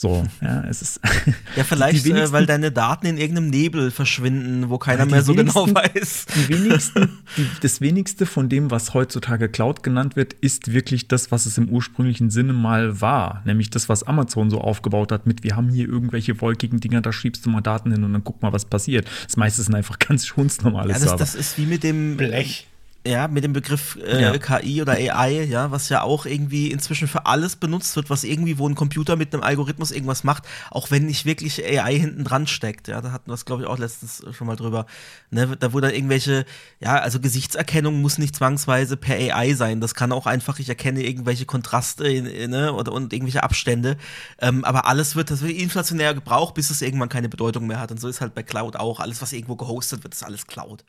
So, 0.00 0.24
ja, 0.40 0.62
es 0.68 0.80
ist. 0.80 1.00
Ja, 1.56 1.64
vielleicht, 1.64 2.06
äh, 2.06 2.30
weil 2.30 2.46
deine 2.46 2.70
Daten 2.70 3.06
in 3.06 3.16
irgendeinem 3.16 3.50
Nebel 3.50 3.90
verschwinden, 3.90 4.70
wo 4.70 4.78
keiner 4.78 5.06
mehr 5.06 5.22
so 5.22 5.34
genau 5.34 5.66
weiß. 5.66 6.26
Die 6.36 6.48
wenigsten, 6.48 7.18
die, 7.36 7.46
das 7.60 7.80
wenigste 7.80 8.24
von 8.26 8.48
dem, 8.48 8.70
was 8.70 8.94
heutzutage 8.94 9.48
Cloud 9.48 9.82
genannt 9.82 10.14
wird, 10.14 10.34
ist 10.34 10.72
wirklich 10.72 11.08
das, 11.08 11.32
was 11.32 11.46
es 11.46 11.58
im 11.58 11.68
ursprünglichen 11.68 12.30
Sinne 12.30 12.52
mal 12.52 13.00
war. 13.00 13.42
Nämlich 13.44 13.70
das, 13.70 13.88
was 13.88 14.04
Amazon 14.04 14.50
so 14.50 14.60
aufgebaut 14.60 15.10
hat 15.10 15.26
mit, 15.26 15.42
wir 15.42 15.56
haben 15.56 15.68
hier 15.68 15.88
irgendwelche 15.88 16.40
wolkigen 16.40 16.78
Dinger, 16.78 17.00
da 17.00 17.12
schiebst 17.12 17.44
du 17.44 17.50
mal 17.50 17.60
Daten 17.60 17.90
hin 17.90 18.04
und 18.04 18.12
dann 18.12 18.22
guck 18.22 18.40
mal, 18.40 18.52
was 18.52 18.66
passiert. 18.66 19.08
Das 19.24 19.36
meiste 19.36 19.62
sind 19.62 19.74
einfach 19.74 19.98
ganz 19.98 20.26
schunznormale 20.26 20.90
ja, 20.90 20.94
das, 20.94 21.02
Server. 21.02 21.16
Das 21.16 21.34
ist 21.34 21.58
wie 21.58 21.66
mit 21.66 21.82
dem 21.82 22.16
Blech 22.16 22.67
ja, 23.06 23.28
mit 23.28 23.44
dem 23.44 23.52
Begriff 23.52 23.96
äh, 24.04 24.20
ja. 24.20 24.36
KI 24.36 24.82
oder 24.82 24.92
AI, 24.92 25.44
ja, 25.44 25.70
was 25.70 25.88
ja 25.88 26.02
auch 26.02 26.26
irgendwie 26.26 26.70
inzwischen 26.70 27.08
für 27.08 27.26
alles 27.26 27.56
benutzt 27.56 27.96
wird, 27.96 28.10
was 28.10 28.24
irgendwie, 28.24 28.58
wo 28.58 28.68
ein 28.68 28.74
Computer 28.74 29.16
mit 29.16 29.32
einem 29.32 29.42
Algorithmus 29.42 29.92
irgendwas 29.92 30.24
macht, 30.24 30.44
auch 30.70 30.90
wenn 30.90 31.06
nicht 31.06 31.24
wirklich 31.24 31.64
AI 31.64 31.98
hinten 31.98 32.24
dran 32.24 32.46
steckt. 32.46 32.88
Ja, 32.88 33.00
da 33.00 33.12
hatten 33.12 33.30
wir 33.30 33.34
es, 33.34 33.44
glaube 33.44 33.62
ich, 33.62 33.68
auch 33.68 33.78
letztens 33.78 34.22
schon 34.32 34.46
mal 34.46 34.56
drüber. 34.56 34.86
Ne, 35.30 35.56
da 35.58 35.68
dann 35.68 35.94
irgendwelche, 35.94 36.44
ja, 36.80 36.98
also 36.98 37.20
Gesichtserkennung 37.20 38.00
muss 38.02 38.18
nicht 38.18 38.34
zwangsweise 38.36 38.96
per 38.96 39.16
AI 39.16 39.54
sein. 39.54 39.80
Das 39.80 39.94
kann 39.94 40.12
auch 40.12 40.26
einfach, 40.26 40.58
ich 40.58 40.68
erkenne 40.68 41.02
irgendwelche 41.02 41.46
Kontraste 41.46 42.04
ne, 42.48 42.72
oder, 42.72 42.92
und 42.92 43.12
irgendwelche 43.12 43.42
Abstände. 43.42 43.96
Ähm, 44.40 44.64
aber 44.64 44.86
alles 44.86 45.16
wird, 45.16 45.30
das 45.30 45.40
wird 45.40 45.52
inflationär 45.52 46.14
gebraucht, 46.14 46.54
bis 46.54 46.70
es 46.70 46.82
irgendwann 46.82 47.08
keine 47.08 47.28
Bedeutung 47.28 47.68
mehr 47.68 47.80
hat. 47.80 47.90
Und 47.90 48.00
so 48.00 48.08
ist 48.08 48.20
halt 48.20 48.34
bei 48.34 48.42
Cloud 48.42 48.76
auch. 48.76 49.00
Alles, 49.00 49.22
was 49.22 49.32
irgendwo 49.32 49.56
gehostet 49.56 50.02
wird, 50.02 50.14
ist 50.14 50.24
alles 50.24 50.46
Cloud 50.46 50.84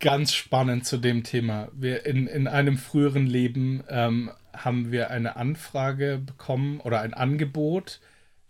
ganz 0.00 0.34
spannend 0.34 0.86
zu 0.86 0.98
dem 0.98 1.24
Thema. 1.24 1.68
Wir 1.72 2.06
in, 2.06 2.26
in 2.26 2.48
einem 2.48 2.78
früheren 2.78 3.26
Leben 3.26 3.82
ähm, 3.88 4.30
haben 4.52 4.92
wir 4.92 5.10
eine 5.10 5.36
Anfrage 5.36 6.18
bekommen 6.18 6.80
oder 6.80 7.00
ein 7.00 7.14
Angebot 7.14 8.00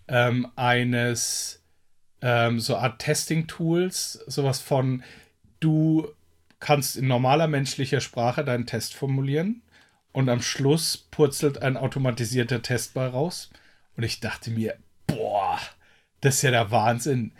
ähm, 0.08 0.48
eines 0.56 1.62
ähm, 2.22 2.60
so 2.60 2.76
Art 2.76 3.00
Testing-Tools, 3.00 4.24
sowas 4.26 4.60
von 4.60 5.02
du 5.60 6.08
kannst 6.58 6.96
in 6.96 7.06
normaler 7.06 7.48
menschlicher 7.48 8.00
Sprache 8.00 8.44
deinen 8.44 8.66
Test 8.66 8.94
formulieren 8.94 9.62
und 10.12 10.28
am 10.28 10.40
Schluss 10.40 10.96
purzelt 10.96 11.62
ein 11.62 11.76
automatisierter 11.76 12.62
Test 12.62 12.94
bei 12.94 13.06
raus. 13.06 13.50
Und 13.96 14.02
ich 14.02 14.20
dachte 14.20 14.50
mir, 14.50 14.76
boah, 15.06 15.58
das 16.20 16.36
ist 16.36 16.42
ja 16.42 16.50
der 16.50 16.70
Wahnsinn 16.70 17.32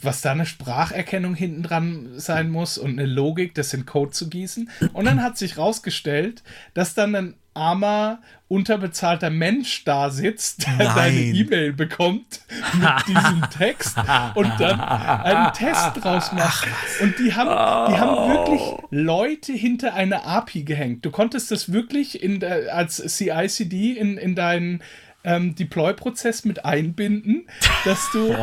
was 0.00 0.20
da 0.20 0.32
eine 0.32 0.46
Spracherkennung 0.46 1.34
hinten 1.34 1.62
dran 1.62 2.10
sein 2.16 2.50
muss 2.50 2.78
und 2.78 2.98
eine 2.98 3.06
Logik, 3.06 3.54
das 3.54 3.72
in 3.74 3.86
Code 3.86 4.12
zu 4.12 4.28
gießen. 4.28 4.70
Und 4.92 5.04
dann 5.06 5.22
hat 5.22 5.38
sich 5.38 5.58
rausgestellt, 5.58 6.42
dass 6.74 6.94
dann 6.94 7.14
ein 7.14 7.34
armer, 7.54 8.20
unterbezahlter 8.48 9.30
Mensch 9.30 9.84
da 9.84 10.10
sitzt, 10.10 10.66
der 10.66 10.86
Nein. 10.86 10.94
deine 10.96 11.20
E-Mail 11.20 11.72
bekommt 11.72 12.40
mit 12.74 12.90
diesem 13.06 13.42
Text 13.56 13.96
und 14.34 14.52
dann 14.58 14.80
einen 14.80 15.52
Test 15.52 15.92
draus 15.96 16.32
macht. 16.32 16.66
Und 17.00 17.18
die 17.18 17.34
haben, 17.34 17.48
die 17.92 17.98
haben 17.98 18.28
wirklich 18.32 18.60
Leute 18.90 19.52
hinter 19.52 19.94
eine 19.94 20.24
API 20.24 20.64
gehängt. 20.64 21.04
Du 21.04 21.10
konntest 21.10 21.50
das 21.50 21.72
wirklich 21.72 22.22
in 22.22 22.42
als 22.42 22.96
CI/CD 22.96 23.92
in, 23.92 24.16
in 24.16 24.34
deinen 24.34 24.82
ähm, 25.22 25.54
Deploy-Prozess 25.54 26.44
mit 26.44 26.64
einbinden, 26.64 27.46
dass 27.84 28.10
du 28.12 28.34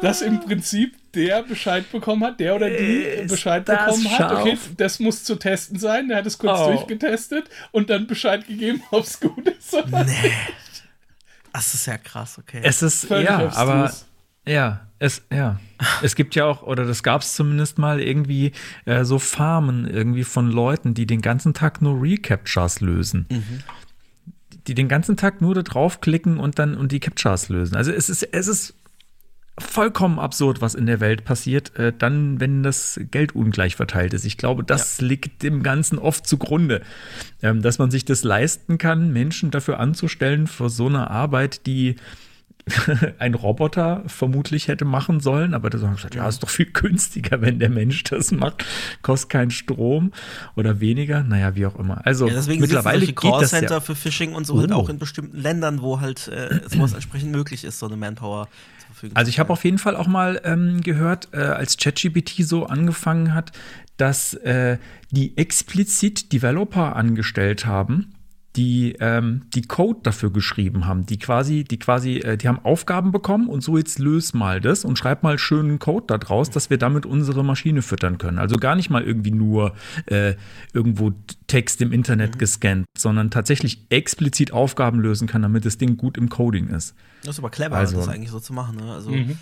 dass 0.00 0.22
im 0.22 0.40
Prinzip 0.40 0.94
der 1.14 1.42
Bescheid 1.42 1.90
bekommen 1.90 2.24
hat, 2.24 2.40
der 2.40 2.54
oder 2.54 2.70
die 2.70 2.74
ist 2.74 3.30
Bescheid 3.30 3.64
bekommen 3.64 4.02
scharf. 4.02 4.18
hat, 4.18 4.32
okay, 4.32 4.58
das 4.76 5.00
muss 5.00 5.24
zu 5.24 5.36
testen 5.36 5.78
sein, 5.78 6.08
der 6.08 6.18
hat 6.18 6.26
es 6.26 6.38
kurz 6.38 6.58
oh. 6.60 6.72
durchgetestet 6.72 7.48
und 7.72 7.90
dann 7.90 8.06
Bescheid 8.06 8.46
gegeben, 8.46 8.82
ob 8.90 9.04
es 9.04 9.20
gut 9.20 9.48
ist 9.48 9.74
oder 9.74 10.04
nee. 10.04 10.12
nicht. 10.22 10.84
Das 11.52 11.74
ist 11.74 11.86
ja 11.86 11.98
krass, 11.98 12.38
okay. 12.38 12.60
Es 12.62 12.82
ist, 12.82 13.06
Völlig 13.06 13.28
ja, 13.28 13.52
aber, 13.56 13.92
ja, 14.46 14.86
es, 15.00 15.22
ja. 15.32 15.58
es 16.00 16.14
gibt 16.14 16.36
ja 16.36 16.44
auch, 16.44 16.62
oder 16.62 16.84
das 16.84 17.02
gab 17.02 17.22
es 17.22 17.34
zumindest 17.34 17.78
mal 17.78 18.00
irgendwie 18.00 18.52
äh, 18.84 19.04
so 19.04 19.18
Farmen 19.18 19.88
irgendwie 19.88 20.22
von 20.22 20.48
Leuten, 20.48 20.94
die 20.94 21.06
den 21.06 21.22
ganzen 21.22 21.52
Tag 21.52 21.82
nur 21.82 22.00
Recaptures 22.00 22.80
lösen. 22.80 23.26
Mhm 23.30 23.62
die 24.66 24.74
den 24.74 24.88
ganzen 24.88 25.16
Tag 25.16 25.40
nur 25.40 25.54
da 25.54 25.62
draufklicken 25.62 26.38
und 26.38 26.58
dann 26.58 26.76
und 26.76 26.92
die 26.92 27.00
Captchas 27.00 27.48
lösen. 27.48 27.76
Also 27.76 27.92
es 27.92 28.08
ist, 28.08 28.22
es 28.22 28.46
ist 28.46 28.74
vollkommen 29.60 30.18
absurd, 30.18 30.60
was 30.60 30.74
in 30.74 30.86
der 30.86 31.00
Welt 31.00 31.24
passiert, 31.24 31.76
äh, 31.76 31.92
dann, 31.96 32.40
wenn 32.40 32.62
das 32.62 33.00
Geld 33.10 33.34
ungleich 33.34 33.76
verteilt 33.76 34.14
ist. 34.14 34.24
Ich 34.24 34.36
glaube, 34.36 34.64
das 34.64 34.98
ja. 34.98 35.06
liegt 35.06 35.42
dem 35.42 35.62
Ganzen 35.62 35.98
oft 35.98 36.26
zugrunde, 36.26 36.82
ähm, 37.42 37.62
dass 37.62 37.78
man 37.78 37.90
sich 37.90 38.04
das 38.04 38.24
leisten 38.24 38.78
kann, 38.78 39.12
Menschen 39.12 39.50
dafür 39.50 39.78
anzustellen 39.78 40.46
für 40.46 40.68
so 40.68 40.86
eine 40.86 41.10
Arbeit, 41.10 41.66
die 41.66 41.96
ein 43.18 43.34
Roboter 43.34 44.02
vermutlich 44.06 44.68
hätte 44.68 44.84
machen 44.84 45.20
sollen, 45.20 45.54
aber 45.54 45.70
das 45.70 45.82
haben 45.82 45.96
gesagt, 45.96 46.14
ja, 46.14 46.28
ist 46.28 46.42
doch 46.42 46.48
viel 46.48 46.66
günstiger, 46.66 47.40
wenn 47.40 47.58
der 47.58 47.70
Mensch 47.70 48.04
das 48.04 48.32
macht, 48.32 48.64
kostet 49.02 49.30
keinen 49.30 49.50
Strom 49.50 50.12
oder 50.56 50.80
weniger, 50.80 51.22
naja, 51.22 51.54
wie 51.54 51.66
auch 51.66 51.76
immer. 51.78 52.04
Also 52.06 52.26
ja, 52.26 52.34
deswegen 52.34 52.60
mittlerweile 52.60 53.06
geht 53.06 53.16
Callcenter 53.16 53.74
ja. 53.74 53.80
für 53.80 53.94
Phishing 53.94 54.34
und 54.34 54.46
so 54.46 54.54
oh. 54.54 54.60
halt 54.60 54.72
auch 54.72 54.88
in 54.88 54.98
bestimmten 54.98 55.38
Ländern, 55.38 55.82
wo 55.82 56.00
halt 56.00 56.28
äh, 56.28 56.60
sowas 56.68 56.92
entsprechend 56.92 57.32
möglich 57.32 57.64
ist, 57.64 57.78
so 57.78 57.86
eine 57.86 57.96
Manpower 57.96 58.48
Verfügung 59.00 59.16
Also 59.16 59.28
ich 59.28 59.38
habe 59.38 59.52
auf 59.52 59.64
jeden 59.64 59.78
Fall 59.78 59.96
auch 59.96 60.06
mal 60.06 60.40
ähm, 60.44 60.80
gehört, 60.80 61.28
äh, 61.32 61.38
als 61.38 61.76
ChatGPT 61.76 62.44
so 62.44 62.66
angefangen 62.66 63.34
hat, 63.34 63.52
dass 63.96 64.34
äh, 64.34 64.78
die 65.10 65.36
explizit 65.36 66.32
Developer 66.32 66.96
angestellt 66.96 67.66
haben, 67.66 68.14
die 68.56 68.96
ähm, 68.98 69.42
die 69.54 69.62
Code 69.62 70.00
dafür 70.02 70.30
geschrieben 70.32 70.86
haben, 70.86 71.06
die 71.06 71.18
quasi, 71.18 71.62
die 71.62 71.78
quasi, 71.78 72.16
äh, 72.16 72.36
die 72.36 72.48
haben 72.48 72.58
Aufgaben 72.64 73.12
bekommen 73.12 73.48
und 73.48 73.62
so 73.62 73.76
jetzt 73.78 74.00
löse 74.00 74.36
mal 74.36 74.60
das 74.60 74.84
und 74.84 74.98
schreib 74.98 75.22
mal 75.22 75.38
schönen 75.38 75.78
Code 75.78 76.06
da 76.08 76.18
draus, 76.18 76.50
dass 76.50 76.68
wir 76.68 76.76
damit 76.76 77.06
unsere 77.06 77.44
Maschine 77.44 77.80
füttern 77.82 78.18
können. 78.18 78.38
Also 78.38 78.56
gar 78.56 78.74
nicht 78.74 78.90
mal 78.90 79.02
irgendwie 79.02 79.30
nur 79.30 79.74
äh, 80.06 80.34
irgendwo 80.72 81.12
Text 81.46 81.80
im 81.80 81.92
Internet 81.92 82.38
gescannt, 82.40 82.86
sondern 82.98 83.30
tatsächlich 83.30 83.86
explizit 83.88 84.52
Aufgaben 84.52 84.98
lösen 84.98 85.28
kann, 85.28 85.42
damit 85.42 85.64
das 85.64 85.78
Ding 85.78 85.96
gut 85.96 86.18
im 86.18 86.28
Coding 86.28 86.68
ist. 86.68 86.94
Das 87.22 87.36
ist 87.36 87.38
aber 87.38 87.50
clever, 87.50 87.76
Also- 87.76 87.98
das 87.98 88.08
eigentlich 88.08 88.30
so 88.30 88.40
zu 88.40 88.52
machen. 88.52 88.76
Ne? 88.76 88.92
Also, 88.92 89.10
Mhm. 89.10 89.38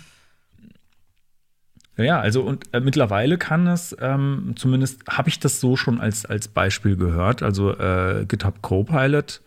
Ja, 2.03 2.19
also 2.21 2.41
und 2.41 2.65
äh, 2.73 2.79
mittlerweile 2.79 3.37
kann 3.37 3.67
es, 3.67 3.95
ähm, 3.99 4.53
zumindest 4.55 5.01
habe 5.09 5.27
ich 5.27 5.39
das 5.39 5.59
so 5.59 5.75
schon 5.75 5.99
als, 5.99 6.25
als 6.25 6.47
Beispiel 6.47 6.95
gehört, 6.95 7.43
also 7.43 7.77
äh, 7.77 8.25
GitHub 8.25 8.61
Copilot, 8.61 9.41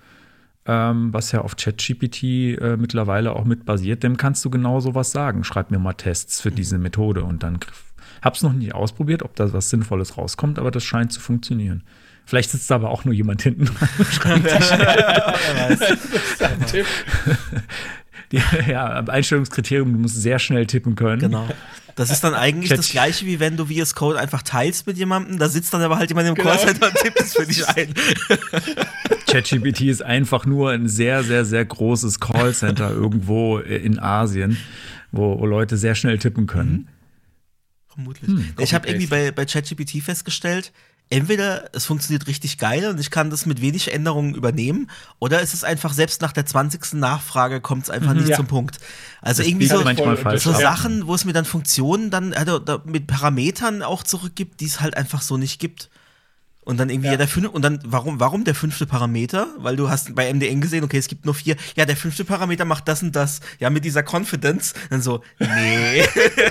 ähm, 0.66 1.14
was 1.14 1.32
ja 1.32 1.40
auf 1.40 1.56
ChatGPT 1.56 2.22
äh, 2.22 2.76
mittlerweile 2.78 3.32
auch 3.32 3.44
mit 3.44 3.64
basiert, 3.64 4.02
dem 4.02 4.18
kannst 4.18 4.44
du 4.44 4.50
genau 4.50 4.80
sowas 4.80 5.12
sagen. 5.12 5.44
Schreib 5.44 5.70
mir 5.70 5.78
mal 5.78 5.94
Tests 5.94 6.42
für 6.42 6.50
diese 6.50 6.76
Methode 6.78 7.24
und 7.24 7.42
dann 7.42 7.58
hab's 8.20 8.42
noch 8.42 8.52
nicht 8.52 8.74
ausprobiert, 8.74 9.22
ob 9.22 9.34
da 9.34 9.52
was 9.52 9.70
Sinnvolles 9.70 10.18
rauskommt, 10.18 10.58
aber 10.58 10.70
das 10.70 10.84
scheint 10.84 11.10
zu 11.10 11.20
funktionieren. 11.20 11.82
Vielleicht 12.26 12.50
sitzt 12.50 12.70
da 12.70 12.76
aber 12.76 12.90
auch 12.90 13.04
nur 13.04 13.14
jemand 13.14 13.42
hinten 13.42 13.64
dran 13.64 13.88
und 13.98 14.06
schreibt 14.06 14.52
Ein 16.42 16.66
Tipp. 16.66 16.86
Die, 18.32 18.40
ja, 18.68 18.86
Einstellungskriterium, 19.06 19.92
du 19.92 19.98
musst 19.98 20.20
sehr 20.20 20.38
schnell 20.38 20.66
tippen 20.66 20.94
können. 20.94 21.20
Genau. 21.20 21.48
Das 21.94 22.10
ist 22.10 22.24
dann 22.24 22.34
eigentlich 22.34 22.70
Chat- 22.70 22.78
das 22.78 22.90
gleiche, 22.90 23.26
wie 23.26 23.38
wenn 23.38 23.56
du 23.58 23.66
VS 23.66 23.94
Code 23.94 24.18
einfach 24.18 24.42
teilst 24.42 24.86
mit 24.86 24.96
jemandem. 24.96 25.38
Da 25.38 25.48
sitzt 25.50 25.74
dann 25.74 25.82
aber 25.82 25.98
halt 25.98 26.08
jemand 26.10 26.26
im 26.28 26.34
Genau. 26.34 26.48
Callcenter 26.48 26.88
und 26.88 26.94
tippt 26.96 27.20
es 27.20 27.34
für 27.34 27.46
dich 27.46 27.68
ein. 27.68 27.92
ChatGPT 29.26 29.82
ist 29.82 30.02
einfach 30.02 30.46
nur 30.46 30.70
ein 30.70 30.88
sehr, 30.88 31.22
sehr, 31.22 31.44
sehr 31.44 31.64
großes 31.64 32.18
Callcenter 32.20 32.90
irgendwo 32.94 33.58
in 33.58 33.98
Asien, 33.98 34.56
wo, 35.10 35.38
wo 35.38 35.46
Leute 35.46 35.76
sehr 35.76 35.94
schnell 35.94 36.18
tippen 36.18 36.46
können. 36.46 36.88
Vermutlich. 37.88 38.30
ich 38.58 38.72
habe 38.72 38.88
irgendwie 38.88 39.06
bei, 39.06 39.30
bei 39.32 39.44
ChatGPT 39.44 40.02
festgestellt, 40.02 40.72
entweder 41.12 41.68
es 41.72 41.84
funktioniert 41.84 42.26
richtig 42.26 42.56
geil 42.56 42.88
und 42.88 42.98
ich 42.98 43.10
kann 43.10 43.28
das 43.28 43.44
mit 43.44 43.60
wenig 43.60 43.92
Änderungen 43.92 44.34
übernehmen, 44.34 44.90
oder 45.18 45.42
es 45.42 45.52
ist 45.52 45.64
einfach, 45.64 45.92
selbst 45.92 46.22
nach 46.22 46.32
der 46.32 46.46
20. 46.46 46.94
Nachfrage 46.94 47.60
kommt 47.60 47.84
es 47.84 47.90
einfach 47.90 48.14
nicht 48.14 48.28
Ja. 48.28 48.36
zum 48.36 48.46
Punkt. 48.46 48.78
Also 49.20 49.42
Das 49.42 49.48
irgendwie 49.48 49.66
so, 49.66 49.82
falsch 49.82 50.42
so. 50.42 50.52
Sachen, 50.52 51.06
wo 51.06 51.14
es 51.14 51.24
mir 51.24 51.34
dann 51.34 51.44
Funktionen 51.44 52.10
dann 52.10 52.32
also, 52.32 52.60
mit 52.84 53.06
Parametern 53.06 53.82
auch 53.82 54.02
zurückgibt, 54.02 54.60
die 54.60 54.66
es 54.66 54.80
halt 54.80 54.96
einfach 54.96 55.20
so 55.20 55.36
nicht 55.36 55.60
gibt. 55.60 55.90
Und 56.64 56.78
dann 56.78 56.90
irgendwie, 56.90 57.06
ja. 57.08 57.12
Ja. 57.14 57.18
der 57.18 57.26
fünfte, 57.26 57.50
und 57.50 57.62
dann, 57.62 57.80
warum, 57.84 58.20
warum 58.20 58.44
der 58.44 58.54
fünfte 58.54 58.86
Parameter? 58.86 59.48
Weil 59.58 59.74
du 59.74 59.90
hast 59.90 60.14
bei 60.14 60.32
MDN 60.32 60.60
gesehen, 60.60 60.84
okay, 60.84 60.96
es 60.96 61.08
gibt 61.08 61.24
nur 61.24 61.34
vier. 61.34 61.56
Ja, 61.74 61.84
der 61.86 61.96
fünfte 61.96 62.24
Parameter 62.24 62.64
macht 62.64 62.86
das 62.86 63.02
und 63.02 63.16
das. 63.16 63.40
Ja, 63.58 63.68
mit 63.68 63.84
dieser 63.84 64.04
Confidence. 64.08 64.72
Dann 64.88 65.02
so, 65.02 65.22
nee. 65.40 66.04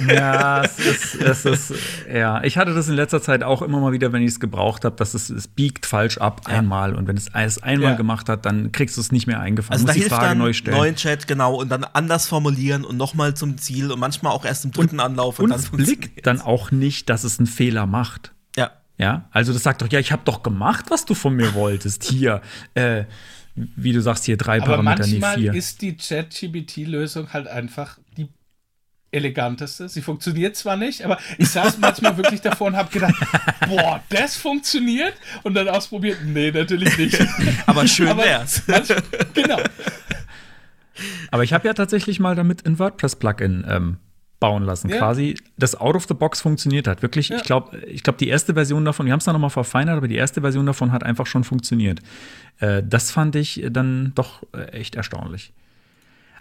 Ja, 0.13 0.63
es 0.65 0.77
ist, 0.79 1.15
es 1.15 1.45
ist, 1.45 1.73
ja, 2.13 2.43
ich 2.43 2.57
hatte 2.57 2.73
das 2.73 2.89
in 2.89 2.95
letzter 2.95 3.21
Zeit 3.21 3.41
auch 3.43 3.61
immer 3.61 3.79
mal 3.79 3.93
wieder, 3.93 4.11
wenn 4.11 4.21
ich 4.21 4.31
es 4.31 4.39
gebraucht 4.41 4.83
habe, 4.83 4.97
dass 4.97 5.13
es, 5.13 5.29
es 5.29 5.47
biegt 5.47 5.85
falsch 5.85 6.17
ab 6.17 6.41
Ja. 6.49 6.55
einmal 6.59 6.93
und 6.93 7.07
wenn 7.07 7.15
es 7.15 7.27
es 7.33 7.63
einmal 7.63 7.91
Ja. 7.91 7.95
gemacht 7.97 8.27
hat, 8.27 8.45
dann 8.45 8.73
kriegst 8.73 8.97
du 8.97 9.01
es 9.01 9.13
nicht 9.13 9.27
mehr 9.27 9.39
eingefangen. 9.39 9.71
Also 9.73 9.85
da 9.85 9.91
Musst 9.93 9.95
die 9.95 10.01
hilft 10.01 10.15
Frage 10.15 10.27
dann 10.29 10.38
neu 10.39 10.51
stellen. 10.51 10.75
neuen 10.77 10.95
Chat, 10.97 11.25
genau, 11.27 11.55
und 11.55 11.69
dann 11.69 11.85
anders 11.85 12.27
formulieren 12.27 12.83
und 12.83 12.97
nochmal 12.97 13.33
zum 13.33 13.57
Ziel 13.57 13.89
und 13.91 13.99
manchmal 13.99 14.33
auch 14.33 14.43
erst 14.43 14.65
im 14.65 14.71
dritten 14.71 14.99
Anlauf 14.99 15.39
und, 15.39 15.45
und 15.45 15.49
dann 15.51 15.59
es 15.61 15.69
blickt 15.69 16.27
dann 16.27 16.41
auch 16.41 16.71
nicht, 16.71 17.09
dass 17.09 17.23
es 17.23 17.39
einen 17.39 17.47
Fehler 17.47 17.85
macht. 17.85 18.33
Ja. 18.97 19.27
Also 19.31 19.51
das 19.53 19.63
sagt 19.63 19.81
doch, 19.81 19.91
ja, 19.91 19.99
ich 19.99 20.11
habe 20.11 20.22
doch 20.26 20.43
gemacht, 20.43 20.85
was 20.89 21.05
du 21.05 21.13
von 21.15 21.35
mir 21.35 21.53
wolltest. 21.55 22.03
Hier, 22.03 22.41
äh, 22.76 23.05
wie 23.55 23.93
du 23.93 24.01
sagst, 24.01 24.26
hier 24.26 24.38
drei 24.38 24.57
Aber 24.57 24.65
Parameter, 24.77 24.99
manchmal 25.07 25.35
vier. 25.38 25.53
ist 25.53 25.81
die 25.81 25.97
Chat-GBT-Lösung 25.97 27.34
halt 27.34 27.47
einfach 27.47 27.97
die 28.18 28.30
eleganteste. 29.13 29.89
Sie 29.89 30.01
funktioniert 30.01 30.55
zwar 30.55 30.77
nicht, 30.77 31.03
aber 31.03 31.18
ich 31.38 31.49
saß 31.49 31.80
manchmal 31.80 32.15
wirklich 32.15 32.39
davor 32.39 32.68
und 32.68 32.77
habe 32.77 32.89
gedacht, 32.91 33.13
boah, 33.68 34.01
das 34.09 34.38
funktioniert 34.38 35.13
und 35.43 35.53
dann 35.53 35.68
ausprobiert, 35.68 36.19
nee, 36.23 36.49
natürlich 36.51 36.97
nicht. 36.97 37.19
Aber 37.65 37.85
schön 37.88 38.07
Aber 38.07 38.23
wär's. 38.23 38.63
manch- 38.68 38.95
genau. 39.34 39.59
Aber 41.30 41.43
ich 41.43 41.51
habe 41.53 41.68
ja 41.68 41.73
tatsächlich 41.73 42.19
mal 42.22 42.35
damit 42.35 42.65
ein 42.65 42.80
WordPress-Plugin 42.80 43.65
ähm, 43.68 43.97
bauen 44.41 44.63
lassen. 44.63 44.89
Ja. 44.89 44.97
Quasi 44.97 45.35
das 45.57 45.80
out 45.80 45.95
of 45.95 46.05
the 46.07 46.13
box 46.13 46.41
funktioniert 46.41 46.88
hat. 46.88 47.01
Wirklich, 47.01 47.30
Ja. 47.30 47.38
ich 47.38 47.43
glaube, 47.43 47.77
ich 47.85 48.03
glaub, 48.03 48.18
die 48.18 48.27
erste 48.27 48.53
Version 48.55 48.84
davon, 48.84 49.05
wir 49.05 49.13
haben 49.13 49.19
es 49.19 49.26
dann 49.26 49.34
nochmal 49.35 49.49
verfeinert, 49.51 49.95
aber 49.95 50.09
die 50.09 50.15
erste 50.18 50.41
Version 50.41 50.65
davon 50.65 50.91
hat 50.91 51.03
einfach 51.03 51.27
schon 51.27 51.45
funktioniert. 51.45 51.99
Äh, 52.59 52.81
das 52.85 53.11
fand 53.11 53.38
ich 53.38 53.63
dann 53.72 54.11
doch 54.15 54.43
äh, 54.53 54.63
echt 54.72 54.95
erstaunlich. 54.95 55.53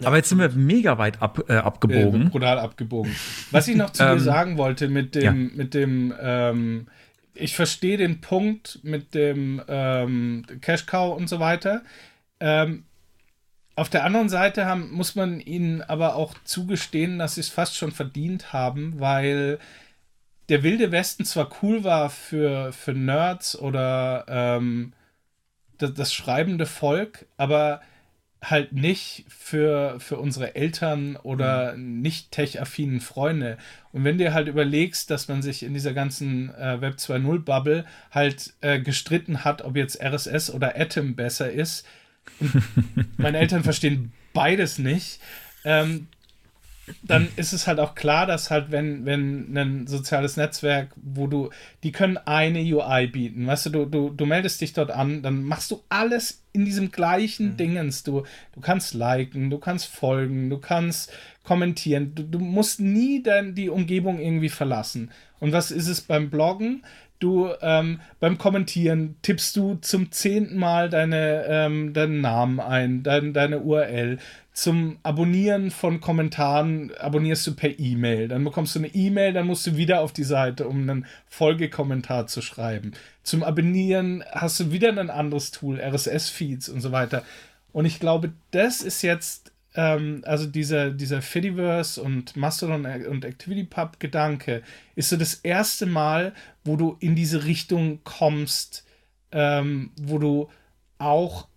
aber 0.03 0.17
jetzt 0.17 0.29
sind 0.29 0.39
wir 0.39 0.49
mega 0.49 0.97
weit 0.97 1.21
ab, 1.21 1.43
äh, 1.47 1.53
Äh, 1.53 1.57
abgebogen. 1.59 2.31
brutal 2.31 2.57
abgebogen. 2.59 3.15
Was 3.51 3.67
ich 3.67 3.75
noch 3.77 3.91
zu 3.91 4.03
dir 4.03 4.09
Ähm, 4.13 4.19
sagen 4.19 4.57
wollte 4.57 4.89
mit 4.89 5.13
dem, 5.15 5.23
ja. 5.23 5.31
mit 5.31 5.73
dem, 5.75 6.11
ähm, 6.19 6.87
ich 7.35 7.55
verstehe 7.55 7.97
den 7.97 8.19
Punkt 8.19 8.79
mit 8.83 9.13
dem 9.13 9.61
ähm, 9.67 10.43
Cash 10.61 10.87
Cow 10.87 11.15
und 11.15 11.29
so 11.29 11.39
weiter. 11.39 11.83
Ähm, 12.39 12.83
auf 13.75 13.89
der 13.89 14.03
anderen 14.03 14.29
Seite 14.29 14.65
haben, 14.65 14.91
muss 14.91 15.15
man 15.15 15.39
ihnen 15.39 15.81
aber 15.81 16.15
auch 16.15 16.33
zugestehen, 16.43 17.19
dass 17.19 17.35
sie 17.35 17.41
es 17.41 17.49
fast 17.49 17.75
schon 17.75 17.91
verdient 17.91 18.53
haben, 18.53 18.99
weil 18.99 19.59
der 20.49 20.63
Wilde 20.63 20.91
Westen 20.91 21.23
zwar 21.23 21.49
cool 21.61 21.83
war 21.83 22.09
für, 22.09 22.73
für 22.73 22.93
Nerds 22.93 23.57
oder 23.57 24.25
ähm, 24.27 24.93
das, 25.77 25.93
das 25.93 26.13
schreibende 26.13 26.65
Volk, 26.65 27.25
aber 27.37 27.81
halt 28.43 28.73
nicht 28.73 29.25
für, 29.29 29.99
für 29.99 30.17
unsere 30.17 30.55
Eltern 30.55 31.15
oder 31.15 31.77
nicht 31.77 32.31
tech-affinen 32.31 32.99
Freunde. 32.99 33.57
Und 33.91 34.03
wenn 34.03 34.17
du 34.17 34.33
halt 34.33 34.47
überlegst, 34.47 35.11
dass 35.11 35.27
man 35.27 35.43
sich 35.43 35.61
in 35.61 35.73
dieser 35.73 35.93
ganzen 35.93 36.53
äh, 36.55 36.81
Web 36.81 36.95
2.0-Bubble 36.95 37.85
halt 38.09 38.53
äh, 38.61 38.79
gestritten 38.79 39.45
hat, 39.45 39.61
ob 39.61 39.75
jetzt 39.75 40.01
RSS 40.01 40.51
oder 40.51 40.75
Atom 40.75 41.15
besser 41.15 41.51
ist, 41.51 41.85
meine 43.17 43.37
Eltern 43.37 43.63
verstehen 43.63 44.11
beides 44.33 44.77
nicht, 44.77 45.19
ähm, 45.63 46.07
dann 47.03 47.27
ist 47.35 47.53
es 47.53 47.67
halt 47.67 47.79
auch 47.79 47.95
klar, 47.95 48.25
dass 48.25 48.51
halt, 48.51 48.71
wenn, 48.71 49.05
wenn 49.05 49.55
ein 49.55 49.87
soziales 49.87 50.37
Netzwerk, 50.37 50.91
wo 50.95 51.27
du, 51.27 51.49
die 51.83 51.91
können 51.91 52.17
eine 52.17 52.59
UI 52.59 53.07
bieten, 53.07 53.47
weißt 53.47 53.67
du, 53.67 53.69
du, 53.69 53.85
du, 53.85 54.09
du 54.09 54.25
meldest 54.25 54.61
dich 54.61 54.73
dort 54.73 54.91
an, 54.91 55.21
dann 55.21 55.43
machst 55.43 55.71
du 55.71 55.83
alles 55.89 56.43
in 56.53 56.65
diesem 56.65 56.91
gleichen 56.91 57.55
Dingens. 57.55 58.03
Du, 58.03 58.23
du 58.53 58.61
kannst 58.61 58.93
liken, 58.93 59.49
du 59.49 59.57
kannst 59.57 59.87
folgen, 59.87 60.49
du 60.49 60.57
kannst 60.57 61.11
kommentieren, 61.43 62.13
du, 62.15 62.23
du 62.23 62.39
musst 62.39 62.79
nie 62.79 63.23
dein, 63.23 63.55
die 63.55 63.69
Umgebung 63.69 64.19
irgendwie 64.19 64.49
verlassen. 64.49 65.11
Und 65.39 65.53
was 65.53 65.71
ist 65.71 65.87
es 65.87 66.01
beim 66.01 66.29
Bloggen? 66.29 66.83
Du 67.21 67.53
ähm, 67.61 68.01
beim 68.19 68.39
Kommentieren 68.39 69.15
tippst 69.21 69.55
du 69.55 69.75
zum 69.75 70.11
zehnten 70.11 70.57
Mal 70.57 70.89
deine, 70.89 71.45
ähm, 71.47 71.93
deinen 71.93 72.19
Namen 72.19 72.59
ein, 72.59 73.03
dein, 73.03 73.31
deine 73.31 73.59
URL. 73.59 74.17
Zum 74.53 74.97
Abonnieren 75.03 75.69
von 75.69 76.01
Kommentaren 76.01 76.91
abonnierst 76.99 77.45
du 77.45 77.55
per 77.55 77.79
E-Mail. 77.79 78.27
Dann 78.27 78.43
bekommst 78.43 78.73
du 78.73 78.79
eine 78.79 78.87
E-Mail, 78.87 79.33
dann 79.33 79.45
musst 79.45 79.67
du 79.67 79.77
wieder 79.77 80.01
auf 80.01 80.13
die 80.13 80.23
Seite, 80.23 80.67
um 80.67 80.81
einen 80.81 81.05
Folgekommentar 81.29 82.25
zu 82.25 82.41
schreiben. 82.41 82.93
Zum 83.21 83.43
Abonnieren 83.43 84.23
hast 84.31 84.59
du 84.59 84.71
wieder 84.71 84.89
ein 84.89 85.11
anderes 85.11 85.51
Tool, 85.51 85.79
RSS-Feeds 85.79 86.69
und 86.69 86.81
so 86.81 86.91
weiter. 86.91 87.23
Und 87.71 87.85
ich 87.85 87.99
glaube, 87.99 88.33
das 88.49 88.81
ist 88.81 89.03
jetzt, 89.03 89.50
ähm, 89.75 90.21
also 90.25 90.47
dieser, 90.47 90.91
dieser 90.91 91.21
Fediverse 91.21 92.01
und 92.01 92.35
Mastodon 92.35 92.85
und 92.85 93.25
ActivityPub-Gedanke, 93.25 94.63
ist 94.95 95.09
so 95.09 95.17
das 95.17 95.35
erste 95.35 95.85
Mal, 95.85 96.33
wo 96.63 96.75
du 96.75 96.97
in 96.99 97.15
diese 97.15 97.45
Richtung 97.45 97.99
kommst, 98.03 98.85
ähm, 99.31 99.91
wo 99.99 100.17
du 100.17 100.49
auch 100.97 101.47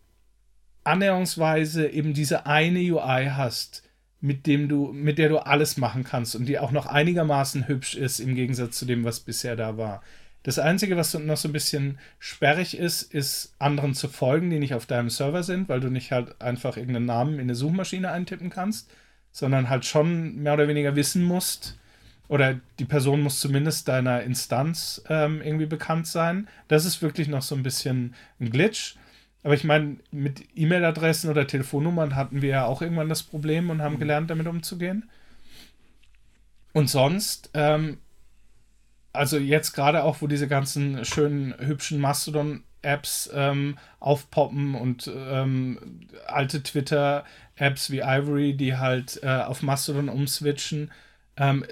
annäherungsweise 0.85 1.89
eben 1.89 2.15
diese 2.15 2.47
eine 2.47 2.81
UI 2.81 3.31
hast, 3.31 3.83
mit 4.21 4.47
dem 4.47 4.69
du, 4.69 4.93
mit 4.93 5.19
der 5.19 5.29
du 5.29 5.39
alles 5.39 5.77
machen 5.77 6.05
kannst 6.05 6.37
und 6.37 6.47
die 6.47 6.59
auch 6.59 6.71
noch 6.71 6.87
einigermaßen 6.87 7.69
hübsch 7.69 7.95
ist 7.95 8.21
im 8.21 8.35
Gegensatz 8.35 8.79
zu 8.79 8.87
dem, 8.87 9.05
was 9.05 9.21
bisher 9.21 9.57
da 9.57 9.77
war. 9.77 10.03
Das 10.45 10.59
Einzige, 10.61 10.97
was 10.97 11.15
noch 11.15 11.37
so 11.37 11.49
ein 11.49 11.53
bisschen 11.53 11.99
sperrig 12.21 12.77
ist, 12.79 13.03
ist 13.03 13.55
anderen 13.59 13.95
zu 13.95 14.09
folgen, 14.09 14.51
die 14.51 14.61
nicht 14.61 14.75
auf 14.75 14.87
deinem 14.87 15.11
Server 15.11 15.43
sind, 15.43 15.69
weil 15.69 15.81
du 15.81 15.89
nicht 15.89 16.13
halt 16.13 16.41
einfach 16.41 16.77
irgendeinen 16.77 17.07
Namen 17.07 17.35
in 17.35 17.41
eine 17.41 17.55
Suchmaschine 17.55 18.13
eintippen 18.13 18.51
kannst, 18.51 18.91
sondern 19.33 19.69
halt 19.69 19.85
schon 19.85 20.37
mehr 20.37 20.55
oder 20.55 20.69
weniger 20.69 20.95
wissen 20.95 21.25
musst, 21.25 21.77
oder 22.29 22.59
die 22.79 22.85
Person 22.85 23.21
muss 23.23 23.41
zumindest 23.41 23.89
deiner 23.89 24.23
Instanz 24.23 25.03
ähm, 25.09 25.43
irgendwie 25.43 25.67
bekannt 25.67 26.07
sein. 26.07 26.49
Das 26.69 26.85
ist 26.85 27.03
wirklich 27.03 27.29
noch 27.29 27.43
so 27.43 27.55
ein 27.55 27.63
bisschen 27.63 28.15
ein 28.41 28.51
Glitch. 28.51 28.97
Aber 29.43 29.55
ich 29.55 29.65
meine, 29.65 29.99
mit 30.11 30.43
E-Mail-Adressen 30.55 31.29
oder 31.29 31.47
Telefonnummern 31.47 32.17
hatten 32.17 32.41
wir 32.41 32.49
ja 32.49 32.65
auch 32.65 32.81
irgendwann 32.81 33.11
das 33.11 33.23
Problem 33.23 33.69
und 33.69 33.83
haben 33.83 33.99
gelernt, 33.99 34.31
damit 34.31 34.47
umzugehen. 34.47 35.11
Und 36.73 36.89
sonst, 36.89 37.51
ähm, 37.53 37.99
also 39.15 39.39
jetzt 39.39 39.73
gerade 39.73 40.05
auch, 40.05 40.21
wo 40.21 40.27
diese 40.27 40.49
ganzen 40.49 41.05
schönen, 41.05 41.55
hübschen 41.59 42.01
Mastodon 42.01 42.65
Apps 42.83 43.31
ähm, 43.33 43.79
aufpoppen 44.01 44.75
und 44.75 45.11
ähm, 45.15 46.01
alte 46.27 46.63
Twitter-Apps 46.63 47.91
wie 47.91 48.01
Ivory, 48.01 48.55
die 48.55 48.77
halt 48.77 49.21
äh, 49.23 49.29
auf 49.29 49.63
Mastodon 49.63 50.11
umswitchen, 50.11 50.91
ähm, 51.37 51.65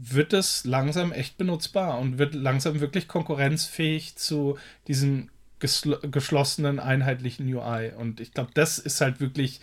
wird 0.00 0.32
es 0.32 0.64
langsam 0.64 1.12
echt 1.12 1.38
benutzbar 1.38 1.98
und 1.98 2.18
wird 2.18 2.34
langsam 2.34 2.80
wirklich 2.80 3.06
konkurrenzfähig 3.06 4.16
zu 4.16 4.58
diesem 4.88 5.30
geschlossenen, 5.60 6.78
einheitlichen 6.78 7.52
UI. 7.52 7.92
Und 7.96 8.20
ich 8.20 8.32
glaube, 8.32 8.50
das 8.54 8.78
ist 8.78 9.00
halt 9.00 9.20
wirklich 9.20 9.60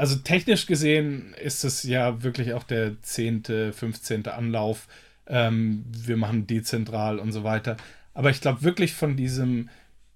also 0.00 0.16
technisch 0.16 0.64
gesehen 0.64 1.34
ist 1.34 1.62
es 1.62 1.82
ja 1.82 2.22
wirklich 2.22 2.54
auch 2.54 2.62
der 2.62 3.02
10., 3.02 3.72
15. 3.72 4.26
Anlauf. 4.28 4.88
Ähm, 5.26 5.84
wir 5.86 6.16
machen 6.16 6.46
dezentral 6.46 7.18
und 7.18 7.32
so 7.32 7.44
weiter. 7.44 7.76
Aber 8.14 8.30
ich 8.30 8.40
glaube 8.40 8.62
wirklich 8.62 8.94
von 8.94 9.16
diesem 9.16 9.68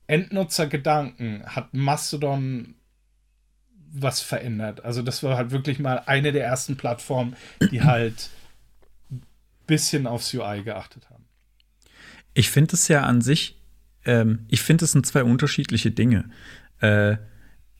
Endnutzergedanken 0.06 1.44
hat 1.46 1.72
Mastodon 1.72 2.74
was 3.92 4.20
verändert. 4.20 4.84
Also 4.84 5.02
das 5.02 5.22
war 5.22 5.36
halt 5.36 5.52
wirklich 5.52 5.78
mal 5.78 6.02
eine 6.06 6.32
der 6.32 6.44
ersten 6.44 6.76
Plattformen, 6.76 7.36
die 7.70 7.82
halt 7.82 8.30
ein 9.10 9.22
bisschen 9.66 10.06
aufs 10.06 10.34
UI 10.34 10.62
geachtet 10.64 11.08
haben. 11.10 11.24
Ich 12.34 12.50
finde 12.50 12.74
es 12.74 12.88
ja 12.88 13.02
an 13.02 13.20
sich, 13.20 13.56
ähm, 14.04 14.46
ich 14.48 14.62
finde 14.62 14.84
es 14.84 14.92
sind 14.92 15.06
zwei 15.06 15.22
unterschiedliche 15.22 15.92
Dinge. 15.92 16.28
Äh, 16.80 17.16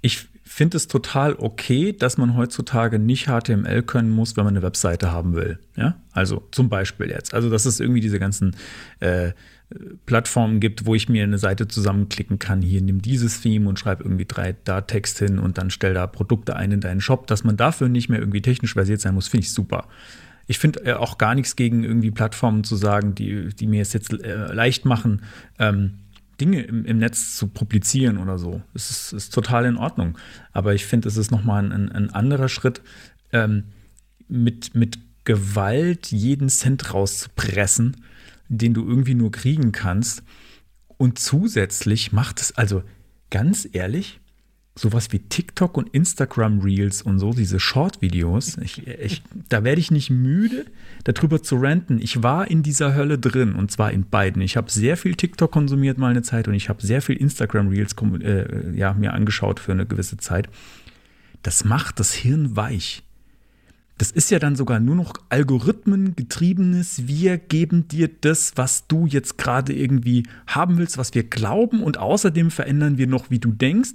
ich 0.01 0.29
finde 0.55 0.77
es 0.77 0.87
total 0.87 1.35
okay, 1.35 1.93
dass 1.93 2.17
man 2.17 2.37
heutzutage 2.37 3.01
nicht 3.01 3.27
HTML 3.27 3.83
können 3.83 4.11
muss, 4.11 4.37
wenn 4.37 4.45
man 4.45 4.55
eine 4.55 4.63
Webseite 4.63 5.11
haben 5.11 5.35
will. 5.35 5.59
Ja, 5.77 5.97
also 6.13 6.47
zum 6.53 6.69
Beispiel 6.69 7.11
jetzt. 7.11 7.35
Also, 7.35 7.51
dass 7.51 7.67
es 7.67 7.81
irgendwie 7.81 8.01
diese 8.01 8.21
ganzen 8.21 8.55
äh, 9.01 9.33
Plattformen 10.07 10.61
gibt, 10.61 10.87
wo 10.87 10.95
ich 10.95 11.09
mir 11.09 11.25
eine 11.25 11.39
Seite 11.39 11.67
zusammenklicken 11.67 12.39
kann. 12.39 12.63
Hier 12.63 12.81
nimm 12.83 13.03
dieses 13.03 13.41
Theme 13.41 13.69
und 13.69 13.81
schreib 13.81 14.01
irgendwie 14.01 14.27
drei 14.27 14.55
da 14.63 14.83
Text 14.83 15.19
hin 15.19 15.41
und 15.41 15.59
dann 15.59 15.71
stell 15.71 15.93
da 15.93 16.07
Produkte 16.07 16.55
ein 16.55 16.71
in 16.71 16.81
deinen 16.81 17.01
Shop, 17.01 17.27
dass 17.27 17.43
man 17.43 17.57
dafür 17.57 17.89
nicht 17.89 18.09
mehr 18.09 18.21
irgendwie 18.21 18.43
technisch 18.43 18.75
versiert 18.75 19.01
sein 19.01 19.15
muss, 19.15 19.27
finde 19.27 19.47
ich 19.47 19.53
super. 19.53 19.89
Ich 20.47 20.61
finde 20.61 20.85
äh, 20.85 20.93
auch 20.93 21.19
gar 21.19 21.35
nichts 21.35 21.57
gegen 21.57 21.83
irgendwie 21.83 22.13
Plattformen 22.13 22.63
zu 22.63 22.77
sagen, 22.77 23.17
die, 23.17 23.49
die 23.49 23.67
mir 23.67 23.83
es 23.83 23.93
jetzt 23.93 24.13
äh, 24.13 24.53
leicht 24.53 24.85
machen, 24.85 25.23
ähm, 25.59 25.95
Dinge 26.41 26.63
im, 26.63 26.85
im 26.85 26.99
Netz 26.99 27.37
zu 27.37 27.49
publizieren 27.49 28.19
oder 28.19 28.39
so. 28.39 28.63
Es 28.75 28.91
ist, 28.91 29.13
ist 29.13 29.35
total 29.35 29.65
in 29.65 29.77
Ordnung. 29.77 30.19
Aber 30.53 30.75
ich 30.75 30.87
finde, 30.87 31.09
es 31.09 31.17
ist 31.17 31.31
nochmal 31.31 31.71
ein, 31.71 31.91
ein 31.93 32.11
anderer 32.11 32.49
Schritt, 32.49 32.83
ähm, 33.33 33.65
mit, 34.29 34.75
mit 34.75 34.99
Gewalt 35.25 36.11
jeden 36.13 36.49
Cent 36.49 36.93
rauszupressen, 36.93 37.97
den 38.49 38.75
du 38.75 38.87
irgendwie 38.87 39.15
nur 39.15 39.33
kriegen 39.33 39.73
kannst. 39.73 40.23
Und 40.97 41.19
zusätzlich 41.19 42.13
macht 42.13 42.41
es, 42.41 42.57
also 42.57 42.83
ganz 43.31 43.69
ehrlich, 43.73 44.21
sowas 44.77 45.13
wie 45.13 45.21
TikTok 45.21 45.77
und 45.77 45.89
Instagram 45.91 46.61
Reels 46.61 47.01
und 47.01 47.21
so, 47.21 47.33
diese 47.33 47.61
Short-Videos, 47.61 48.59
ich, 48.59 48.87
ich, 48.87 49.23
da 49.49 49.63
werde 49.63 49.81
ich 49.81 49.93
nicht 49.93 50.11
müde, 50.11 50.67
darüber 51.05 51.43
zu 51.43 51.57
ranten. 51.57 52.01
Ich 52.01 52.25
war 52.25 52.51
in 52.51 52.65
dieser 52.65 52.95
Hölle 52.95 53.19
drin 53.19 53.55
und 53.55 53.71
zwar 53.71 53.93
in 53.93 54.09
beiden. 54.09 54.43
Ich 54.43 54.57
habe 54.57 54.71
sehr 54.71 54.97
viel 54.97 55.15
TikTok 55.15 55.53
konsumiert 55.53 55.99
mal 55.99 56.11
eine 56.11 56.23
Zeit 56.23 56.49
und 56.49 56.55
ich 56.55 56.69
habe 56.69 56.85
sehr 56.85 57.03
viel 57.03 57.17
Instagram 57.17 57.69
Reels 57.69 57.95
äh, 58.21 58.77
ja, 58.77 58.95
mir 58.95 59.13
angeschaut 59.13 59.61
für 59.61 59.73
eine 59.73 59.87
gewisse 59.87 60.17
Zeit. 60.17 60.49
Das 61.43 61.65
macht 61.65 62.01
das 62.01 62.13
Hirn 62.13 62.57
weich. 62.57 63.04
Das 63.97 64.11
ist 64.11 64.31
ja 64.31 64.41
dann 64.41 64.57
sogar 64.57 64.81
nur 64.81 64.97
noch 64.97 65.15
algorithmengetriebenes. 65.29 67.07
Wir 67.07 67.39
geben 67.39 67.87
dir 67.87 68.09
das, 68.09 68.53
was 68.57 68.89
du 68.89 69.07
jetzt 69.07 69.39
gerade 69.39 69.73
irgendwie 69.73 70.25
haben 70.49 70.79
willst, 70.79 70.99
was 70.99 71.15
wir 71.15 71.23
glauben. 71.23 71.83
Und 71.83 71.99
außerdem 71.99 72.51
verändern 72.51 72.99
wir 72.99 73.07
noch, 73.07 73.31
wie 73.31 73.39
du 73.39 73.53
denkst 73.53 73.95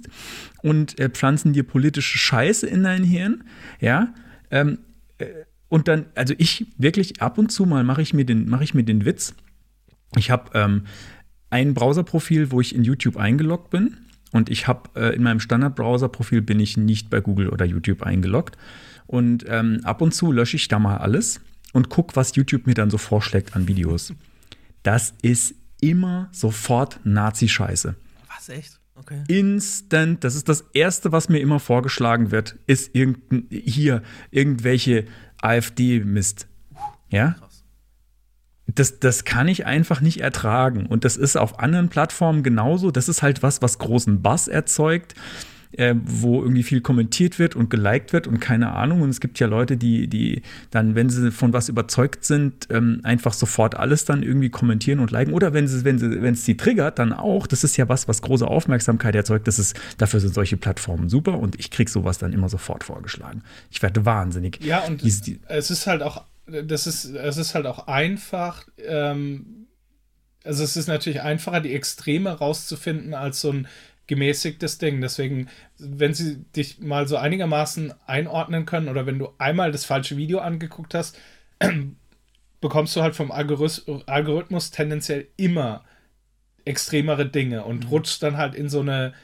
und 0.62 0.98
äh, 0.98 1.10
pflanzen 1.10 1.52
dir 1.52 1.64
politische 1.64 2.16
Scheiße 2.16 2.66
in 2.66 2.82
dein 2.82 3.04
Hirn. 3.04 3.44
Ja. 3.78 4.14
Ähm, 4.50 4.78
äh, 5.18 5.26
und 5.68 5.86
dann, 5.86 6.06
also 6.14 6.34
ich 6.38 6.66
wirklich 6.78 7.20
ab 7.20 7.36
und 7.36 7.52
zu 7.52 7.66
mal 7.66 7.84
mache 7.84 8.02
ich, 8.02 8.14
mir 8.14 8.24
den, 8.24 8.48
mach 8.48 8.62
ich 8.62 8.74
mir 8.74 8.84
den 8.84 9.04
Witz. 9.04 9.34
Ich 10.16 10.30
habe 10.30 10.50
ähm, 10.54 10.84
ein 11.50 11.74
Browserprofil, 11.74 12.50
wo 12.50 12.60
ich 12.60 12.74
in 12.74 12.84
YouTube 12.84 13.16
eingeloggt 13.16 13.70
bin. 13.70 13.98
Und 14.32 14.48
ich 14.48 14.66
habe 14.66 14.88
äh, 14.94 15.14
in 15.14 15.22
meinem 15.22 15.40
Standard-Browser-Profil 15.40 16.40
bin 16.40 16.60
ich 16.60 16.76
nicht 16.76 17.10
bei 17.10 17.20
Google 17.20 17.48
oder 17.48 17.64
YouTube 17.64 18.02
eingeloggt. 18.02 18.56
Und 19.10 19.44
ähm, 19.48 19.80
ab 19.82 20.02
und 20.02 20.14
zu 20.14 20.30
lösche 20.30 20.54
ich 20.54 20.68
da 20.68 20.78
mal 20.78 20.98
alles 20.98 21.40
und 21.72 21.88
gucke, 21.88 22.14
was 22.14 22.36
YouTube 22.36 22.68
mir 22.68 22.74
dann 22.74 22.90
so 22.90 22.96
vorschlägt 22.96 23.56
an 23.56 23.66
Videos. 23.66 24.14
Das 24.84 25.14
ist 25.20 25.56
immer 25.80 26.28
sofort 26.30 27.00
Nazi-Scheiße. 27.02 27.96
Was, 28.32 28.48
echt? 28.50 28.78
Okay. 28.94 29.24
Instant, 29.26 30.22
das 30.22 30.36
ist 30.36 30.48
das 30.48 30.64
Erste, 30.74 31.10
was 31.10 31.28
mir 31.28 31.40
immer 31.40 31.58
vorgeschlagen 31.58 32.30
wird, 32.30 32.56
ist 32.68 32.94
irgendein, 32.94 33.48
hier 33.50 34.04
irgendwelche 34.30 35.06
AfD-Mist. 35.42 36.46
Ja? 37.08 37.34
Das, 38.68 39.00
das 39.00 39.24
kann 39.24 39.48
ich 39.48 39.66
einfach 39.66 40.00
nicht 40.00 40.20
ertragen. 40.20 40.86
Und 40.86 41.04
das 41.04 41.16
ist 41.16 41.36
auf 41.36 41.58
anderen 41.58 41.88
Plattformen 41.88 42.44
genauso. 42.44 42.92
Das 42.92 43.08
ist 43.08 43.22
halt 43.22 43.42
was, 43.42 43.60
was 43.60 43.78
großen 43.80 44.22
Bass 44.22 44.46
erzeugt 44.46 45.16
äh, 45.72 45.94
wo 46.02 46.42
irgendwie 46.42 46.62
viel 46.62 46.80
kommentiert 46.80 47.38
wird 47.38 47.54
und 47.54 47.70
geliked 47.70 48.12
wird 48.12 48.26
und 48.26 48.40
keine 48.40 48.72
Ahnung. 48.72 49.02
Und 49.02 49.10
es 49.10 49.20
gibt 49.20 49.38
ja 49.38 49.46
Leute, 49.46 49.76
die, 49.76 50.08
die 50.08 50.42
dann, 50.70 50.94
wenn 50.94 51.10
sie 51.10 51.30
von 51.30 51.52
was 51.52 51.68
überzeugt 51.68 52.24
sind, 52.24 52.66
ähm, 52.70 53.00
einfach 53.04 53.32
sofort 53.32 53.76
alles 53.76 54.04
dann 54.04 54.22
irgendwie 54.22 54.50
kommentieren 54.50 54.98
und 54.98 55.10
liken. 55.10 55.32
Oder 55.32 55.52
wenn 55.52 55.68
sie, 55.68 55.84
wenn 55.84 55.98
sie, 55.98 56.22
wenn 56.22 56.34
es 56.34 56.44
sie 56.44 56.56
triggert, 56.56 56.98
dann 56.98 57.12
auch. 57.12 57.46
Das 57.46 57.64
ist 57.64 57.76
ja 57.76 57.88
was, 57.88 58.08
was 58.08 58.22
große 58.22 58.46
Aufmerksamkeit 58.46 59.14
erzeugt. 59.14 59.46
Das 59.46 59.58
ist, 59.58 59.78
dafür 59.98 60.20
sind 60.20 60.34
solche 60.34 60.56
Plattformen 60.56 61.08
super 61.08 61.38
und 61.38 61.58
ich 61.58 61.70
kriege 61.70 61.90
sowas 61.90 62.18
dann 62.18 62.32
immer 62.32 62.48
sofort 62.48 62.84
vorgeschlagen. 62.84 63.42
Ich 63.70 63.82
werde 63.82 64.04
wahnsinnig. 64.04 64.62
Ja, 64.64 64.80
und 64.80 65.02
es, 65.04 65.22
es 65.48 65.70
ist 65.70 65.86
halt 65.86 66.02
auch, 66.02 66.24
das 66.46 66.86
ist, 66.86 67.04
es 67.04 67.36
ist 67.36 67.54
halt 67.54 67.66
auch 67.66 67.86
einfach, 67.86 68.66
ähm, 68.78 69.66
also 70.44 70.64
es 70.64 70.76
ist 70.76 70.88
natürlich 70.88 71.20
einfacher, 71.20 71.60
die 71.60 71.74
Extreme 71.74 72.30
rauszufinden, 72.30 73.14
als 73.14 73.40
so 73.40 73.52
ein 73.52 73.68
gemäßigtes 74.10 74.78
Ding. 74.78 75.00
Deswegen, 75.00 75.48
wenn 75.78 76.12
sie 76.14 76.44
dich 76.56 76.80
mal 76.80 77.06
so 77.06 77.16
einigermaßen 77.16 77.94
einordnen 78.06 78.66
können 78.66 78.88
oder 78.88 79.06
wenn 79.06 79.20
du 79.20 79.28
einmal 79.38 79.70
das 79.70 79.84
falsche 79.84 80.16
Video 80.16 80.40
angeguckt 80.40 80.94
hast, 80.94 81.16
bekommst 82.60 82.96
du 82.96 83.02
halt 83.02 83.14
vom 83.14 83.30
Algorithmus 83.30 84.70
tendenziell 84.72 85.28
immer 85.36 85.84
extremere 86.64 87.24
Dinge 87.24 87.64
und 87.64 87.84
mhm. 87.84 87.90
rutschst 87.90 88.22
dann 88.22 88.36
halt 88.36 88.56
in 88.56 88.68
so 88.68 88.80
eine 88.80 89.14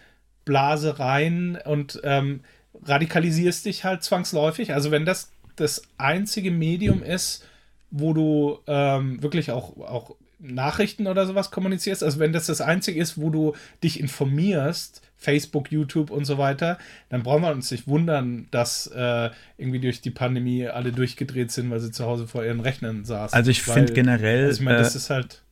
Blase 0.44 1.00
rein 1.00 1.58
und 1.64 2.00
ähm, 2.04 2.42
radikalisierst 2.84 3.66
dich 3.66 3.84
halt 3.84 4.04
zwangsläufig. 4.04 4.72
Also 4.72 4.92
wenn 4.92 5.04
das 5.04 5.32
das 5.56 5.82
einzige 5.98 6.52
Medium 6.52 7.02
ist, 7.02 7.44
wo 7.90 8.12
du 8.12 8.60
ähm, 8.68 9.20
wirklich 9.20 9.50
auch, 9.50 9.76
auch 9.78 10.14
Nachrichten 10.38 11.06
oder 11.06 11.26
sowas 11.26 11.50
kommunizierst, 11.50 12.02
also 12.02 12.18
wenn 12.18 12.32
das 12.32 12.46
das 12.46 12.60
Einzige 12.60 13.00
ist, 13.00 13.18
wo 13.18 13.30
du 13.30 13.54
dich 13.82 14.00
informierst, 14.00 15.02
Facebook, 15.16 15.72
YouTube 15.72 16.10
und 16.10 16.26
so 16.26 16.36
weiter, 16.36 16.78
dann 17.08 17.22
brauchen 17.22 17.42
wir 17.42 17.50
uns 17.50 17.70
nicht 17.70 17.88
wundern, 17.88 18.46
dass 18.50 18.86
äh, 18.88 19.30
irgendwie 19.56 19.80
durch 19.80 20.02
die 20.02 20.10
Pandemie 20.10 20.66
alle 20.66 20.92
durchgedreht 20.92 21.50
sind, 21.50 21.70
weil 21.70 21.80
sie 21.80 21.90
zu 21.90 22.04
Hause 22.04 22.26
vor 22.26 22.44
ihren 22.44 22.60
Rechnern 22.60 23.04
saßen. 23.04 23.34
Also 23.34 23.50
ich 23.50 23.62
finde 23.62 23.94
generell, 23.94 24.46
also 24.46 24.60
ich 24.60 24.64
meine, 24.64 24.78
das 24.78 24.94
äh, 24.94 24.98
ist 24.98 25.10
halt 25.10 25.42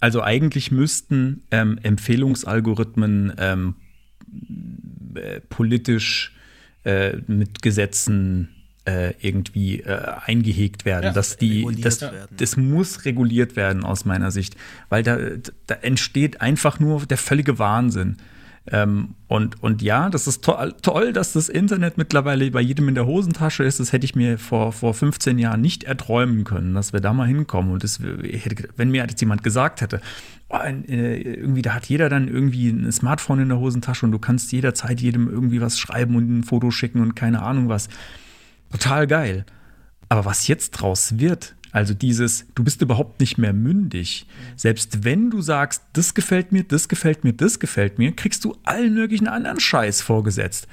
also 0.00 0.22
eigentlich 0.22 0.70
müssten 0.70 1.44
ähm, 1.50 1.78
Empfehlungsalgorithmen 1.82 3.32
ähm, 3.38 3.76
äh, 5.14 5.40
politisch 5.40 6.34
äh, 6.84 7.16
mit 7.26 7.62
Gesetzen 7.62 8.55
äh, 8.86 9.14
irgendwie 9.20 9.80
äh, 9.80 10.00
eingehegt 10.24 10.84
werden. 10.84 11.06
Ja, 11.06 11.12
dass 11.12 11.36
die, 11.36 11.66
das, 11.80 12.00
werden. 12.00 12.36
das 12.36 12.56
muss 12.56 13.04
reguliert 13.04 13.56
werden 13.56 13.84
aus 13.84 14.04
meiner 14.04 14.30
Sicht, 14.30 14.56
weil 14.88 15.02
da, 15.02 15.18
da 15.66 15.74
entsteht 15.74 16.40
einfach 16.40 16.80
nur 16.80 17.04
der 17.06 17.18
völlige 17.18 17.58
Wahnsinn. 17.58 18.16
Ähm, 18.68 19.14
und, 19.28 19.62
und 19.62 19.80
ja, 19.80 20.08
das 20.10 20.26
ist 20.26 20.44
to 20.44 20.54
toll, 20.82 21.12
dass 21.12 21.32
das 21.32 21.48
Internet 21.48 21.98
mittlerweile 21.98 22.50
bei 22.50 22.60
jedem 22.60 22.88
in 22.88 22.96
der 22.96 23.06
Hosentasche 23.06 23.62
ist. 23.62 23.78
Das 23.78 23.92
hätte 23.92 24.04
ich 24.04 24.16
mir 24.16 24.38
vor, 24.38 24.72
vor 24.72 24.92
15 24.92 25.38
Jahren 25.38 25.60
nicht 25.60 25.84
erträumen 25.84 26.42
können, 26.42 26.74
dass 26.74 26.92
wir 26.92 27.00
da 27.00 27.12
mal 27.12 27.28
hinkommen. 27.28 27.72
Und 27.72 27.84
das, 27.84 28.00
hätte, 28.00 28.68
wenn 28.76 28.90
mir 28.90 29.06
jetzt 29.08 29.20
jemand 29.20 29.44
gesagt 29.44 29.82
hätte, 29.82 30.00
oh, 30.48 30.56
äh, 30.56 31.20
irgendwie, 31.20 31.62
da 31.62 31.74
hat 31.74 31.86
jeder 31.86 32.08
dann 32.08 32.26
irgendwie 32.26 32.68
ein 32.68 32.90
Smartphone 32.90 33.40
in 33.40 33.48
der 33.50 33.58
Hosentasche 33.58 34.04
und 34.04 34.12
du 34.12 34.18
kannst 34.18 34.50
jederzeit 34.50 35.00
jedem 35.00 35.28
irgendwie 35.28 35.60
was 35.60 35.78
schreiben 35.78 36.16
und 36.16 36.38
ein 36.38 36.42
Foto 36.42 36.72
schicken 36.72 37.00
und 37.00 37.14
keine 37.14 37.42
Ahnung 37.42 37.68
was 37.68 37.88
Total 38.76 39.06
geil. 39.06 39.46
Aber 40.10 40.26
was 40.26 40.48
jetzt 40.48 40.72
draus 40.72 41.18
wird, 41.18 41.54
also 41.72 41.94
dieses, 41.94 42.44
du 42.54 42.62
bist 42.62 42.82
überhaupt 42.82 43.20
nicht 43.20 43.38
mehr 43.38 43.54
mündig. 43.54 44.26
Selbst 44.54 45.02
wenn 45.02 45.30
du 45.30 45.40
sagst, 45.40 45.82
das 45.94 46.12
gefällt 46.12 46.52
mir, 46.52 46.62
das 46.62 46.88
gefällt 46.88 47.24
mir, 47.24 47.32
das 47.32 47.58
gefällt 47.58 47.98
mir, 47.98 48.12
kriegst 48.14 48.44
du 48.44 48.54
allen 48.64 48.92
möglichen 48.92 49.28
anderen 49.28 49.60
Scheiß 49.60 50.02
vorgesetzt. 50.02 50.68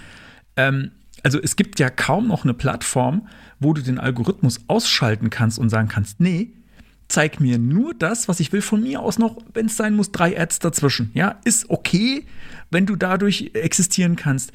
Ähm, 0.57 0.91
also 1.23 1.41
es 1.41 1.55
gibt 1.55 1.79
ja 1.79 1.89
kaum 1.89 2.27
noch 2.27 2.43
eine 2.43 2.53
Plattform, 2.53 3.29
wo 3.61 3.71
du 3.71 3.81
den 3.81 3.99
Algorithmus 3.99 4.59
ausschalten 4.67 5.29
kannst 5.29 5.59
und 5.59 5.69
sagen 5.69 5.87
kannst, 5.87 6.19
nee, 6.19 6.51
zeig 7.07 7.39
mir 7.39 7.57
nur 7.57 7.93
das, 7.93 8.27
was 8.27 8.41
ich 8.41 8.51
will. 8.51 8.61
Von 8.61 8.83
mir 8.83 8.99
aus 8.99 9.17
noch, 9.17 9.37
wenn 9.53 9.67
es 9.67 9.77
sein 9.77 9.95
muss, 9.95 10.11
drei 10.11 10.37
Ads 10.37 10.59
dazwischen. 10.59 11.11
Ja, 11.13 11.39
ist 11.45 11.69
okay, 11.69 12.25
wenn 12.69 12.85
du 12.85 12.97
dadurch 12.97 13.51
existieren 13.53 14.17
kannst. 14.17 14.51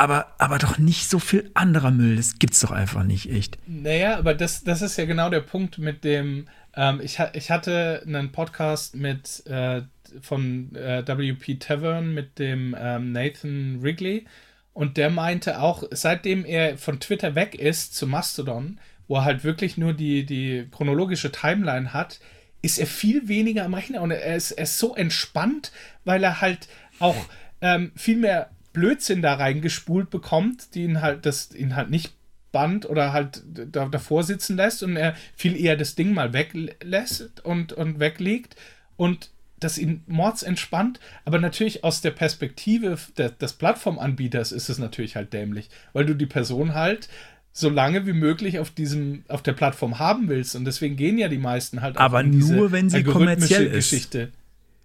Aber, 0.00 0.32
aber 0.38 0.56
doch 0.56 0.78
nicht 0.78 1.10
so 1.10 1.18
viel 1.18 1.50
anderer 1.52 1.90
Müll. 1.90 2.16
Das 2.16 2.38
gibt's 2.38 2.60
doch 2.60 2.70
einfach 2.70 3.04
nicht, 3.04 3.30
echt. 3.30 3.58
Naja, 3.66 4.16
aber 4.16 4.32
das, 4.32 4.64
das 4.64 4.80
ist 4.80 4.96
ja 4.96 5.04
genau 5.04 5.28
der 5.28 5.42
Punkt 5.42 5.76
mit 5.76 6.04
dem. 6.04 6.48
Ähm, 6.74 7.02
ich, 7.02 7.18
ich 7.34 7.50
hatte 7.50 8.02
einen 8.06 8.32
Podcast 8.32 8.94
mit 8.94 9.44
äh, 9.44 9.82
von 10.22 10.74
äh, 10.74 11.06
WP 11.06 11.60
Tavern 11.60 12.14
mit 12.14 12.38
dem 12.38 12.74
ähm, 12.80 13.12
Nathan 13.12 13.82
Wrigley 13.82 14.24
und 14.72 14.96
der 14.96 15.10
meinte 15.10 15.60
auch, 15.60 15.82
seitdem 15.90 16.46
er 16.46 16.78
von 16.78 16.98
Twitter 16.98 17.34
weg 17.34 17.54
ist 17.54 17.94
zu 17.94 18.06
Mastodon, 18.06 18.80
wo 19.06 19.16
er 19.16 19.26
halt 19.26 19.44
wirklich 19.44 19.76
nur 19.76 19.92
die, 19.92 20.24
die 20.24 20.66
chronologische 20.70 21.30
Timeline 21.30 21.92
hat, 21.92 22.20
ist 22.62 22.78
er 22.78 22.86
viel 22.86 23.28
weniger 23.28 23.66
am 23.66 23.74
Rechner 23.74 24.00
und 24.00 24.12
er 24.12 24.34
ist, 24.34 24.52
er 24.52 24.62
ist 24.62 24.78
so 24.78 24.96
entspannt, 24.96 25.72
weil 26.06 26.24
er 26.24 26.40
halt 26.40 26.68
auch 27.00 27.26
ähm, 27.60 27.92
viel 27.96 28.16
mehr 28.16 28.48
Blödsinn 28.72 29.22
da 29.22 29.34
reingespult 29.34 30.10
bekommt, 30.10 30.74
die 30.74 30.84
ihn 30.84 31.00
halt, 31.02 31.26
das 31.26 31.54
ihn 31.54 31.76
halt 31.76 31.90
nicht 31.90 32.12
band 32.52 32.88
oder 32.88 33.12
halt 33.12 33.42
da, 33.46 33.86
davor 33.86 34.24
sitzen 34.24 34.56
lässt 34.56 34.82
und 34.82 34.96
er 34.96 35.14
viel 35.36 35.56
eher 35.56 35.76
das 35.76 35.94
Ding 35.94 36.14
mal 36.14 36.32
weglässt 36.32 37.44
und, 37.44 37.72
und 37.72 38.00
weglegt 38.00 38.56
und 38.96 39.30
das 39.60 39.78
ihn 39.78 40.02
mords 40.06 40.42
entspannt, 40.42 41.00
aber 41.24 41.38
natürlich 41.38 41.84
aus 41.84 42.00
der 42.00 42.12
Perspektive 42.12 42.96
des, 43.18 43.38
des 43.38 43.52
Plattformanbieters 43.52 44.52
ist 44.52 44.70
es 44.70 44.78
natürlich 44.78 45.16
halt 45.16 45.32
dämlich, 45.32 45.68
weil 45.92 46.06
du 46.06 46.14
die 46.14 46.26
Person 46.26 46.74
halt 46.74 47.08
so 47.52 47.68
lange 47.68 48.06
wie 48.06 48.12
möglich 48.12 48.58
auf 48.58 48.70
diesem 48.70 49.24
auf 49.28 49.42
der 49.42 49.52
Plattform 49.52 49.98
haben 49.98 50.28
willst 50.28 50.56
und 50.56 50.64
deswegen 50.64 50.96
gehen 50.96 51.18
ja 51.18 51.28
die 51.28 51.38
meisten 51.38 51.82
halt 51.82 51.98
Aber 51.98 52.22
nur, 52.22 52.72
wenn 52.72 52.88
sie 52.88 53.04
kommerziell 53.04 53.66
ist. 53.66 53.90
Geschichte. 53.90 54.32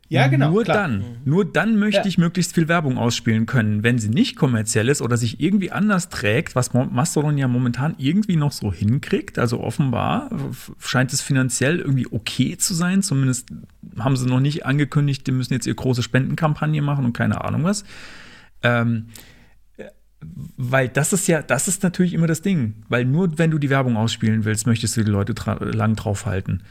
Ja, 0.08 0.28
genau. 0.28 0.52
Nur 0.52 0.64
klar. 0.64 0.78
dann. 0.78 1.04
Nur 1.26 1.52
dann 1.52 1.80
möchte 1.80 2.02
Ja. 2.02 2.06
ich 2.06 2.18
möglichst 2.20 2.54
viel 2.54 2.68
Werbung 2.68 2.98
ausspielen 2.98 3.48
können. 3.48 3.84
Wenn 3.84 3.98
sie 3.98 4.10
nicht 4.10 4.36
kommerziell 4.36 4.88
ist 4.90 5.02
oder 5.02 5.18
sich 5.18 5.40
irgendwie 5.40 5.72
anders 5.72 6.10
trägt, 6.10 6.56
was 6.56 6.74
Mastodon 6.74 7.38
ja 7.40 7.48
momentan 7.48 7.96
irgendwie 7.98 8.36
noch 8.36 8.52
so 8.52 8.72
hinkriegt, 8.72 9.40
also 9.40 9.62
offenbar 9.62 10.30
scheint 10.80 11.12
es 11.12 11.22
finanziell 11.22 11.80
irgendwie 11.80 12.08
okay 12.12 12.56
zu 12.58 12.76
sein. 12.76 13.02
Zumindest 13.02 13.50
haben 13.98 14.16
sie 14.16 14.28
noch 14.28 14.40
nicht 14.40 14.66
angekündigt, 14.66 15.26
die 15.26 15.32
müssen 15.32 15.54
jetzt 15.54 15.66
ihre 15.66 15.76
große 15.76 16.04
Spendenkampagne 16.04 16.82
machen 16.84 17.06
und 17.06 17.14
keine 17.14 17.44
Ahnung 17.44 17.64
was. 17.64 17.84
Ähm, 18.62 19.08
äh, 19.78 19.86
weil 20.56 20.88
das 20.88 21.14
ist 21.14 21.28
ja, 21.28 21.42
das 21.42 21.68
ist 21.68 21.82
natürlich 21.82 22.14
immer 22.14 22.28
das 22.28 22.44
Ding. 22.44 22.84
Weil 22.90 23.06
nur 23.06 23.40
wenn 23.40 23.50
du 23.50 23.58
die 23.58 23.72
Werbung 23.72 23.98
ausspielen 23.98 24.46
willst, 24.46 24.68
möchtest 24.68 24.98
du 24.98 25.04
die 25.04 25.10
Leute 25.10 25.34
lang 25.72 25.96
draufhalten. 25.96 26.62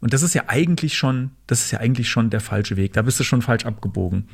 Und 0.00 0.12
das 0.12 0.22
ist 0.22 0.34
ja 0.34 0.44
eigentlich 0.46 0.96
schon, 0.96 1.30
das 1.46 1.60
ist 1.60 1.70
ja 1.70 1.80
eigentlich 1.80 2.08
schon 2.08 2.30
der 2.30 2.40
falsche 2.40 2.76
Weg. 2.76 2.94
Da 2.94 3.02
bist 3.02 3.20
du 3.20 3.24
schon 3.24 3.42
falsch 3.42 3.66
abgebogen. 3.66 4.24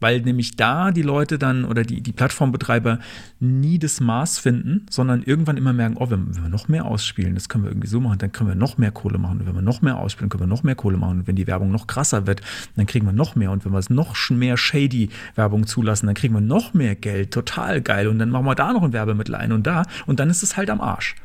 Weil 0.00 0.20
nämlich 0.20 0.56
da 0.56 0.92
die 0.92 1.02
Leute 1.02 1.38
dann 1.38 1.64
oder 1.64 1.82
die, 1.82 2.00
die 2.00 2.12
Plattformbetreiber 2.12 3.00
nie 3.40 3.78
das 3.78 4.00
Maß 4.00 4.38
finden, 4.38 4.86
sondern 4.90 5.22
irgendwann 5.22 5.56
immer 5.56 5.72
merken, 5.72 5.96
oh, 5.98 6.08
wenn, 6.08 6.34
wenn 6.34 6.42
wir 6.42 6.48
noch 6.48 6.68
mehr 6.68 6.84
ausspielen, 6.84 7.34
das 7.34 7.48
können 7.48 7.64
wir 7.64 7.70
irgendwie 7.70 7.88
so 7.88 8.00
machen, 8.00 8.18
dann 8.18 8.30
können 8.30 8.48
wir 8.48 8.54
noch 8.54 8.78
mehr 8.78 8.92
Kohle 8.92 9.18
machen. 9.18 9.40
Und 9.40 9.46
wenn 9.46 9.54
wir 9.54 9.62
noch 9.62 9.82
mehr 9.82 9.96
ausspielen, 9.96 10.30
können 10.30 10.44
wir 10.44 10.46
noch 10.46 10.62
mehr 10.62 10.76
Kohle 10.76 10.98
machen. 10.98 11.20
Und 11.20 11.26
wenn 11.26 11.36
die 11.36 11.48
Werbung 11.48 11.70
noch 11.70 11.88
krasser 11.88 12.26
wird, 12.26 12.42
dann 12.76 12.86
kriegen 12.86 13.06
wir 13.06 13.12
noch 13.12 13.34
mehr. 13.34 13.50
Und 13.50 13.64
wenn 13.64 13.72
wir 13.72 13.78
es 13.78 13.90
noch 13.90 14.14
mehr 14.30 14.56
shady 14.56 15.10
Werbung 15.34 15.66
zulassen, 15.66 16.06
dann 16.06 16.14
kriegen 16.14 16.34
wir 16.34 16.40
noch 16.40 16.74
mehr 16.74 16.94
Geld. 16.94 17.32
Total 17.32 17.80
geil. 17.82 18.06
Und 18.06 18.20
dann 18.20 18.30
machen 18.30 18.46
wir 18.46 18.54
da 18.54 18.72
noch 18.72 18.82
ein 18.82 18.92
Werbemittel 18.92 19.34
ein 19.34 19.50
und 19.50 19.66
da. 19.66 19.82
Und 20.06 20.20
dann 20.20 20.30
ist 20.30 20.44
es 20.44 20.56
halt 20.56 20.70
am 20.70 20.80
Arsch. 20.80 21.16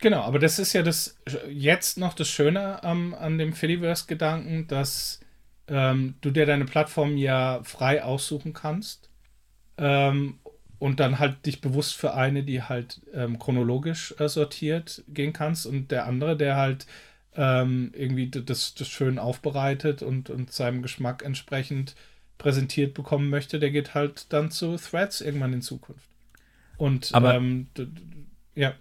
Genau, 0.00 0.20
aber 0.22 0.38
das 0.38 0.58
ist 0.58 0.72
ja 0.74 0.82
das 0.82 1.16
jetzt 1.50 1.98
noch 1.98 2.14
das 2.14 2.28
Schöne 2.28 2.82
am, 2.84 3.14
an 3.14 3.36
dem 3.38 3.52
Fediverse-Gedanken, 3.52 4.68
dass 4.68 5.20
ähm, 5.66 6.14
du 6.20 6.30
dir 6.30 6.46
deine 6.46 6.66
Plattform 6.66 7.16
ja 7.16 7.60
frei 7.64 8.02
aussuchen 8.04 8.52
kannst 8.52 9.10
ähm, 9.76 10.38
und 10.78 11.00
dann 11.00 11.18
halt 11.18 11.44
dich 11.46 11.60
bewusst 11.60 11.96
für 11.96 12.14
eine, 12.14 12.44
die 12.44 12.62
halt 12.62 13.00
ähm, 13.12 13.38
chronologisch 13.40 14.14
äh, 14.18 14.28
sortiert 14.28 15.02
gehen 15.08 15.32
kannst 15.32 15.66
und 15.66 15.90
der 15.90 16.06
andere, 16.06 16.36
der 16.36 16.56
halt 16.56 16.86
ähm, 17.34 17.92
irgendwie 17.94 18.30
das, 18.30 18.74
das 18.74 18.88
schön 18.88 19.18
aufbereitet 19.18 20.02
und, 20.02 20.30
und 20.30 20.52
seinem 20.52 20.82
Geschmack 20.82 21.24
entsprechend 21.24 21.96
präsentiert 22.38 22.94
bekommen 22.94 23.30
möchte, 23.30 23.58
der 23.58 23.70
geht 23.70 23.94
halt 23.94 24.32
dann 24.32 24.50
zu 24.52 24.76
Threads 24.76 25.20
irgendwann 25.20 25.52
in 25.52 25.62
Zukunft. 25.62 26.08
Und 26.76 27.10
Aber- 27.12 27.34
ähm, 27.34 27.66
ja. 28.54 28.74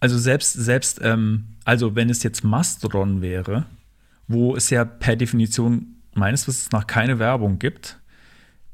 Also 0.00 0.18
selbst, 0.18 0.54
selbst, 0.54 1.00
ähm, 1.02 1.44
also 1.64 1.94
wenn 1.94 2.08
es 2.10 2.22
jetzt 2.22 2.42
Mastodon 2.42 3.20
wäre, 3.20 3.66
wo 4.26 4.56
es 4.56 4.70
ja 4.70 4.84
per 4.84 5.16
Definition 5.16 5.96
meines 6.14 6.48
Wissens 6.48 6.72
nach 6.72 6.86
keine 6.86 7.18
Werbung 7.18 7.58
gibt, 7.58 7.98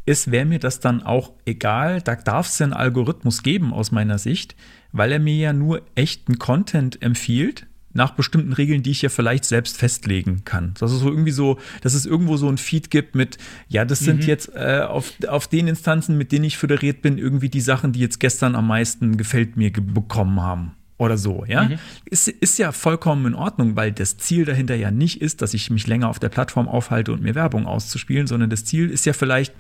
ist, 0.07 0.31
wäre 0.31 0.45
mir 0.47 0.61
das 0.61 0.79
dann 0.79 1.03
auch 1.03 1.33
egal. 1.45 2.01
Da 2.01 2.15
darf 2.15 2.47
es 2.47 2.59
ja 2.61 2.65
einen 2.65 2.73
Algorithmus 2.73 3.43
geben 3.43 3.73
aus 3.73 3.91
meiner 3.91 4.19
Sicht, 4.19 4.55
weil 4.93 5.11
er 5.11 5.19
mir 5.19 5.35
ja 5.35 5.53
nur 5.53 5.83
echten 5.97 6.39
Content 6.39 7.03
empfiehlt, 7.03 7.67
nach 7.93 8.13
bestimmten 8.13 8.53
Regeln, 8.53 8.83
die 8.83 8.91
ich 8.91 9.03
ja 9.03 9.09
vielleicht 9.09 9.45
selbst 9.47 9.79
festlegen 9.79 10.45
kann. 10.45 10.75
Dass 10.79 10.93
es 10.93 11.01
so 11.01 11.09
irgendwie 11.09 11.33
so, 11.33 11.59
dass 11.81 11.95
es 11.95 12.07
irgendwo 12.07 12.37
so 12.37 12.49
ein 12.49 12.59
Feed 12.59 12.91
gibt 12.91 13.15
mit, 13.15 13.39
ja, 13.69 13.85
das 13.85 14.01
sind 14.01 14.27
jetzt 14.27 14.55
äh, 14.55 14.83
auf, 14.87 15.15
auf 15.27 15.49
den 15.49 15.67
Instanzen, 15.67 16.19
mit 16.19 16.31
denen 16.31 16.45
ich 16.45 16.59
föderiert 16.59 17.01
bin, 17.01 17.19
irgendwie 17.19 17.49
die 17.49 17.63
Sachen, 17.63 17.93
die 17.93 18.01
jetzt 18.01 18.21
gestern 18.21 18.55
am 18.55 18.67
meisten 18.69 19.17
gefällt 19.17 19.57
mir 19.57 19.73
bekommen 19.73 20.41
haben. 20.41 20.76
Oder 20.99 21.19
so, 21.19 21.45
ja. 21.47 21.69
Ist, 22.07 22.29
ist 22.29 22.59
ja 22.59 22.73
vollkommen 22.73 23.27
in 23.27 23.35
Ordnung, 23.35 23.77
weil 23.77 23.93
das 23.93 24.17
Ziel 24.17 24.47
dahinter 24.47 24.75
ja 24.75 24.91
nicht 24.91 25.21
ist, 25.21 25.43
dass 25.43 25.53
ich 25.53 25.69
mich 25.71 25.87
länger 25.87 26.09
auf 26.09 26.19
der 26.19 26.31
Plattform 26.31 26.69
aufhalte 26.69 27.13
und 27.13 27.23
mir 27.23 27.35
Werbung 27.35 27.67
auszuspielen, 27.67 28.27
sondern 28.27 28.49
das 28.49 28.65
Ziel 28.65 28.89
ist 28.91 29.05
ja 29.05 29.13
vielleicht 29.13 29.55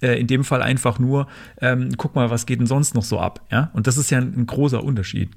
äh, 0.00 0.18
in 0.18 0.26
dem 0.26 0.42
Fall 0.42 0.62
einfach 0.62 0.98
nur, 0.98 1.26
ähm, 1.60 1.90
guck 1.98 2.14
mal, 2.14 2.30
was 2.30 2.46
geht 2.46 2.60
denn 2.60 2.66
sonst 2.66 2.94
noch 2.94 3.02
so 3.02 3.20
ab, 3.20 3.44
ja. 3.50 3.70
Und 3.74 3.86
das 3.86 3.98
ist 3.98 4.10
ja 4.10 4.18
ein, 4.18 4.34
ein 4.34 4.46
großer 4.46 4.82
Unterschied. 4.82 5.30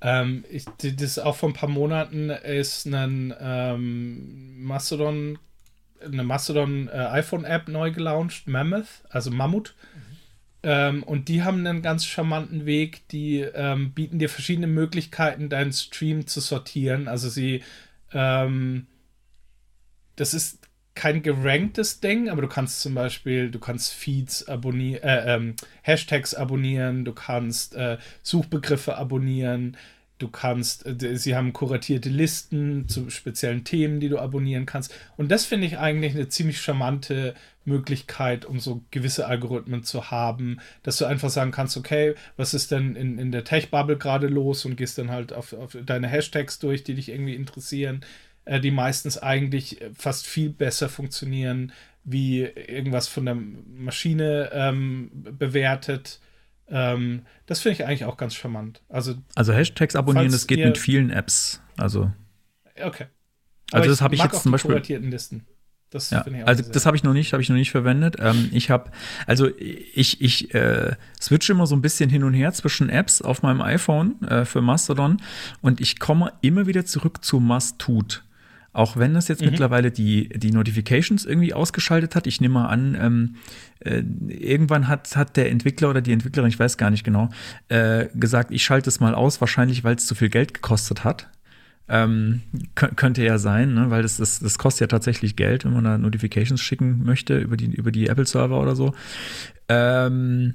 Ähm, 0.00 0.44
ich, 0.50 0.66
das 0.78 1.18
auch 1.18 1.36
vor 1.36 1.48
ein 1.48 1.54
paar 1.54 1.68
Monaten 1.68 2.30
ist 2.30 2.86
ein 2.86 3.32
ähm, 3.40 4.62
Mastodon, 4.64 5.38
eine 6.04 6.24
Mastodon 6.24 6.88
äh, 6.88 6.92
iPhone-App 6.92 7.68
neu 7.68 7.92
gelauncht, 7.92 8.48
Mammoth, 8.48 9.04
also 9.08 9.30
Mammut. 9.30 9.74
Ähm, 10.64 11.02
und 11.02 11.28
die 11.28 11.42
haben 11.42 11.66
einen 11.66 11.82
ganz 11.82 12.06
charmanten 12.06 12.64
Weg, 12.64 13.06
die 13.08 13.40
ähm, 13.40 13.92
bieten 13.92 14.18
dir 14.18 14.30
verschiedene 14.30 14.66
Möglichkeiten, 14.66 15.50
deinen 15.50 15.74
Stream 15.74 16.26
zu 16.26 16.40
sortieren. 16.40 17.06
Also 17.06 17.28
sie, 17.28 17.62
ähm, 18.12 18.86
das 20.16 20.32
ist 20.32 20.66
kein 20.94 21.22
geranktes 21.22 22.00
Ding, 22.00 22.30
aber 22.30 22.40
du 22.40 22.48
kannst 22.48 22.80
zum 22.80 22.94
Beispiel, 22.94 23.50
du 23.50 23.58
kannst 23.58 23.92
Feeds 23.92 24.48
abonnieren, 24.48 25.02
äh, 25.02 25.34
ähm, 25.34 25.54
Hashtags 25.82 26.34
abonnieren, 26.34 27.04
du 27.04 27.12
kannst 27.12 27.74
äh, 27.74 27.98
Suchbegriffe 28.22 28.96
abonnieren, 28.96 29.76
du 30.18 30.28
kannst, 30.28 30.86
äh, 30.86 31.16
sie 31.18 31.36
haben 31.36 31.52
kuratierte 31.52 32.08
Listen 32.08 32.88
zu 32.88 33.10
speziellen 33.10 33.64
Themen, 33.64 34.00
die 34.00 34.08
du 34.08 34.18
abonnieren 34.18 34.64
kannst. 34.64 34.94
Und 35.18 35.30
das 35.30 35.44
finde 35.44 35.66
ich 35.66 35.78
eigentlich 35.78 36.14
eine 36.14 36.28
ziemlich 36.28 36.60
charmante 36.60 37.34
Möglichkeit, 37.64 38.44
um 38.44 38.60
so 38.60 38.82
gewisse 38.90 39.26
Algorithmen 39.26 39.82
zu 39.84 40.10
haben, 40.10 40.58
dass 40.82 40.98
du 40.98 41.04
einfach 41.06 41.30
sagen 41.30 41.50
kannst, 41.50 41.76
okay, 41.76 42.14
was 42.36 42.54
ist 42.54 42.70
denn 42.70 42.94
in, 42.96 43.18
in 43.18 43.32
der 43.32 43.44
Tech-Bubble 43.44 43.96
gerade 43.96 44.26
los 44.28 44.64
und 44.64 44.76
gehst 44.76 44.98
dann 44.98 45.10
halt 45.10 45.32
auf, 45.32 45.52
auf 45.52 45.76
deine 45.84 46.08
Hashtags 46.08 46.58
durch, 46.58 46.84
die 46.84 46.94
dich 46.94 47.08
irgendwie 47.08 47.34
interessieren 47.34 48.04
äh, 48.44 48.60
die 48.60 48.70
meistens 48.70 49.18
eigentlich 49.18 49.80
äh, 49.80 49.90
fast 49.94 50.26
viel 50.26 50.50
besser 50.50 50.88
funktionieren, 50.88 51.72
wie 52.04 52.42
irgendwas 52.42 53.08
von 53.08 53.24
der 53.24 53.34
Maschine 53.34 54.50
ähm, 54.52 55.10
bewertet. 55.14 56.20
Ähm, 56.68 57.22
das 57.46 57.60
finde 57.60 57.74
ich 57.74 57.86
eigentlich 57.86 58.04
auch 58.04 58.16
ganz 58.16 58.34
charmant. 58.34 58.82
Also, 58.88 59.14
Also 59.34 59.52
Hashtags 59.52 59.96
abonnieren, 59.96 60.30
das 60.30 60.46
geht 60.46 60.64
mit 60.64 60.78
vielen 60.78 61.10
Apps. 61.10 61.62
Also, 61.76 62.10
okay. 62.82 63.06
Also 63.72 63.82
Aber 63.82 63.86
das 63.86 64.00
habe 64.02 64.14
ich 64.14 64.22
jetzt 64.22 64.42
zum 64.42 64.52
Beispiel- 64.52 64.76
Listen. 65.08 65.46
Das 65.94 66.10
ja, 66.10 66.24
also 66.44 66.64
das 66.72 66.86
habe 66.86 66.96
ich 66.96 67.04
noch 67.04 67.12
nicht, 67.12 67.32
habe 67.32 67.40
ich 67.40 67.48
noch 67.48 67.56
nicht 67.56 67.70
verwendet. 67.70 68.16
Ähm, 68.18 68.48
ich 68.50 68.68
habe, 68.68 68.90
also 69.28 69.48
ich, 69.56 70.20
ich 70.20 70.52
äh, 70.52 70.96
switche 71.20 71.52
immer 71.52 71.68
so 71.68 71.76
ein 71.76 71.82
bisschen 71.82 72.10
hin 72.10 72.24
und 72.24 72.34
her 72.34 72.52
zwischen 72.52 72.88
Apps 72.88 73.22
auf 73.22 73.42
meinem 73.42 73.60
iPhone 73.60 74.20
äh, 74.22 74.44
für 74.44 74.60
Mastodon 74.60 75.18
und 75.60 75.80
ich 75.80 76.00
komme 76.00 76.32
immer 76.40 76.66
wieder 76.66 76.84
zurück 76.84 77.24
zu 77.24 77.38
Mastut. 77.38 78.24
Auch 78.72 78.96
wenn 78.96 79.14
das 79.14 79.28
jetzt 79.28 79.40
Mhm. 79.40 79.50
mittlerweile 79.50 79.92
die, 79.92 80.30
die 80.30 80.50
Notifications 80.50 81.24
irgendwie 81.24 81.54
ausgeschaltet 81.54 82.16
hat. 82.16 82.26
Ich 82.26 82.40
nehme 82.40 82.54
mal 82.54 82.66
an, 82.66 82.96
ähm, 83.00 83.36
äh, 83.78 84.02
irgendwann 84.28 84.88
hat, 84.88 85.14
hat 85.14 85.36
der 85.36 85.48
Entwickler 85.52 85.90
oder 85.90 86.00
die 86.00 86.10
Entwicklerin, 86.12 86.48
ich 86.48 86.58
weiß 86.58 86.76
gar 86.76 86.90
nicht 86.90 87.04
genau, 87.04 87.28
äh, 87.68 88.08
gesagt, 88.16 88.50
ich 88.50 88.64
schalte 88.64 88.88
es 88.90 88.98
mal 88.98 89.14
aus, 89.14 89.40
wahrscheinlich 89.40 89.84
weil 89.84 89.94
es 89.94 90.06
zu 90.06 90.16
viel 90.16 90.28
Geld 90.28 90.54
gekostet 90.54 91.04
hat. 91.04 91.28
Ähm, 91.88 92.40
kö- 92.76 92.94
könnte 92.94 93.22
ja 93.22 93.38
sein, 93.38 93.74
ne? 93.74 93.90
weil 93.90 94.02
das, 94.02 94.16
das, 94.16 94.40
das 94.40 94.56
kostet 94.58 94.80
ja 94.80 94.86
tatsächlich 94.86 95.36
Geld, 95.36 95.64
wenn 95.64 95.74
man 95.74 95.84
da 95.84 95.98
Notifications 95.98 96.60
schicken 96.60 97.04
möchte 97.04 97.38
über 97.38 97.56
die, 97.56 97.66
über 97.66 97.92
die 97.92 98.06
Apple-Server 98.08 98.58
oder 98.60 98.74
so. 98.74 98.94
Ähm, 99.68 100.54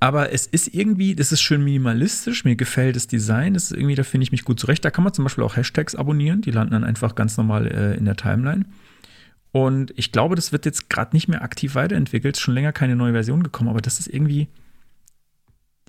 Aber 0.00 0.32
es 0.32 0.46
ist 0.46 0.74
irgendwie, 0.74 1.14
das 1.14 1.30
ist 1.30 1.42
schön 1.42 1.62
minimalistisch, 1.62 2.44
mir 2.44 2.56
gefällt 2.56 2.96
das 2.96 3.06
Design, 3.06 3.54
das 3.54 3.64
ist 3.64 3.72
irgendwie, 3.76 3.94
da 3.94 4.02
finde 4.02 4.24
ich 4.24 4.32
mich 4.32 4.44
gut 4.44 4.58
zurecht. 4.58 4.84
Da 4.84 4.90
kann 4.90 5.04
man 5.04 5.12
zum 5.12 5.24
Beispiel 5.24 5.44
auch 5.44 5.56
Hashtags 5.56 5.94
abonnieren, 5.94 6.40
die 6.40 6.50
landen 6.50 6.72
dann 6.72 6.84
einfach 6.84 7.14
ganz 7.14 7.36
normal 7.36 7.66
äh, 7.66 7.96
in 7.96 8.04
der 8.06 8.16
Timeline. 8.16 8.64
Und 9.52 9.92
ich 9.96 10.10
glaube, 10.10 10.34
das 10.34 10.50
wird 10.50 10.64
jetzt 10.64 10.88
gerade 10.88 11.14
nicht 11.14 11.28
mehr 11.28 11.42
aktiv 11.42 11.74
weiterentwickelt, 11.74 12.38
schon 12.38 12.54
länger 12.54 12.72
keine 12.72 12.96
neue 12.96 13.12
Version 13.12 13.42
gekommen, 13.42 13.68
aber 13.68 13.82
das 13.82 14.00
ist 14.00 14.08
irgendwie. 14.08 14.48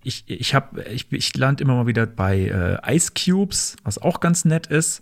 Ich, 0.04 0.24
ich, 0.28 0.54
hab, 0.54 0.78
ich, 0.88 1.12
ich 1.12 1.36
lande 1.38 1.64
immer 1.64 1.76
mal 1.76 1.88
wieder 1.88 2.06
bei 2.06 2.80
äh, 2.86 2.96
Ice 2.96 3.12
Cubes, 3.14 3.78
was 3.84 3.98
auch 3.98 4.20
ganz 4.20 4.46
nett 4.46 4.68
ist. 4.68 5.02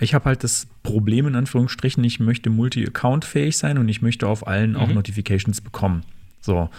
Ich 0.00 0.14
habe 0.14 0.26
halt 0.26 0.44
das 0.44 0.66
Problem 0.82 1.26
in 1.26 1.34
Anführungsstrichen, 1.34 2.02
ich 2.04 2.20
möchte 2.20 2.50
multi-account-fähig 2.50 3.56
sein 3.56 3.78
und 3.78 3.88
ich 3.88 4.00
möchte 4.00 4.26
auf 4.26 4.46
allen 4.46 4.76
auch 4.76 4.88
Mhm. 4.88 4.94
Notifications 4.94 5.60
bekommen. 5.60 6.02
So. 6.40 6.70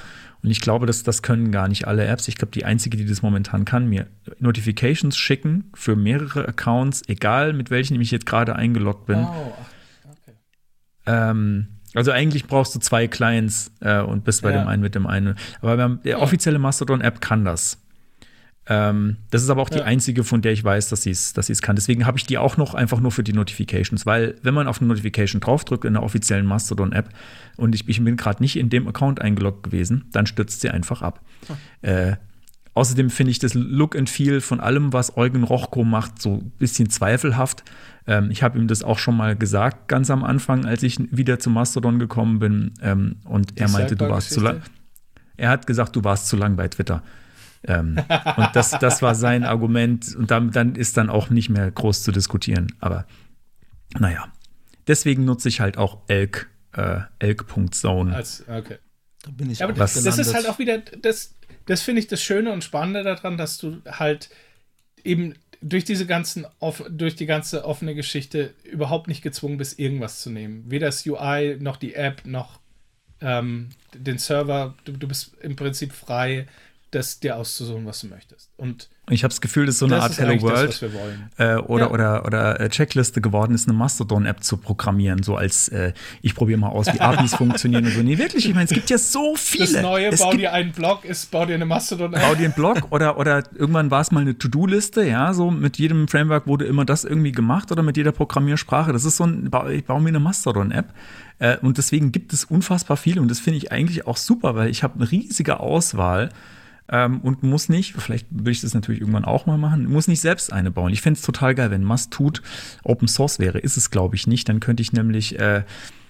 Und 0.41 0.51
ich 0.51 0.61
glaube, 0.61 0.85
dass 0.85 1.03
das 1.03 1.21
können 1.21 1.51
gar 1.51 1.67
nicht 1.67 1.85
alle 1.85 2.05
Apps. 2.05 2.27
Ich 2.29 2.35
glaube, 2.37 2.51
die 2.53 2.63
einzige, 2.63 2.95
die 2.95 3.05
das 3.05 3.21
momentan 3.21 3.65
kann, 3.65 3.87
mir 3.89 4.07
Notifications 4.39 5.17
schicken 5.17 5.65
für 5.73 5.97
mehrere 5.97 6.47
Accounts, 6.47 7.03
egal 7.07 7.51
mit 7.51 7.69
welchen 7.71 7.99
ich 7.99 8.09
jetzt 8.09 8.25
gerade 8.25 8.55
eingeloggt 8.55 9.05
bin. 9.05 9.19
Ach, 9.19 9.33
okay. 10.05 10.33
Ähm, 11.07 11.67
also 11.95 12.11
eigentlich 12.11 12.45
brauchst 12.45 12.75
du 12.75 12.79
zwei 12.79 13.07
Clients 13.07 13.71
äh, 13.81 13.99
und 14.01 14.23
bist 14.23 14.41
bei 14.43 14.51
Ja. 14.51 14.59
dem 14.59 14.67
einen 14.67 14.81
mit 14.81 14.95
dem 14.95 15.07
einen. 15.07 15.35
Aber 15.61 15.77
beim, 15.77 16.01
der 16.03 16.21
offizielle 16.21 16.59
Mastodon-App 16.59 17.21
kann 17.21 17.45
das. 17.45 17.77
Ähm, 18.71 19.17
das 19.31 19.41
ist 19.41 19.49
aber 19.49 19.63
auch 19.63 19.69
die 19.69 19.79
Ja. 19.79 19.85
einzige, 19.85 20.23
von 20.23 20.43
der 20.43 20.51
ich 20.51 20.63
weiß, 20.63 20.89
dass 20.89 21.01
sie 21.01 21.09
es 21.09 21.33
dass 21.33 21.47
sie's 21.47 21.61
kann. 21.63 21.75
Deswegen 21.75 22.05
habe 22.05 22.19
ich 22.19 22.25
die 22.27 22.37
auch 22.37 22.55
noch 22.57 22.75
einfach 22.75 22.99
nur 22.99 23.11
für 23.11 23.23
die 23.23 23.33
Notifications, 23.33 24.05
weil 24.05 24.35
wenn 24.43 24.53
man 24.53 24.67
auf 24.67 24.79
eine 24.79 24.87
Notification 24.87 25.41
draufdrückt 25.41 25.85
in 25.85 25.93
der 25.93 26.03
offiziellen 26.03 26.45
Mastodon-App 26.45 27.09
und 27.57 27.73
ich, 27.73 27.87
ich 27.89 28.03
bin 28.03 28.15
gerade 28.15 28.43
nicht 28.43 28.57
in 28.57 28.69
dem 28.69 28.87
Account 28.87 29.21
eingeloggt 29.21 29.63
gewesen, 29.63 30.05
dann 30.11 30.27
stürzt 30.27 30.61
sie 30.61 30.69
einfach 30.69 31.01
ab. 31.01 31.21
Äh, 31.81 32.17
Außerdem 32.79 33.09
finde 33.09 33.31
ich 33.31 33.39
das 33.39 33.55
Look 33.55 33.93
and 33.97 34.09
Feel 34.09 34.39
von 34.39 34.61
allem, 34.61 34.93
was 34.93 35.17
Eugen 35.17 35.43
Rochko 35.43 35.83
macht, 35.83 36.21
so 36.21 36.35
ein 36.35 36.51
bisschen 36.51 36.89
zweifelhaft. 36.89 37.65
Ähm, 38.07 38.31
ich 38.31 38.41
habe 38.41 38.57
ihm 38.57 38.69
das 38.69 38.83
auch 38.83 38.97
schon 38.97 39.17
mal 39.17 39.35
gesagt, 39.35 39.89
ganz 39.89 40.09
am 40.09 40.23
Anfang, 40.23 40.63
als 40.63 40.81
ich 40.83 40.97
wieder 41.11 41.39
zum 41.39 41.55
Mastodon 41.55 41.99
gekommen 41.99 42.39
bin. 42.39 42.73
Ähm, 42.81 43.17
und 43.25 43.59
er 43.59 43.67
meinte, 43.67 43.97
du 43.97 44.07
warst 44.07 44.31
zu 44.31 44.39
lang. 44.39 44.61
Er 45.35 45.49
hat 45.49 45.67
gesagt, 45.67 45.93
du 45.97 46.05
warst 46.05 46.27
zu 46.27 46.37
lang 46.37 46.55
bei 46.55 46.69
Twitter. 46.69 47.03
ähm, 47.63 47.97
und 48.37 48.47
das, 48.53 48.71
das 48.71 49.01
war 49.01 49.13
sein 49.13 49.43
Argument. 49.43 50.15
Und 50.15 50.31
dann, 50.31 50.51
dann 50.51 50.75
ist 50.75 50.95
dann 50.95 51.09
auch 51.09 51.29
nicht 51.29 51.49
mehr 51.49 51.69
groß 51.69 52.03
zu 52.03 52.13
diskutieren. 52.13 52.73
Aber 52.79 53.05
naja. 53.99 54.31
Deswegen 54.87 55.25
nutze 55.25 55.49
ich 55.49 55.59
halt 55.59 55.77
auch 55.77 55.97
Elk, 56.07 56.49
äh, 56.71 57.01
Elk.zone. 57.19 58.17
Okay. 58.47 58.77
Da 59.23 59.31
bin 59.31 59.49
ich 59.49 59.59
Ja, 59.59 59.65
aber 59.65 59.73
auch 59.73 59.79
das, 59.79 60.01
das 60.01 60.17
ist 60.17 60.33
halt 60.33 60.47
auch 60.47 60.59
wieder, 60.59 60.77
das, 60.77 61.35
das 61.69 61.83
finde 61.83 62.01
ich 62.01 62.07
das 62.07 62.23
Schöne 62.23 62.51
und 62.51 62.63
Spannende 62.63 63.03
daran, 63.03 63.37
dass 63.37 63.59
du 63.59 63.77
halt 63.85 64.29
eben 65.03 65.35
durch 65.61 65.83
diese 65.85 66.07
ganzen, 66.07 66.47
durch 66.89 67.15
die 67.15 67.27
ganze 67.27 67.63
offene 67.63 67.93
Geschichte 67.93 68.55
überhaupt 68.63 69.07
nicht 69.07 69.21
gezwungen 69.21 69.57
bist, 69.57 69.77
irgendwas 69.77 70.19
zu 70.19 70.31
nehmen. 70.31 70.63
Weder 70.71 70.87
das 70.87 71.05
UI, 71.05 71.57
noch 71.59 71.77
die 71.77 71.93
App, 71.93 72.25
noch 72.25 72.59
ähm, 73.21 73.69
den 73.93 74.17
Server. 74.17 74.73
Du, 74.83 74.93
du 74.93 75.07
bist 75.07 75.35
im 75.41 75.55
Prinzip 75.55 75.93
frei, 75.93 76.47
das 76.91 77.19
dir 77.19 77.37
auszusuchen, 77.37 77.85
was 77.85 78.01
du 78.01 78.07
möchtest. 78.07 78.49
Und 78.57 78.89
Ich 79.11 79.23
habe 79.23 79.29
das 79.29 79.41
Gefühl, 79.41 79.65
das 79.67 79.75
ist 79.75 79.79
so 79.79 79.85
eine 79.85 79.95
das 79.95 80.03
Art 80.05 80.11
ist 80.13 80.19
Hello 80.19 80.41
World. 80.41 80.69
das, 80.69 80.81
was 80.81 80.81
wir 80.81 80.93
wollen. 80.93 81.29
äh, 81.37 81.55
oder, 81.57 81.85
Ja. 81.85 81.91
oder, 81.91 82.25
oder 82.25 82.59
äh, 82.59 82.69
Checkliste 82.69 83.21
geworden 83.21 83.53
ist, 83.53 83.67
eine 83.67 83.77
Mastodon-App 83.77 84.43
zu 84.43 84.57
programmieren, 84.57 85.21
so 85.23 85.35
als 85.35 85.67
äh, 85.69 85.93
ich 86.21 86.33
probiere 86.35 86.59
mal 86.59 86.69
aus, 86.69 86.87
wie 86.93 86.99
APIs 86.99 87.35
funktionieren 87.37 87.85
und 87.85 87.91
so. 87.93 88.01
Nee, 88.01 88.17
wirklich, 88.17 88.47
ich 88.47 88.53
meine, 88.55 88.65
es 88.65 88.71
gibt 88.71 88.89
ja 88.89 88.97
so 88.97 89.35
viele. 89.35 89.71
Das 89.71 89.81
Neue, 89.83 90.07
es 90.07 90.19
bau 90.19 90.29
gibt, 90.31 90.41
dir 90.41 90.53
einen 90.53 90.71
Blog, 90.71 91.05
ist, 91.05 91.29
bau 91.31 91.45
dir 91.45 91.55
eine 91.55 91.65
Mastodon-App. 91.65 92.21
bau 92.21 92.33
dir 92.35 92.45
einen 92.45 92.53
Blog 92.53 92.91
oder, 92.91 93.17
oder 93.17 93.43
irgendwann 93.55 93.91
war 93.91 94.01
es 94.01 94.11
mal 94.11 94.21
eine 94.21 94.37
To-Do-Liste, 94.37 95.03
ja, 95.05 95.33
so 95.33 95.51
mit 95.51 95.77
jedem 95.77 96.07
Framework 96.07 96.47
wurde 96.47 96.65
immer 96.65 96.85
das 96.85 97.03
irgendwie 97.05 97.31
gemacht 97.31 97.71
oder 97.71 97.83
mit 97.83 97.97
jeder 97.97 98.11
Programmiersprache. 98.11 98.91
Das 98.93 99.05
ist 99.05 99.17
so 99.17 99.25
ein, 99.25 99.49
ich 99.71 99.85
baue 99.85 100.01
mir 100.01 100.09
eine 100.09 100.19
Mastodon-App. 100.19 100.91
Äh, 101.39 101.57
und 101.59 101.77
deswegen 101.77 102.11
gibt 102.11 102.33
es 102.33 102.45
unfassbar 102.45 102.97
viel 102.97 103.17
und 103.19 103.29
das 103.29 103.39
finde 103.39 103.57
ich 103.57 103.71
eigentlich 103.71 104.05
auch 104.07 104.17
super, 104.17 104.55
weil 104.55 104.69
ich 104.69 104.83
habe 104.83 104.95
eine 104.95 105.09
riesige 105.09 105.59
Auswahl 105.59 106.29
ähm, 106.89 107.21
und 107.21 107.43
muss 107.43 107.69
nicht, 107.69 107.93
vielleicht 107.93 108.27
würde 108.31 108.51
ich 108.51 108.61
das 108.61 108.73
natürlich 108.73 109.01
irgendwann 109.01 109.25
auch 109.25 109.45
mal 109.45 109.57
machen, 109.57 109.85
muss 109.85 110.07
nicht 110.07 110.21
selbst 110.21 110.51
eine 110.51 110.71
bauen. 110.71 110.91
Ich 110.91 111.01
fände 111.01 111.17
es 111.17 111.25
total 111.25 111.55
geil, 111.55 111.71
wenn 111.71 111.83
Must 111.83 112.11
tut 112.11 112.41
Open 112.83 113.07
Source 113.07 113.39
wäre. 113.39 113.59
Ist 113.59 113.77
es, 113.77 113.91
glaube 113.91 114.15
ich, 114.15 114.27
nicht. 114.27 114.49
Dann 114.49 114.59
könnte 114.59 114.81
ich 114.81 114.91
nämlich 114.91 115.37
äh, 115.39 115.63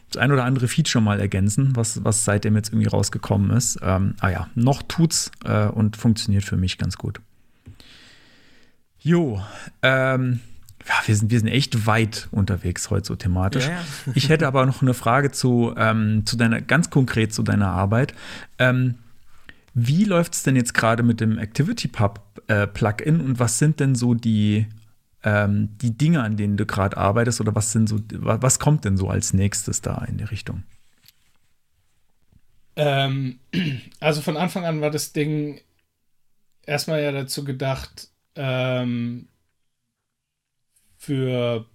das 0.09 0.21
ein 0.21 0.31
oder 0.31 0.45
andere 0.45 0.67
Feature 0.67 1.03
mal 1.03 1.19
ergänzen, 1.19 1.75
was, 1.75 2.03
was 2.03 2.25
seitdem 2.25 2.55
jetzt 2.55 2.69
irgendwie 2.69 2.87
rausgekommen 2.87 3.51
ist. 3.51 3.79
Ähm, 3.81 4.15
ah 4.19 4.29
ja, 4.29 4.47
noch 4.55 4.81
tut's 4.83 5.31
äh, 5.45 5.67
und 5.67 5.97
funktioniert 5.97 6.43
für 6.43 6.57
mich 6.57 6.77
ganz 6.77 6.97
gut. 6.97 7.19
Jo, 9.01 9.41
ähm, 9.81 10.39
ja, 10.87 10.95
wir 11.05 11.15
sind, 11.15 11.29
wir 11.29 11.39
sind 11.39 11.49
echt 11.49 11.85
weit 11.85 12.27
unterwegs 12.31 12.89
heute 12.89 13.05
so 13.05 13.15
thematisch. 13.15 13.67
Ja, 13.67 13.73
ja. 13.73 14.13
Ich 14.15 14.29
hätte 14.29 14.47
aber 14.47 14.65
noch 14.65 14.81
eine 14.81 14.93
Frage 14.93 15.31
zu, 15.31 15.73
ähm, 15.77 16.25
zu 16.25 16.35
deiner, 16.35 16.61
ganz 16.61 16.89
konkret 16.89 17.33
zu 17.33 17.43
deiner 17.43 17.69
Arbeit. 17.69 18.13
Ähm, 18.57 18.95
wie 19.87 20.03
läuft 20.05 20.33
es 20.33 20.43
denn 20.43 20.55
jetzt 20.55 20.73
gerade 20.73 21.03
mit 21.03 21.21
dem 21.21 21.37
ActivityPub 21.39 22.41
äh, 22.47 22.67
und 23.05 23.39
was 23.39 23.59
sind 23.59 23.79
denn 23.79 23.95
so 23.95 24.13
die, 24.13 24.67
ähm, 25.23 25.77
die 25.81 25.97
Dinge, 25.97 26.23
an 26.23 26.37
denen 26.37 26.57
du 26.57 26.65
gerade 26.65 26.97
arbeitest 26.97 27.41
oder 27.41 27.55
was 27.55 27.71
sind 27.71 27.89
so, 27.89 27.99
wa- 28.13 28.39
was 28.41 28.59
kommt 28.59 28.85
denn 28.85 28.97
so 28.97 29.09
als 29.09 29.33
nächstes 29.33 29.81
da 29.81 30.03
in 30.05 30.17
die 30.17 30.23
Richtung? 30.25 30.63
Ähm, 32.75 33.39
also 33.99 34.21
von 34.21 34.37
Anfang 34.37 34.65
an 34.65 34.81
war 34.81 34.89
das 34.91 35.13
Ding 35.13 35.61
erstmal 36.65 37.01
ja 37.03 37.11
dazu 37.11 37.43
gedacht, 37.43 38.09
ähm, 38.35 39.27
für. 40.97 41.65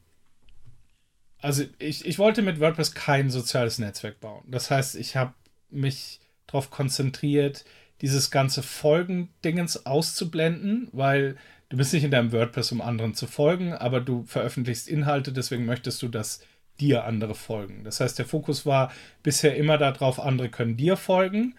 Also 1.41 1.65
ich, 1.79 2.07
ich 2.07 2.19
wollte 2.19 2.43
mit 2.43 2.59
WordPress 2.61 2.95
kein 2.95 3.31
soziales 3.31 3.79
Netzwerk 3.79 4.21
bauen. 4.21 4.45
Das 4.49 4.71
heißt, 4.71 4.95
ich 4.97 5.17
habe 5.17 5.35
mich 5.71 6.21
darauf 6.47 6.71
konzentriert, 6.71 7.65
dieses 8.01 8.31
ganze 8.31 8.63
Folgendingens 8.63 9.87
auszublenden, 9.87 10.89
weil 10.93 11.37
du 11.69 11.77
bist 11.77 11.93
nicht 11.93 12.05
in 12.05 12.11
deinem 12.11 12.33
WordPress, 12.33 12.73
um 12.73 12.81
anderen 12.81 13.15
zu 13.15 13.27
folgen, 13.27 13.73
aber 13.73 14.01
du 14.01 14.25
veröffentlichst 14.25 14.89
Inhalte, 14.89 15.33
deswegen 15.33 15.65
möchtest 15.65 16.03
du, 16.03 16.09
dass 16.09 16.41
dir 16.81 17.05
andere 17.05 17.35
folgen. 17.35 17.85
Das 17.85 18.01
heißt, 18.01 18.19
der 18.19 18.27
Fokus 18.27 18.67
war 18.67 18.93
bisher 19.23 19.57
immer 19.57 19.79
darauf, 19.79 20.19
andere 20.19 20.49
können 20.49 20.77
dir 20.77 20.97
folgen. 20.97 21.55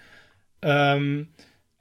Ähm, 0.61 1.29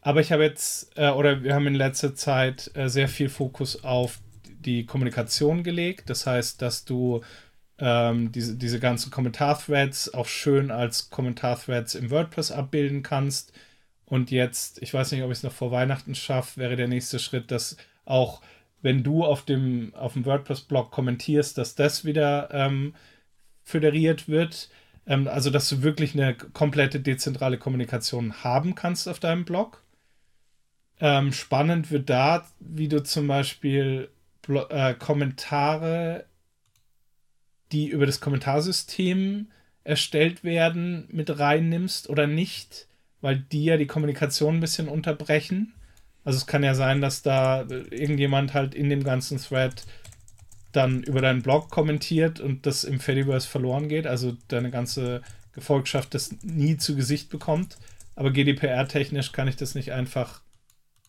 aber 0.01 0.21
ich 0.21 0.33
habe 0.33 0.45
jetzt, 0.45 0.97
äh, 0.97 1.09
oder 1.09 1.43
wir 1.43 1.55
haben 1.55 1.67
in 1.67 1.75
letzter 1.75 2.15
Zeit 2.15 2.71
äh, 2.75 2.89
sehr 2.89 3.09
viel 3.09 3.29
Fokus 3.29 3.85
auf 3.85 4.21
die 4.47 4.87
Kommunikation 4.87 5.63
gelegt. 5.63 6.11
Das 6.11 6.27
heißt, 6.27 6.61
dass 6.63 6.85
du 6.85 7.23
ähm, 7.79 8.31
diese, 8.31 8.57
diese 8.57 8.81
ganzen 8.81 9.11
Kommentar-Threads 9.11 10.15
auch 10.15 10.27
schön 10.27 10.71
als 10.71 11.11
Kommentar-Threads 11.11 11.95
im 11.95 12.11
WordPress 12.11 12.53
abbilden 12.53 13.03
kannst. 13.03 13.53
Und 14.07 14.31
jetzt, 14.31 14.83
ich 14.83 14.93
weiß 14.93 15.13
nicht, 15.13 15.23
ob 15.23 15.31
ich 15.31 15.39
es 15.39 15.43
noch 15.43 15.53
vor 15.53 15.71
Weihnachten 15.71 16.15
schaffe, 16.15 16.61
wäre 16.61 16.77
der 16.77 16.89
nächste 16.89 17.19
Schritt, 17.19 17.51
dass 17.51 17.77
auch 18.05 18.43
wenn 18.83 19.03
du 19.03 19.25
auf 19.25 19.45
dem, 19.45 19.95
auf 19.95 20.13
dem 20.13 20.27
WordPress-Blog 20.27 20.91
kommentierst, 20.91 21.57
dass 21.57 21.75
das 21.75 22.05
wieder 22.05 22.51
ähm, 22.53 22.95
föderiert 23.63 24.29
wird. 24.29 24.69
Ähm, 25.07 25.27
also, 25.27 25.49
dass 25.49 25.69
du 25.71 25.83
wirklich 25.83 26.15
eine 26.15 26.35
komplette 26.35 27.01
dezentrale 27.01 27.57
Kommunikation 27.57 28.45
haben 28.45 28.75
kannst 28.75 29.09
auf 29.09 29.21
deinem 29.21 29.47
Blog. 29.47 29.83
Ähm, 31.01 31.33
spannend 31.33 31.91
wird 31.91 32.11
da, 32.11 32.47
wie 32.61 32.89
du 32.89 33.03
zum 33.03 33.27
Beispiel 33.27 34.11
Blo 34.43 34.67
äh, 34.69 34.95
Kommentare, 34.95 36.27
die 37.73 37.89
über 37.89 38.05
das 38.05 38.21
Kommentarsystem 38.21 39.51
erstellt 39.83 40.45
werden, 40.45 41.09
mit 41.11 41.39
reinnimmst 41.39 42.09
oder 42.09 42.27
nicht, 42.27 42.87
weil 43.25 43.39
die 43.39 43.65
ja 43.65 43.79
die 43.79 43.87
Kommunikation 43.87 44.57
ein 44.57 44.61
bisschen 44.61 44.87
unterbrechen. 44.87 45.73
Also 46.25 46.37
es 46.37 46.47
kann 46.47 46.63
ja 46.63 46.75
sein, 46.75 47.01
dass 47.01 47.23
da 47.23 47.65
irgendjemand 47.91 48.53
halt 48.53 48.75
in 48.75 48.91
dem 48.91 49.03
ganzen 49.03 49.39
Thread 49.39 49.87
dann 50.73 51.03
über 51.03 51.23
deinen 51.23 51.41
Blog 51.41 51.71
kommentiert 51.71 52.39
und 52.39 52.67
das 52.67 52.85
im 52.85 53.01
Fediverse 53.01 53.49
verloren 53.49 53.89
geht, 53.89 54.07
also 54.07 54.37
deine 54.49 54.71
ganze 54.71 55.23
Gefolgschaft 55.55 56.13
das 56.13 56.37
nie 56.43 56.77
zu 56.77 56.97
Gesicht 56.97 57.31
bekommt. 57.31 57.79
Aber 58.15 58.31
GDPR-technisch 58.31 59.33
kann 59.33 59.49
ich 59.49 59.57
das 59.57 59.75
nicht 59.75 59.93
einfach 59.93 60.43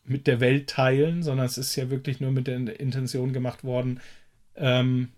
mit 0.05 0.25
der 0.25 0.39
Welt 0.39 0.69
teilen, 0.69 1.21
sondern 1.21 1.47
es 1.47 1.57
ist 1.57 1.75
ja 1.75 1.89
wirklich 1.89 2.21
nur 2.21 2.31
mit 2.31 2.47
der 2.47 2.79
Intention 2.79 3.33
gemacht 3.33 3.65
worden, 3.65 3.99
ähm, 4.55 5.09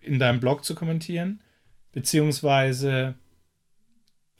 in 0.00 0.20
deinem 0.20 0.38
Blog 0.38 0.64
zu 0.64 0.76
kommentieren. 0.76 1.40
Beziehungsweise 1.90 3.16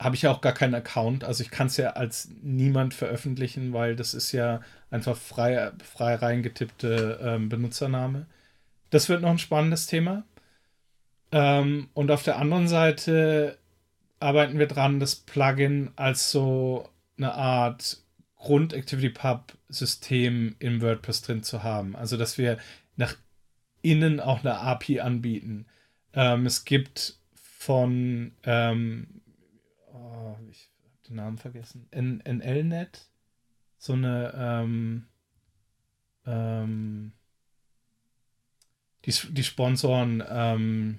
habe 0.00 0.16
ich 0.16 0.22
ja 0.22 0.30
auch 0.30 0.40
gar 0.40 0.52
keinen 0.52 0.74
Account, 0.74 1.24
also 1.24 1.42
ich 1.42 1.50
kann 1.50 1.68
es 1.68 1.76
ja 1.76 1.90
als 1.90 2.30
niemand 2.42 2.94
veröffentlichen, 2.94 3.72
weil 3.72 3.96
das 3.96 4.14
ist 4.14 4.32
ja 4.32 4.60
einfach 4.90 5.16
frei, 5.16 5.72
frei 5.82 6.16
reingetippte 6.16 7.20
ähm, 7.22 7.48
Benutzername. 7.48 8.26
Das 8.90 9.08
wird 9.08 9.22
noch 9.22 9.30
ein 9.30 9.38
spannendes 9.38 9.86
Thema. 9.86 10.24
Ähm, 11.32 11.88
und 11.94 12.10
auf 12.10 12.22
der 12.22 12.38
anderen 12.38 12.68
Seite 12.68 13.58
arbeiten 14.20 14.58
wir 14.58 14.66
dran, 14.66 15.00
das 15.00 15.16
Plugin 15.16 15.90
als 15.96 16.30
so 16.30 16.88
eine 17.16 17.34
Art 17.34 17.98
Grund-ActivityPub-System 18.36 20.56
im 20.58 20.82
WordPress 20.82 21.22
drin 21.22 21.42
zu 21.42 21.62
haben. 21.62 21.96
Also, 21.96 22.16
dass 22.16 22.38
wir 22.38 22.58
nach 22.96 23.16
innen 23.82 24.20
auch 24.20 24.40
eine 24.40 24.58
API 24.58 25.00
anbieten. 25.00 25.66
Ähm, 26.12 26.46
es 26.46 26.64
gibt 26.64 27.18
von, 27.34 28.32
ähm, 28.44 29.13
oh, 30.24 30.38
ich 30.50 30.70
habe 30.82 31.08
den 31.08 31.16
Namen 31.16 31.38
vergessen, 31.38 31.88
NLNet, 31.92 33.08
so 33.78 33.92
eine, 33.92 34.32
ähm, 34.36 35.06
ähm, 36.26 37.12
die, 39.04 39.12
die 39.30 39.44
sponsoren, 39.44 40.22
ähm, 40.26 40.98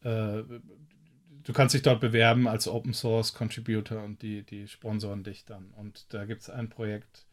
äh, 0.00 0.42
du 1.42 1.52
kannst 1.52 1.74
dich 1.74 1.82
dort 1.82 2.00
bewerben 2.00 2.48
als 2.48 2.68
Open 2.68 2.94
Source 2.94 3.34
Contributor 3.34 4.02
und 4.02 4.22
die, 4.22 4.42
die 4.44 4.68
sponsoren 4.68 5.24
dich 5.24 5.44
dann. 5.44 5.70
Und 5.72 6.12
da 6.14 6.24
gibt 6.24 6.42
es 6.42 6.50
ein 6.50 6.68
Projekt, 6.68 7.26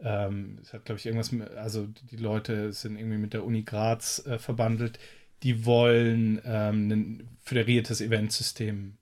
ähm, 0.00 0.58
es 0.60 0.72
hat, 0.72 0.84
glaube 0.84 0.98
ich, 0.98 1.06
irgendwas, 1.06 1.32
mit, 1.32 1.48
also 1.52 1.86
die 1.86 2.16
Leute 2.16 2.72
sind 2.72 2.98
irgendwie 2.98 3.18
mit 3.18 3.32
der 3.32 3.44
Uni 3.44 3.62
Graz 3.62 4.24
äh, 4.26 4.38
verbandelt, 4.38 4.98
die 5.42 5.64
wollen 5.64 6.40
ähm, 6.44 6.90
ein 6.90 7.28
föderiertes 7.40 8.00
Eventsystem 8.00 8.96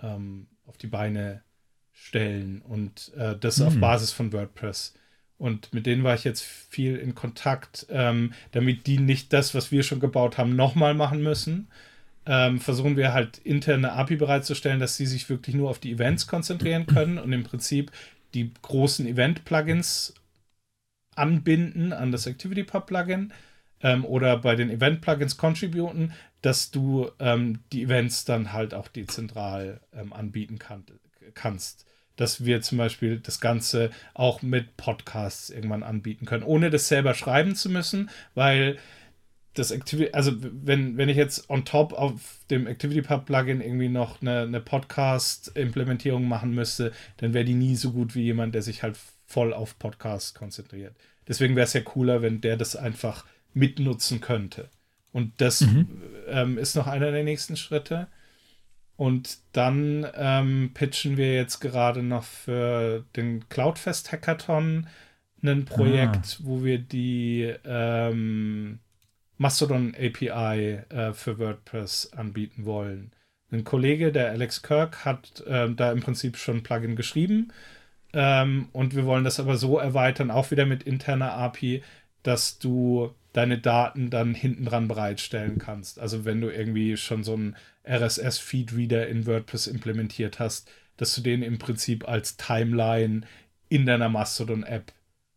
ähm, 0.00 0.48
auf 0.66 0.76
die 0.76 0.86
Beine 0.86 1.42
stellen 1.92 2.62
und 2.62 3.12
äh, 3.16 3.36
das 3.38 3.58
mhm. 3.58 3.66
auf 3.66 3.80
Basis 3.80 4.12
von 4.12 4.32
WordPress. 4.32 4.94
Und 5.38 5.72
mit 5.72 5.86
denen 5.86 6.04
war 6.04 6.14
ich 6.14 6.24
jetzt 6.24 6.42
viel 6.42 6.96
in 6.96 7.14
Kontakt, 7.14 7.86
ähm, 7.90 8.32
damit 8.52 8.86
die 8.86 8.98
nicht 8.98 9.32
das, 9.32 9.54
was 9.54 9.72
wir 9.72 9.82
schon 9.82 10.00
gebaut 10.00 10.38
haben, 10.38 10.56
nochmal 10.56 10.94
machen 10.94 11.22
müssen. 11.22 11.68
Ähm, 12.26 12.60
versuchen 12.60 12.96
wir 12.96 13.12
halt 13.12 13.38
interne 13.38 13.92
API 13.92 14.16
bereitzustellen, 14.16 14.80
dass 14.80 14.96
sie 14.96 15.06
sich 15.06 15.28
wirklich 15.28 15.54
nur 15.54 15.68
auf 15.68 15.78
die 15.78 15.92
Events 15.92 16.26
konzentrieren 16.26 16.86
können 16.86 17.18
und 17.18 17.32
im 17.32 17.44
Prinzip 17.44 17.92
die 18.32 18.50
großen 18.62 19.06
Event-Plugins 19.06 20.14
anbinden 21.14 21.92
an 21.92 22.12
das 22.12 22.26
ActivityPub-Plugin 22.26 23.32
ähm, 23.82 24.04
oder 24.04 24.38
bei 24.38 24.56
den 24.56 24.70
Event-Plugins 24.70 25.36
contributen, 25.36 26.12
dass 26.44 26.70
du 26.70 27.10
ähm, 27.20 27.60
die 27.72 27.84
Events 27.84 28.24
dann 28.24 28.52
halt 28.52 28.74
auch 28.74 28.88
dezentral 28.88 29.80
ähm, 29.94 30.12
anbieten 30.12 30.58
kann, 30.58 30.84
kannst 31.34 31.86
dass 32.16 32.44
wir 32.44 32.60
zum 32.60 32.78
Beispiel 32.78 33.18
das 33.18 33.40
Ganze 33.40 33.90
auch 34.12 34.42
mit 34.42 34.76
Podcasts 34.76 35.50
irgendwann 35.50 35.82
anbieten 35.82 36.26
können, 36.26 36.44
ohne 36.44 36.70
das 36.70 36.86
selber 36.86 37.14
schreiben 37.14 37.56
zu 37.56 37.68
müssen, 37.68 38.08
weil 38.34 38.78
das 39.54 39.70
Activity, 39.70 40.12
also 40.12 40.32
wenn, 40.38 40.96
wenn 40.96 41.08
ich 41.08 41.16
jetzt 41.16 41.48
on 41.48 41.64
top 41.64 41.92
auf 41.92 42.38
dem 42.50 42.66
ActivityPub-Plugin 42.66 43.60
irgendwie 43.60 43.88
noch 43.88 44.20
eine, 44.20 44.42
eine 44.42 44.60
Podcast-Implementierung 44.60 46.26
machen 46.26 46.54
müsste, 46.54 46.92
dann 47.18 47.34
wäre 47.34 47.44
die 47.44 47.54
nie 47.54 47.76
so 47.76 47.92
gut 47.92 48.14
wie 48.14 48.22
jemand, 48.22 48.54
der 48.54 48.62
sich 48.62 48.82
halt 48.82 48.96
voll 49.26 49.52
auf 49.52 49.78
Podcasts 49.78 50.34
konzentriert. 50.34 50.96
Deswegen 51.28 51.56
wäre 51.56 51.64
es 51.64 51.72
ja 51.72 51.80
cooler, 51.80 52.20
wenn 52.20 52.40
der 52.40 52.56
das 52.56 52.76
einfach 52.76 53.24
mitnutzen 53.54 54.20
könnte. 54.20 54.68
Und 55.14 55.40
das 55.40 55.60
mhm. 55.60 56.02
ähm, 56.26 56.58
ist 56.58 56.74
noch 56.74 56.88
einer 56.88 57.12
der 57.12 57.22
nächsten 57.22 57.56
Schritte. 57.56 58.08
Und 58.96 59.38
dann 59.52 60.04
ähm, 60.14 60.72
pitchen 60.74 61.16
wir 61.16 61.34
jetzt 61.34 61.60
gerade 61.60 62.02
noch 62.02 62.24
für 62.24 63.04
den 63.14 63.48
Cloudfest 63.48 64.10
Hackathon 64.10 64.88
ein 65.40 65.64
Projekt, 65.66 66.38
ah. 66.40 66.44
wo 66.44 66.64
wir 66.64 66.78
die 66.78 67.54
ähm, 67.64 68.80
Mastodon 69.36 69.94
API 69.94 70.80
äh, 70.88 71.12
für 71.12 71.38
WordPress 71.38 72.12
anbieten 72.12 72.64
wollen. 72.64 73.12
Ein 73.52 73.62
Kollege, 73.62 74.10
der 74.10 74.30
Alex 74.30 74.62
Kirk, 74.62 75.04
hat 75.04 75.44
äh, 75.46 75.72
da 75.72 75.92
im 75.92 76.00
Prinzip 76.00 76.36
schon 76.36 76.56
ein 76.56 76.62
Plugin 76.64 76.96
geschrieben. 76.96 77.52
Ähm, 78.12 78.68
und 78.72 78.96
wir 78.96 79.04
wollen 79.06 79.22
das 79.22 79.38
aber 79.38 79.58
so 79.58 79.78
erweitern, 79.78 80.32
auch 80.32 80.50
wieder 80.50 80.66
mit 80.66 80.82
interner 80.82 81.34
API, 81.34 81.84
dass 82.24 82.58
du 82.58 83.14
deine 83.34 83.58
Daten 83.58 84.10
dann 84.10 84.32
hinten 84.32 84.64
dran 84.64 84.88
bereitstellen 84.88 85.58
kannst. 85.58 85.98
Also 85.98 86.24
wenn 86.24 86.40
du 86.40 86.48
irgendwie 86.50 86.96
schon 86.96 87.24
so 87.24 87.34
einen 87.34 87.56
RSS-Feed-Reader 87.84 89.08
in 89.08 89.26
WordPress 89.26 89.66
implementiert 89.66 90.38
hast, 90.38 90.70
dass 90.96 91.14
du 91.16 91.20
den 91.20 91.42
im 91.42 91.58
Prinzip 91.58 92.08
als 92.08 92.36
Timeline 92.36 93.22
in 93.68 93.86
deiner 93.86 94.08
Mastodon-App 94.08 94.92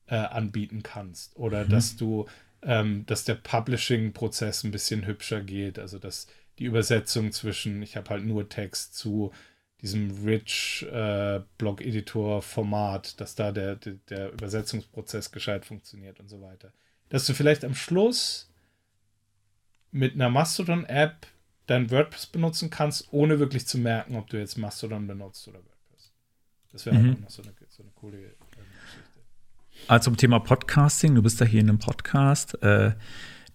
äh, 0.05 0.15
anbieten 0.15 0.83
kannst. 0.83 1.35
Oder 1.37 1.65
mhm. 1.65 1.69
dass 1.69 1.95
du, 1.95 2.27
ähm, 2.61 3.03
dass 3.07 3.25
der 3.25 3.33
Publishing-Prozess 3.33 4.63
ein 4.63 4.71
bisschen 4.71 5.07
hübscher 5.07 5.41
geht. 5.41 5.79
Also 5.79 5.97
dass 5.97 6.27
die 6.59 6.65
Übersetzung 6.65 7.31
zwischen, 7.31 7.81
ich 7.81 7.97
habe 7.97 8.11
halt 8.11 8.25
nur 8.25 8.47
Text 8.47 8.95
zu 8.95 9.33
diesem 9.81 10.23
Rich 10.23 10.85
äh, 10.91 11.41
Blog-Editor-Format, 11.57 13.19
dass 13.19 13.33
da 13.33 13.51
der, 13.51 13.75
der, 13.75 13.93
der 14.07 14.33
Übersetzungsprozess 14.33 15.31
gescheit 15.31 15.65
funktioniert 15.65 16.19
und 16.19 16.29
so 16.29 16.41
weiter 16.41 16.71
dass 17.09 17.25
du 17.25 17.33
vielleicht 17.33 17.63
am 17.63 17.75
Schluss 17.75 18.49
mit 19.91 20.13
einer 20.13 20.29
Mastodon-App 20.29 21.27
dein 21.67 21.91
WordPress 21.91 22.27
benutzen 22.27 22.69
kannst, 22.69 23.11
ohne 23.11 23.39
wirklich 23.39 23.67
zu 23.67 23.77
merken, 23.77 24.15
ob 24.15 24.29
du 24.29 24.37
jetzt 24.37 24.57
Mastodon 24.57 25.07
benutzt 25.07 25.47
oder 25.47 25.59
WordPress. 25.59 26.11
Das 26.71 26.85
wäre 26.85 26.97
mhm. 26.97 27.13
auch 27.13 27.19
noch 27.19 27.29
so 27.29 27.43
eine, 27.43 27.53
so 27.69 27.83
eine 27.83 27.91
coole 27.95 28.17
äh, 28.17 28.35
Geschichte. 28.51 29.21
Also 29.87 30.05
zum 30.05 30.17
Thema 30.17 30.39
Podcasting, 30.39 31.15
du 31.15 31.21
bist 31.21 31.39
da 31.39 31.45
hier 31.45 31.61
in 31.61 31.69
einem 31.69 31.79
Podcast. 31.79 32.61
Äh, 32.63 32.93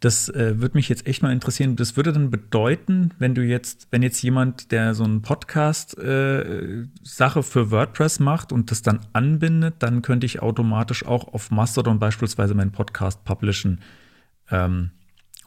das 0.05 0.29
äh, 0.29 0.61
würde 0.61 0.77
mich 0.77 0.89
jetzt 0.89 1.07
echt 1.07 1.23
mal 1.23 1.33
interessieren. 1.33 1.77
Das 1.77 1.97
würde 1.97 2.13
dann 2.13 2.31
bedeuten, 2.31 3.13
wenn 3.21 3.37
du 3.37 3.43
jetzt, 3.43 3.87
wenn 3.93 4.03
jetzt 4.03 4.21
jemand, 4.21 4.73
der 4.73 4.95
so 4.95 5.05
einen 5.05 5.23
Podcast-Sache 5.23 7.39
äh, 7.39 7.43
für 7.43 7.71
WordPress 7.71 8.19
macht 8.19 8.51
und 8.51 8.73
das 8.73 8.83
dann 8.83 8.99
anbindet, 9.13 9.77
dann 9.79 10.03
könnte 10.03 10.27
ich 10.27 10.43
automatisch 10.43 11.07
auch 11.07 11.33
auf 11.33 11.53
Mastodon 11.53 12.01
beispielsweise 12.01 12.55
meinen 12.55 12.73
Podcast 12.73 13.25
publishen. 13.25 13.81
Ähm, 14.51 14.91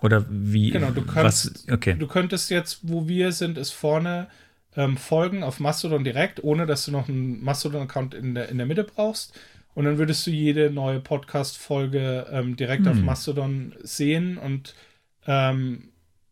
oder 0.02 0.26
wie? 0.30 0.70
Genau, 0.70 0.92
du, 0.92 1.02
kannst, 1.02 1.68
was, 1.68 1.74
okay. 1.74 1.98
du 2.00 2.08
könntest 2.08 2.50
jetzt, 2.50 2.80
wo 2.84 3.10
wir 3.10 3.34
sind, 3.34 3.58
ist 3.58 3.72
vorne 3.72 4.28
ähm, 4.78 4.96
folgen 4.96 5.44
auf 5.44 5.60
Mastodon 5.60 6.06
direkt, 6.06 6.42
ohne 6.42 6.66
dass 6.66 6.86
du 6.86 6.92
noch 6.92 7.10
einen 7.10 7.44
Mastodon-Account 7.44 8.14
in 8.14 8.36
der, 8.36 8.48
in 8.48 8.58
der 8.58 8.68
Mitte 8.68 8.86
brauchst. 8.86 9.38
Und 9.76 9.86
dann 9.86 9.98
würdest 9.98 10.26
du 10.26 10.32
jede 10.32 10.72
neue 10.72 11.00
Podcast-Folge 11.00 12.28
ähm, 12.32 12.56
direkt 12.56 12.86
hm. 12.86 12.92
auf 12.92 12.98
Mastodon 12.98 13.76
sehen 13.84 14.38
und 14.38 14.74
ähm, 15.28 15.90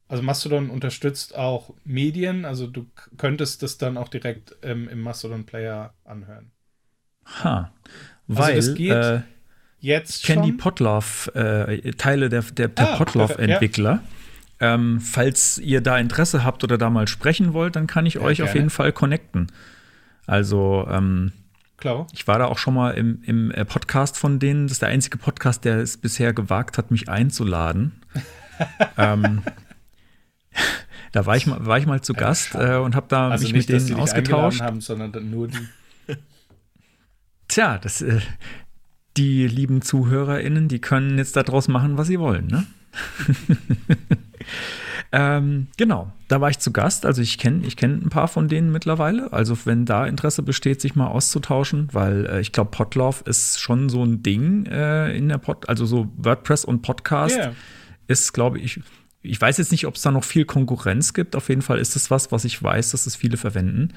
also 0.07 0.23
Mastodon 0.23 0.69
unterstützt 0.69 1.35
auch 1.35 1.73
Medien, 1.83 2.45
also 2.45 2.67
du 2.67 2.85
könntest 3.17 3.63
das 3.63 3.77
dann 3.77 3.97
auch 3.97 4.09
direkt 4.09 4.55
ähm, 4.61 4.87
im 4.87 5.01
Mastodon-Player 5.01 5.93
anhören. 6.05 6.51
Ha. 7.43 7.71
Weil 8.27 8.53
also 8.53 8.69
das 8.69 8.77
geht 8.77 8.91
äh, 8.91 9.21
jetzt 9.79 10.21
ich 10.21 10.23
kenne 10.23 10.43
die 10.43 10.51
Podlove, 10.51 11.33
äh, 11.35 11.91
Teile 11.93 12.29
der, 12.29 12.43
der, 12.43 12.69
der 12.69 12.93
ah, 12.93 12.97
Podlove-Entwickler. 12.97 14.01
Ja. 14.61 14.75
Ähm, 14.75 15.01
falls 15.01 15.57
ihr 15.57 15.81
da 15.81 15.97
Interesse 15.97 16.43
habt 16.43 16.63
oder 16.63 16.77
da 16.77 16.89
mal 16.89 17.07
sprechen 17.07 17.53
wollt, 17.53 17.75
dann 17.75 17.87
kann 17.87 18.05
ich 18.05 18.15
ja, 18.15 18.21
euch 18.21 18.37
gerne. 18.37 18.49
auf 18.49 18.55
jeden 18.55 18.69
Fall 18.69 18.93
connecten. 18.93 19.47
Also 20.27 20.87
ähm, 20.89 21.33
Klar. 21.83 22.07
Ich 22.13 22.25
war 22.29 22.39
da 22.39 22.45
auch 22.45 22.59
schon 22.59 22.75
mal 22.75 22.91
im, 22.91 23.21
im 23.25 23.51
äh, 23.51 23.65
Podcast 23.65 24.17
von 24.17 24.39
denen. 24.39 24.67
Das 24.67 24.71
ist 24.71 24.81
der 24.81 24.87
einzige 24.87 25.17
Podcast, 25.17 25.65
der 25.65 25.79
es 25.79 25.97
bisher 25.97 26.31
gewagt 26.31 26.77
hat, 26.77 26.91
mich 26.91 27.09
einzuladen. 27.09 27.91
ähm, 28.97 29.41
da 31.11 31.25
war 31.25 31.35
ich 31.35 31.45
mal, 31.45 31.65
war 31.65 31.77
ich 31.77 31.85
mal 31.85 31.99
zu 31.99 32.13
Gast 32.13 32.55
äh, 32.55 32.77
und 32.77 32.95
habe 32.95 33.07
da 33.09 33.27
also 33.27 33.43
mich 33.43 33.51
nicht, 33.51 33.69
mit 33.69 33.89
denen 33.89 33.99
ausgetauscht. 33.99 34.61
Haben, 34.61 34.79
sondern 34.79 35.29
nur 35.29 35.49
die. 35.49 35.57
Tja, 37.49 37.77
das, 37.79 38.01
äh, 38.01 38.21
die 39.17 39.45
lieben 39.45 39.81
ZuhörerInnen, 39.81 40.69
die 40.69 40.79
können 40.79 41.17
jetzt 41.17 41.35
daraus 41.35 41.67
machen, 41.67 41.97
was 41.97 42.07
sie 42.07 42.17
wollen, 42.17 42.47
ne? 42.47 42.65
Ähm, 45.15 45.67
genau, 45.77 46.11
da 46.27 46.41
war 46.41 46.49
ich 46.49 46.57
zu 46.57 46.73
Gast. 46.73 47.05
Also 47.05 47.21
ich 47.21 47.37
kenne 47.37 47.67
ich 47.67 47.77
kenn 47.77 48.01
ein 48.03 48.09
paar 48.09 48.27
von 48.27 48.47
denen 48.47 48.71
mittlerweile. 48.71 49.31
Also 49.31 49.55
wenn 49.65 49.85
da 49.85 50.07
Interesse 50.07 50.41
besteht, 50.41 50.81
sich 50.81 50.95
mal 50.95 51.05
auszutauschen, 51.05 51.87
weil 51.91 52.25
äh, 52.25 52.41
ich 52.41 52.51
glaube, 52.51 52.71
Podlove 52.71 53.21
ist 53.25 53.59
schon 53.59 53.89
so 53.89 54.03
ein 54.03 54.23
Ding 54.23 54.65
äh, 54.65 55.15
in 55.15 55.29
der 55.29 55.37
Pod, 55.37 55.69
also 55.69 55.85
so 55.85 56.11
WordPress 56.17 56.65
und 56.65 56.81
Podcast 56.81 57.37
yeah. 57.37 57.53
ist, 58.07 58.33
glaube 58.33 58.59
ich, 58.59 58.81
ich 59.21 59.39
weiß 59.39 59.59
jetzt 59.59 59.71
nicht, 59.71 59.85
ob 59.85 59.95
es 59.95 60.01
da 60.01 60.09
noch 60.09 60.23
viel 60.23 60.45
Konkurrenz 60.45 61.13
gibt. 61.13 61.35
Auf 61.35 61.47
jeden 61.47 61.61
Fall 61.61 61.77
ist 61.77 61.95
es 61.95 62.09
was, 62.09 62.31
was 62.31 62.43
ich 62.43 62.61
weiß, 62.61 62.89
dass 62.89 63.05
es 63.05 63.15
viele 63.15 63.37
verwenden. 63.37 63.93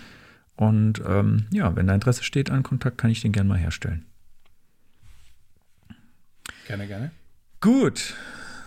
Und 0.55 1.03
ähm, 1.09 1.47
ja, 1.51 1.75
wenn 1.77 1.87
da 1.87 1.95
Interesse 1.95 2.25
steht 2.25 2.51
an 2.51 2.63
Kontakt, 2.63 2.99
kann 2.99 3.11
ich 3.11 3.23
den 3.23 3.33
gerne 3.33 3.49
mal 3.49 3.59
herstellen. 3.59 4.05
Gerne, 6.67 6.87
gerne. 6.87 7.11
Gut. 7.63 8.15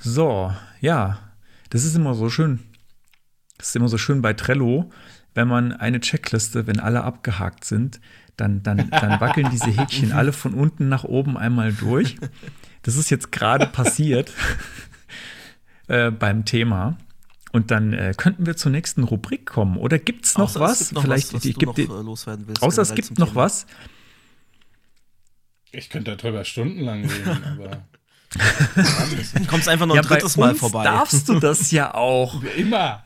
So, 0.02 0.52
ja, 0.82 1.29
das 1.70 1.84
ist 1.84 1.96
immer 1.96 2.14
so 2.14 2.30
schön. 2.30 2.60
Das 3.58 3.70
ist 3.70 3.76
immer 3.76 3.90
so 3.90 3.98
schön 3.98 4.22
bei 4.22 4.34
Trello, 4.34 4.90
wenn 5.34 5.48
man 5.48 5.74
eine 5.74 6.00
Checkliste, 6.00 6.68
wenn 6.68 6.80
alle 6.80 7.04
abgehakt 7.04 7.66
sind, 7.66 8.00
dann, 8.38 8.64
dann, 8.64 8.90
dann 8.90 9.20
wackeln 9.20 9.50
diese 9.52 9.68
Häkchen 9.68 10.12
alle 10.12 10.34
von 10.34 10.54
unten 10.54 10.90
nach 10.90 11.04
oben 11.04 11.38
einmal 11.38 11.74
durch. 11.74 12.18
Das 12.82 12.96
ist 12.96 13.10
jetzt 13.10 13.32
gerade 13.32 13.66
passiert 13.66 14.32
äh, 15.88 16.12
beim 16.12 16.46
Thema. 16.46 16.98
Und 17.52 17.72
dann 17.72 17.94
äh, 17.94 18.14
könnten 18.16 18.46
wir 18.46 18.56
zur 18.56 18.72
nächsten 18.72 19.04
Rubrik 19.04 19.46
kommen. 19.46 19.78
Oder 19.78 19.98
gibt 19.98 20.26
es 20.26 20.38
noch 20.38 20.46
außer 20.46 20.60
was? 20.60 20.82
Es 20.82 20.92
noch 20.92 21.02
Vielleicht 21.02 21.34
was, 21.34 21.42
was 21.42 21.46
ich, 21.46 21.56
du 21.56 21.66
noch, 21.66 21.78
äh, 21.78 21.84
loswerden 21.84 22.48
willst. 22.48 22.62
Außer 22.62 22.82
es 22.82 22.94
gibt 22.94 23.18
noch 23.18 23.30
Thema. 23.30 23.42
was. 23.42 23.66
Ich 25.72 25.90
könnte 25.90 26.16
darüber 26.16 26.46
stundenlang 26.46 27.06
reden, 27.06 27.44
aber. 27.44 27.86
Du 28.30 29.46
kommst 29.48 29.68
einfach 29.68 29.86
noch 29.86 29.96
ein 29.96 30.04
ja, 30.04 30.08
bei 30.08 30.16
drittes 30.16 30.38
Mal 30.38 30.56
vorbei. 30.56 30.84
darfst 30.84 31.28
du 31.30 31.40
das 31.40 31.72
ja 31.72 31.94
auch. 31.94 32.44
Immer. 32.58 33.04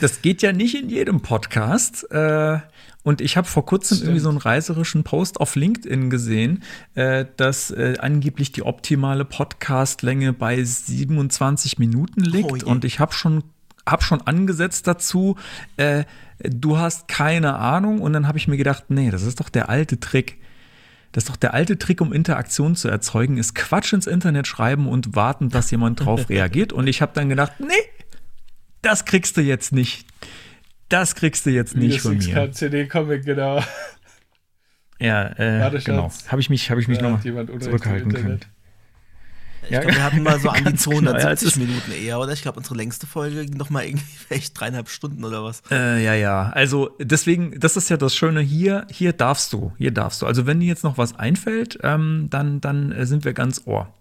Das 0.00 0.22
geht 0.22 0.42
ja 0.42 0.52
nicht 0.52 0.74
in 0.74 0.88
jedem 0.88 1.20
Podcast. 1.20 2.10
Äh, 2.10 2.60
und 3.02 3.20
ich 3.20 3.36
habe 3.36 3.46
vor 3.46 3.66
kurzem 3.66 3.96
Stimmt. 3.96 4.08
irgendwie 4.08 4.20
so 4.20 4.28
einen 4.28 4.38
reiserischen 4.38 5.04
Post 5.04 5.40
auf 5.40 5.56
LinkedIn 5.56 6.08
gesehen, 6.08 6.62
äh, 6.94 7.26
dass 7.36 7.70
äh, 7.70 7.96
angeblich 7.98 8.52
die 8.52 8.62
optimale 8.62 9.24
Podcastlänge 9.24 10.32
bei 10.32 10.62
27 10.62 11.78
Minuten 11.78 12.20
liegt. 12.20 12.64
Oh 12.64 12.70
und 12.70 12.84
ich 12.84 13.00
habe 13.00 13.12
schon, 13.12 13.42
hab 13.86 14.04
schon 14.04 14.22
angesetzt 14.22 14.86
dazu, 14.86 15.36
äh, 15.76 16.04
du 16.38 16.78
hast 16.78 17.08
keine 17.08 17.56
Ahnung. 17.56 18.00
Und 18.00 18.12
dann 18.12 18.28
habe 18.28 18.38
ich 18.38 18.48
mir 18.48 18.56
gedacht, 18.56 18.84
nee, 18.88 19.10
das 19.10 19.22
ist 19.22 19.40
doch 19.40 19.48
der 19.48 19.68
alte 19.68 19.98
Trick. 19.98 20.38
Das 21.12 21.24
ist 21.24 21.30
doch 21.30 21.36
der 21.36 21.54
alte 21.54 21.78
Trick, 21.78 22.00
um 22.00 22.12
Interaktion 22.12 22.74
zu 22.74 22.88
erzeugen, 22.88 23.36
ist 23.36 23.54
Quatsch 23.54 23.92
ins 23.92 24.06
Internet 24.06 24.46
schreiben 24.46 24.88
und 24.88 25.14
warten, 25.14 25.50
dass 25.50 25.70
jemand 25.70 26.04
drauf 26.04 26.28
reagiert. 26.30 26.72
Und 26.72 26.86
ich 26.86 27.02
habe 27.02 27.12
dann 27.14 27.28
gedacht, 27.28 27.52
nee, 27.60 27.66
das 28.80 29.04
kriegst 29.04 29.36
du 29.36 29.42
jetzt 29.42 29.72
nicht. 29.72 30.06
Das 30.88 31.14
kriegst 31.14 31.46
du 31.46 31.50
jetzt 31.50 31.76
nicht 31.76 31.96
das 31.96 32.02
von 32.02 32.18
mir. 32.18 32.52
CD-Comic, 32.52 33.24
genau. 33.24 33.62
Ja, 34.98 35.32
äh, 35.38 35.80
genau. 35.84 36.12
Habe 36.28 36.40
ich 36.40 36.48
mich, 36.48 36.70
habe 36.70 36.80
ich 36.80 36.88
mich 36.88 36.98
Da 36.98 37.10
noch 37.10 37.20
zurückhalten 37.22 38.12
können. 38.12 38.40
Ich 39.64 39.70
Ja, 39.70 39.80
glaube, 39.80 39.94
wir 39.96 40.02
hatten 40.02 40.22
mal 40.22 40.40
so 40.40 40.48
an 40.50 40.58
die 40.58 40.64
ganz 40.64 40.84
genau. 40.84 41.12
Ja, 41.12 41.30
es 41.30 41.40
270 41.40 41.48
ist- 41.48 41.56
Minuten 41.56 41.92
eher, 41.92 42.18
oder? 42.18 42.32
Ich 42.32 42.42
glaube, 42.42 42.58
unsere 42.58 42.74
längste 42.76 43.06
Folge 43.06 43.46
ging 43.46 43.56
noch 43.56 43.70
mal 43.70 43.84
irgendwie 43.84 44.04
echt 44.30 44.58
dreieinhalb 44.58 44.88
Stunden 44.88 45.24
oder 45.24 45.44
was. 45.44 45.62
Äh, 45.70 46.04
ja, 46.04 46.14
ja. 46.14 46.50
Also 46.50 46.90
deswegen, 47.00 47.58
das 47.60 47.76
ist 47.76 47.88
ja 47.88 47.96
das 47.96 48.14
Schöne 48.14 48.40
hier. 48.40 48.86
Hier 48.90 49.12
darfst 49.12 49.52
du, 49.52 49.72
hier 49.78 49.92
darfst 49.92 50.22
du. 50.22 50.26
Also 50.26 50.46
wenn 50.46 50.60
dir 50.60 50.66
jetzt 50.66 50.84
noch 50.84 50.98
was 50.98 51.16
einfällt, 51.18 51.78
ähm, 51.82 52.26
dann, 52.30 52.60
dann 52.60 52.92
äh, 52.92 53.06
sind 53.06 53.24
wir 53.24 53.32
ganz 53.32 53.62
ohr. 53.66 53.92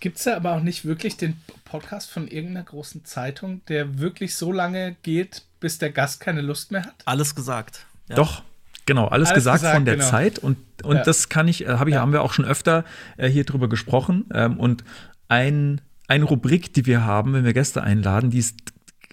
Gibt 0.00 0.18
es 0.18 0.24
da 0.24 0.36
aber 0.36 0.52
auch 0.52 0.62
nicht 0.62 0.84
wirklich 0.84 1.16
den 1.16 1.40
Podcast 1.64 2.10
von 2.10 2.28
irgendeiner 2.28 2.64
großen 2.64 3.04
Zeitung, 3.04 3.62
der 3.68 3.98
wirklich 4.00 4.34
so 4.34 4.52
lange 4.52 4.96
geht, 5.02 5.42
bis 5.60 5.78
der 5.78 5.90
Gast 5.90 6.20
keine 6.20 6.40
Lust 6.42 6.72
mehr 6.72 6.82
hat? 6.84 6.94
Alles 7.06 7.34
gesagt. 7.34 7.86
Ja. 8.08 8.16
Doch. 8.16 8.42
Genau, 8.86 9.06
alles, 9.06 9.30
Alles 9.30 9.34
gesagt, 9.38 9.60
gesagt, 9.60 9.74
von 9.76 9.84
der 9.84 9.96
genau. 9.96 10.08
Zeit 10.08 10.38
und, 10.38 10.58
und 10.82 10.96
Ja. 10.96 11.02
das 11.04 11.28
kann 11.28 11.48
ich, 11.48 11.64
äh, 11.66 11.68
hab 11.70 11.88
ich, 11.88 11.94
Ja. 11.94 12.00
haben 12.00 12.12
wir 12.12 12.22
auch 12.22 12.32
schon 12.34 12.44
öfter 12.44 12.84
äh, 13.16 13.28
hier 13.28 13.44
drüber 13.44 13.68
gesprochen. 13.68 14.26
Ähm, 14.32 14.58
und 14.58 14.84
ein, 15.28 15.80
eine 16.06 16.24
Rubrik, 16.24 16.74
die 16.74 16.84
wir 16.86 17.04
haben, 17.04 17.32
wenn 17.32 17.44
wir 17.44 17.54
Gäste 17.54 17.82
einladen, 17.82 18.30
die 18.30 18.38
ist 18.38 18.56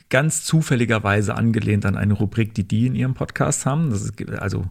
ganz 0.09 0.43
zufälligerweise 0.43 1.35
angelehnt 1.35 1.85
an 1.85 1.95
eine 1.95 2.13
Rubrik, 2.13 2.53
die 2.53 2.67
die 2.67 2.85
in 2.87 2.95
ihrem 2.95 3.13
Podcast 3.13 3.65
haben. 3.65 3.91
Das 3.91 4.01
ist, 4.01 4.29
also 4.39 4.65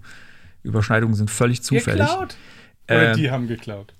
Überschneidungen 0.62 1.14
sind 1.14 1.31
völlig 1.31 1.62
zufällig. 1.62 2.06
Geklaut? 2.06 2.36
Oder 2.89 3.12
Ähm, 3.12 3.16
die 3.16 3.31
haben 3.31 3.47
geklaut? 3.47 3.94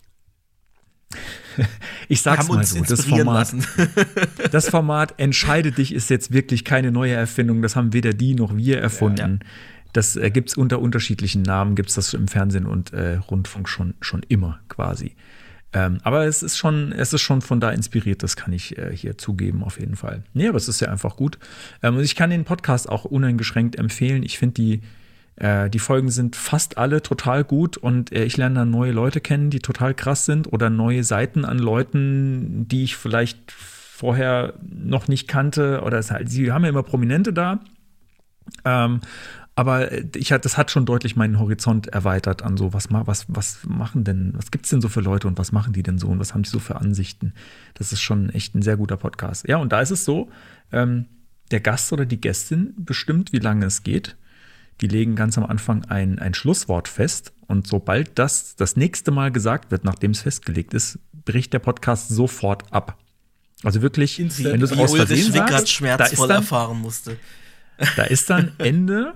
Ich 2.09 2.23
sag's 2.23 2.49
mal 2.49 2.65
so, 2.65 2.83
das 2.83 3.05
Format, 3.05 3.53
das 4.53 4.69
Format 4.69 5.15
Entscheide 5.19 5.73
dich 5.73 5.93
ist 5.95 6.11
jetzt 6.11 6.33
wirklich 6.33 6.65
keine 6.65 6.91
neue 6.91 7.13
Erfindung. 7.15 7.63
Das 7.63 7.77
haben 7.77 7.93
weder 7.93 8.13
die 8.13 8.35
noch 8.35 8.57
wir 8.57 8.81
erfunden. 8.81 9.41
Das 9.93 10.17
äh, 10.17 10.31
gibt's 10.31 10.57
unter 10.57 10.81
unterschiedlichen 10.81 11.43
Namen, 11.43 11.75
gibt's 11.75 11.95
das 11.95 12.15
im 12.15 12.29
Fernsehen 12.29 12.67
und 12.67 12.93
äh, 12.93 13.17
Rundfunk 13.17 13.69
schon, 13.69 13.95
schon 14.01 14.23
immer 14.29 14.61
quasi. 14.69 15.17
Ähm, 15.73 15.99
aber 16.03 16.27
es 16.27 16.43
ist 16.43 16.59
schon, 16.59 16.93
es 16.93 17.13
ist 17.13 17.23
schon 17.23 17.43
von 17.43 17.61
da 17.61 17.71
inspiriert, 17.71 18.23
das 18.23 18.37
kann 18.37 18.53
ich 18.53 18.77
äh, 18.77 18.95
hier 18.95 19.19
zugeben, 19.19 19.63
auf 19.63 19.79
jeden 19.79 19.95
Fall. 19.95 20.25
Nee, 20.35 20.49
aber 20.49 20.57
es 20.57 20.69
ist 20.69 20.81
ja 20.81 20.89
einfach 20.89 21.17
gut. 21.17 21.39
Ähm, 21.83 21.97
und 21.97 22.03
ich 22.03 22.17
kann 22.17 22.31
den 22.31 22.45
Podcast 22.45 22.89
auch 22.89 23.05
uneingeschränkt 23.05 23.77
empfehlen. 23.77 24.25
Ich 24.25 24.39
finde 24.39 24.55
die, 24.55 24.81
äh, 25.37 25.71
die 25.71 25.79
Folgen 25.79 26.11
sind 26.11 26.35
fast 26.35 26.77
alle 26.77 27.03
total 27.03 27.45
gut 27.45 27.77
und 27.77 28.13
äh, 28.13 28.25
ich 28.25 28.37
lerne 28.37 28.57
dann 28.57 28.71
neue 28.71 28.91
Leute 28.91 29.21
kennen, 29.21 29.51
die 29.51 29.61
total 29.61 29.95
krass 29.95 30.25
sind 30.25 30.53
oder 30.53 30.71
neue 30.71 31.05
Seiten 31.05 31.45
an 31.45 31.59
Leuten, 31.59 32.67
die 32.67 32.83
ich 32.83 32.97
vielleicht 32.97 33.53
vorher 33.53 34.55
noch 34.61 35.07
nicht 35.07 35.29
kannte. 35.29 35.83
Oder 35.83 35.99
es 35.99 36.11
halt, 36.11 36.29
sie 36.31 36.51
haben 36.51 36.65
ja 36.65 36.71
immer 36.71 36.83
Prominente 36.83 37.33
da. 37.33 37.61
Ähm, 38.65 39.01
aber 39.55 39.93
äh, 39.93 40.07
ich, 40.17 40.29
das 40.29 40.57
hat 40.57 40.71
schon 40.71 40.87
deutlich 40.87 41.17
meinen 41.17 41.39
Horizont 41.39 41.89
erweitert 41.89 42.43
an 42.43 42.57
so, 42.57 42.73
was, 42.73 42.89
was, 42.91 43.27
was 43.29 43.59
machen 43.67 44.05
denn, 44.05 44.33
was 44.37 44.51
gibt's 44.51 44.71
denn 44.71 44.81
so 44.81 44.89
für 44.89 45.01
Leute 45.01 45.29
und 45.29 45.39
was 45.39 45.53
machen 45.53 45.73
die 45.73 45.83
denn 45.83 45.99
so 45.99 46.09
und 46.09 46.19
was 46.19 46.35
haben 46.35 46.43
die 46.43 46.51
so 46.51 46.59
für 46.59 46.77
Ansichten? 46.77 47.35
Das 47.75 47.93
ist 47.93 48.01
schon 48.01 48.31
echt 48.31 48.55
ein 48.55 48.63
sehr 48.63 48.77
guter 48.77 48.97
Podcast. 48.97 49.47
Ja, 49.49 49.59
und 49.59 49.73
da 49.73 49.81
ist 49.81 49.91
es 49.91 50.05
so, 50.05 50.31
ähm, 50.73 51.07
der 51.51 51.61
Gast 51.61 51.93
oder 51.93 52.07
die 52.07 52.21
Gästin 52.21 52.75
bestimmt, 52.77 53.33
wie 53.33 53.39
lange 53.39 53.67
es 53.67 53.83
geht. 53.83 54.17
Die 54.81 54.87
legen 54.87 55.15
ganz 55.15 55.37
am 55.37 55.45
Anfang 55.45 55.85
ein, 55.87 56.19
ein 56.19 56.33
Schlusswort 56.33 56.89
fest 56.89 57.33
und 57.47 57.67
sobald 57.67 58.19
das 58.19 58.57
das 58.57 58.77
nächste 58.77 59.11
Mal 59.11 59.31
gesagt 59.31 59.71
wird, 59.71 59.85
nachdem 59.85 60.13
es 60.13 60.23
festgelegt 60.23 60.73
ist, 60.73 60.99
bricht 61.25 61.53
der 61.53 61.59
Podcast 61.59 62.09
sofort 62.09 62.73
ab. 62.73 62.97
Also 63.63 63.83
wirklich, 63.83 64.19
Instant. 64.19 64.53
wenn 64.53 64.61
du 64.61 64.67
es 64.67 64.73
aus 64.73 64.95
Versehen 64.95 65.33
sagst, 65.33 65.53
da 65.53 65.59
ist 65.59 65.71
schmerzvoll 65.71 66.29
dann, 66.29 66.37
erfahren 66.39 66.79
musste. 66.79 67.19
da 67.97 68.05
ist 68.05 68.31
dann 68.31 68.53
Ende. 68.59 69.15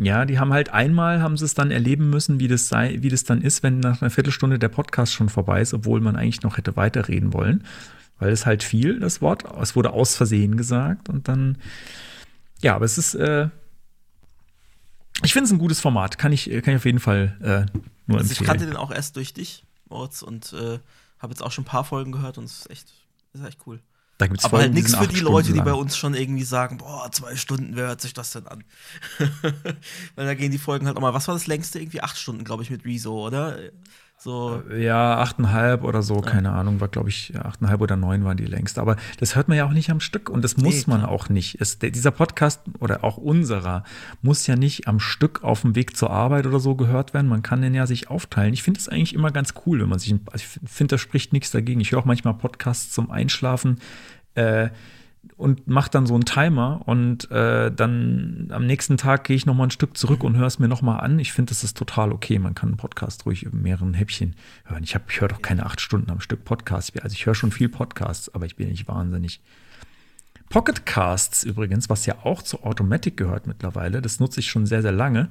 Ja, 0.00 0.24
die 0.24 0.38
haben 0.38 0.52
halt 0.52 0.70
einmal, 0.70 1.22
haben 1.22 1.36
sie 1.36 1.44
es 1.44 1.54
dann 1.54 1.72
erleben 1.72 2.08
müssen, 2.08 2.38
wie 2.38 2.46
das 2.46 2.68
sei, 2.68 2.98
wie 3.00 3.08
das 3.08 3.24
dann 3.24 3.42
ist, 3.42 3.64
wenn 3.64 3.80
nach 3.80 4.00
einer 4.00 4.10
Viertelstunde 4.10 4.58
der 4.58 4.68
Podcast 4.68 5.12
schon 5.12 5.28
vorbei 5.28 5.60
ist, 5.60 5.74
obwohl 5.74 6.00
man 6.00 6.14
eigentlich 6.14 6.42
noch 6.42 6.56
hätte 6.56 6.76
weiterreden 6.76 7.32
wollen. 7.32 7.64
Weil 8.20 8.30
es 8.30 8.46
halt 8.46 8.62
fiel, 8.62 9.00
das 9.00 9.20
Wort. 9.20 9.44
Es 9.60 9.74
wurde 9.74 9.90
aus 9.90 10.14
Versehen 10.14 10.56
gesagt 10.56 11.08
und 11.08 11.26
dann, 11.28 11.58
ja, 12.62 12.76
aber 12.76 12.84
es 12.84 12.96
ist, 12.96 13.14
äh, 13.14 13.48
ich 15.24 15.32
finde 15.32 15.46
es 15.46 15.52
ein 15.52 15.58
gutes 15.58 15.80
Format. 15.80 16.16
Kann 16.16 16.32
ich, 16.32 16.44
kann 16.44 16.74
ich 16.74 16.76
auf 16.76 16.84
jeden 16.84 17.00
Fall 17.00 17.36
äh, 17.40 17.78
nur 18.06 18.18
Also 18.18 18.32
ich 18.32 18.38
kannte 18.38 18.64
empfehlen. 18.64 18.70
den 18.70 18.76
auch 18.76 18.92
erst 18.92 19.16
durch 19.16 19.34
dich, 19.34 19.64
Moritz, 19.88 20.22
und 20.22 20.52
äh, 20.52 20.78
habe 21.18 21.32
jetzt 21.32 21.42
auch 21.42 21.50
schon 21.50 21.62
ein 21.62 21.68
paar 21.68 21.84
Folgen 21.84 22.12
gehört 22.12 22.38
und 22.38 22.44
es 22.44 22.60
ist 22.60 22.70
echt, 22.70 22.92
ist 23.32 23.44
echt 23.44 23.58
cool. 23.66 23.80
Da 24.18 24.26
gibt's 24.26 24.44
Aber 24.44 24.58
halt 24.58 24.74
nichts 24.74 24.96
für 24.96 25.06
die 25.06 25.20
Leute, 25.20 25.52
die 25.52 25.60
bei 25.60 25.72
uns 25.72 25.96
schon 25.96 26.14
irgendwie 26.14 26.42
sagen, 26.42 26.78
boah, 26.78 27.08
zwei 27.12 27.36
Stunden, 27.36 27.76
wer 27.76 27.86
hört 27.86 28.00
sich 28.00 28.14
das 28.14 28.32
denn 28.32 28.48
an? 28.48 28.64
Weil 30.16 30.26
da 30.26 30.34
gehen 30.34 30.50
die 30.50 30.58
Folgen 30.58 30.88
halt 30.88 30.96
auch 30.96 31.00
mal, 31.00 31.14
was 31.14 31.28
war 31.28 31.36
das 31.36 31.46
längste? 31.46 31.78
Irgendwie 31.78 32.00
acht 32.00 32.18
Stunden, 32.18 32.42
glaube 32.42 32.64
ich, 32.64 32.70
mit 32.70 32.84
Rezo, 32.84 33.26
oder? 33.26 33.56
So, 34.20 34.62
Ja, 34.76 35.18
achteinhalb 35.18 35.84
oder 35.84 36.02
so, 36.02 36.20
keine 36.20 36.50
Ahnung, 36.50 36.80
war 36.80 36.88
glaube 36.88 37.08
ich 37.08 37.32
achteinhalb 37.38 37.80
oder 37.80 37.96
neun 37.96 38.24
waren 38.24 38.36
die 38.36 38.46
längst. 38.46 38.78
Aber 38.80 38.96
das 39.20 39.36
hört 39.36 39.46
man 39.46 39.56
ja 39.56 39.64
auch 39.64 39.72
nicht 39.72 39.90
am 39.90 40.00
Stück 40.00 40.28
und 40.28 40.42
das 40.42 40.56
muss 40.56 40.86
Nee, 40.88 40.92
man 40.92 41.04
auch 41.04 41.28
nicht. 41.28 41.60
Es, 41.60 41.78
dieser 41.78 42.10
Podcast 42.10 42.62
oder 42.80 43.04
auch 43.04 43.16
unserer 43.16 43.84
muss 44.20 44.46
ja 44.48 44.56
nicht 44.56 44.88
am 44.88 44.98
Stück 44.98 45.44
auf 45.44 45.60
dem 45.62 45.76
Weg 45.76 45.96
zur 45.96 46.10
Arbeit 46.10 46.46
oder 46.46 46.58
so 46.58 46.74
gehört 46.74 47.14
werden. 47.14 47.28
Man 47.28 47.42
kann 47.42 47.62
den 47.62 47.74
ja 47.74 47.86
sich 47.86 48.10
aufteilen. 48.10 48.54
Ich 48.54 48.64
finde 48.64 48.80
es 48.80 48.88
eigentlich 48.88 49.14
immer 49.14 49.30
ganz 49.30 49.54
cool, 49.66 49.80
wenn 49.80 49.88
man 49.88 50.00
sich, 50.00 50.12
ich 50.34 50.46
finde, 50.46 50.94
da 50.96 50.98
spricht 50.98 51.32
nichts 51.32 51.52
dagegen. 51.52 51.80
Ich 51.80 51.92
höre 51.92 52.00
auch 52.00 52.04
manchmal 52.04 52.34
Podcasts 52.34 52.90
zum 52.92 53.12
Einschlafen. 53.12 53.78
Äh, 54.34 54.70
und 55.36 55.66
mache 55.68 55.90
dann 55.90 56.06
so 56.06 56.14
einen 56.14 56.24
Timer 56.24 56.82
und 56.86 57.30
äh, 57.30 57.70
dann 57.70 58.48
am 58.50 58.66
nächsten 58.66 58.96
Tag 58.96 59.24
gehe 59.24 59.36
ich 59.36 59.46
noch 59.46 59.54
mal 59.54 59.64
ein 59.64 59.70
Stück 59.70 59.96
zurück 59.96 60.24
und 60.24 60.36
höre 60.36 60.46
es 60.46 60.58
mir 60.58 60.68
noch 60.68 60.82
mal 60.82 60.98
an. 60.98 61.18
Ich 61.18 61.32
finde, 61.32 61.50
das 61.50 61.64
ist 61.64 61.76
total 61.76 62.12
okay. 62.12 62.38
Man 62.38 62.54
kann 62.54 62.70
einen 62.70 62.76
Podcast 62.76 63.26
ruhig 63.26 63.44
in 63.44 63.62
mehreren 63.62 63.94
Häppchen 63.94 64.34
hören. 64.64 64.82
Ich, 64.84 64.94
hab- 64.94 65.10
ich 65.10 65.20
höre 65.20 65.28
doch 65.28 65.42
keine 65.42 65.66
acht 65.66 65.80
Stunden 65.80 66.10
am 66.10 66.20
Stück 66.20 66.44
Podcast. 66.44 67.00
Also 67.02 67.14
ich 67.14 67.26
höre 67.26 67.34
schon 67.34 67.52
viel 67.52 67.68
Podcasts, 67.68 68.32
aber 68.34 68.46
ich 68.46 68.56
bin 68.56 68.68
nicht 68.68 68.88
wahnsinnig. 68.88 69.40
Pocketcasts 70.50 71.44
übrigens, 71.44 71.90
was 71.90 72.06
ja 72.06 72.16
auch 72.24 72.42
zu 72.42 72.62
Automatic 72.64 73.16
gehört 73.16 73.46
mittlerweile, 73.46 74.00
das 74.00 74.18
nutze 74.18 74.40
ich 74.40 74.48
schon 74.50 74.66
sehr, 74.66 74.82
sehr 74.82 74.92
lange. 74.92 75.28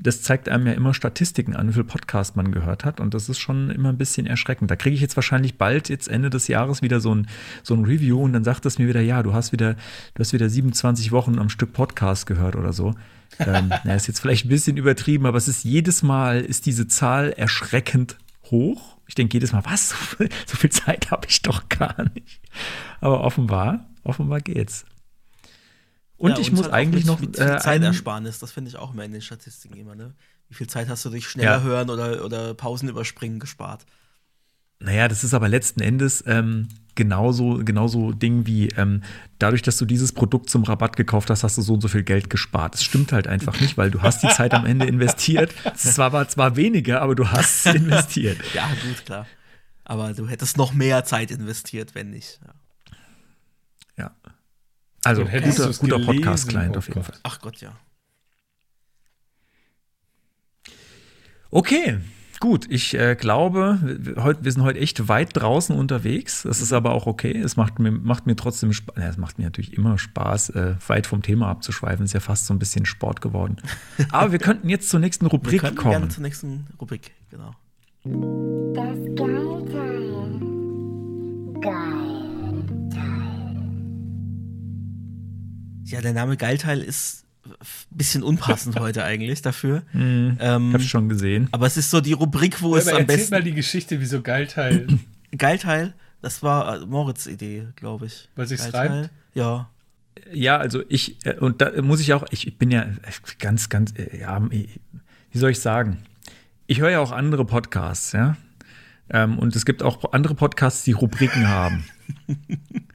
Das 0.00 0.22
zeigt 0.22 0.48
einem 0.48 0.66
ja 0.66 0.72
immer 0.72 0.92
Statistiken 0.92 1.54
an, 1.54 1.68
wie 1.68 1.74
viel 1.74 1.84
Podcast 1.84 2.34
man 2.34 2.50
gehört 2.50 2.84
hat. 2.84 2.98
Und 2.98 3.14
das 3.14 3.28
ist 3.28 3.38
schon 3.38 3.70
immer 3.70 3.90
ein 3.90 3.98
bisschen 3.98 4.26
erschreckend. 4.26 4.70
Da 4.70 4.76
kriege 4.76 4.94
ich 4.94 5.00
jetzt 5.00 5.16
wahrscheinlich 5.16 5.56
bald, 5.56 5.88
jetzt 5.88 6.08
Ende 6.08 6.30
des 6.30 6.48
Jahres, 6.48 6.82
wieder 6.82 7.00
so 7.00 7.14
ein, 7.14 7.28
so 7.62 7.74
ein 7.74 7.84
Review 7.84 8.20
und 8.20 8.32
dann 8.32 8.42
sagt 8.42 8.66
es 8.66 8.78
mir 8.78 8.88
wieder, 8.88 9.00
ja, 9.00 9.22
du 9.22 9.34
hast 9.34 9.52
wieder, 9.52 9.74
du 9.74 10.20
hast 10.20 10.32
wieder 10.32 10.48
27 10.48 11.12
Wochen 11.12 11.38
am 11.38 11.48
Stück 11.48 11.72
Podcast 11.72 12.26
gehört 12.26 12.56
oder 12.56 12.72
so. 12.72 12.94
ähm, 13.38 13.70
na, 13.84 13.94
ist 13.94 14.08
jetzt 14.08 14.20
vielleicht 14.20 14.46
ein 14.46 14.48
bisschen 14.48 14.76
übertrieben, 14.76 15.26
aber 15.26 15.38
es 15.38 15.46
ist 15.46 15.64
jedes 15.64 16.02
Mal, 16.02 16.40
ist 16.40 16.66
diese 16.66 16.88
Zahl 16.88 17.32
erschreckend 17.36 18.16
hoch. 18.50 18.96
Ich 19.06 19.14
denke 19.14 19.34
jedes 19.34 19.52
Mal, 19.52 19.64
was? 19.64 19.94
So 20.46 20.56
viel, 20.56 20.70
Zeit 20.70 21.10
habe 21.12 21.26
ich 21.28 21.42
doch 21.42 21.68
gar 21.68 21.94
nicht. 22.14 22.40
Aber 23.00 23.22
offenbar, 23.22 23.86
offenbar 24.02 24.40
geht's. 24.40 24.84
Und 26.24 26.30
Ja, 26.30 26.38
ich 26.38 26.46
es 26.46 26.52
muss 26.54 26.62
halt 26.62 26.72
eigentlich 26.72 27.04
noch 27.04 27.20
mit 27.20 27.36
äh, 27.36 27.42
viel 27.42 27.50
einen, 27.50 27.60
Zeitersparnis, 27.60 28.38
das 28.38 28.50
finde 28.50 28.70
ich 28.70 28.78
auch 28.78 28.94
immer 28.94 29.04
in 29.04 29.12
den 29.12 29.20
Statistiken 29.20 29.76
immer, 29.76 29.94
ne? 29.94 30.14
Wie 30.48 30.54
viel 30.54 30.66
Zeit 30.66 30.88
hast 30.88 31.04
du 31.04 31.10
durch 31.10 31.28
schneller 31.28 31.58
Ja. 31.58 31.62
hören 31.62 31.90
oder, 31.90 32.24
oder 32.24 32.54
Pausen 32.54 32.88
überspringen 32.88 33.40
gespart? 33.40 33.84
Naja, 34.80 35.06
das 35.06 35.22
ist 35.22 35.34
aber 35.34 35.48
letzten 35.48 35.82
Endes 35.82 36.24
ähm, 36.26 36.70
genauso, 36.94 37.60
genauso 37.62 38.12
Ding 38.12 38.46
wie 38.46 38.68
ähm, 38.68 39.02
dadurch, 39.38 39.60
dass 39.60 39.76
du 39.76 39.84
dieses 39.84 40.12
Produkt 40.12 40.48
zum 40.48 40.64
Rabatt 40.64 40.96
gekauft 40.96 41.28
hast, 41.28 41.44
hast 41.44 41.58
du 41.58 41.62
so 41.62 41.74
und 41.74 41.82
so 41.82 41.88
viel 41.88 42.04
Geld 42.04 42.30
gespart. 42.30 42.72
Das 42.72 42.82
stimmt 42.82 43.12
halt 43.12 43.26
einfach 43.26 43.60
nicht, 43.60 43.76
weil 43.76 43.90
du 43.90 44.00
hast 44.00 44.22
die 44.22 44.28
Zeit 44.28 44.54
am 44.54 44.64
Ende 44.64 44.86
investiert. 44.86 45.52
Es 45.74 45.98
war 45.98 46.14
war 46.14 46.26
zwar 46.28 46.56
weniger, 46.56 47.02
aber 47.02 47.14
du 47.14 47.30
hast 47.30 47.66
es 47.66 47.74
investiert. 47.74 48.38
Ja, 48.54 48.66
gut, 48.66 49.04
klar. 49.04 49.26
Aber 49.84 50.14
du 50.14 50.26
hättest 50.26 50.56
noch 50.56 50.72
mehr 50.72 51.04
Zeit 51.04 51.30
investiert, 51.30 51.94
wenn 51.94 52.08
nicht. 52.08 52.40
Ja. 52.42 52.54
Also 55.04 55.24
guter, 55.24 55.72
guter? 55.78 55.98
Podcast-Client 56.00 56.74
Oh 56.74 56.78
auf 56.78 56.86
jeden 56.88 57.00
Gott. 57.00 57.06
Fall. 57.06 57.18
Ach 57.22 57.40
Gott, 57.40 57.60
ja. 57.60 57.72
Okay, 61.50 61.98
gut. 62.40 62.66
Ich 62.68 62.94
äh, 62.94 63.14
glaube, 63.14 63.78
wir, 63.82 64.36
wir 64.40 64.52
sind 64.52 64.62
heute 64.62 64.80
echt 64.80 65.06
weit 65.08 65.30
draußen 65.36 65.76
unterwegs. 65.76 66.42
Das 66.42 66.60
ist 66.60 66.72
aber 66.72 66.92
auch 66.92 67.06
okay. 67.06 67.36
Es 67.38 67.56
macht 67.56 67.78
mir, 67.78 67.92
macht 67.92 68.26
mir 68.26 68.34
trotzdem 68.34 68.72
Spaß. 68.72 68.96
Ja, 68.96 69.08
es 69.08 69.16
macht 69.18 69.38
mir 69.38 69.44
natürlich 69.44 69.74
immer 69.74 69.96
Spaß, 69.98 70.50
äh, 70.50 70.74
weit 70.88 71.06
vom 71.06 71.22
Thema 71.22 71.48
abzuschweifen. 71.48 72.04
Ist 72.04 72.12
ja 72.12 72.20
fast 72.20 72.46
so 72.46 72.54
ein 72.54 72.58
bisschen 72.58 72.86
Sport 72.86 73.20
geworden. 73.20 73.56
Aber 74.10 74.32
wir 74.32 74.40
könnten 74.40 74.68
jetzt 74.68 74.88
zur 74.88 75.00
nächsten 75.00 75.26
Wir 75.26 75.30
Rubrik 75.30 75.60
gerne 75.60 75.76
kommen. 75.76 76.10
zur 76.10 76.22
nächsten 76.22 76.66
Rubrik, 76.80 77.12
genau. 77.30 77.54
Das 78.74 78.98
Ja, 85.84 86.00
der 86.00 86.12
Name 86.12 86.36
Geilteil 86.36 86.80
ist 86.80 87.24
ein 87.46 87.52
bisschen 87.90 88.22
unpassend 88.22 88.78
heute 88.80 89.04
eigentlich 89.04 89.42
dafür. 89.42 89.82
Ähm, 89.94 90.68
Ich 90.68 90.74
hab's 90.74 90.86
schon 90.86 91.08
gesehen. 91.08 91.48
aber 91.52 91.66
es 91.66 91.76
ist 91.76 91.90
so 91.90 92.00
die 92.00 92.12
Rubrik, 92.14 92.62
wo 92.62 92.76
es 92.76 92.86
Aber 92.88 92.96
am 92.96 93.02
erzähl 93.02 93.16
besten. 93.18 93.34
mal 93.34 93.42
die 93.42 93.52
Geschichte, 93.54 94.00
wieso 94.00 94.22
Geilteil. 94.22 94.86
Geilteil, 95.36 95.94
das 96.22 96.42
war 96.42 96.82
äh, 96.82 96.86
Moritz' 96.86 97.26
Idee, 97.26 97.68
glaube 97.76 98.06
ich. 98.06 98.28
Weil 98.36 98.46
sich's 98.46 98.62
Geilteil. 98.62 98.88
reimt? 98.90 99.10
Ja. 99.34 99.68
Ja, 100.32 100.56
also 100.58 100.82
ich, 100.88 101.24
äh, 101.26 101.34
und 101.38 101.60
da 101.60 101.82
muss 101.82 102.00
ich 102.00 102.14
auch, 102.14 102.24
ich, 102.30 102.56
bin 102.56 102.70
ja 102.70 102.86
ganz, 103.40 103.68
ganz, 103.68 103.92
äh, 103.98 104.20
ja, 104.20 104.40
wie 104.50 105.38
soll 105.38 105.50
ich 105.50 105.60
sagen? 105.60 105.98
Ich 106.66 106.80
höre 106.80 106.90
ja 106.90 107.00
auch 107.00 107.12
andere 107.12 107.44
Podcasts, 107.44 108.12
ja. 108.12 108.36
Ähm, 109.10 109.38
und 109.38 109.54
es 109.54 109.66
gibt 109.66 109.82
auch 109.82 110.12
andere 110.12 110.34
Podcasts, 110.34 110.82
die 110.84 110.92
Rubriken 110.92 111.46
haben. 111.48 111.84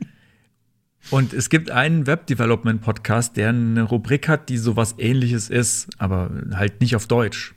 Und 1.11 1.33
es 1.33 1.49
gibt 1.49 1.71
einen 1.71 2.05
Web-Development-Podcast, 2.05 3.35
der 3.35 3.49
eine 3.49 3.81
Rubrik 3.83 4.27
hat, 4.27 4.49
die 4.49 4.57
sowas 4.57 4.95
ähnliches 4.99 5.49
ist, 5.49 5.89
aber 5.97 6.29
halt 6.53 6.81
nicht 6.81 6.95
auf 6.95 7.07
Deutsch. 7.07 7.55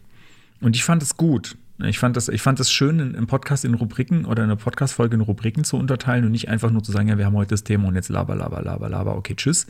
Und 0.60 0.74
ich 0.74 0.84
fand 0.84 1.02
es 1.02 1.16
gut. 1.16 1.56
Ich 1.84 1.98
fand 1.98 2.16
das, 2.16 2.28
ich 2.28 2.40
fand 2.40 2.60
es 2.60 2.70
schön, 2.70 3.14
im 3.14 3.26
Podcast 3.26 3.64
in 3.64 3.74
Rubriken 3.74 4.24
oder 4.24 4.44
in 4.44 4.50
einer 4.50 4.56
Podcast-Folge 4.56 5.16
in 5.16 5.20
Rubriken 5.20 5.64
zu 5.64 5.76
unterteilen 5.76 6.24
und 6.24 6.30
nicht 6.30 6.48
einfach 6.48 6.70
nur 6.70 6.82
zu 6.82 6.92
sagen, 6.92 7.08
ja, 7.08 7.18
wir 7.18 7.26
haben 7.26 7.36
heute 7.36 7.50
das 7.50 7.64
Thema 7.64 7.88
und 7.88 7.94
jetzt 7.94 8.08
laber, 8.08 8.36
laber, 8.36 8.62
laber, 8.62 8.88
laber, 8.88 9.16
okay, 9.16 9.34
tschüss. 9.34 9.66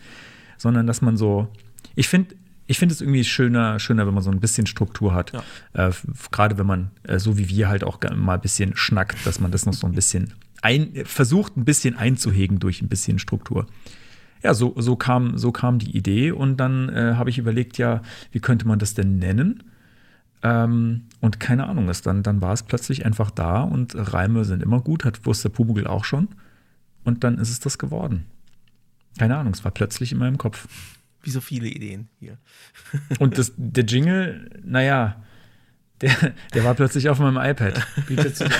Sondern 0.59 0.87
dass 0.87 1.01
man 1.01 1.17
so, 1.17 1.49
ich 1.97 2.09
finde, 2.09 2.35
ich 2.67 2.79
finde 2.79 2.95
es 2.95 3.01
irgendwie 3.01 3.25
schöner, 3.25 3.81
schöner, 3.81 4.07
wenn 4.07 4.15
man 4.15 4.23
so 4.23 4.31
ein 4.31 4.41
bisschen 4.41 4.67
Struktur 4.67 5.15
hat. 5.15 5.33
Ja. 5.33 5.89
Äh, 5.89 5.93
Gerade 6.31 6.59
wenn 6.59 6.67
man, 6.67 6.91
äh, 7.05 7.19
so 7.19 7.39
wie 7.39 7.49
wir 7.49 7.69
halt 7.69 7.83
auch 7.83 7.99
mal 8.15 8.35
ein 8.35 8.41
bisschen 8.41 8.77
schnackt, 8.77 9.27
dass 9.27 9.41
man 9.41 9.51
das 9.51 9.67
noch 9.67 9.75
so 9.75 9.87
ein 9.87 9.93
bisschen 9.93 10.35
ein, 10.63 11.05
versucht, 11.05 11.57
ein 11.57 11.65
bisschen 11.65 11.97
einzuhegen 11.97 12.59
durch 12.59 12.81
ein 12.81 12.89
bisschen 12.89 13.19
Struktur. 13.19 13.67
Ja, 14.43 14.55
so, 14.55 14.75
so, 14.77 14.97
kam, 14.97 15.39
so 15.39 15.53
kam 15.53 15.79
die 15.79 15.97
Idee 15.97 16.33
und 16.33 16.57
dann 16.57 16.89
äh, 16.89 17.15
habe 17.15 17.31
ich 17.31 17.39
überlegt, 17.39 17.79
ja, 17.79 18.03
wie 18.33 18.41
könnte 18.41 18.67
man 18.67 18.79
das 18.79 18.95
denn 18.95 19.19
nennen? 19.19 19.63
Ähm, 20.43 21.03
und 21.21 21.39
keine 21.39 21.67
Ahnung, 21.67 21.89
ist 21.89 22.07
dann, 22.07 22.23
dann 22.23 22.41
war 22.41 22.53
es 22.53 22.65
plötzlich 22.65 23.07
einfach 23.07 23.31
da 23.31 23.61
und 23.61 23.95
Reime 23.95 24.45
sind 24.45 24.63
immer 24.63 24.81
gut, 24.81 25.05
hat 25.05 25.25
wusste 25.27 25.49
der 25.49 25.55
Pumuckl 25.55 25.87
auch 25.87 26.05
schon. 26.05 26.29
Und 27.05 27.25
dann 27.25 27.39
ist 27.39 27.51
es 27.51 27.61
das 27.61 27.79
geworden. 27.79 28.27
Keine 29.19 29.37
Ahnung, 29.37 29.53
es 29.53 29.65
war 29.65 29.73
plötzlich 29.73 30.13
in 30.13 30.19
meinem 30.19 30.39
Kopf. 30.39 30.69
Wie 31.23 31.31
so 31.31 31.41
viele 31.41 31.69
Ideen 31.69 32.09
hier. 32.19 32.39
Und 33.21 33.39
das, 33.39 33.53
der 33.57 33.85
Jingle, 33.85 34.51
naja, 34.65 35.23
der, 36.01 36.33
der 36.55 36.65
war 36.65 36.75
plötzlich 36.75 37.09
auf 37.09 37.21
meinem 37.21 37.37
iPad. 37.37 37.87
Bietet 38.09 38.43
an. 38.43 38.51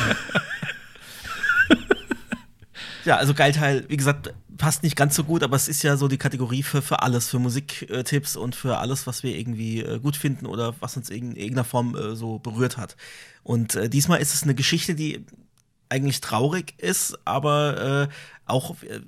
Ja, 3.05 3.17
also 3.17 3.35
Geilteil, 3.35 3.85
wie 3.89 3.97
gesagt, 3.97 4.33
passt 4.57 4.83
nicht 4.83 4.97
ganz 4.97 5.15
so 5.15 5.25
gut, 5.25 5.43
aber 5.43 5.57
es 5.57 5.69
ist 5.69 5.83
ja 5.83 5.97
so 5.97 6.09
die 6.09 6.19
Kategorie 6.19 6.63
für, 6.63 6.83
für 6.83 7.03
alles, 7.03 7.29
für 7.29 7.39
Musiktipps 7.39 8.37
und 8.37 8.55
für 8.55 8.79
alles, 8.79 9.07
was 9.07 9.23
wir 9.23 9.37
irgendwie 9.37 9.81
äh, 9.81 9.99
gut 9.99 10.17
finden 10.17 10.47
oder 10.47 10.75
was 10.81 10.97
uns 10.97 11.11
in 11.11 11.35
irgendeiner 11.35 11.65
Form 11.65 11.97
äh, 11.97 12.15
so 12.15 12.39
berührt 12.39 12.77
hat. 12.77 12.97
Und 13.43 13.75
äh, 13.75 13.89
diesmal 13.89 14.21
ist 14.21 14.35
es 14.35 14.45
eine 14.45 14.55
Geschichte, 14.55 14.95
die 14.95 15.25
eigentlich 15.89 16.21
traurig 16.23 16.75
ist, 16.79 17.19
aber 17.27 18.09
äh, 18.09 18.15
auch 18.47 18.83
äh, 18.83 19.01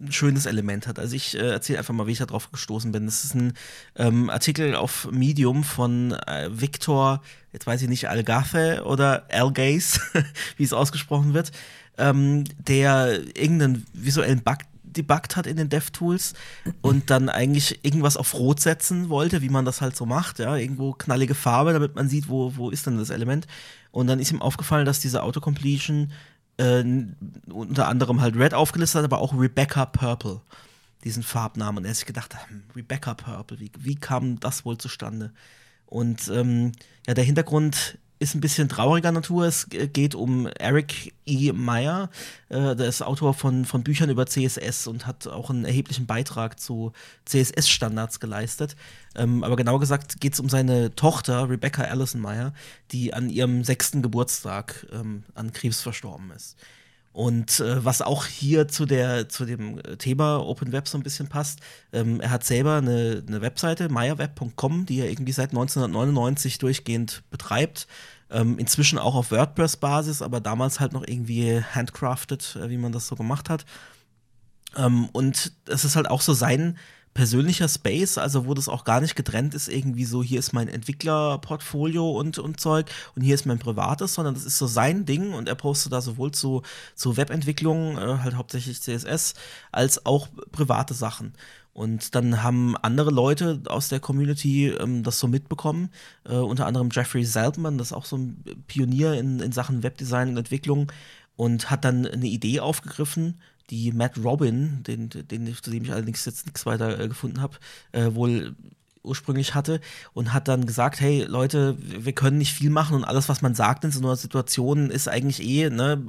ein 0.00 0.12
schönes 0.12 0.46
Element 0.46 0.86
hat. 0.86 0.98
Also 0.98 1.16
ich 1.16 1.34
äh, 1.34 1.50
erzähle 1.50 1.80
einfach 1.80 1.94
mal, 1.94 2.06
wie 2.06 2.12
ich 2.12 2.18
da 2.18 2.26
drauf 2.26 2.52
gestoßen 2.52 2.92
bin. 2.92 3.06
Das 3.06 3.24
ist 3.24 3.34
ein 3.34 3.54
ähm, 3.96 4.30
Artikel 4.30 4.76
auf 4.76 5.10
Medium 5.10 5.64
von 5.64 6.12
äh, 6.12 6.48
Victor, 6.50 7.22
jetzt 7.52 7.66
weiß 7.66 7.82
ich 7.82 7.88
nicht, 7.88 8.08
Algathe 8.08 8.84
oder 8.84 9.26
Algaze, 9.30 10.00
wie 10.56 10.64
es 10.64 10.72
ausgesprochen 10.72 11.34
wird, 11.34 11.50
ähm, 11.98 12.44
der 12.58 13.20
irgendeinen 13.36 13.84
visuellen 13.92 14.42
Bug 14.42 14.58
debuggt 14.82 15.36
hat 15.36 15.46
in 15.46 15.56
den 15.56 15.68
DevTools 15.68 16.34
und 16.80 17.10
dann 17.10 17.28
eigentlich 17.28 17.84
irgendwas 17.84 18.16
auf 18.16 18.34
Rot 18.34 18.60
setzen 18.60 19.08
wollte, 19.08 19.42
wie 19.42 19.48
man 19.48 19.64
das 19.64 19.80
halt 19.80 19.96
so 19.96 20.06
macht, 20.06 20.38
ja, 20.38 20.56
irgendwo 20.56 20.92
knallige 20.92 21.34
Farbe, 21.34 21.72
damit 21.72 21.94
man 21.94 22.08
sieht, 22.08 22.28
wo, 22.28 22.56
wo 22.56 22.70
ist 22.70 22.86
denn 22.86 22.98
das 22.98 23.10
Element. 23.10 23.46
Und 23.90 24.06
dann 24.06 24.20
ist 24.20 24.32
ihm 24.32 24.42
aufgefallen, 24.42 24.86
dass 24.86 25.00
diese 25.00 25.22
Autocompletion 25.22 26.12
äh, 26.58 26.84
unter 27.50 27.88
anderem 27.88 28.20
halt 28.20 28.36
Red 28.36 28.54
aufgelistet 28.54 28.98
hat, 28.98 29.04
aber 29.04 29.20
auch 29.20 29.38
Rebecca 29.38 29.86
Purple, 29.86 30.40
diesen 31.04 31.22
Farbnamen. 31.22 31.78
Und 31.78 31.84
er 31.84 31.90
hat 31.90 31.96
sich 31.96 32.06
gedacht, 32.06 32.34
hm, 32.48 32.64
Rebecca 32.74 33.14
Purple, 33.14 33.60
wie, 33.60 33.70
wie 33.78 33.96
kam 33.96 34.40
das 34.40 34.64
wohl 34.64 34.78
zustande? 34.78 35.32
Und 35.86 36.28
ähm, 36.28 36.72
ja, 37.06 37.14
der 37.14 37.24
Hintergrund 37.24 37.98
ist 38.18 38.34
ein 38.34 38.40
bisschen 38.40 38.68
trauriger 38.68 39.12
Natur. 39.12 39.46
Es 39.46 39.68
geht 39.68 40.14
um 40.14 40.48
Eric 40.58 41.14
E. 41.26 41.52
Meyer, 41.52 42.10
äh, 42.48 42.74
der 42.74 42.88
ist 42.88 43.02
Autor 43.02 43.34
von, 43.34 43.64
von 43.64 43.82
Büchern 43.82 44.10
über 44.10 44.26
CSS 44.26 44.86
und 44.86 45.06
hat 45.06 45.26
auch 45.26 45.50
einen 45.50 45.64
erheblichen 45.64 46.06
Beitrag 46.06 46.58
zu 46.58 46.92
CSS-Standards 47.26 48.20
geleistet. 48.20 48.76
Ähm, 49.14 49.44
aber 49.44 49.56
genau 49.56 49.78
gesagt 49.78 50.20
geht 50.20 50.34
es 50.34 50.40
um 50.40 50.48
seine 50.48 50.94
Tochter, 50.94 51.48
Rebecca 51.48 51.82
Allison 51.82 52.20
Meyer, 52.20 52.52
die 52.90 53.14
an 53.14 53.30
ihrem 53.30 53.62
sechsten 53.64 54.02
Geburtstag 54.02 54.86
ähm, 54.92 55.24
an 55.34 55.52
Krebs 55.52 55.80
verstorben 55.80 56.30
ist. 56.32 56.56
Und 57.18 57.58
äh, 57.58 57.84
was 57.84 58.00
auch 58.00 58.26
hier 58.26 58.68
zu, 58.68 58.86
der, 58.86 59.28
zu 59.28 59.44
dem 59.44 59.82
Thema 59.98 60.36
Open 60.36 60.70
Web 60.70 60.86
so 60.86 60.96
ein 60.96 61.02
bisschen 61.02 61.26
passt, 61.26 61.58
ähm, 61.92 62.20
er 62.20 62.30
hat 62.30 62.44
selber 62.44 62.76
eine, 62.76 63.24
eine 63.26 63.40
Webseite, 63.40 63.88
meyerweb.com, 63.88 64.86
die 64.86 65.00
er 65.00 65.10
irgendwie 65.10 65.32
seit 65.32 65.50
1999 65.50 66.58
durchgehend 66.58 67.24
betreibt. 67.28 67.88
Ähm, 68.30 68.56
inzwischen 68.60 69.00
auch 69.00 69.16
auf 69.16 69.32
WordPress-Basis, 69.32 70.22
aber 70.22 70.40
damals 70.40 70.78
halt 70.78 70.92
noch 70.92 71.02
irgendwie 71.04 71.60
handcrafted, 71.60 72.54
äh, 72.54 72.70
wie 72.70 72.78
man 72.78 72.92
das 72.92 73.08
so 73.08 73.16
gemacht 73.16 73.50
hat. 73.50 73.66
Ähm, 74.76 75.08
und 75.08 75.54
es 75.66 75.84
ist 75.84 75.96
halt 75.96 76.08
auch 76.08 76.20
so 76.20 76.34
sein 76.34 76.78
persönlicher 77.18 77.66
Space, 77.66 78.16
also 78.16 78.46
wo 78.46 78.54
das 78.54 78.68
auch 78.68 78.84
gar 78.84 79.00
nicht 79.00 79.16
getrennt 79.16 79.52
ist, 79.52 79.66
irgendwie 79.66 80.04
so, 80.04 80.22
hier 80.22 80.38
ist 80.38 80.52
mein 80.52 80.68
Entwicklerportfolio 80.68 82.12
und, 82.12 82.38
und 82.38 82.60
Zeug 82.60 82.86
und 83.16 83.22
hier 83.22 83.34
ist 83.34 83.44
mein 83.44 83.58
privates, 83.58 84.14
sondern 84.14 84.34
das 84.34 84.44
ist 84.44 84.56
so 84.56 84.68
sein 84.68 85.04
Ding 85.04 85.32
und 85.32 85.48
er 85.48 85.56
postet 85.56 85.92
da 85.92 86.00
sowohl 86.00 86.30
zu, 86.30 86.62
zu 86.94 87.16
Webentwicklung, 87.16 87.98
äh, 87.98 88.18
halt 88.18 88.36
hauptsächlich 88.36 88.80
CSS, 88.80 89.34
als 89.72 90.06
auch 90.06 90.28
private 90.52 90.94
Sachen. 90.94 91.32
Und 91.72 92.14
dann 92.14 92.44
haben 92.44 92.76
andere 92.76 93.10
Leute 93.10 93.62
aus 93.66 93.88
der 93.88 93.98
Community 93.98 94.68
ähm, 94.68 95.02
das 95.02 95.18
so 95.18 95.26
mitbekommen, 95.26 95.90
äh, 96.24 96.36
unter 96.36 96.66
anderem 96.66 96.90
Jeffrey 96.92 97.24
Zeltman, 97.24 97.78
das 97.78 97.88
ist 97.88 97.94
auch 97.94 98.04
so 98.04 98.16
ein 98.16 98.44
Pionier 98.68 99.14
in, 99.14 99.40
in 99.40 99.50
Sachen 99.50 99.82
Webdesign 99.82 100.28
und 100.28 100.36
Entwicklung 100.36 100.92
und 101.34 101.68
hat 101.68 101.84
dann 101.84 102.06
eine 102.06 102.28
Idee 102.28 102.60
aufgegriffen, 102.60 103.40
die 103.70 103.92
Matt 103.92 104.18
Robin, 104.22 104.82
den, 104.84 105.10
den, 105.10 105.54
zu 105.54 105.70
dem 105.70 105.84
ich 105.84 105.92
allerdings 105.92 106.24
jetzt 106.24 106.46
nichts 106.46 106.66
weiter 106.66 106.98
äh, 106.98 107.08
gefunden 107.08 107.40
habe, 107.40 107.58
äh, 107.92 108.14
wohl 108.14 108.56
ursprünglich 109.02 109.54
hatte 109.54 109.80
und 110.12 110.32
hat 110.32 110.48
dann 110.48 110.66
gesagt, 110.66 111.00
hey 111.00 111.24
Leute, 111.24 111.76
wir 111.78 112.12
können 112.12 112.38
nicht 112.38 112.52
viel 112.52 112.70
machen 112.70 112.96
und 112.96 113.04
alles, 113.04 113.28
was 113.28 113.42
man 113.42 113.54
sagt 113.54 113.84
in 113.84 113.90
so 113.90 114.00
einer 114.00 114.16
Situation, 114.16 114.90
ist 114.90 115.08
eigentlich 115.08 115.42
eh, 115.42 115.70
ne, 115.70 116.06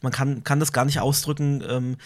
man 0.00 0.12
kann, 0.12 0.44
kann 0.44 0.60
das 0.60 0.72
gar 0.72 0.84
nicht 0.84 1.00
ausdrücken 1.00 1.62
ähm, 1.68 1.96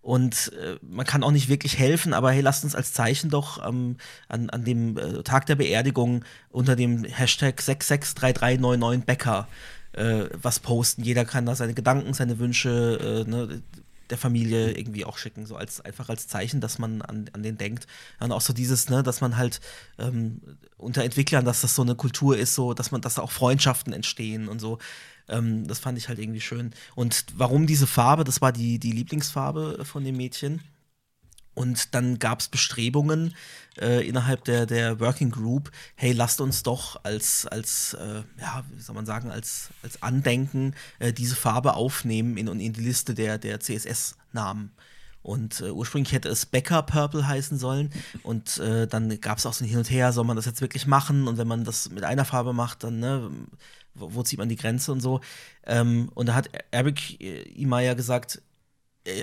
und 0.00 0.52
äh, 0.54 0.76
man 0.82 1.04
kann 1.04 1.22
auch 1.22 1.32
nicht 1.32 1.48
wirklich 1.48 1.78
helfen, 1.78 2.14
aber 2.14 2.30
hey, 2.32 2.40
lasst 2.40 2.64
uns 2.64 2.74
als 2.74 2.92
Zeichen 2.92 3.30
doch 3.30 3.66
ähm, 3.66 3.96
an, 4.28 4.48
an 4.50 4.64
dem 4.64 4.96
äh, 4.96 5.22
Tag 5.22 5.46
der 5.46 5.56
Beerdigung 5.56 6.24
unter 6.50 6.76
dem 6.76 7.04
Hashtag 7.04 7.60
663399 7.60 9.04
Becker 9.04 9.48
äh, 9.92 10.26
was 10.40 10.60
posten. 10.60 11.02
Jeder 11.02 11.24
kann 11.24 11.46
da 11.46 11.54
seine 11.54 11.74
Gedanken, 11.74 12.14
seine 12.14 12.38
Wünsche 12.38 13.24
äh, 13.26 13.30
ne, 13.30 13.62
der 14.10 14.18
Familie 14.18 14.72
irgendwie 14.72 15.04
auch 15.04 15.18
schicken, 15.18 15.46
so 15.46 15.56
als 15.56 15.80
einfach 15.80 16.08
als 16.08 16.28
Zeichen, 16.28 16.60
dass 16.60 16.78
man 16.78 17.02
an, 17.02 17.30
an 17.32 17.42
den 17.42 17.58
denkt. 17.58 17.86
Und 18.20 18.32
auch 18.32 18.40
so 18.40 18.52
dieses, 18.52 18.88
ne, 18.88 19.02
dass 19.02 19.20
man 19.20 19.36
halt 19.36 19.60
ähm, 19.98 20.40
unter 20.76 21.04
Entwicklern, 21.04 21.44
dass 21.44 21.60
das 21.60 21.74
so 21.74 21.82
eine 21.82 21.94
Kultur 21.94 22.36
ist, 22.36 22.54
so, 22.54 22.74
dass 22.74 22.90
man, 22.90 23.00
dass 23.00 23.14
da 23.14 23.22
auch 23.22 23.32
Freundschaften 23.32 23.92
entstehen 23.92 24.48
und 24.48 24.60
so. 24.60 24.78
Ähm, 25.28 25.66
das 25.66 25.78
fand 25.78 25.98
ich 25.98 26.08
halt 26.08 26.18
irgendwie 26.18 26.40
schön. 26.40 26.72
Und 26.94 27.26
warum 27.34 27.66
diese 27.66 27.86
Farbe? 27.86 28.24
Das 28.24 28.40
war 28.40 28.52
die, 28.52 28.78
die 28.78 28.92
Lieblingsfarbe 28.92 29.84
von 29.84 30.04
dem 30.04 30.16
Mädchen. 30.16 30.62
Und 31.58 31.92
dann 31.96 32.20
gab 32.20 32.38
es 32.38 32.46
Bestrebungen 32.46 33.34
äh, 33.80 34.06
innerhalb 34.06 34.44
der, 34.44 34.64
der 34.64 35.00
Working 35.00 35.32
Group, 35.32 35.72
hey, 35.96 36.12
lasst 36.12 36.40
uns 36.40 36.62
doch 36.62 37.02
als, 37.02 37.46
als 37.46 37.94
äh, 37.94 38.22
ja, 38.40 38.64
wie 38.70 38.80
soll 38.80 38.94
man 38.94 39.06
sagen, 39.06 39.32
als, 39.32 39.70
als 39.82 40.00
Andenken 40.00 40.76
äh, 41.00 41.12
diese 41.12 41.34
Farbe 41.34 41.74
aufnehmen 41.74 42.36
in, 42.36 42.46
in 42.46 42.72
die 42.74 42.80
Liste 42.80 43.12
der, 43.12 43.38
der 43.38 43.58
CSS-Namen. 43.58 44.70
Und 45.22 45.60
äh, 45.60 45.70
ursprünglich 45.70 46.12
hätte 46.12 46.28
es 46.28 46.46
Becker 46.46 46.82
Purple 46.84 47.26
heißen 47.26 47.58
sollen. 47.58 47.90
Und 48.22 48.58
äh, 48.58 48.86
dann 48.86 49.20
gab 49.20 49.38
es 49.38 49.46
auch 49.46 49.52
so 49.52 49.64
ein 49.64 49.68
Hin 49.68 49.78
und 49.78 49.90
Her, 49.90 50.12
soll 50.12 50.24
man 50.24 50.36
das 50.36 50.46
jetzt 50.46 50.60
wirklich 50.60 50.86
machen? 50.86 51.26
Und 51.26 51.38
wenn 51.38 51.48
man 51.48 51.64
das 51.64 51.90
mit 51.90 52.04
einer 52.04 52.24
Farbe 52.24 52.52
macht, 52.52 52.84
dann, 52.84 53.00
ne, 53.00 53.32
wo, 53.96 54.14
wo 54.14 54.22
zieht 54.22 54.38
man 54.38 54.48
die 54.48 54.54
Grenze 54.54 54.92
und 54.92 55.00
so? 55.00 55.22
Ähm, 55.66 56.08
und 56.14 56.26
da 56.26 56.36
hat 56.36 56.50
Eric 56.70 57.20
äh, 57.20 57.42
Imaya 57.60 57.94
gesagt, 57.94 58.42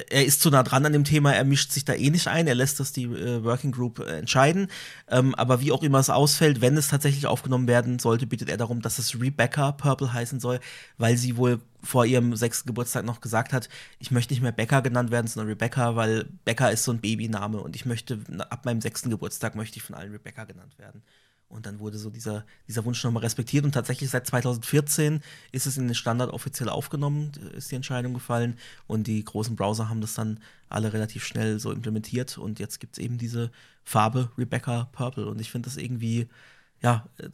er 0.09 0.25
ist 0.25 0.41
zu 0.41 0.49
nah 0.49 0.63
dran 0.63 0.85
an 0.85 0.93
dem 0.93 1.03
Thema, 1.03 1.33
er 1.33 1.43
mischt 1.43 1.71
sich 1.71 1.85
da 1.85 1.93
eh 1.93 2.09
nicht 2.09 2.27
ein, 2.27 2.47
er 2.47 2.55
lässt 2.55 2.79
das 2.79 2.91
die 2.91 3.03
äh, 3.03 3.43
Working 3.43 3.71
Group 3.71 3.99
äh, 3.99 4.17
entscheiden. 4.19 4.67
Ähm, 5.09 5.35
aber 5.35 5.61
wie 5.61 5.71
auch 5.71 5.83
immer 5.83 5.99
es 5.99 6.09
ausfällt, 6.09 6.61
wenn 6.61 6.77
es 6.77 6.87
tatsächlich 6.87 7.27
aufgenommen 7.27 7.67
werden 7.67 7.99
sollte, 7.99 8.27
bittet 8.27 8.49
er 8.49 8.57
darum, 8.57 8.81
dass 8.81 8.99
es 8.99 9.19
Rebecca 9.19 9.71
Purple 9.71 10.13
heißen 10.13 10.39
soll, 10.39 10.59
weil 10.97 11.17
sie 11.17 11.37
wohl 11.37 11.59
vor 11.83 12.05
ihrem 12.05 12.35
sechsten 12.35 12.67
Geburtstag 12.67 13.05
noch 13.05 13.21
gesagt 13.21 13.53
hat, 13.53 13.69
ich 13.99 14.11
möchte 14.11 14.33
nicht 14.33 14.41
mehr 14.41 14.51
Becca 14.51 14.79
genannt 14.79 15.11
werden, 15.11 15.27
sondern 15.27 15.49
Rebecca, 15.49 15.95
weil 15.95 16.25
Becca 16.43 16.69
ist 16.69 16.83
so 16.83 16.91
ein 16.91 16.99
Babyname 16.99 17.59
und 17.59 17.75
ich 17.75 17.85
möchte, 17.85 18.19
ab 18.49 18.65
meinem 18.65 18.81
sechsten 18.81 19.09
Geburtstag 19.09 19.55
möchte 19.55 19.77
ich 19.77 19.83
von 19.83 19.95
allen 19.95 20.11
Rebecca 20.11 20.45
genannt 20.45 20.77
werden. 20.79 21.03
Und 21.47 21.65
dann 21.65 21.79
wurde 21.79 21.97
so 21.97 22.09
dieser, 22.09 22.45
dieser 22.67 22.85
Wunsch 22.85 23.03
nochmal 23.03 23.23
respektiert. 23.23 23.65
Und 23.65 23.71
tatsächlich 23.71 24.09
seit 24.09 24.27
2014 24.27 25.21
ist 25.51 25.67
es 25.67 25.77
in 25.77 25.87
den 25.87 25.95
Standard 25.95 26.31
offiziell 26.31 26.69
aufgenommen, 26.69 27.31
ist 27.55 27.71
die 27.71 27.75
Entscheidung 27.75 28.13
gefallen. 28.13 28.57
Und 28.87 29.07
die 29.07 29.23
großen 29.23 29.55
Browser 29.55 29.87
haben 29.87 30.01
das 30.01 30.15
dann 30.15 30.39
alle 30.69 30.91
relativ 30.91 31.23
schnell 31.23 31.59
so 31.59 31.71
implementiert. 31.71 32.37
Und 32.37 32.59
jetzt 32.59 32.79
gibt 32.79 32.97
es 32.97 33.03
eben 33.03 33.17
diese 33.17 33.51
Farbe 33.83 34.31
Rebecca 34.37 34.89
Purple. 34.91 35.27
Und 35.27 35.39
ich 35.39 35.51
finde 35.51 35.69
das 35.69 35.77
irgendwie, 35.77 36.27
ja, 36.81 37.07
äh, 37.19 37.29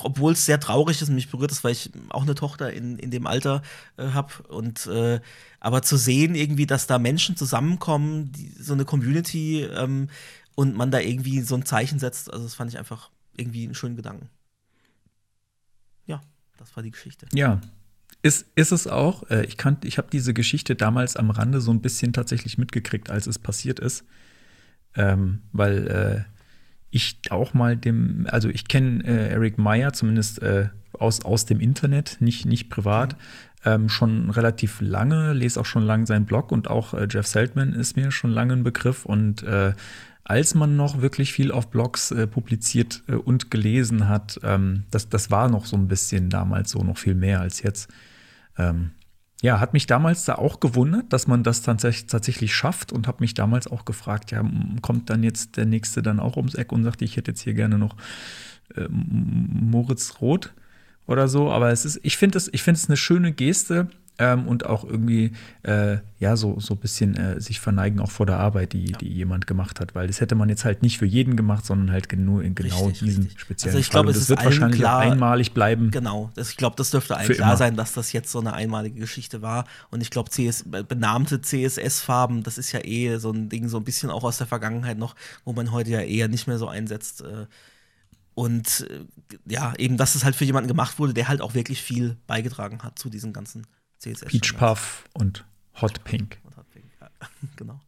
obwohl 0.00 0.32
es 0.32 0.46
sehr 0.46 0.60
traurig 0.60 1.02
ist 1.02 1.08
und 1.08 1.16
mich 1.16 1.30
berührt 1.30 1.50
ist, 1.50 1.64
weil 1.64 1.72
ich 1.72 1.90
auch 2.10 2.22
eine 2.22 2.34
Tochter 2.34 2.72
in, 2.72 2.98
in 2.98 3.10
dem 3.10 3.26
Alter 3.26 3.62
äh, 3.96 4.08
habe. 4.08 4.32
Und 4.48 4.86
äh, 4.86 5.20
aber 5.58 5.82
zu 5.82 5.96
sehen, 5.96 6.34
irgendwie, 6.34 6.66
dass 6.66 6.86
da 6.86 6.98
Menschen 6.98 7.36
zusammenkommen, 7.36 8.30
die, 8.32 8.50
so 8.58 8.72
eine 8.72 8.84
Community 8.84 9.62
ähm, 9.62 10.08
und 10.54 10.76
man 10.76 10.90
da 10.90 11.00
irgendwie 11.00 11.40
so 11.42 11.56
ein 11.56 11.66
Zeichen 11.66 11.98
setzt, 11.98 12.32
also 12.32 12.44
das 12.44 12.54
fand 12.54 12.70
ich 12.70 12.78
einfach 12.78 13.10
irgendwie 13.38 13.64
einen 13.64 13.74
schönen 13.74 13.96
Gedanken. 13.96 14.28
Ja, 16.06 16.20
das 16.56 16.74
war 16.76 16.82
die 16.82 16.90
Geschichte. 16.90 17.26
Ja. 17.32 17.60
Ist, 18.22 18.46
ist 18.54 18.72
es 18.72 18.86
auch. 18.86 19.28
Äh, 19.30 19.44
ich 19.44 19.56
ich 19.84 19.98
habe 19.98 20.08
diese 20.10 20.34
Geschichte 20.34 20.74
damals 20.74 21.16
am 21.16 21.30
Rande 21.30 21.60
so 21.60 21.70
ein 21.70 21.80
bisschen 21.80 22.12
tatsächlich 22.12 22.58
mitgekriegt, 22.58 23.10
als 23.10 23.26
es 23.26 23.38
passiert 23.38 23.78
ist. 23.78 24.04
Ähm, 24.94 25.42
weil 25.52 25.86
äh, 25.88 26.36
ich 26.90 27.20
auch 27.30 27.54
mal 27.54 27.76
dem, 27.76 28.26
also 28.30 28.48
ich 28.48 28.68
kenne 28.68 29.04
äh, 29.04 29.28
Eric 29.28 29.58
Meyer 29.58 29.92
zumindest 29.92 30.42
äh, 30.42 30.70
aus, 30.92 31.24
aus 31.24 31.44
dem 31.44 31.60
Internet, 31.60 32.16
nicht, 32.20 32.46
nicht 32.46 32.70
privat, 32.70 33.16
ähm, 33.64 33.88
schon 33.88 34.30
relativ 34.30 34.80
lange, 34.80 35.32
lese 35.32 35.60
auch 35.60 35.66
schon 35.66 35.82
lange 35.84 36.06
seinen 36.06 36.24
Blog 36.24 36.52
und 36.52 36.68
auch 36.68 36.94
äh, 36.94 37.06
Jeff 37.10 37.26
Seltman 37.26 37.74
ist 37.74 37.96
mir 37.96 38.10
schon 38.10 38.30
lange 38.30 38.54
ein 38.54 38.62
Begriff 38.62 39.04
und 39.04 39.42
äh, 39.42 39.74
als 40.28 40.56
man 40.56 40.74
noch 40.74 41.02
wirklich 41.02 41.32
viel 41.32 41.52
auf 41.52 41.70
Blogs 41.70 42.10
äh, 42.10 42.26
publiziert 42.26 43.04
äh, 43.06 43.14
und 43.14 43.48
gelesen 43.52 44.08
hat, 44.08 44.40
ähm, 44.42 44.82
das, 44.90 45.08
das 45.08 45.30
war 45.30 45.48
noch 45.48 45.66
so 45.66 45.76
ein 45.76 45.86
bisschen 45.86 46.30
damals 46.30 46.72
so, 46.72 46.82
noch 46.82 46.98
viel 46.98 47.14
mehr 47.14 47.40
als 47.40 47.62
jetzt. 47.62 47.88
Ähm, 48.58 48.90
ja, 49.40 49.60
hat 49.60 49.72
mich 49.72 49.86
damals 49.86 50.24
da 50.24 50.34
auch 50.34 50.58
gewundert, 50.58 51.12
dass 51.12 51.28
man 51.28 51.44
das 51.44 51.62
tatsächlich, 51.62 52.08
tatsächlich 52.08 52.52
schafft 52.52 52.90
und 52.90 53.06
habe 53.06 53.18
mich 53.20 53.34
damals 53.34 53.68
auch 53.68 53.84
gefragt, 53.84 54.32
ja, 54.32 54.44
kommt 54.82 55.10
dann 55.10 55.22
jetzt 55.22 55.58
der 55.58 55.66
Nächste 55.66 56.02
dann 56.02 56.18
auch 56.18 56.36
ums 56.36 56.56
Eck 56.56 56.72
und 56.72 56.82
sagt, 56.82 57.02
ich 57.02 57.16
hätte 57.16 57.30
jetzt 57.30 57.42
hier 57.42 57.54
gerne 57.54 57.78
noch 57.78 57.96
äh, 58.74 58.88
Moritz 58.88 60.14
Roth 60.20 60.52
oder 61.06 61.28
so. 61.28 61.52
Aber 61.52 61.70
es 61.70 61.84
ist, 61.84 62.00
ich 62.02 62.16
finde 62.16 62.38
es, 62.38 62.52
ich 62.52 62.64
finde 62.64 62.78
es 62.78 62.88
eine 62.88 62.96
schöne 62.96 63.32
Geste 63.32 63.90
ähm, 64.18 64.48
und 64.48 64.64
auch 64.64 64.82
irgendwie, 64.84 65.32
äh, 65.62 65.98
ja, 66.18 66.36
so, 66.36 66.58
so 66.58 66.72
ein 66.74 66.80
bisschen 66.80 67.14
äh, 67.16 67.38
sich 67.40 67.60
verneigen 67.60 68.00
auch 68.00 68.10
vor 68.10 68.24
der 68.24 68.38
Arbeit, 68.38 68.72
die, 68.72 68.92
die 68.92 69.08
jemand 69.12 69.46
gemacht 69.46 69.78
hat. 69.78 69.94
Weil 69.94 70.06
das 70.06 70.20
hätte 70.22 70.34
man 70.34 70.48
jetzt 70.48 70.64
halt 70.64 70.80
nicht 70.82 70.96
für 70.98 71.04
jeden 71.04 71.36
gemacht, 71.36 71.66
sondern 71.66 71.90
halt 71.92 72.10
nur 72.16 72.42
in 72.42 72.54
genau 72.54 72.86
Richtig, 72.86 73.00
diesen 73.06 73.22
richtig. 73.24 73.40
speziellen 73.40 73.70
Also 73.76 73.78
ich 73.80 73.86
Fall. 73.86 73.90
glaube, 73.92 74.06
Und 74.08 74.10
es 74.12 74.16
das 74.16 74.22
ist 74.24 74.28
wird 74.30 74.44
wahrscheinlich 74.44 74.80
klar- 74.80 75.00
einmalig 75.00 75.52
bleiben. 75.52 75.90
Genau, 75.90 76.30
das, 76.34 76.48
ich 76.50 76.56
glaube, 76.56 76.76
das 76.76 76.90
dürfte 76.90 77.16
allen 77.16 77.28
klar 77.30 77.48
immer. 77.50 77.56
sein, 77.58 77.76
dass 77.76 77.92
das 77.92 78.12
jetzt 78.12 78.32
so 78.32 78.40
eine 78.40 78.54
einmalige 78.54 78.98
Geschichte 79.00 79.42
war. 79.42 79.66
Und 79.90 80.00
ich 80.00 80.08
glaube, 80.10 80.30
CS, 80.30 80.64
benahmte 80.88 81.42
CSS-Farben, 81.42 82.42
das 82.42 82.56
ist 82.58 82.72
ja 82.72 82.80
eh 82.84 83.18
so 83.18 83.30
ein 83.32 83.48
Ding, 83.50 83.68
so 83.68 83.76
ein 83.76 83.84
bisschen 83.84 84.08
auch 84.10 84.24
aus 84.24 84.38
der 84.38 84.46
Vergangenheit 84.46 84.96
noch, 84.98 85.14
wo 85.44 85.52
man 85.52 85.72
heute 85.72 85.90
ja 85.90 86.00
eher 86.00 86.28
nicht 86.28 86.46
mehr 86.46 86.58
so 86.58 86.68
einsetzt. 86.68 87.20
äh. 87.22 87.46
Und 88.34 88.86
äh, 88.90 89.04
ja, 89.52 89.72
eben, 89.78 89.96
dass 89.96 90.14
es 90.14 90.24
halt 90.24 90.36
für 90.36 90.44
jemanden 90.44 90.68
gemacht 90.68 90.98
wurde, 90.98 91.14
der 91.14 91.26
halt 91.28 91.40
auch 91.40 91.54
wirklich 91.54 91.80
viel 91.80 92.16
beigetragen 92.26 92.82
hat 92.82 92.98
zu 92.98 93.08
diesen 93.08 93.32
ganzen 93.32 93.66
CSS. 93.98 94.26
Peach 94.28 94.56
Puff 94.56 95.04
und 95.14 95.44
Hot 95.80 96.02
Pink. 96.04 96.38
Und 96.44 96.56
hat 96.56 96.70
Pink, 96.70 96.86
ja, 97.00 97.08
genau. 97.56 97.80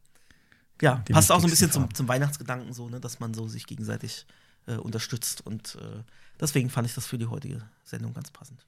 Ja, 0.81 1.03
Die 1.07 1.13
passt 1.13 1.31
auch 1.31 1.39
so 1.41 1.47
ein 1.47 1.49
bisschen 1.49 1.71
zum, 1.71 1.93
zum 1.93 2.07
Weihnachtsgedanken 2.07 2.71
so, 2.73 2.87
ne, 2.89 2.99
dass 2.99 3.19
man 3.19 3.33
so 3.33 3.47
sich 3.47 3.65
gegenseitig 3.67 4.25
äh, 4.65 4.75
unterstützt. 4.75 5.45
Und 5.45 5.75
äh, 5.75 6.03
deswegen 6.39 6.69
fand 6.69 6.87
ich 6.87 6.93
das 6.95 7.05
für 7.05 7.17
die 7.17 7.27
heutige 7.27 7.61
Sendung 7.83 8.13
ganz 8.13 8.31
passend. 8.31 8.65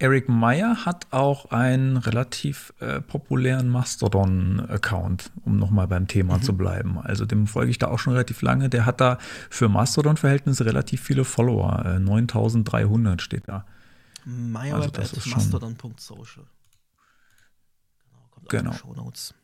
Eric 0.00 0.28
Meyer 0.30 0.86
hat 0.86 1.06
auch 1.10 1.50
einen 1.50 1.98
relativ 1.98 2.72
äh, 2.80 3.00
populären 3.02 3.68
Mastodon-Account, 3.68 5.30
um 5.44 5.58
nochmal 5.58 5.86
beim 5.88 6.08
Thema 6.08 6.38
Mhm. 6.38 6.42
zu 6.42 6.56
bleiben. 6.56 6.98
Also 6.98 7.26
dem 7.26 7.46
folge 7.46 7.70
ich 7.70 7.78
da 7.78 7.88
auch 7.88 7.98
schon 7.98 8.14
relativ 8.14 8.42
lange. 8.42 8.68
Der 8.70 8.86
hat 8.86 9.00
da 9.00 9.18
für 9.50 9.68
Mastodon-Verhältnisse 9.68 10.64
relativ 10.64 11.02
viele 11.02 11.24
Follower. 11.24 11.84
Äh, 11.84 11.98
9300 12.00 13.20
steht 13.22 13.44
da. 13.46 13.66
Myweb 14.24 14.74
Also 14.74 14.88
at 15.02 15.12
ist 15.12 15.26
mastodon.social. 15.26 16.44
Genau, 18.04 18.28
kommt 18.30 18.46
auch 18.48 18.52
in 18.52 18.58
Genau. 18.58 18.70
die 18.72 18.78
Shownotes. 18.78 19.34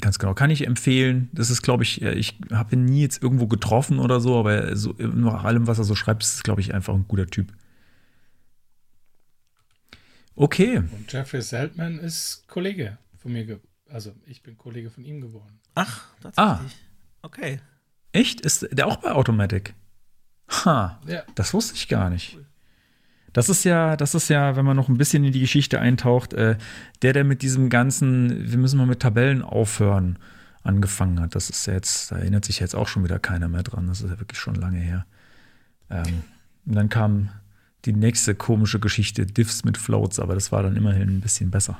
Ganz 0.00 0.18
genau, 0.18 0.34
kann 0.34 0.50
ich 0.50 0.66
empfehlen. 0.66 1.30
Das 1.32 1.50
ist, 1.50 1.62
glaube 1.62 1.84
ich, 1.84 2.02
ich 2.02 2.36
habe 2.50 2.74
ihn 2.74 2.84
nie 2.84 3.02
jetzt 3.02 3.22
irgendwo 3.22 3.46
getroffen 3.46 4.00
oder 4.00 4.20
so, 4.20 4.38
aber 4.40 4.74
so, 4.76 4.92
nach 4.98 5.44
allem, 5.44 5.68
was 5.68 5.78
er 5.78 5.84
so 5.84 5.94
schreibt, 5.94 6.24
ist, 6.24 6.42
glaube 6.42 6.60
ich, 6.60 6.74
einfach 6.74 6.94
ein 6.94 7.06
guter 7.06 7.26
Typ. 7.26 7.52
Okay, 10.36 10.78
Und 10.78 11.12
Jeffrey 11.12 11.40
Seltman 11.42 11.98
ist 12.00 12.44
Kollege 12.48 12.98
von 13.18 13.32
mir, 13.32 13.60
also 13.88 14.12
ich 14.26 14.42
bin 14.42 14.58
Kollege 14.58 14.90
von 14.90 15.04
ihm 15.04 15.20
geworden. 15.20 15.60
Ach, 15.76 16.02
Ah. 16.36 16.54
tatsächlich. 16.56 16.76
Okay. 17.22 17.60
echt? 18.12 18.40
Ist 18.40 18.66
der 18.72 18.86
auch 18.88 18.96
bei 18.96 19.12
Automatic? 19.12 19.74
Ha, 20.48 21.00
Ja. 21.06 21.22
das 21.36 21.54
wusste 21.54 21.74
ich 21.74 21.88
gar 21.88 22.10
nicht. 22.10 22.36
Das 23.34 23.48
ist 23.48 23.64
ja, 23.64 23.96
das 23.96 24.14
ist 24.14 24.28
ja, 24.28 24.56
wenn 24.56 24.64
man 24.64 24.76
noch 24.76 24.88
ein 24.88 24.96
bisschen 24.96 25.24
in 25.24 25.32
die 25.32 25.40
Geschichte 25.40 25.80
eintaucht, 25.80 26.32
äh, 26.32 26.56
der, 27.02 27.12
der 27.12 27.24
mit 27.24 27.42
diesem 27.42 27.68
ganzen, 27.68 28.50
wir 28.50 28.58
müssen 28.58 28.78
mal 28.78 28.86
mit 28.86 29.00
Tabellen 29.00 29.42
aufhören, 29.42 30.18
angefangen 30.62 31.20
hat. 31.20 31.34
Das 31.34 31.50
ist 31.50 31.66
ja 31.66 31.74
jetzt, 31.74 32.12
da 32.12 32.16
erinnert 32.16 32.44
sich 32.44 32.60
jetzt 32.60 32.74
auch 32.74 32.88
schon 32.88 33.04
wieder 33.04 33.18
keiner 33.18 33.48
mehr 33.48 33.64
dran. 33.64 33.88
Das 33.88 34.00
ist 34.00 34.10
ja 34.10 34.20
wirklich 34.20 34.38
schon 34.38 34.54
lange 34.54 34.78
her. 34.78 35.04
Ähm, 35.90 36.22
und 36.64 36.76
dann 36.76 36.88
kam 36.88 37.30
die 37.84 37.92
nächste 37.92 38.36
komische 38.36 38.78
Geschichte, 38.78 39.26
Diffs 39.26 39.64
mit 39.64 39.76
Floats, 39.78 40.20
aber 40.20 40.34
das 40.34 40.52
war 40.52 40.62
dann 40.62 40.76
immerhin 40.76 41.08
ein 41.08 41.20
bisschen 41.20 41.50
besser. 41.50 41.78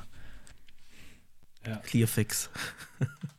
Clearfix. 1.85 2.51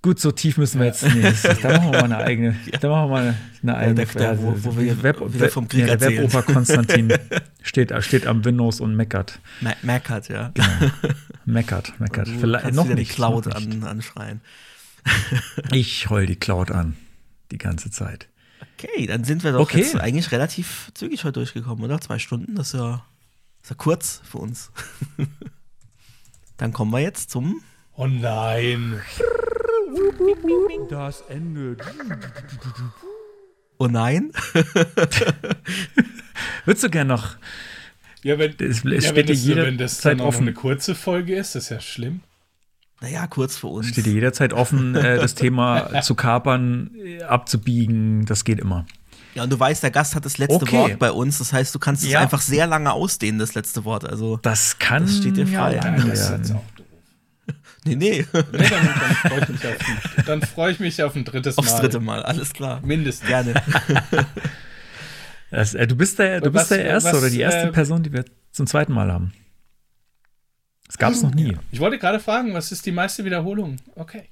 Gut, 0.00 0.20
so 0.20 0.30
tief 0.30 0.58
müssen 0.58 0.78
wir 0.78 0.86
jetzt. 0.86 1.02
Nee, 1.02 1.22
das, 1.22 1.42
da 1.62 1.68
machen 1.76 1.92
wir 1.92 1.98
mal 2.00 2.04
eine 2.04 2.18
eigene. 2.18 2.56
Da 2.80 2.88
machen 2.88 3.10
wir 3.10 3.16
mal 3.16 3.34
eine 3.62 3.76
eigene. 3.76 3.94
der- 4.06 4.14
der- 4.14 4.42
wo- 4.42 4.54
wo 4.56 4.76
wir 4.78 5.02
Web, 5.02 5.20
wieder 5.34 5.48
vom 5.48 5.66
Krieg 5.68 5.86
ja, 5.88 5.96
der. 5.96 6.10
Weboper 6.10 6.42
Konstantin 6.42 7.12
steht, 7.62 7.92
steht 8.04 8.26
am 8.26 8.44
Windows 8.44 8.80
und 8.80 8.94
meckert. 8.94 9.40
Mac 9.82 10.08
hat, 10.08 10.28
ja. 10.28 10.52
Meckert, 11.44 11.98
meckert. 11.98 12.28
Du 12.28 12.38
Vielleicht 12.38 12.64
kannst 12.66 12.76
noch 12.76 12.84
nicht. 12.86 13.10
die 13.10 13.14
Cloud 13.14 13.46
noch 13.46 13.58
nicht. 13.58 13.72
an, 13.72 13.84
anschreien. 13.84 14.40
Ich 15.72 16.08
heul 16.10 16.26
die 16.26 16.36
Cloud 16.36 16.70
an. 16.70 16.96
Die 17.50 17.58
ganze 17.58 17.90
Zeit. 17.90 18.28
Okay, 18.76 19.06
dann 19.06 19.24
sind 19.24 19.42
wir 19.42 19.52
doch 19.52 19.60
Okay. 19.60 19.78
jetzt 19.78 19.96
eigentlich 19.96 20.30
relativ 20.30 20.90
zügig 20.94 21.24
heute 21.24 21.40
durchgekommen, 21.40 21.82
oder? 21.84 22.00
Zwei 22.00 22.18
Stunden, 22.18 22.54
das 22.54 22.68
ist 22.68 22.74
ja, 22.74 23.04
das 23.62 23.64
ist 23.64 23.70
ja 23.70 23.76
kurz 23.76 24.20
für 24.30 24.38
uns. 24.38 24.70
dann 26.56 26.72
kommen 26.72 26.92
wir 26.92 27.00
jetzt 27.00 27.30
zum 27.30 27.62
Oh 27.94 28.06
nein. 28.06 29.00
Das 30.90 31.22
Ende. 31.28 31.76
Oh 33.78 33.86
nein. 33.86 34.32
Würdest 36.64 36.84
du 36.84 36.90
gern 36.90 37.06
noch. 37.08 37.36
Ja, 38.22 38.38
wenn, 38.38 38.54
Es- 38.58 38.84
es 38.84 39.04
ja, 39.04 39.14
wenn, 39.14 39.26
dir 39.26 39.34
das, 39.34 39.44
jeder 39.44 39.64
wenn 39.66 39.78
das 39.78 39.98
Zeit 40.00 40.20
offen. 40.20 40.42
eine 40.42 40.52
kurze 40.54 40.94
Folge 40.94 41.34
ist, 41.36 41.54
das 41.54 41.64
ist 41.64 41.68
ja 41.70 41.80
schlimm. 41.80 42.20
Naja, 43.00 43.26
kurz 43.28 43.56
für 43.56 43.68
uns. 43.68 43.86
Steht 43.88 44.06
dir 44.06 44.12
jederzeit 44.12 44.52
offen, 44.52 44.96
äh, 44.96 45.16
das 45.18 45.34
Thema 45.36 46.00
zu 46.02 46.14
kapern, 46.16 46.90
äh, 46.96 47.22
abzubiegen. 47.22 48.26
Das 48.26 48.44
geht 48.44 48.58
immer. 48.58 48.86
Ja, 49.34 49.44
und 49.44 49.50
du 49.52 49.60
weißt, 49.60 49.84
der 49.84 49.92
Gast 49.92 50.16
hat 50.16 50.24
das 50.24 50.38
letzte 50.38 50.56
Okay. 50.56 50.76
Wort 50.76 50.98
bei 50.98 51.12
uns. 51.12 51.38
Das 51.38 51.52
heißt, 51.52 51.72
du 51.74 51.78
kannst 51.78 52.02
es 52.02 52.10
Ja. 52.10 52.18
einfach 52.20 52.40
sehr 52.40 52.66
lange 52.66 52.92
ausdehnen, 52.92 53.38
das 53.38 53.54
letzte 53.54 53.84
Wort. 53.84 54.04
Also, 54.04 54.38
Das 54.42 54.78
kann 54.80 55.04
Das 55.04 55.18
steht 55.18 55.36
dir 55.36 55.44
ja 55.44 55.60
frei. 55.60 55.76
lang 55.76 55.96
das 56.08 56.20
ist 56.20 56.30
jetzt 56.30 56.52
auch. 56.52 56.64
Nee, 57.84 57.94
nee. 57.96 58.26
Nee, 58.32 58.68
dann, 58.68 58.88
dann 58.96 59.22
freue 59.22 59.40
ich, 59.42 59.48
mich 59.48 59.66
auf 59.66 59.78
ein- 60.18 60.24
dann 60.26 60.42
freu 60.42 60.70
ich 60.70 60.80
mich 60.80 61.02
auf 61.02 61.16
ein 61.16 61.24
drittes 61.24 61.56
Mal. 61.56 61.60
Aufs 61.62 61.76
dritte 61.76 62.00
Mal, 62.00 62.22
alles 62.22 62.52
klar. 62.52 62.80
Mindestens. 62.84 63.28
Gerne. 63.28 63.54
Das, 65.50 65.72
äh, 65.74 65.86
du 65.86 65.96
bist 65.96 66.18
der, 66.18 66.42
du 66.42 66.52
Was- 66.52 66.64
bist 66.68 66.70
der 66.72 66.84
Erste 66.84 67.10
was, 67.12 67.18
oder 67.22 67.30
die 67.30 67.40
erste 67.40 67.68
äh, 67.68 67.72
Person, 67.72 68.02
die 68.02 68.12
wir 68.12 68.26
zum 68.52 68.66
zweiten 68.66 68.92
Mal 68.92 69.10
haben. 69.10 69.32
Das 70.86 70.98
gab 70.98 71.12
es 71.12 71.22
noch 71.22 71.34
nie. 71.34 71.56
Ich 71.70 71.80
wollte 71.80 71.98
gerade 71.98 72.20
fragen, 72.20 72.52
was 72.52 72.70
ist 72.70 72.84
die 72.84 72.92
meiste 72.92 73.24
Wiederholung? 73.24 73.76
Okay. 73.94 74.24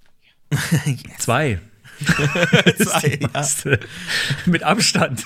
Zwei. 1.19 1.59
Zwei, 2.77 3.19
ja. 3.33 3.79
Mit 4.45 4.63
Abstand. 4.63 5.25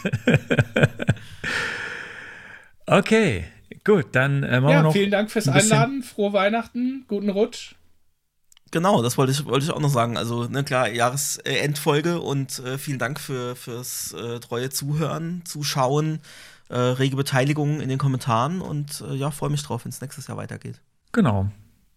okay, 2.87 3.45
gut, 3.85 4.07
dann 4.13 4.43
äh, 4.43 4.61
machen 4.61 4.67
wir 4.69 4.71
Ja, 4.75 4.83
noch. 4.83 4.93
vielen 4.93 5.11
Dank 5.11 5.31
fürs 5.31 5.49
ein 5.49 5.55
Einladen. 5.55 6.03
Frohe 6.03 6.33
Weihnachten. 6.33 7.05
Guten 7.09 7.31
Rutsch. 7.31 7.75
Genau, 8.73 9.03
das 9.03 9.19
wollte 9.19 9.33
ich, 9.33 9.45
wollte 9.47 9.65
ich 9.65 9.73
auch 9.73 9.81
noch 9.81 9.91
sagen. 9.91 10.17
Also, 10.17 10.45
ne, 10.45 10.63
klar, 10.63 10.89
Jahresendfolge 10.89 12.21
und 12.21 12.61
äh, 12.61 12.79
vielen 12.79 12.99
Dank 12.99 13.19
für, 13.19 13.57
fürs 13.57 14.13
äh, 14.13 14.39
treue 14.39 14.71
Zuhören, 14.71 15.43
Zuschauen, 15.45 16.21
äh, 16.69 16.79
rege 16.79 17.17
Beteiligung 17.17 17.81
in 17.81 17.89
den 17.89 17.99
Kommentaren 17.99 18.61
und 18.61 19.03
äh, 19.09 19.15
ja, 19.15 19.33
freue 19.33 19.51
mich 19.51 19.63
drauf, 19.65 19.85
wenn 19.85 19.91
es 19.91 20.01
nächstes 20.01 20.29
Jahr 20.29 20.37
weitergeht. 20.37 20.81
Genau. 21.11 21.51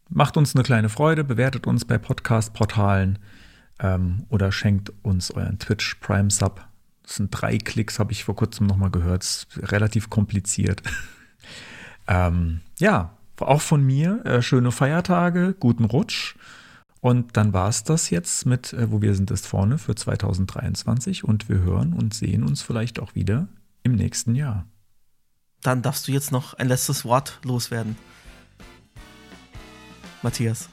Macht 0.09 0.35
uns 0.35 0.55
eine 0.55 0.63
kleine 0.63 0.89
Freude, 0.89 1.23
bewertet 1.23 1.67
uns 1.67 1.85
bei 1.85 1.97
Podcast-Portalen 1.97 3.19
ähm, 3.79 4.25
oder 4.29 4.51
schenkt 4.51 4.91
uns 5.03 5.29
euren 5.31 5.59
Twitch 5.59 5.95
Prime 6.01 6.31
Sub. 6.31 6.65
Das 7.03 7.15
sind 7.15 7.29
drei 7.29 7.57
Klicks, 7.57 7.99
habe 7.99 8.11
ich 8.11 8.23
vor 8.23 8.35
kurzem 8.35 8.65
nochmal 8.65 8.89
gehört. 8.89 9.23
Ist 9.23 9.47
relativ 9.57 10.09
kompliziert. 10.09 10.81
ähm, 12.07 12.61
ja, 12.79 13.15
auch 13.39 13.61
von 13.61 13.83
mir 13.83 14.25
äh, 14.25 14.41
schöne 14.41 14.71
Feiertage, 14.71 15.55
guten 15.59 15.85
Rutsch. 15.85 16.35
Und 17.03 17.35
dann 17.35 17.51
war 17.51 17.67
es 17.67 17.83
das 17.83 18.11
jetzt 18.11 18.45
mit 18.45 18.71
äh, 18.71 18.89
Wo 18.89 19.01
wir 19.01 19.13
sind 19.13 19.29
ist 19.29 19.45
vorne 19.45 19.77
für 19.77 19.93
2023 19.93 21.25
und 21.25 21.49
wir 21.49 21.59
hören 21.59 21.91
und 21.91 22.13
sehen 22.13 22.43
uns 22.43 22.61
vielleicht 22.61 22.97
auch 23.01 23.13
wieder 23.13 23.49
im 23.83 23.91
nächsten 23.95 24.35
Jahr. 24.35 24.65
Dann 25.61 25.81
darfst 25.81 26.07
du 26.07 26.13
jetzt 26.13 26.31
noch 26.31 26.53
ein 26.53 26.69
letztes 26.69 27.03
Wort 27.03 27.41
loswerden. 27.43 27.97
Matthias. 30.21 30.69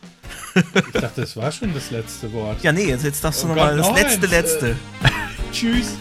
Ich 0.54 1.00
dachte, 1.00 1.22
das 1.22 1.36
war 1.36 1.50
schon 1.50 1.74
das 1.74 1.90
letzte 1.90 2.32
Wort. 2.32 2.62
Ja, 2.62 2.70
nee, 2.70 2.84
jetzt, 2.84 3.02
jetzt 3.02 3.24
darfst 3.24 3.42
du 3.42 3.46
Oh 3.46 3.48
noch 3.48 3.56
mal 3.56 3.76
Gott, 3.76 3.90
das 3.90 4.00
letzte, 4.00 4.26
letzte. 4.28 4.76
Tschüss. 5.52 5.96